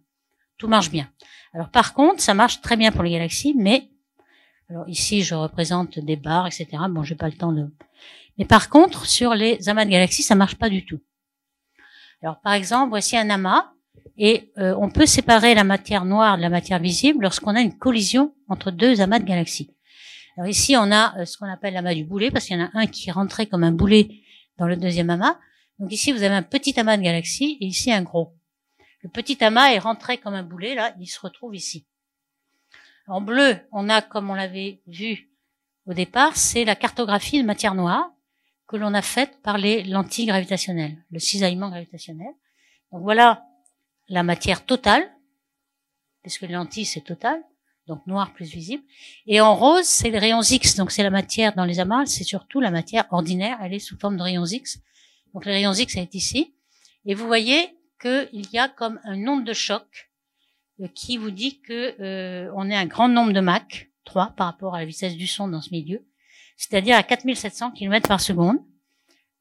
Tout 0.56 0.68
marche 0.68 0.90
bien. 0.90 1.10
Alors, 1.52 1.70
par 1.70 1.92
contre, 1.92 2.20
ça 2.20 2.32
marche 2.32 2.60
très 2.62 2.76
bien 2.76 2.90
pour 2.90 3.02
les 3.02 3.10
galaxies, 3.10 3.54
mais 3.54 3.90
alors 4.68 4.88
ici, 4.88 5.22
je 5.22 5.34
représente 5.34 5.98
des 5.98 6.16
barres, 6.16 6.46
etc. 6.46 6.68
Bon, 6.88 7.02
j'ai 7.02 7.14
pas 7.14 7.28
le 7.28 7.36
temps 7.36 7.52
de. 7.52 7.70
Mais 8.38 8.44
par 8.44 8.68
contre, 8.68 9.06
sur 9.06 9.34
les 9.34 9.68
amas 9.68 9.84
de 9.84 9.90
galaxies, 9.90 10.22
ça 10.22 10.34
marche 10.34 10.56
pas 10.56 10.68
du 10.68 10.84
tout. 10.84 11.00
Alors, 12.22 12.40
par 12.40 12.54
exemple, 12.54 12.90
voici 12.90 13.16
un 13.16 13.30
amas, 13.30 13.72
et 14.18 14.50
euh, 14.58 14.74
on 14.78 14.88
peut 14.88 15.06
séparer 15.06 15.54
la 15.54 15.64
matière 15.64 16.04
noire 16.04 16.36
de 16.36 16.42
la 16.42 16.48
matière 16.48 16.78
visible 16.78 17.22
lorsqu'on 17.22 17.54
a 17.54 17.60
une 17.60 17.76
collision 17.76 18.34
entre 18.48 18.70
deux 18.70 19.00
amas 19.00 19.18
de 19.18 19.24
galaxies. 19.24 19.74
Alors 20.36 20.48
ici, 20.48 20.76
on 20.76 20.90
a 20.90 21.18
euh, 21.18 21.24
ce 21.24 21.36
qu'on 21.36 21.50
appelle 21.50 21.74
l'amas 21.74 21.94
du 21.94 22.04
boulet, 22.04 22.30
parce 22.30 22.46
qu'il 22.46 22.58
y 22.58 22.62
en 22.62 22.66
a 22.66 22.70
un 22.74 22.86
qui 22.86 23.08
est 23.08 23.12
rentré 23.12 23.46
comme 23.46 23.64
un 23.64 23.72
boulet 23.72 24.08
dans 24.58 24.66
le 24.66 24.76
deuxième 24.76 25.10
amas. 25.10 25.38
Donc 25.78 25.92
ici, 25.92 26.12
vous 26.12 26.22
avez 26.22 26.34
un 26.34 26.42
petit 26.42 26.78
amas 26.80 26.96
de 26.96 27.02
galaxies 27.02 27.58
et 27.60 27.66
ici 27.66 27.92
un 27.92 28.02
gros. 28.02 28.34
Le 29.02 29.10
petit 29.10 29.42
amas 29.44 29.72
est 29.72 29.78
rentré 29.78 30.18
comme 30.18 30.34
un 30.34 30.42
boulet, 30.42 30.74
là, 30.74 30.94
il 30.98 31.06
se 31.06 31.20
retrouve 31.20 31.54
ici. 31.54 31.86
En 33.06 33.20
bleu, 33.20 33.58
on 33.70 33.88
a, 33.88 34.02
comme 34.02 34.30
on 34.30 34.34
l'avait 34.34 34.80
vu 34.86 35.30
au 35.86 35.94
départ, 35.94 36.36
c'est 36.36 36.64
la 36.64 36.74
cartographie 36.74 37.40
de 37.40 37.46
matière 37.46 37.74
noire 37.74 38.10
que 38.66 38.76
l'on 38.76 38.94
a 38.94 39.02
faite 39.02 39.40
par 39.42 39.58
les 39.58 39.84
lentilles 39.84 40.26
gravitationnelles, 40.26 40.96
le 41.10 41.18
cisaillement 41.18 41.68
gravitationnel. 41.68 42.32
Donc 42.92 43.02
voilà 43.02 43.44
la 44.08 44.22
matière 44.22 44.64
totale, 44.64 45.08
puisque 46.22 46.42
les 46.42 46.54
lentilles 46.54 46.84
c'est 46.84 47.02
total 47.02 47.42
donc 47.86 48.06
noir 48.06 48.32
plus 48.32 48.50
visible. 48.50 48.82
Et 49.26 49.40
en 49.40 49.54
rose, 49.54 49.84
c'est 49.84 50.10
les 50.10 50.18
rayons 50.18 50.42
X, 50.42 50.76
donc 50.76 50.90
c'est 50.90 51.02
la 51.02 51.10
matière 51.10 51.54
dans 51.54 51.64
les 51.64 51.80
amas, 51.80 52.06
c'est 52.06 52.24
surtout 52.24 52.60
la 52.60 52.70
matière 52.70 53.06
ordinaire, 53.10 53.58
elle 53.62 53.74
est 53.74 53.78
sous 53.78 53.98
forme 53.98 54.16
de 54.16 54.22
rayons 54.22 54.44
X. 54.44 54.78
Donc 55.32 55.44
les 55.44 55.52
rayons 55.52 55.72
X, 55.72 55.96
elle 55.96 56.02
est 56.02 56.14
ici. 56.14 56.54
Et 57.04 57.14
vous 57.14 57.26
voyez 57.26 57.76
qu'il 58.00 58.46
y 58.52 58.58
a 58.58 58.68
comme 58.68 59.00
un 59.04 59.16
nombre 59.16 59.44
de 59.44 59.52
choc 59.52 60.10
euh, 60.80 60.88
qui 60.94 61.16
vous 61.16 61.30
dit 61.30 61.60
que 61.60 61.94
euh, 62.00 62.50
on 62.54 62.68
est 62.70 62.76
un 62.76 62.86
grand 62.86 63.08
nombre 63.08 63.32
de 63.32 63.40
Mach, 63.40 63.88
3 64.04 64.34
par 64.36 64.48
rapport 64.48 64.74
à 64.74 64.80
la 64.80 64.84
vitesse 64.84 65.16
du 65.16 65.26
son 65.26 65.48
dans 65.48 65.60
ce 65.60 65.70
milieu, 65.70 66.04
c'est-à-dire 66.56 66.96
à 66.96 67.02
4700 67.02 67.72
km 67.72 68.08
par 68.08 68.20
seconde. 68.20 68.58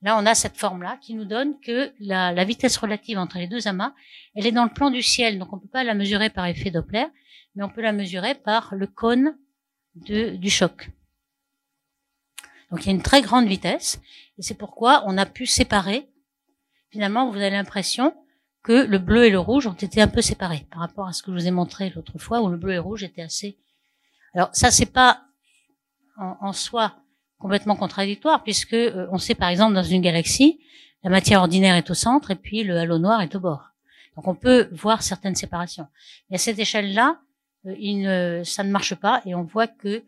Là, 0.01 0.17
on 0.17 0.25
a 0.25 0.35
cette 0.35 0.57
forme-là 0.57 0.97
qui 1.01 1.15
nous 1.15 1.25
donne 1.25 1.59
que 1.61 1.91
la, 1.99 2.43
vitesse 2.43 2.77
relative 2.77 3.17
entre 3.17 3.37
les 3.37 3.47
deux 3.47 3.67
amas, 3.67 3.93
elle 4.35 4.45
est 4.45 4.51
dans 4.51 4.65
le 4.65 4.73
plan 4.73 4.91
du 4.91 5.01
ciel, 5.01 5.39
donc 5.39 5.51
on 5.51 5.55
ne 5.55 5.61
peut 5.61 5.67
pas 5.67 5.83
la 5.83 5.95
mesurer 5.95 6.29
par 6.29 6.45
effet 6.45 6.69
Doppler, 6.69 7.05
mais 7.55 7.63
on 7.63 7.69
peut 7.69 7.81
la 7.81 7.93
mesurer 7.93 8.35
par 8.35 8.75
le 8.75 8.87
cône 8.87 9.37
du 9.95 10.49
choc. 10.49 10.91
Donc 12.69 12.83
il 12.83 12.87
y 12.87 12.89
a 12.89 12.95
une 12.95 13.01
très 13.01 13.21
grande 13.21 13.47
vitesse, 13.47 13.99
et 14.37 14.41
c'est 14.41 14.57
pourquoi 14.57 15.03
on 15.07 15.17
a 15.17 15.25
pu 15.25 15.45
séparer. 15.45 16.09
Finalement, 16.91 17.29
vous 17.29 17.37
avez 17.37 17.51
l'impression 17.51 18.13
que 18.63 18.73
le 18.73 18.97
bleu 18.97 19.25
et 19.25 19.29
le 19.29 19.39
rouge 19.39 19.67
ont 19.67 19.73
été 19.73 20.01
un 20.01 20.07
peu 20.07 20.21
séparés 20.21 20.65
par 20.71 20.79
rapport 20.79 21.07
à 21.07 21.13
ce 21.13 21.21
que 21.21 21.31
je 21.31 21.37
vous 21.37 21.47
ai 21.47 21.51
montré 21.51 21.91
l'autre 21.91 22.17
fois, 22.17 22.41
où 22.41 22.49
le 22.49 22.57
bleu 22.57 22.73
et 22.73 22.75
le 22.75 22.81
rouge 22.81 23.03
étaient 23.03 23.21
assez. 23.21 23.57
Alors 24.33 24.49
ça, 24.53 24.71
c'est 24.71 24.87
pas 24.87 25.21
en, 26.17 26.51
soi 26.51 26.95
complètement 27.39 27.75
contradictoire, 27.75 28.43
puisque 28.43 28.73
euh, 28.73 29.07
on 29.11 29.17
sait 29.17 29.35
par 29.35 29.49
exemple 29.49 29.73
dans 29.73 29.83
une 29.83 30.01
galaxie, 30.01 30.59
la 31.03 31.09
matière 31.09 31.41
ordinaire 31.41 31.75
est 31.75 31.89
au 31.89 31.93
centre 31.93 32.31
et 32.31 32.35
puis 32.35 32.63
le 32.63 32.77
halo 32.77 32.97
noir 32.97 33.21
est 33.21 33.35
au 33.35 33.39
bord. 33.39 33.71
Donc 34.15 34.27
on 34.27 34.35
peut 34.35 34.69
voir 34.71 35.03
certaines 35.03 35.35
séparations. 35.35 35.87
Mais 36.29 36.35
à 36.35 36.39
cette 36.39 36.57
échelle-là, 36.57 37.19
euh, 37.65 38.43
ça 38.43 38.63
ne 38.63 38.71
marche 38.71 38.95
pas 38.95 39.21
et 39.25 39.35
on 39.35 39.43
voit 39.43 39.67
que 39.67 40.03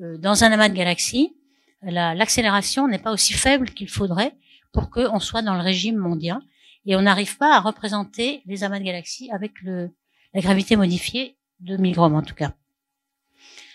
euh, 0.00 0.16
dans 0.18 0.44
un 0.44 0.52
amas 0.52 0.68
de 0.68 0.74
galaxies, 0.74 1.36
l'accélération 1.82 2.88
n'est 2.88 2.98
pas 2.98 3.12
aussi 3.12 3.32
faible 3.32 3.70
qu'il 3.70 3.88
faudrait 3.88 4.34
pour 4.72 4.90
qu'on 4.90 5.18
soit 5.18 5.42
dans 5.42 5.54
le 5.54 5.62
régime 5.62 5.96
mondial 5.96 6.40
et 6.84 6.94
on 6.94 7.02
n'arrive 7.02 7.38
pas 7.38 7.56
à 7.56 7.60
représenter 7.60 8.42
les 8.46 8.64
amas 8.64 8.78
de 8.78 8.84
galaxies 8.84 9.30
avec 9.32 9.52
la 9.62 10.40
gravité 10.40 10.76
modifiée 10.76 11.38
de 11.60 11.76
1000 11.78 11.94
grammes 11.94 12.14
en 12.14 12.22
tout 12.22 12.34
cas. 12.34 12.52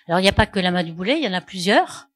Alors 0.07 0.19
il 0.19 0.23
n'y 0.23 0.29
a 0.29 0.33
pas 0.33 0.45
que 0.45 0.59
l'amas 0.59 0.83
du 0.83 0.91
boulet, 0.91 1.17
il 1.17 1.23
y 1.23 1.27
en 1.27 1.33
a 1.33 1.41
plusieurs. 1.41 2.07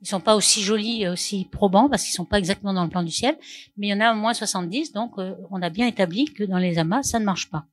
Ils 0.00 0.06
sont 0.06 0.20
pas 0.20 0.36
aussi 0.36 0.62
jolis 0.62 1.02
et 1.02 1.08
aussi 1.08 1.44
probants 1.44 1.88
parce 1.88 2.04
qu'ils 2.04 2.12
sont 2.12 2.24
pas 2.24 2.38
exactement 2.38 2.72
dans 2.72 2.84
le 2.84 2.90
plan 2.90 3.02
du 3.02 3.10
ciel, 3.10 3.36
mais 3.76 3.88
il 3.88 3.90
y 3.90 3.94
en 3.94 4.00
a 4.00 4.12
au 4.12 4.16
moins 4.16 4.32
70, 4.32 4.92
donc 4.92 5.18
euh, 5.18 5.34
on 5.50 5.60
a 5.60 5.70
bien 5.70 5.86
établi 5.86 6.26
que 6.26 6.44
dans 6.44 6.58
les 6.58 6.78
amas, 6.78 7.02
ça 7.02 7.18
ne 7.18 7.24
marche 7.24 7.50
pas. 7.50 7.66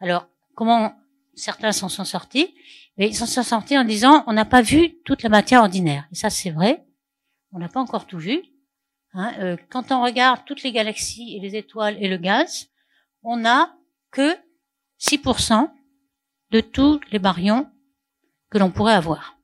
Alors, 0.00 0.26
comment 0.54 0.94
certains 1.34 1.70
s'en 1.70 1.88
sont 1.88 2.04
sortis, 2.04 2.54
mais 2.96 3.08
ils 3.08 3.14
s'en 3.14 3.26
sont 3.26 3.44
sortis 3.44 3.78
en 3.78 3.84
disant 3.84 4.24
on 4.26 4.32
n'a 4.32 4.44
pas 4.44 4.62
vu 4.62 5.00
toute 5.04 5.22
la 5.22 5.28
matière 5.28 5.60
ordinaire. 5.60 6.08
Et 6.10 6.16
ça 6.16 6.28
c'est 6.28 6.50
vrai, 6.50 6.84
on 7.52 7.58
n'a 7.58 7.68
pas 7.68 7.80
encore 7.80 8.06
tout 8.06 8.18
vu. 8.18 8.42
Hein. 9.14 9.32
Euh, 9.38 9.56
quand 9.70 9.92
on 9.92 10.02
regarde 10.02 10.40
toutes 10.44 10.64
les 10.64 10.72
galaxies 10.72 11.36
et 11.36 11.40
les 11.40 11.54
étoiles 11.54 11.96
et 12.00 12.08
le 12.08 12.16
gaz, 12.16 12.68
on 13.22 13.36
n'a 13.36 13.76
que 14.10 14.36
6% 15.00 15.70
de 16.50 16.60
tous 16.60 17.00
les 17.12 17.18
baryons 17.18 17.70
que 18.50 18.58
l'on 18.58 18.70
pourrait 18.70 18.94
avoir. 18.94 19.38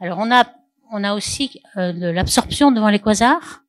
Alors 0.00 0.18
on 0.18 1.04
a 1.04 1.14
aussi 1.14 1.60
euh, 1.76 1.92
l'absorption 2.12 2.72
devant 2.72 2.88
les 2.88 2.98
quasars. 2.98 3.62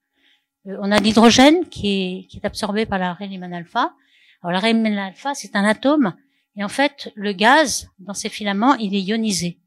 Euh, 0.66 0.78
on 0.82 0.92
a 0.92 0.98
l'hydrogène 0.98 1.68
qui 1.68 2.28
est, 2.34 2.46
absorbé 2.46 2.86
par 2.86 3.00
la 3.00 3.14
Riemann 3.14 3.54
alpha. 3.54 3.94
Alors 4.42 4.54
la 4.54 4.60
Riemann 4.60 4.98
alpha, 4.98 5.34
c'est 5.34 5.56
un 5.56 5.66
atome 5.66 6.14
et 6.56 6.64
en 6.64 6.70
fait, 6.70 7.12
le 7.16 7.32
gaz, 7.34 7.90
dans 8.00 8.14
ces 8.14 8.30
filaments, 8.30 8.76
il 8.76 8.96
est 8.96 9.02
ionisé. 9.02 9.60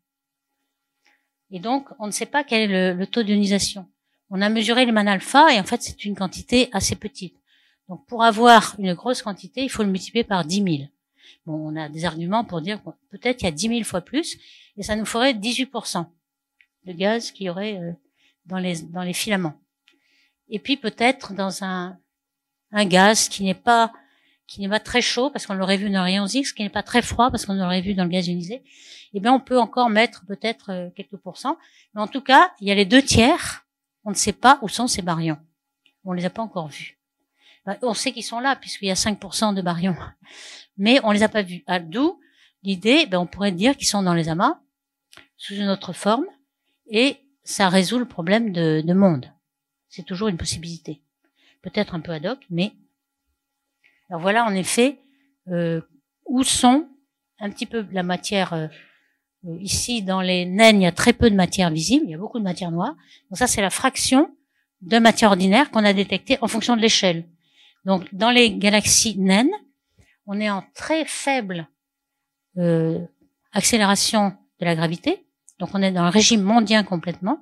Et 1.51 1.61
donc, 1.61 1.89
on 1.99 2.07
ne 2.07 2.13
sait 2.13 2.27
pas 2.27 2.45
quel 2.45 2.71
est 2.71 2.95
le, 2.95 3.07
taux 3.07 3.23
d'ionisation. 3.23 3.89
On 4.31 4.43
a 4.43 4.49
mesuré 4.49 4.85
le 4.85 4.97
alpha 4.97 5.53
et 5.53 5.61
en 5.61 5.65
fait, 5.65 5.83
c'est 5.83 6.05
une 6.05 6.15
quantité 6.15 6.69
assez 6.73 6.97
petite. 6.97 7.37
Donc, 7.89 8.07
pour 8.07 8.23
avoir 8.23 8.75
une 8.79 8.95
grosse 8.95 9.23
quantité, 9.23 9.63
il 9.63 9.69
faut 9.69 9.83
le 9.83 9.91
multiplier 9.91 10.25
par 10.25 10.45
10 10.45 10.63
000. 10.63 10.89
Bon, 11.47 11.55
on 11.55 11.77
a 11.77 11.89
des 11.89 12.05
arguments 12.05 12.45
pour 12.45 12.61
dire 12.61 12.81
peut-être 13.11 13.43
il 13.43 13.45
y 13.45 13.49
a 13.49 13.53
10 13.53 13.69
000 13.69 13.85
fois 13.85 14.01
plus 14.01 14.39
et 14.77 14.83
ça 14.83 14.97
nous 14.97 15.05
ferait 15.05 15.35
18% 15.35 16.07
de 16.87 16.93
gaz 16.93 17.31
qu'il 17.31 17.47
y 17.47 17.51
aurait 17.51 17.79
euh, 17.79 17.93
dans 18.47 18.59
les, 18.59 18.83
dans 18.83 19.03
les 19.03 19.13
filaments. 19.13 19.55
Et 20.49 20.59
puis 20.59 20.77
peut-être 20.77 21.33
dans 21.35 21.65
un, 21.65 21.99
un 22.73 22.85
gaz 22.85 23.29
qui 23.29 23.45
n'est 23.45 23.55
pas 23.55 23.93
qui 24.47 24.61
n'est 24.61 24.69
pas 24.69 24.81
très 24.81 25.01
chaud 25.01 25.31
parce 25.31 25.47
qu'on 25.47 25.55
l'aurait 25.55 25.79
vu 25.79 25.89
dans 25.89 26.01
le 26.01 26.05
rayon 26.05 26.27
X, 26.27 26.53
qui 26.53 26.63
n'est 26.63 26.69
pas 26.69 26.83
très 26.83 27.03
froid 27.03 27.31
parce 27.31 27.47
qu'on 27.47 27.55
l'aurait 27.55 27.81
vu 27.81 27.95
dans 27.95 28.05
le 28.05 28.11
gaz 28.11 28.29
ionisé, 28.29 28.63
eh 29.15 29.21
bien 29.21 29.33
on 29.33 29.41
peut 29.41 29.59
encore 29.59 29.89
mettre 29.89 30.25
peut-être 30.27 30.71
euh, 30.71 30.91
quelques 30.95 31.17
pourcents. 31.17 31.57
Mais 31.95 32.03
en 32.03 32.07
tout 32.07 32.21
cas, 32.21 32.53
il 32.61 32.69
y 32.69 32.71
a 32.71 32.75
les 32.75 32.85
deux 32.85 33.03
tiers, 33.03 33.65
on 34.05 34.11
ne 34.11 34.15
sait 34.15 34.33
pas 34.33 34.59
où 34.61 34.69
sont 34.69 34.87
ces 34.87 35.03
baryons. 35.03 35.39
On 36.05 36.13
les 36.13 36.27
a 36.27 36.31
pas 36.31 36.43
encore 36.43 36.69
vus. 36.69 36.99
Ben, 37.65 37.79
on 37.81 37.95
sait 37.95 38.13
qu'ils 38.13 38.25
sont 38.25 38.41
là 38.41 38.57
puisqu'il 38.57 38.89
y 38.89 38.91
a 38.91 38.95
5% 38.95 39.55
de 39.55 39.63
baryons, 39.63 39.97
mais 40.77 41.01
on 41.05 41.13
les 41.13 41.23
a 41.23 41.29
pas 41.31 41.43
vus. 41.43 41.65
Ah, 41.67 41.81
d'où 41.81 42.21
l'idée, 42.63 43.07
ben, 43.07 43.19
on 43.19 43.27
pourrait 43.27 43.53
dire 43.53 43.77
qu'ils 43.77 43.87
sont 43.87 44.03
dans 44.03 44.15
les 44.15 44.29
amas 44.29 44.61
sous 45.39 45.55
une 45.55 45.69
autre 45.69 45.95
forme 45.95 46.27
et 46.89 47.17
ça 47.43 47.69
résout 47.69 47.99
le 47.99 48.05
problème 48.07 48.53
de, 48.53 48.83
de 48.85 48.93
monde. 48.93 49.33
C'est 49.89 50.05
toujours 50.05 50.29
une 50.29 50.37
possibilité. 50.37 51.03
Peut-être 51.63 51.95
un 51.95 52.01
peu 52.01 52.13
ad 52.13 52.27
hoc, 52.27 52.39
mais 52.51 52.73
alors 54.11 54.21
voilà 54.21 54.45
en 54.45 54.55
effet 54.55 54.99
euh, 55.49 55.81
où 56.27 56.43
sont 56.43 56.89
un 57.39 57.51
petit 57.51 57.67
peu 57.67 57.87
la 57.93 58.03
matière. 58.03 58.53
Euh, 58.53 58.67
euh, 59.47 59.59
ici, 59.61 60.03
dans 60.03 60.21
les 60.21 60.47
naines, 60.47 60.81
il 60.81 60.85
y 60.85 60.87
a 60.87 60.93
très 60.93 61.13
peu 61.13 61.31
de 61.31 61.35
matière 61.37 61.71
visible, 61.71 62.07
il 62.07 62.11
y 62.11 62.15
a 62.15 62.19
beaucoup 62.19 62.39
de 62.39 62.45
matière 62.45 62.71
noire. 62.71 62.95
Donc 63.31 63.39
ça, 63.39 63.47
c'est 63.47 63.61
la 63.61 63.71
fraction 63.71 64.35
de 64.81 64.99
matière 64.99 65.31
ordinaire 65.31 65.71
qu'on 65.71 65.85
a 65.85 65.93
détectée 65.93 66.39
en 66.41 66.49
fonction 66.49 66.77
de 66.77 66.81
l'échelle. 66.81 67.25
Donc 67.85 68.13
dans 68.15 68.31
les 68.31 68.57
galaxies 68.57 69.19
naines, 69.19 69.53
on 70.27 70.41
est 70.41 70.51
en 70.51 70.65
très 70.75 71.05
faible 71.05 71.69
euh, 72.57 72.99
accélération 73.53 74.35
de 74.61 74.65
la 74.65 74.75
gravité. 74.75 75.24
Donc 75.59 75.71
on 75.75 75.83
est 75.83 75.93
dans 75.93 76.05
le 76.05 76.11
régime 76.11 76.43
mondien 76.43 76.83
complètement. 76.83 77.41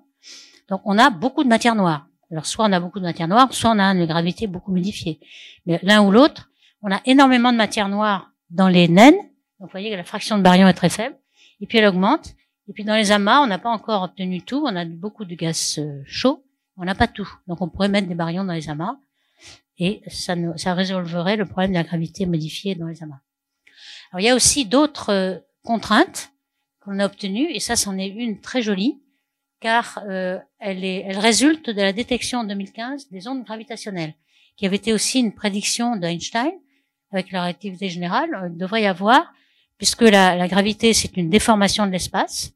Donc 0.69 0.83
on 0.85 0.99
a 0.99 1.11
beaucoup 1.11 1.45
de 1.45 1.49
matière 1.49 1.75
noire. 1.75 2.07
Alors 2.31 2.47
soit 2.47 2.65
on 2.65 2.73
a 2.73 2.81
beaucoup 2.81 2.99
de 2.99 3.05
matière 3.05 3.29
noire, 3.29 3.53
soit 3.53 3.71
on 3.71 3.79
a 3.79 3.85
une 3.85 4.07
gravité 4.07 4.47
beaucoup 4.47 4.73
modifiée. 4.73 5.21
Mais 5.67 5.79
l'un 5.83 6.03
ou 6.03 6.11
l'autre, 6.11 6.51
on 6.83 6.91
a 6.91 7.01
énormément 7.05 7.53
de 7.53 7.57
matière 7.57 7.89
noire 7.89 8.31
dans 8.51 8.69
les 8.69 8.89
naines. 8.89 9.17
Donc, 9.61 9.69
vous 9.69 9.73
voyez 9.73 9.91
que 9.91 9.97
la 9.97 10.05
fraction 10.05 10.39
de 10.39 10.43
baryons 10.43 10.67
est 10.67 10.75
très 10.75 10.89
faible. 10.89 11.17
Et 11.61 11.67
puis, 11.67 11.79
elle 11.79 11.87
augmente. 11.87 12.35
Et 12.69 12.73
puis 12.73 12.85
dans 12.85 12.97
les 12.97 13.13
amas, 13.13 13.41
on 13.41 13.47
n'a 13.47 13.59
pas 13.59 13.71
encore 13.71 14.03
obtenu 14.03 14.41
tout. 14.43 14.65
On 14.67 14.77
a 14.77 14.85
beaucoup 14.85 15.25
de 15.25 15.35
gaz 15.35 15.77
euh, 15.79 16.03
chaud, 16.07 16.45
on 16.77 16.85
n'a 16.85 16.95
pas 16.95 17.09
tout. 17.09 17.29
Donc 17.47 17.61
on 17.61 17.69
pourrait 17.69 17.89
mettre 17.89 18.09
des 18.09 18.15
baryons 18.15 18.45
dans 18.45 18.53
les 18.53 18.69
amas 18.71 18.97
et 19.79 20.03
ça, 20.07 20.35
ça 20.57 20.75
résolverait 20.75 21.37
le 21.37 21.45
problème 21.45 21.73
de 21.73 21.77
la 21.77 21.83
gravité 21.83 22.27
modifiée 22.27 22.75
dans 22.75 22.87
les 22.87 23.03
amas. 23.03 23.21
Alors 24.11 24.21
il 24.21 24.25
y 24.25 24.29
a 24.29 24.35
aussi 24.35 24.65
d'autres 24.65 25.11
euh, 25.11 25.39
contraintes 25.65 26.32
qu'on 26.85 26.99
a 26.99 27.07
obtenues 27.07 27.51
et 27.51 27.61
ça, 27.61 27.77
c'en 27.77 27.99
est 27.99 28.09
une 28.09 28.41
très 28.41 28.63
jolie 28.63 29.01
car 29.61 30.01
euh, 30.09 30.39
elle, 30.59 30.85
résulte 31.19 31.71
de 31.71 31.81
la 31.81 31.93
détection 31.93 32.41
en 32.41 32.45
2015 32.45 33.11
des 33.11 33.29
ondes 33.29 33.45
gravitationnelles, 33.45 34.15
qui 34.57 34.67
avait 34.67 34.77
été 34.77 34.93
aussi 34.93 35.21
une 35.21 35.33
prédiction 35.33 35.97
d'Einstein 35.97 36.51
avec 37.13 37.31
la 37.31 37.43
relativité 37.43 37.89
générale. 37.89 38.31
Il 38.53 38.59
devrait 38.59 38.83
y 38.83 38.87
avoir, 38.87 39.33
puisque 39.79 40.03
la, 40.03 40.37
la 40.37 40.49
gravité 40.49 40.93
c'est 40.93 41.17
une 41.17 41.31
déformation 41.31 41.87
de 41.87 41.93
l'espace, 41.93 42.53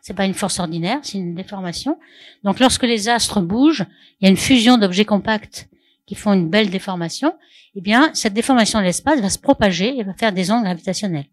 c'est 0.00 0.14
pas 0.14 0.26
une 0.26 0.34
force 0.34 0.60
ordinaire, 0.60 1.00
c'est 1.02 1.18
une 1.18 1.34
déformation. 1.34 1.98
Donc 2.44 2.60
lorsque 2.60 2.84
les 2.84 3.08
astres 3.08 3.40
bougent, 3.40 3.84
il 4.20 4.24
y 4.24 4.26
a 4.28 4.30
une 4.30 4.36
fusion 4.36 4.78
d'objets 4.78 5.04
compacts 5.04 5.68
qui 6.06 6.14
font 6.14 6.32
une 6.32 6.48
belle 6.48 6.70
déformation. 6.70 7.36
Eh 7.74 7.80
bien, 7.80 8.10
cette 8.14 8.32
déformation 8.32 8.78
de 8.78 8.84
l'espace 8.84 9.20
va 9.20 9.28
se 9.28 9.38
propager 9.38 9.98
et 9.98 10.04
va 10.04 10.14
faire 10.14 10.32
des 10.32 10.50
ondes 10.50 10.62
gravitationnelles. 10.62 11.26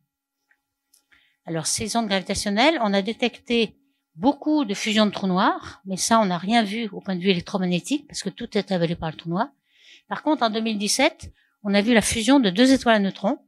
Alors 1.46 1.68
ces 1.68 1.96
ondes 1.96 2.08
gravitationnelles, 2.08 2.80
on 2.82 2.94
a 2.94 3.02
détecté 3.02 3.78
beaucoup 4.16 4.66
de 4.66 4.74
fusion 4.74 5.06
de 5.06 5.12
trous 5.12 5.28
noirs, 5.28 5.82
mais 5.86 5.98
ça, 5.98 6.20
on 6.20 6.26
n'a 6.26 6.38
rien 6.38 6.64
vu 6.64 6.90
au 6.92 7.02
point 7.02 7.16
de 7.16 7.22
vue 7.22 7.30
électromagnétique 7.30 8.08
parce 8.08 8.24
que 8.24 8.30
tout 8.30 8.58
est 8.58 8.72
avalé 8.72 8.96
par 8.96 9.12
le 9.12 9.18
trou 9.18 9.30
noir. 9.30 9.48
Par 10.08 10.24
contre, 10.24 10.44
en 10.44 10.50
2017, 10.50 11.32
on 11.64 11.74
a 11.74 11.82
vu 11.82 11.94
la 11.94 12.02
fusion 12.02 12.40
de 12.40 12.50
deux 12.50 12.72
étoiles 12.72 12.96
à 12.96 13.00
neutrons. 13.00 13.40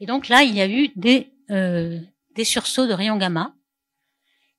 Et 0.00 0.06
donc 0.06 0.28
là, 0.28 0.42
il 0.42 0.54
y 0.54 0.60
a 0.60 0.68
eu 0.68 0.88
des, 0.96 1.32
euh, 1.50 2.00
des 2.34 2.44
sursauts 2.44 2.86
de 2.86 2.92
rayons 2.92 3.16
gamma. 3.16 3.54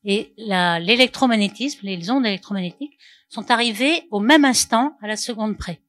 Et 0.06 0.34
l'électromagnétisme, 0.38 1.80
les 1.84 2.10
ondes 2.10 2.26
électromagnétiques, 2.26 2.98
sont 3.30 3.52
arrivées 3.52 4.08
au 4.12 4.20
même 4.20 4.46
instant 4.46 4.98
à 5.02 5.08
la 5.08 5.16
seconde 5.16 5.58
près. 5.58 5.82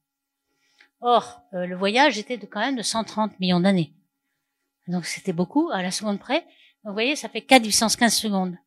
Or, 1.01 1.41
euh, 1.53 1.65
le 1.65 1.75
voyage 1.75 2.17
était 2.17 2.37
de, 2.37 2.45
quand 2.45 2.61
même 2.61 2.77
de 2.77 2.81
130 2.81 3.39
millions 3.39 3.59
d'années. 3.59 3.93
Donc 4.87 5.05
c'était 5.05 5.33
beaucoup 5.33 5.69
à 5.71 5.81
la 5.81 5.91
seconde 5.91 6.19
près. 6.19 6.41
Donc 6.41 6.91
vous 6.91 6.93
voyez, 6.93 7.15
ça 7.15 7.29
fait 7.29 7.41
4 7.41 7.63
puissance 7.63 7.95
15 7.95 8.13
secondes. 8.13 8.57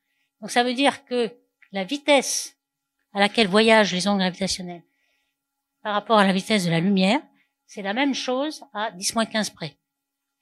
Donc 0.41 0.51
ça 0.51 0.65
veut 0.65 0.75
dire 0.75 1.05
que 1.05 1.33
la 1.73 1.85
vitesse 1.85 2.57
à 3.13 3.21
laquelle 3.21 3.49
voyagent 3.49 3.93
les 3.93 4.07
ondes 4.09 4.19
gravitationnelles 4.19 4.83
par 5.83 5.95
rapport 5.95 6.19
à 6.19 6.27
la 6.27 6.33
vitesse 6.33 6.65
de 6.65 6.71
la 6.71 6.81
lumière, 6.81 7.21
c'est 7.67 7.83
la 7.83 7.95
même 7.95 8.15
chose 8.15 8.63
à 8.75 8.91
10-15 8.93 9.55
près. 9.55 9.77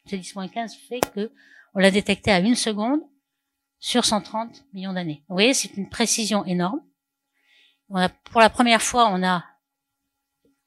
Ce 0.06 0.16
10-15 0.16 0.76
fait 0.88 1.00
que 1.14 1.32
on 1.74 1.78
l'a 1.78 1.90
détecté 1.90 2.30
à 2.30 2.38
une 2.40 2.54
seconde 2.54 3.00
sur 3.78 4.04
130 4.04 4.64
millions 4.72 4.92
d'années. 4.92 5.22
Vous 5.28 5.34
voyez, 5.34 5.52
c'est 5.52 5.76
une 5.76 5.88
précision 5.88 6.44
énorme. 6.46 6.80
pour 7.88 8.40
la 8.40 8.50
première 8.50 8.80
fois, 8.80 9.10
on 9.12 9.22
a 9.22 9.44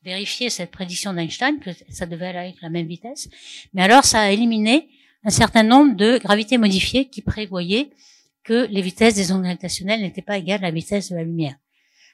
vérifié 0.04 0.50
cette 0.50 0.72
prédiction 0.72 1.14
d'Einstein, 1.14 1.60
que 1.60 1.72
ça 1.90 2.06
devait 2.06 2.28
aller 2.28 2.40
avec 2.40 2.62
la 2.62 2.70
même 2.70 2.88
vitesse. 2.88 3.30
Mais 3.74 3.82
alors, 3.82 4.06
ça 4.06 4.22
a 4.22 4.30
éliminé 4.30 4.90
un 5.24 5.30
certain 5.30 5.64
nombre 5.64 5.96
de 5.96 6.18
gravités 6.18 6.58
modifiées 6.58 7.10
qui 7.10 7.22
prévoyaient 7.22 7.92
que 8.44 8.68
les 8.70 8.82
vitesses 8.82 9.16
des 9.16 9.32
ondes 9.32 9.44
gravitationnelles 9.44 10.02
n'étaient 10.02 10.22
pas 10.22 10.38
égales 10.38 10.64
à 10.64 10.68
la 10.68 10.72
vitesse 10.72 11.12
de 11.12 11.16
la 11.16 11.24
lumière. 11.24 11.56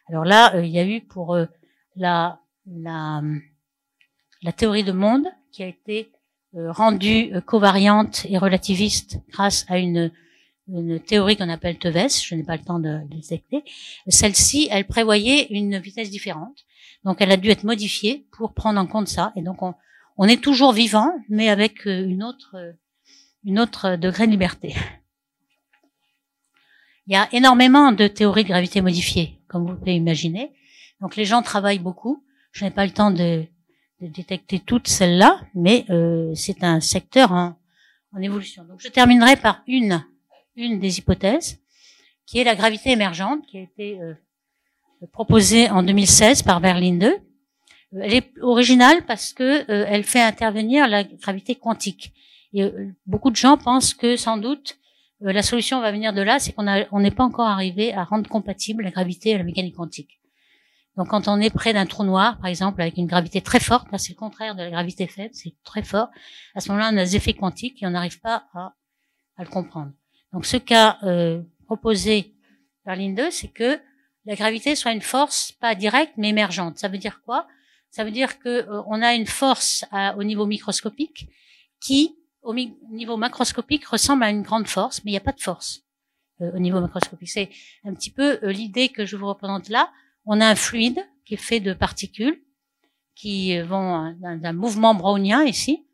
Alors 0.08 0.26
là, 0.26 0.56
euh, 0.56 0.66
il 0.66 0.72
y 0.72 0.80
a 0.80 0.86
eu 0.86 1.02
pour 1.02 1.34
euh, 1.34 1.46
la, 1.96 2.40
la, 2.68 3.22
la, 4.42 4.52
théorie 4.52 4.84
de 4.84 4.92
monde 4.92 5.28
qui 5.52 5.64
a 5.64 5.68
été 5.68 6.12
euh, 6.56 6.72
rendue 6.72 7.32
covariante 7.46 8.26
et 8.30 8.38
relativiste 8.38 9.20
grâce 9.30 9.66
à 9.68 9.78
une, 9.78 10.12
une 10.68 11.00
théorie 11.00 11.38
qu'on 11.38 11.50
appelle 11.50 11.78
TEVES, 11.78 12.24
je 12.24 12.36
n'ai 12.36 12.44
pas 12.44 12.58
le 12.58 12.64
temps 12.64 12.80
de, 12.80 13.00
de 13.10 13.16
détecter. 13.16 13.64
Celle-ci, 14.08 14.68
elle 14.72 14.86
prévoyait 14.86 15.48
une 15.52 15.80
vitesse 15.80 16.10
différente. 16.10 16.66
Donc 17.04 17.22
elle 17.22 17.32
a 17.32 17.38
dû 17.38 17.50
être 17.50 17.64
modifiée 17.64 18.28
pour 18.32 18.54
prendre 18.54 18.80
en 18.80 18.88
compte 18.88 19.08
ça. 19.08 19.32
Et 19.36 19.42
donc 19.42 19.62
on, 19.62 19.74
on 20.18 20.28
est 20.28 20.42
toujours 20.42 20.74
vivant, 20.74 21.14
mais 21.30 21.50
avec 21.50 21.86
une 21.86 22.24
autre, 22.24 22.56
une 23.46 23.60
autre 23.60 23.96
degré 23.96 24.26
de 24.26 24.32
liberté. 24.32 24.76
Il 27.08 27.14
y 27.14 27.16
a 27.16 27.30
énormément 27.32 27.92
de 27.92 28.08
théories 28.08 28.44
de 28.44 28.50
gravité 28.50 28.82
modifiée, 28.82 29.40
comme 29.48 29.68
vous 29.70 29.78
pouvez 29.78 29.96
imaginer. 29.96 30.52
Donc 31.00 31.16
les 31.16 31.26
gens 31.26 31.44
travaillent 31.44 31.80
beaucoup. 31.80 32.26
Je 32.52 32.66
n'ai 32.66 32.72
pas 32.72 32.86
le 32.86 32.92
temps 32.92 33.12
de, 33.12 33.46
de 34.02 34.08
détecter 34.08 34.60
toutes 34.60 34.88
celles-là, 34.88 35.42
mais 35.54 35.86
euh, 35.92 36.34
c'est 36.34 36.64
un 36.64 36.80
secteur 36.80 37.32
en, 37.32 37.56
en, 38.14 38.22
évolution. 38.22 38.64
Donc 38.66 38.82
je 38.82 38.88
terminerai 38.88 39.36
par 39.36 39.62
une, 39.68 40.04
une 40.56 40.80
des 40.80 40.98
hypothèses, 40.98 41.60
qui 42.26 42.40
est 42.40 42.44
la 42.44 42.56
gravité 42.56 42.90
émergente, 42.90 43.46
qui 43.46 43.60
a 43.60 43.62
été 43.62 44.02
euh, 44.02 44.16
proposée 45.12 45.70
en 45.70 45.84
2016 45.84 46.42
par 46.42 46.60
Berlin 46.60 47.00
II. 47.00 47.14
Elle 48.02 48.14
est 48.16 48.32
originale 48.42 49.06
parce 49.06 49.32
que 49.32 49.70
euh, 49.72 49.86
elle 49.88 50.04
fait 50.04 50.22
intervenir 50.22 50.88
la 50.88 51.04
gravité 51.04 51.54
quantique. 51.54 52.12
Et 52.56 52.64
euh, 52.64 52.92
beaucoup 53.06 53.30
de 53.30 53.36
gens 53.36 53.58
pensent 53.58 53.94
que 53.94 54.16
sans 54.16 54.38
doute 54.38 54.78
euh, 55.22 55.34
la 55.34 55.44
solution 55.44 55.82
va 55.82 55.92
venir 55.92 56.14
de 56.14 56.22
là, 56.22 56.40
c'est 56.40 56.54
qu'on 56.54 56.66
on 56.92 57.00
n'est 57.02 57.12
pas 57.12 57.26
encore 57.26 57.48
arrivé 57.48 57.94
à 57.94 58.06
rendre 58.06 58.30
compatible 58.30 58.84
la 58.84 58.92
gravité 58.92 59.32
et 59.32 59.38
la 59.38 59.44
mécanique 59.44 59.76
quantique. 59.76 60.22
Donc 60.96 61.10
quand 61.10 61.28
on 61.28 61.42
est 61.42 61.54
près 61.54 61.74
d'un 61.74 61.86
trou 61.86 62.06
noir, 62.06 62.38
par 62.38 62.48
exemple, 62.48 62.82
avec 62.82 62.96
une 62.96 63.08
gravité 63.08 63.42
très 63.42 63.60
forte, 63.60 63.92
là 63.92 63.98
c'est 63.98 64.14
le 64.14 64.18
contraire 64.18 64.56
de 64.56 64.64
la 64.64 64.70
gravité 64.70 65.06
faible, 65.06 65.34
c'est 65.34 65.54
très 65.66 65.84
fort, 65.84 66.08
à 66.56 66.62
ce 66.62 66.70
moment-là 66.70 66.92
on 66.94 66.98
a 66.98 67.04
des 67.04 67.18
effets 67.18 67.34
quantiques 67.34 67.84
et 67.84 67.88
on 67.88 67.90
n'arrive 67.90 68.22
pas 68.22 68.46
à, 68.54 68.74
à, 69.36 69.44
le 69.44 69.50
comprendre. 69.50 69.92
Donc 70.32 70.46
ce 70.46 70.56
qu'a 70.56 70.98
euh, 71.04 71.42
proposé 71.66 72.34
Berlin 72.86 73.14
2, 73.14 73.32
c'est 73.32 73.50
que 73.50 73.78
la 74.24 74.36
gravité 74.36 74.76
soit 74.76 74.94
une 74.94 75.02
force 75.02 75.52
pas 75.52 75.76
directe 75.76 76.14
mais 76.16 76.30
émergente. 76.30 76.78
Ça 76.78 76.88
veut 76.88 76.98
dire 76.98 77.22
quoi? 77.24 77.46
Ça 77.90 78.06
veut 78.06 78.12
dire 78.12 78.40
que 78.40 78.50
euh, 78.50 78.82
on 78.88 79.02
a 79.02 79.14
une 79.14 79.28
force 79.28 79.84
à, 79.92 80.16
au 80.16 80.24
niveau 80.24 80.46
microscopique 80.46 81.28
qui 81.82 82.16
au 82.46 82.54
niveau 82.54 83.18
macroscopique 83.18 83.86
ressemble 83.86 84.24
à 84.24 84.30
une 84.30 84.44
grande 84.44 84.68
force, 84.68 85.04
mais 85.04 85.12
il 85.12 85.14
n'y 85.14 85.18
a 85.18 85.22
pas 85.22 85.32
de 85.32 85.42
force 85.42 85.82
euh, 86.42 86.52
au 86.54 86.60
niveau 86.60 86.80
macroscopique. 86.80 87.30
C'est 87.30 87.50
un 87.84 87.94
petit 87.94 88.12
peu 88.12 88.40
euh, 88.44 88.52
l'idée 88.52 88.90
que 88.90 89.06
je 89.06 89.18
vous 89.18 89.28
représente 89.28 89.70
là. 89.70 89.92
On 90.26 90.40
a 90.40 90.48
un 90.48 90.56
fluide 90.56 91.06
qui 91.26 91.34
est 91.34 91.38
fait 91.38 91.60
de 91.60 91.74
particules 91.74 92.42
qui 93.16 93.60
vont 93.62 94.14
d'un 94.20 94.54
mouvement 94.54 94.94
brownien 94.94 95.44
ici. 95.44 95.86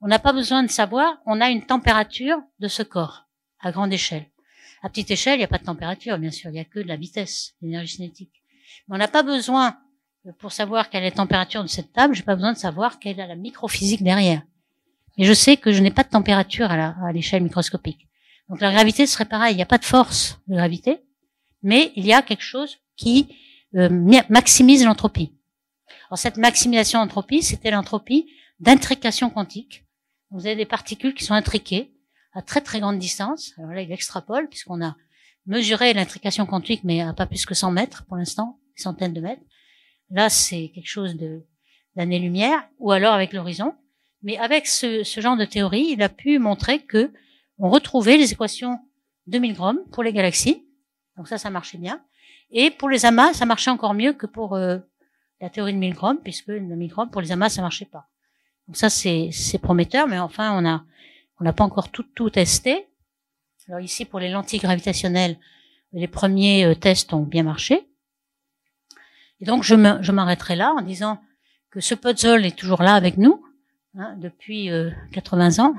On 0.00 0.06
n'a 0.06 0.18
pas 0.18 0.32
besoin 0.32 0.62
de 0.62 0.70
savoir, 0.70 1.18
on 1.26 1.40
a 1.40 1.50
une 1.50 1.64
température 1.64 2.38
de 2.60 2.68
ce 2.68 2.82
corps 2.82 3.28
à 3.60 3.72
grande 3.72 3.92
échelle. 3.92 4.26
À 4.82 4.88
petite 4.88 5.10
échelle, 5.10 5.36
il 5.36 5.38
n'y 5.38 5.44
a 5.44 5.48
pas 5.48 5.58
de 5.58 5.64
température, 5.64 6.18
bien 6.18 6.30
sûr, 6.30 6.50
il 6.50 6.54
n'y 6.54 6.60
a 6.60 6.64
que 6.64 6.80
de 6.80 6.88
la 6.88 6.96
vitesse, 6.96 7.54
l'énergie 7.62 7.96
cinétique. 7.96 8.42
Mais 8.88 8.96
on 8.96 8.98
n'a 8.98 9.08
pas 9.08 9.22
besoin, 9.22 9.78
euh, 10.26 10.32
pour 10.38 10.52
savoir 10.52 10.90
quelle 10.90 11.04
est 11.04 11.10
la 11.10 11.16
température 11.16 11.62
de 11.62 11.68
cette 11.68 11.92
table, 11.92 12.14
j'ai 12.14 12.24
pas 12.24 12.34
besoin 12.34 12.52
de 12.52 12.58
savoir 12.58 12.98
quelle 12.98 13.20
est 13.20 13.26
la 13.26 13.36
microphysique 13.36 14.02
derrière. 14.02 14.42
Mais 15.18 15.24
je 15.24 15.32
sais 15.32 15.56
que 15.56 15.72
je 15.72 15.80
n'ai 15.82 15.90
pas 15.90 16.04
de 16.04 16.08
température 16.08 16.70
à 16.70 17.12
l'échelle 17.12 17.42
microscopique. 17.42 18.08
Donc 18.48 18.60
la 18.60 18.72
gravité 18.72 19.06
serait 19.06 19.24
pareil, 19.24 19.54
il 19.54 19.56
n'y 19.56 19.62
a 19.62 19.66
pas 19.66 19.78
de 19.78 19.84
force 19.84 20.40
de 20.46 20.54
gravité, 20.54 21.00
mais 21.62 21.92
il 21.96 22.06
y 22.06 22.12
a 22.12 22.22
quelque 22.22 22.42
chose 22.42 22.78
qui 22.96 23.34
euh, 23.76 23.88
maximise 24.28 24.84
l'entropie. 24.84 25.32
Alors 26.08 26.18
cette 26.18 26.36
maximisation 26.36 27.00
d'entropie, 27.00 27.42
c'était 27.42 27.70
l'entropie 27.70 28.30
d'intrication 28.60 29.30
quantique. 29.30 29.84
Vous 30.30 30.46
avez 30.46 30.56
des 30.56 30.66
particules 30.66 31.14
qui 31.14 31.24
sont 31.24 31.34
intriquées 31.34 31.92
à 32.34 32.42
très 32.42 32.60
très 32.60 32.80
grande 32.80 32.98
distance. 32.98 33.52
Alors 33.58 33.72
là, 33.72 33.82
il 33.82 33.92
extrapole 33.92 34.48
puisqu'on 34.48 34.84
a 34.84 34.96
mesuré 35.46 35.92
l'intrication 35.92 36.46
quantique, 36.46 36.84
mais 36.84 37.00
à 37.00 37.12
pas 37.12 37.26
plus 37.26 37.44
que 37.46 37.54
100 37.54 37.70
mètres 37.72 38.04
pour 38.06 38.16
l'instant, 38.16 38.60
centaines 38.76 39.12
de 39.12 39.20
mètres. 39.20 39.42
Là, 40.10 40.28
c'est 40.28 40.70
quelque 40.74 40.88
chose 40.88 41.16
de 41.16 41.44
d'années-lumière, 41.96 42.66
ou 42.78 42.90
alors 42.90 43.12
avec 43.12 43.34
l'horizon. 43.34 43.74
Mais 44.22 44.38
avec 44.38 44.66
ce, 44.66 45.02
ce, 45.02 45.20
genre 45.20 45.36
de 45.36 45.44
théorie, 45.44 45.88
il 45.90 46.02
a 46.02 46.08
pu 46.08 46.38
montrer 46.38 46.80
que 46.80 47.12
on 47.58 47.68
retrouvait 47.70 48.16
les 48.16 48.32
équations 48.32 48.78
de 49.26 49.38
Milgrom 49.38 49.78
pour 49.92 50.02
les 50.02 50.12
galaxies. 50.12 50.66
Donc 51.16 51.28
ça, 51.28 51.38
ça 51.38 51.50
marchait 51.50 51.78
bien. 51.78 52.02
Et 52.50 52.70
pour 52.70 52.88
les 52.88 53.04
amas, 53.06 53.32
ça 53.32 53.46
marchait 53.46 53.70
encore 53.70 53.94
mieux 53.94 54.12
que 54.12 54.26
pour 54.26 54.54
euh, 54.54 54.78
la 55.40 55.50
théorie 55.50 55.72
de 55.72 55.78
Milgrom, 55.78 56.18
puisque 56.22 56.48
le 56.48 56.60
Milgrom, 56.60 57.10
pour 57.10 57.20
les 57.20 57.32
amas, 57.32 57.48
ça 57.48 57.62
marchait 57.62 57.86
pas. 57.86 58.08
Donc 58.68 58.76
ça, 58.76 58.90
c'est 58.90 59.30
prometteur, 59.60 60.06
mais 60.06 60.18
enfin, 60.18 60.56
on 60.56 60.66
a 60.66 60.84
on 61.42 61.44
n'a 61.44 61.52
pas 61.52 61.64
encore 61.64 61.90
tout, 61.90 62.04
tout 62.04 62.30
testé. 62.30 62.86
Alors 63.66 63.80
ici, 63.80 64.04
pour 64.04 64.20
les 64.20 64.28
lentilles 64.28 64.60
gravitationnelles, 64.60 65.36
les 65.92 66.06
premiers 66.06 66.64
euh, 66.64 66.76
tests 66.76 67.12
ont 67.12 67.22
bien 67.22 67.42
marché. 67.42 67.88
Et 69.40 69.44
donc, 69.44 69.64
je 69.64 70.12
m'arrêterai 70.12 70.54
là 70.54 70.72
en 70.72 70.82
disant 70.82 71.20
que 71.70 71.80
ce 71.80 71.96
puzzle 71.96 72.46
est 72.46 72.56
toujours 72.56 72.84
là 72.84 72.94
avec 72.94 73.16
nous. 73.16 73.44
Hein, 73.94 74.16
depuis 74.18 74.70
80 75.12 75.58
euh, 75.58 75.62
ans. 75.62 75.74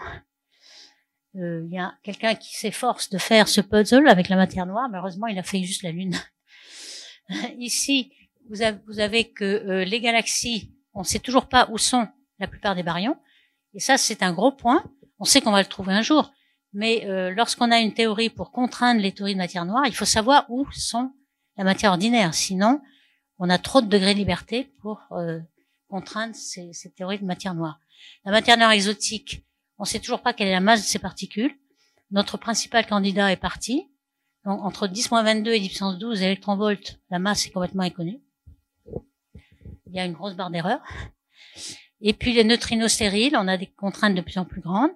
Euh, 1.36 1.64
il 1.66 1.74
y 1.74 1.80
a 1.80 1.96
quelqu'un 2.04 2.36
qui 2.36 2.56
s'efforce 2.56 3.10
de 3.10 3.18
faire 3.18 3.48
ce 3.48 3.60
puzzle 3.60 4.08
avec 4.08 4.30
la 4.30 4.36
matière 4.36 4.68
noire. 4.68 4.88
Malheureusement, 4.90 5.28
il 5.28 5.40
a 5.40 5.44
fait 5.44 5.64
juste 5.64 5.82
la 5.82 5.92
Lune. 5.92 6.16
Ici, 7.58 8.12
vous 8.50 8.62
avez, 8.62 8.78
vous 8.88 9.00
avez 9.00 9.32
que 9.32 9.46
euh, 9.46 9.86
les 9.86 10.00
galaxies, 10.00 10.72
on 10.94 11.00
ne 11.00 11.06
sait 11.06 11.20
toujours 11.20 11.48
pas 11.48 11.68
où 11.72 11.78
sont 11.78 12.08
la 12.40 12.48
plupart 12.48 12.76
des 12.76 12.84
baryons. 12.84 13.18
Et 13.74 13.80
ça, 13.80 13.98
c'est 13.98 14.22
un 14.22 14.34
gros 14.34 14.52
point. 14.52 14.84
On 15.18 15.26
sait 15.26 15.42
qu'on 15.42 15.52
va 15.52 15.62
le 15.62 15.68
trouver 15.68 15.94
un 15.94 16.04
jour. 16.04 16.32
Mais 16.74 17.06
euh, 17.06 17.32
lorsqu'on 17.32 17.72
a 17.72 17.80
une 17.80 17.94
théorie 17.94 18.30
pour 18.30 18.52
contraindre 18.52 19.02
les 19.02 19.12
théories 19.12 19.34
de 19.34 19.40
matière 19.40 19.66
noire, 19.66 19.86
il 19.88 19.96
faut 19.96 20.06
savoir 20.06 20.46
où 20.50 20.68
sont 20.72 21.12
la 21.58 21.64
matière 21.64 21.92
ordinaire. 21.92 22.34
Sinon, 22.34 22.82
on 23.38 23.50
a 23.50 23.58
trop 23.58 23.82
de 23.82 23.88
degrés 23.88 24.14
de 24.14 24.20
liberté 24.20 24.72
pour 24.82 25.02
euh, 25.12 25.40
contraindre 25.88 26.36
ces, 26.36 26.74
ces, 26.74 26.92
théories 26.92 27.20
de 27.20 27.26
matière 27.26 27.54
noire. 27.54 27.80
La 28.26 28.32
matière 28.32 28.58
noire 28.58 28.72
exotique, 28.72 29.46
on 29.78 29.84
ne 29.84 29.88
sait 29.88 30.00
toujours 30.00 30.22
pas 30.22 30.34
quelle 30.34 30.48
est 30.48 30.52
la 30.52 30.60
masse 30.60 30.82
de 30.82 30.86
ces 30.86 31.00
particules. 31.00 31.56
Notre 32.12 32.38
principal 32.38 32.86
candidat 32.86 33.32
est 33.32 33.38
parti. 33.38 33.90
Donc, 34.46 34.62
entre 34.62 34.88
10-22 34.88 35.50
et 35.50 35.60
10 35.60 35.68
puissance 35.68 35.98
12 35.98 36.22
électronvolts, 36.22 37.00
la 37.10 37.20
masse 37.20 37.46
est 37.46 37.52
complètement 37.52 37.84
inconnue. 37.84 38.22
Il 39.88 39.96
y 39.96 40.00
a 40.00 40.06
une 40.06 40.14
grosse 40.14 40.36
barre 40.36 40.52
d'erreur. 40.52 40.82
Et 42.02 42.14
puis 42.14 42.34
les 42.34 42.44
neutrinos 42.44 42.92
stériles, 42.92 43.36
on 43.38 43.48
a 43.48 43.58
des 43.58 43.68
contraintes 43.68 44.16
de 44.16 44.22
plus 44.22 44.38
en 44.38 44.46
plus 44.46 44.62
grandes. 44.62 44.92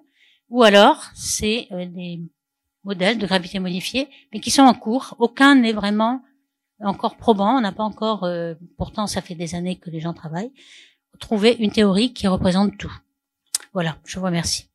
Ou 0.50 0.62
alors, 0.62 1.10
c'est 1.14 1.68
euh, 1.72 1.86
des 1.86 2.20
modèles 2.84 3.18
de 3.18 3.26
gravité 3.26 3.58
modifiée, 3.58 4.08
mais 4.32 4.40
qui 4.40 4.50
sont 4.50 4.62
en 4.62 4.74
cours. 4.74 5.14
Aucun 5.18 5.54
n'est 5.54 5.72
vraiment 5.72 6.22
encore 6.80 7.16
probant. 7.16 7.56
On 7.56 7.60
n'a 7.60 7.72
pas 7.72 7.82
encore, 7.84 8.24
euh, 8.24 8.54
pourtant 8.76 9.06
ça 9.06 9.22
fait 9.22 9.34
des 9.34 9.54
années 9.54 9.76
que 9.76 9.90
les 9.90 10.00
gens 10.00 10.14
travaillent, 10.14 10.52
trouvé 11.18 11.56
une 11.58 11.72
théorie 11.72 12.12
qui 12.12 12.26
représente 12.26 12.76
tout. 12.78 12.92
Voilà, 13.72 13.98
je 14.04 14.18
vous 14.18 14.24
remercie. 14.24 14.68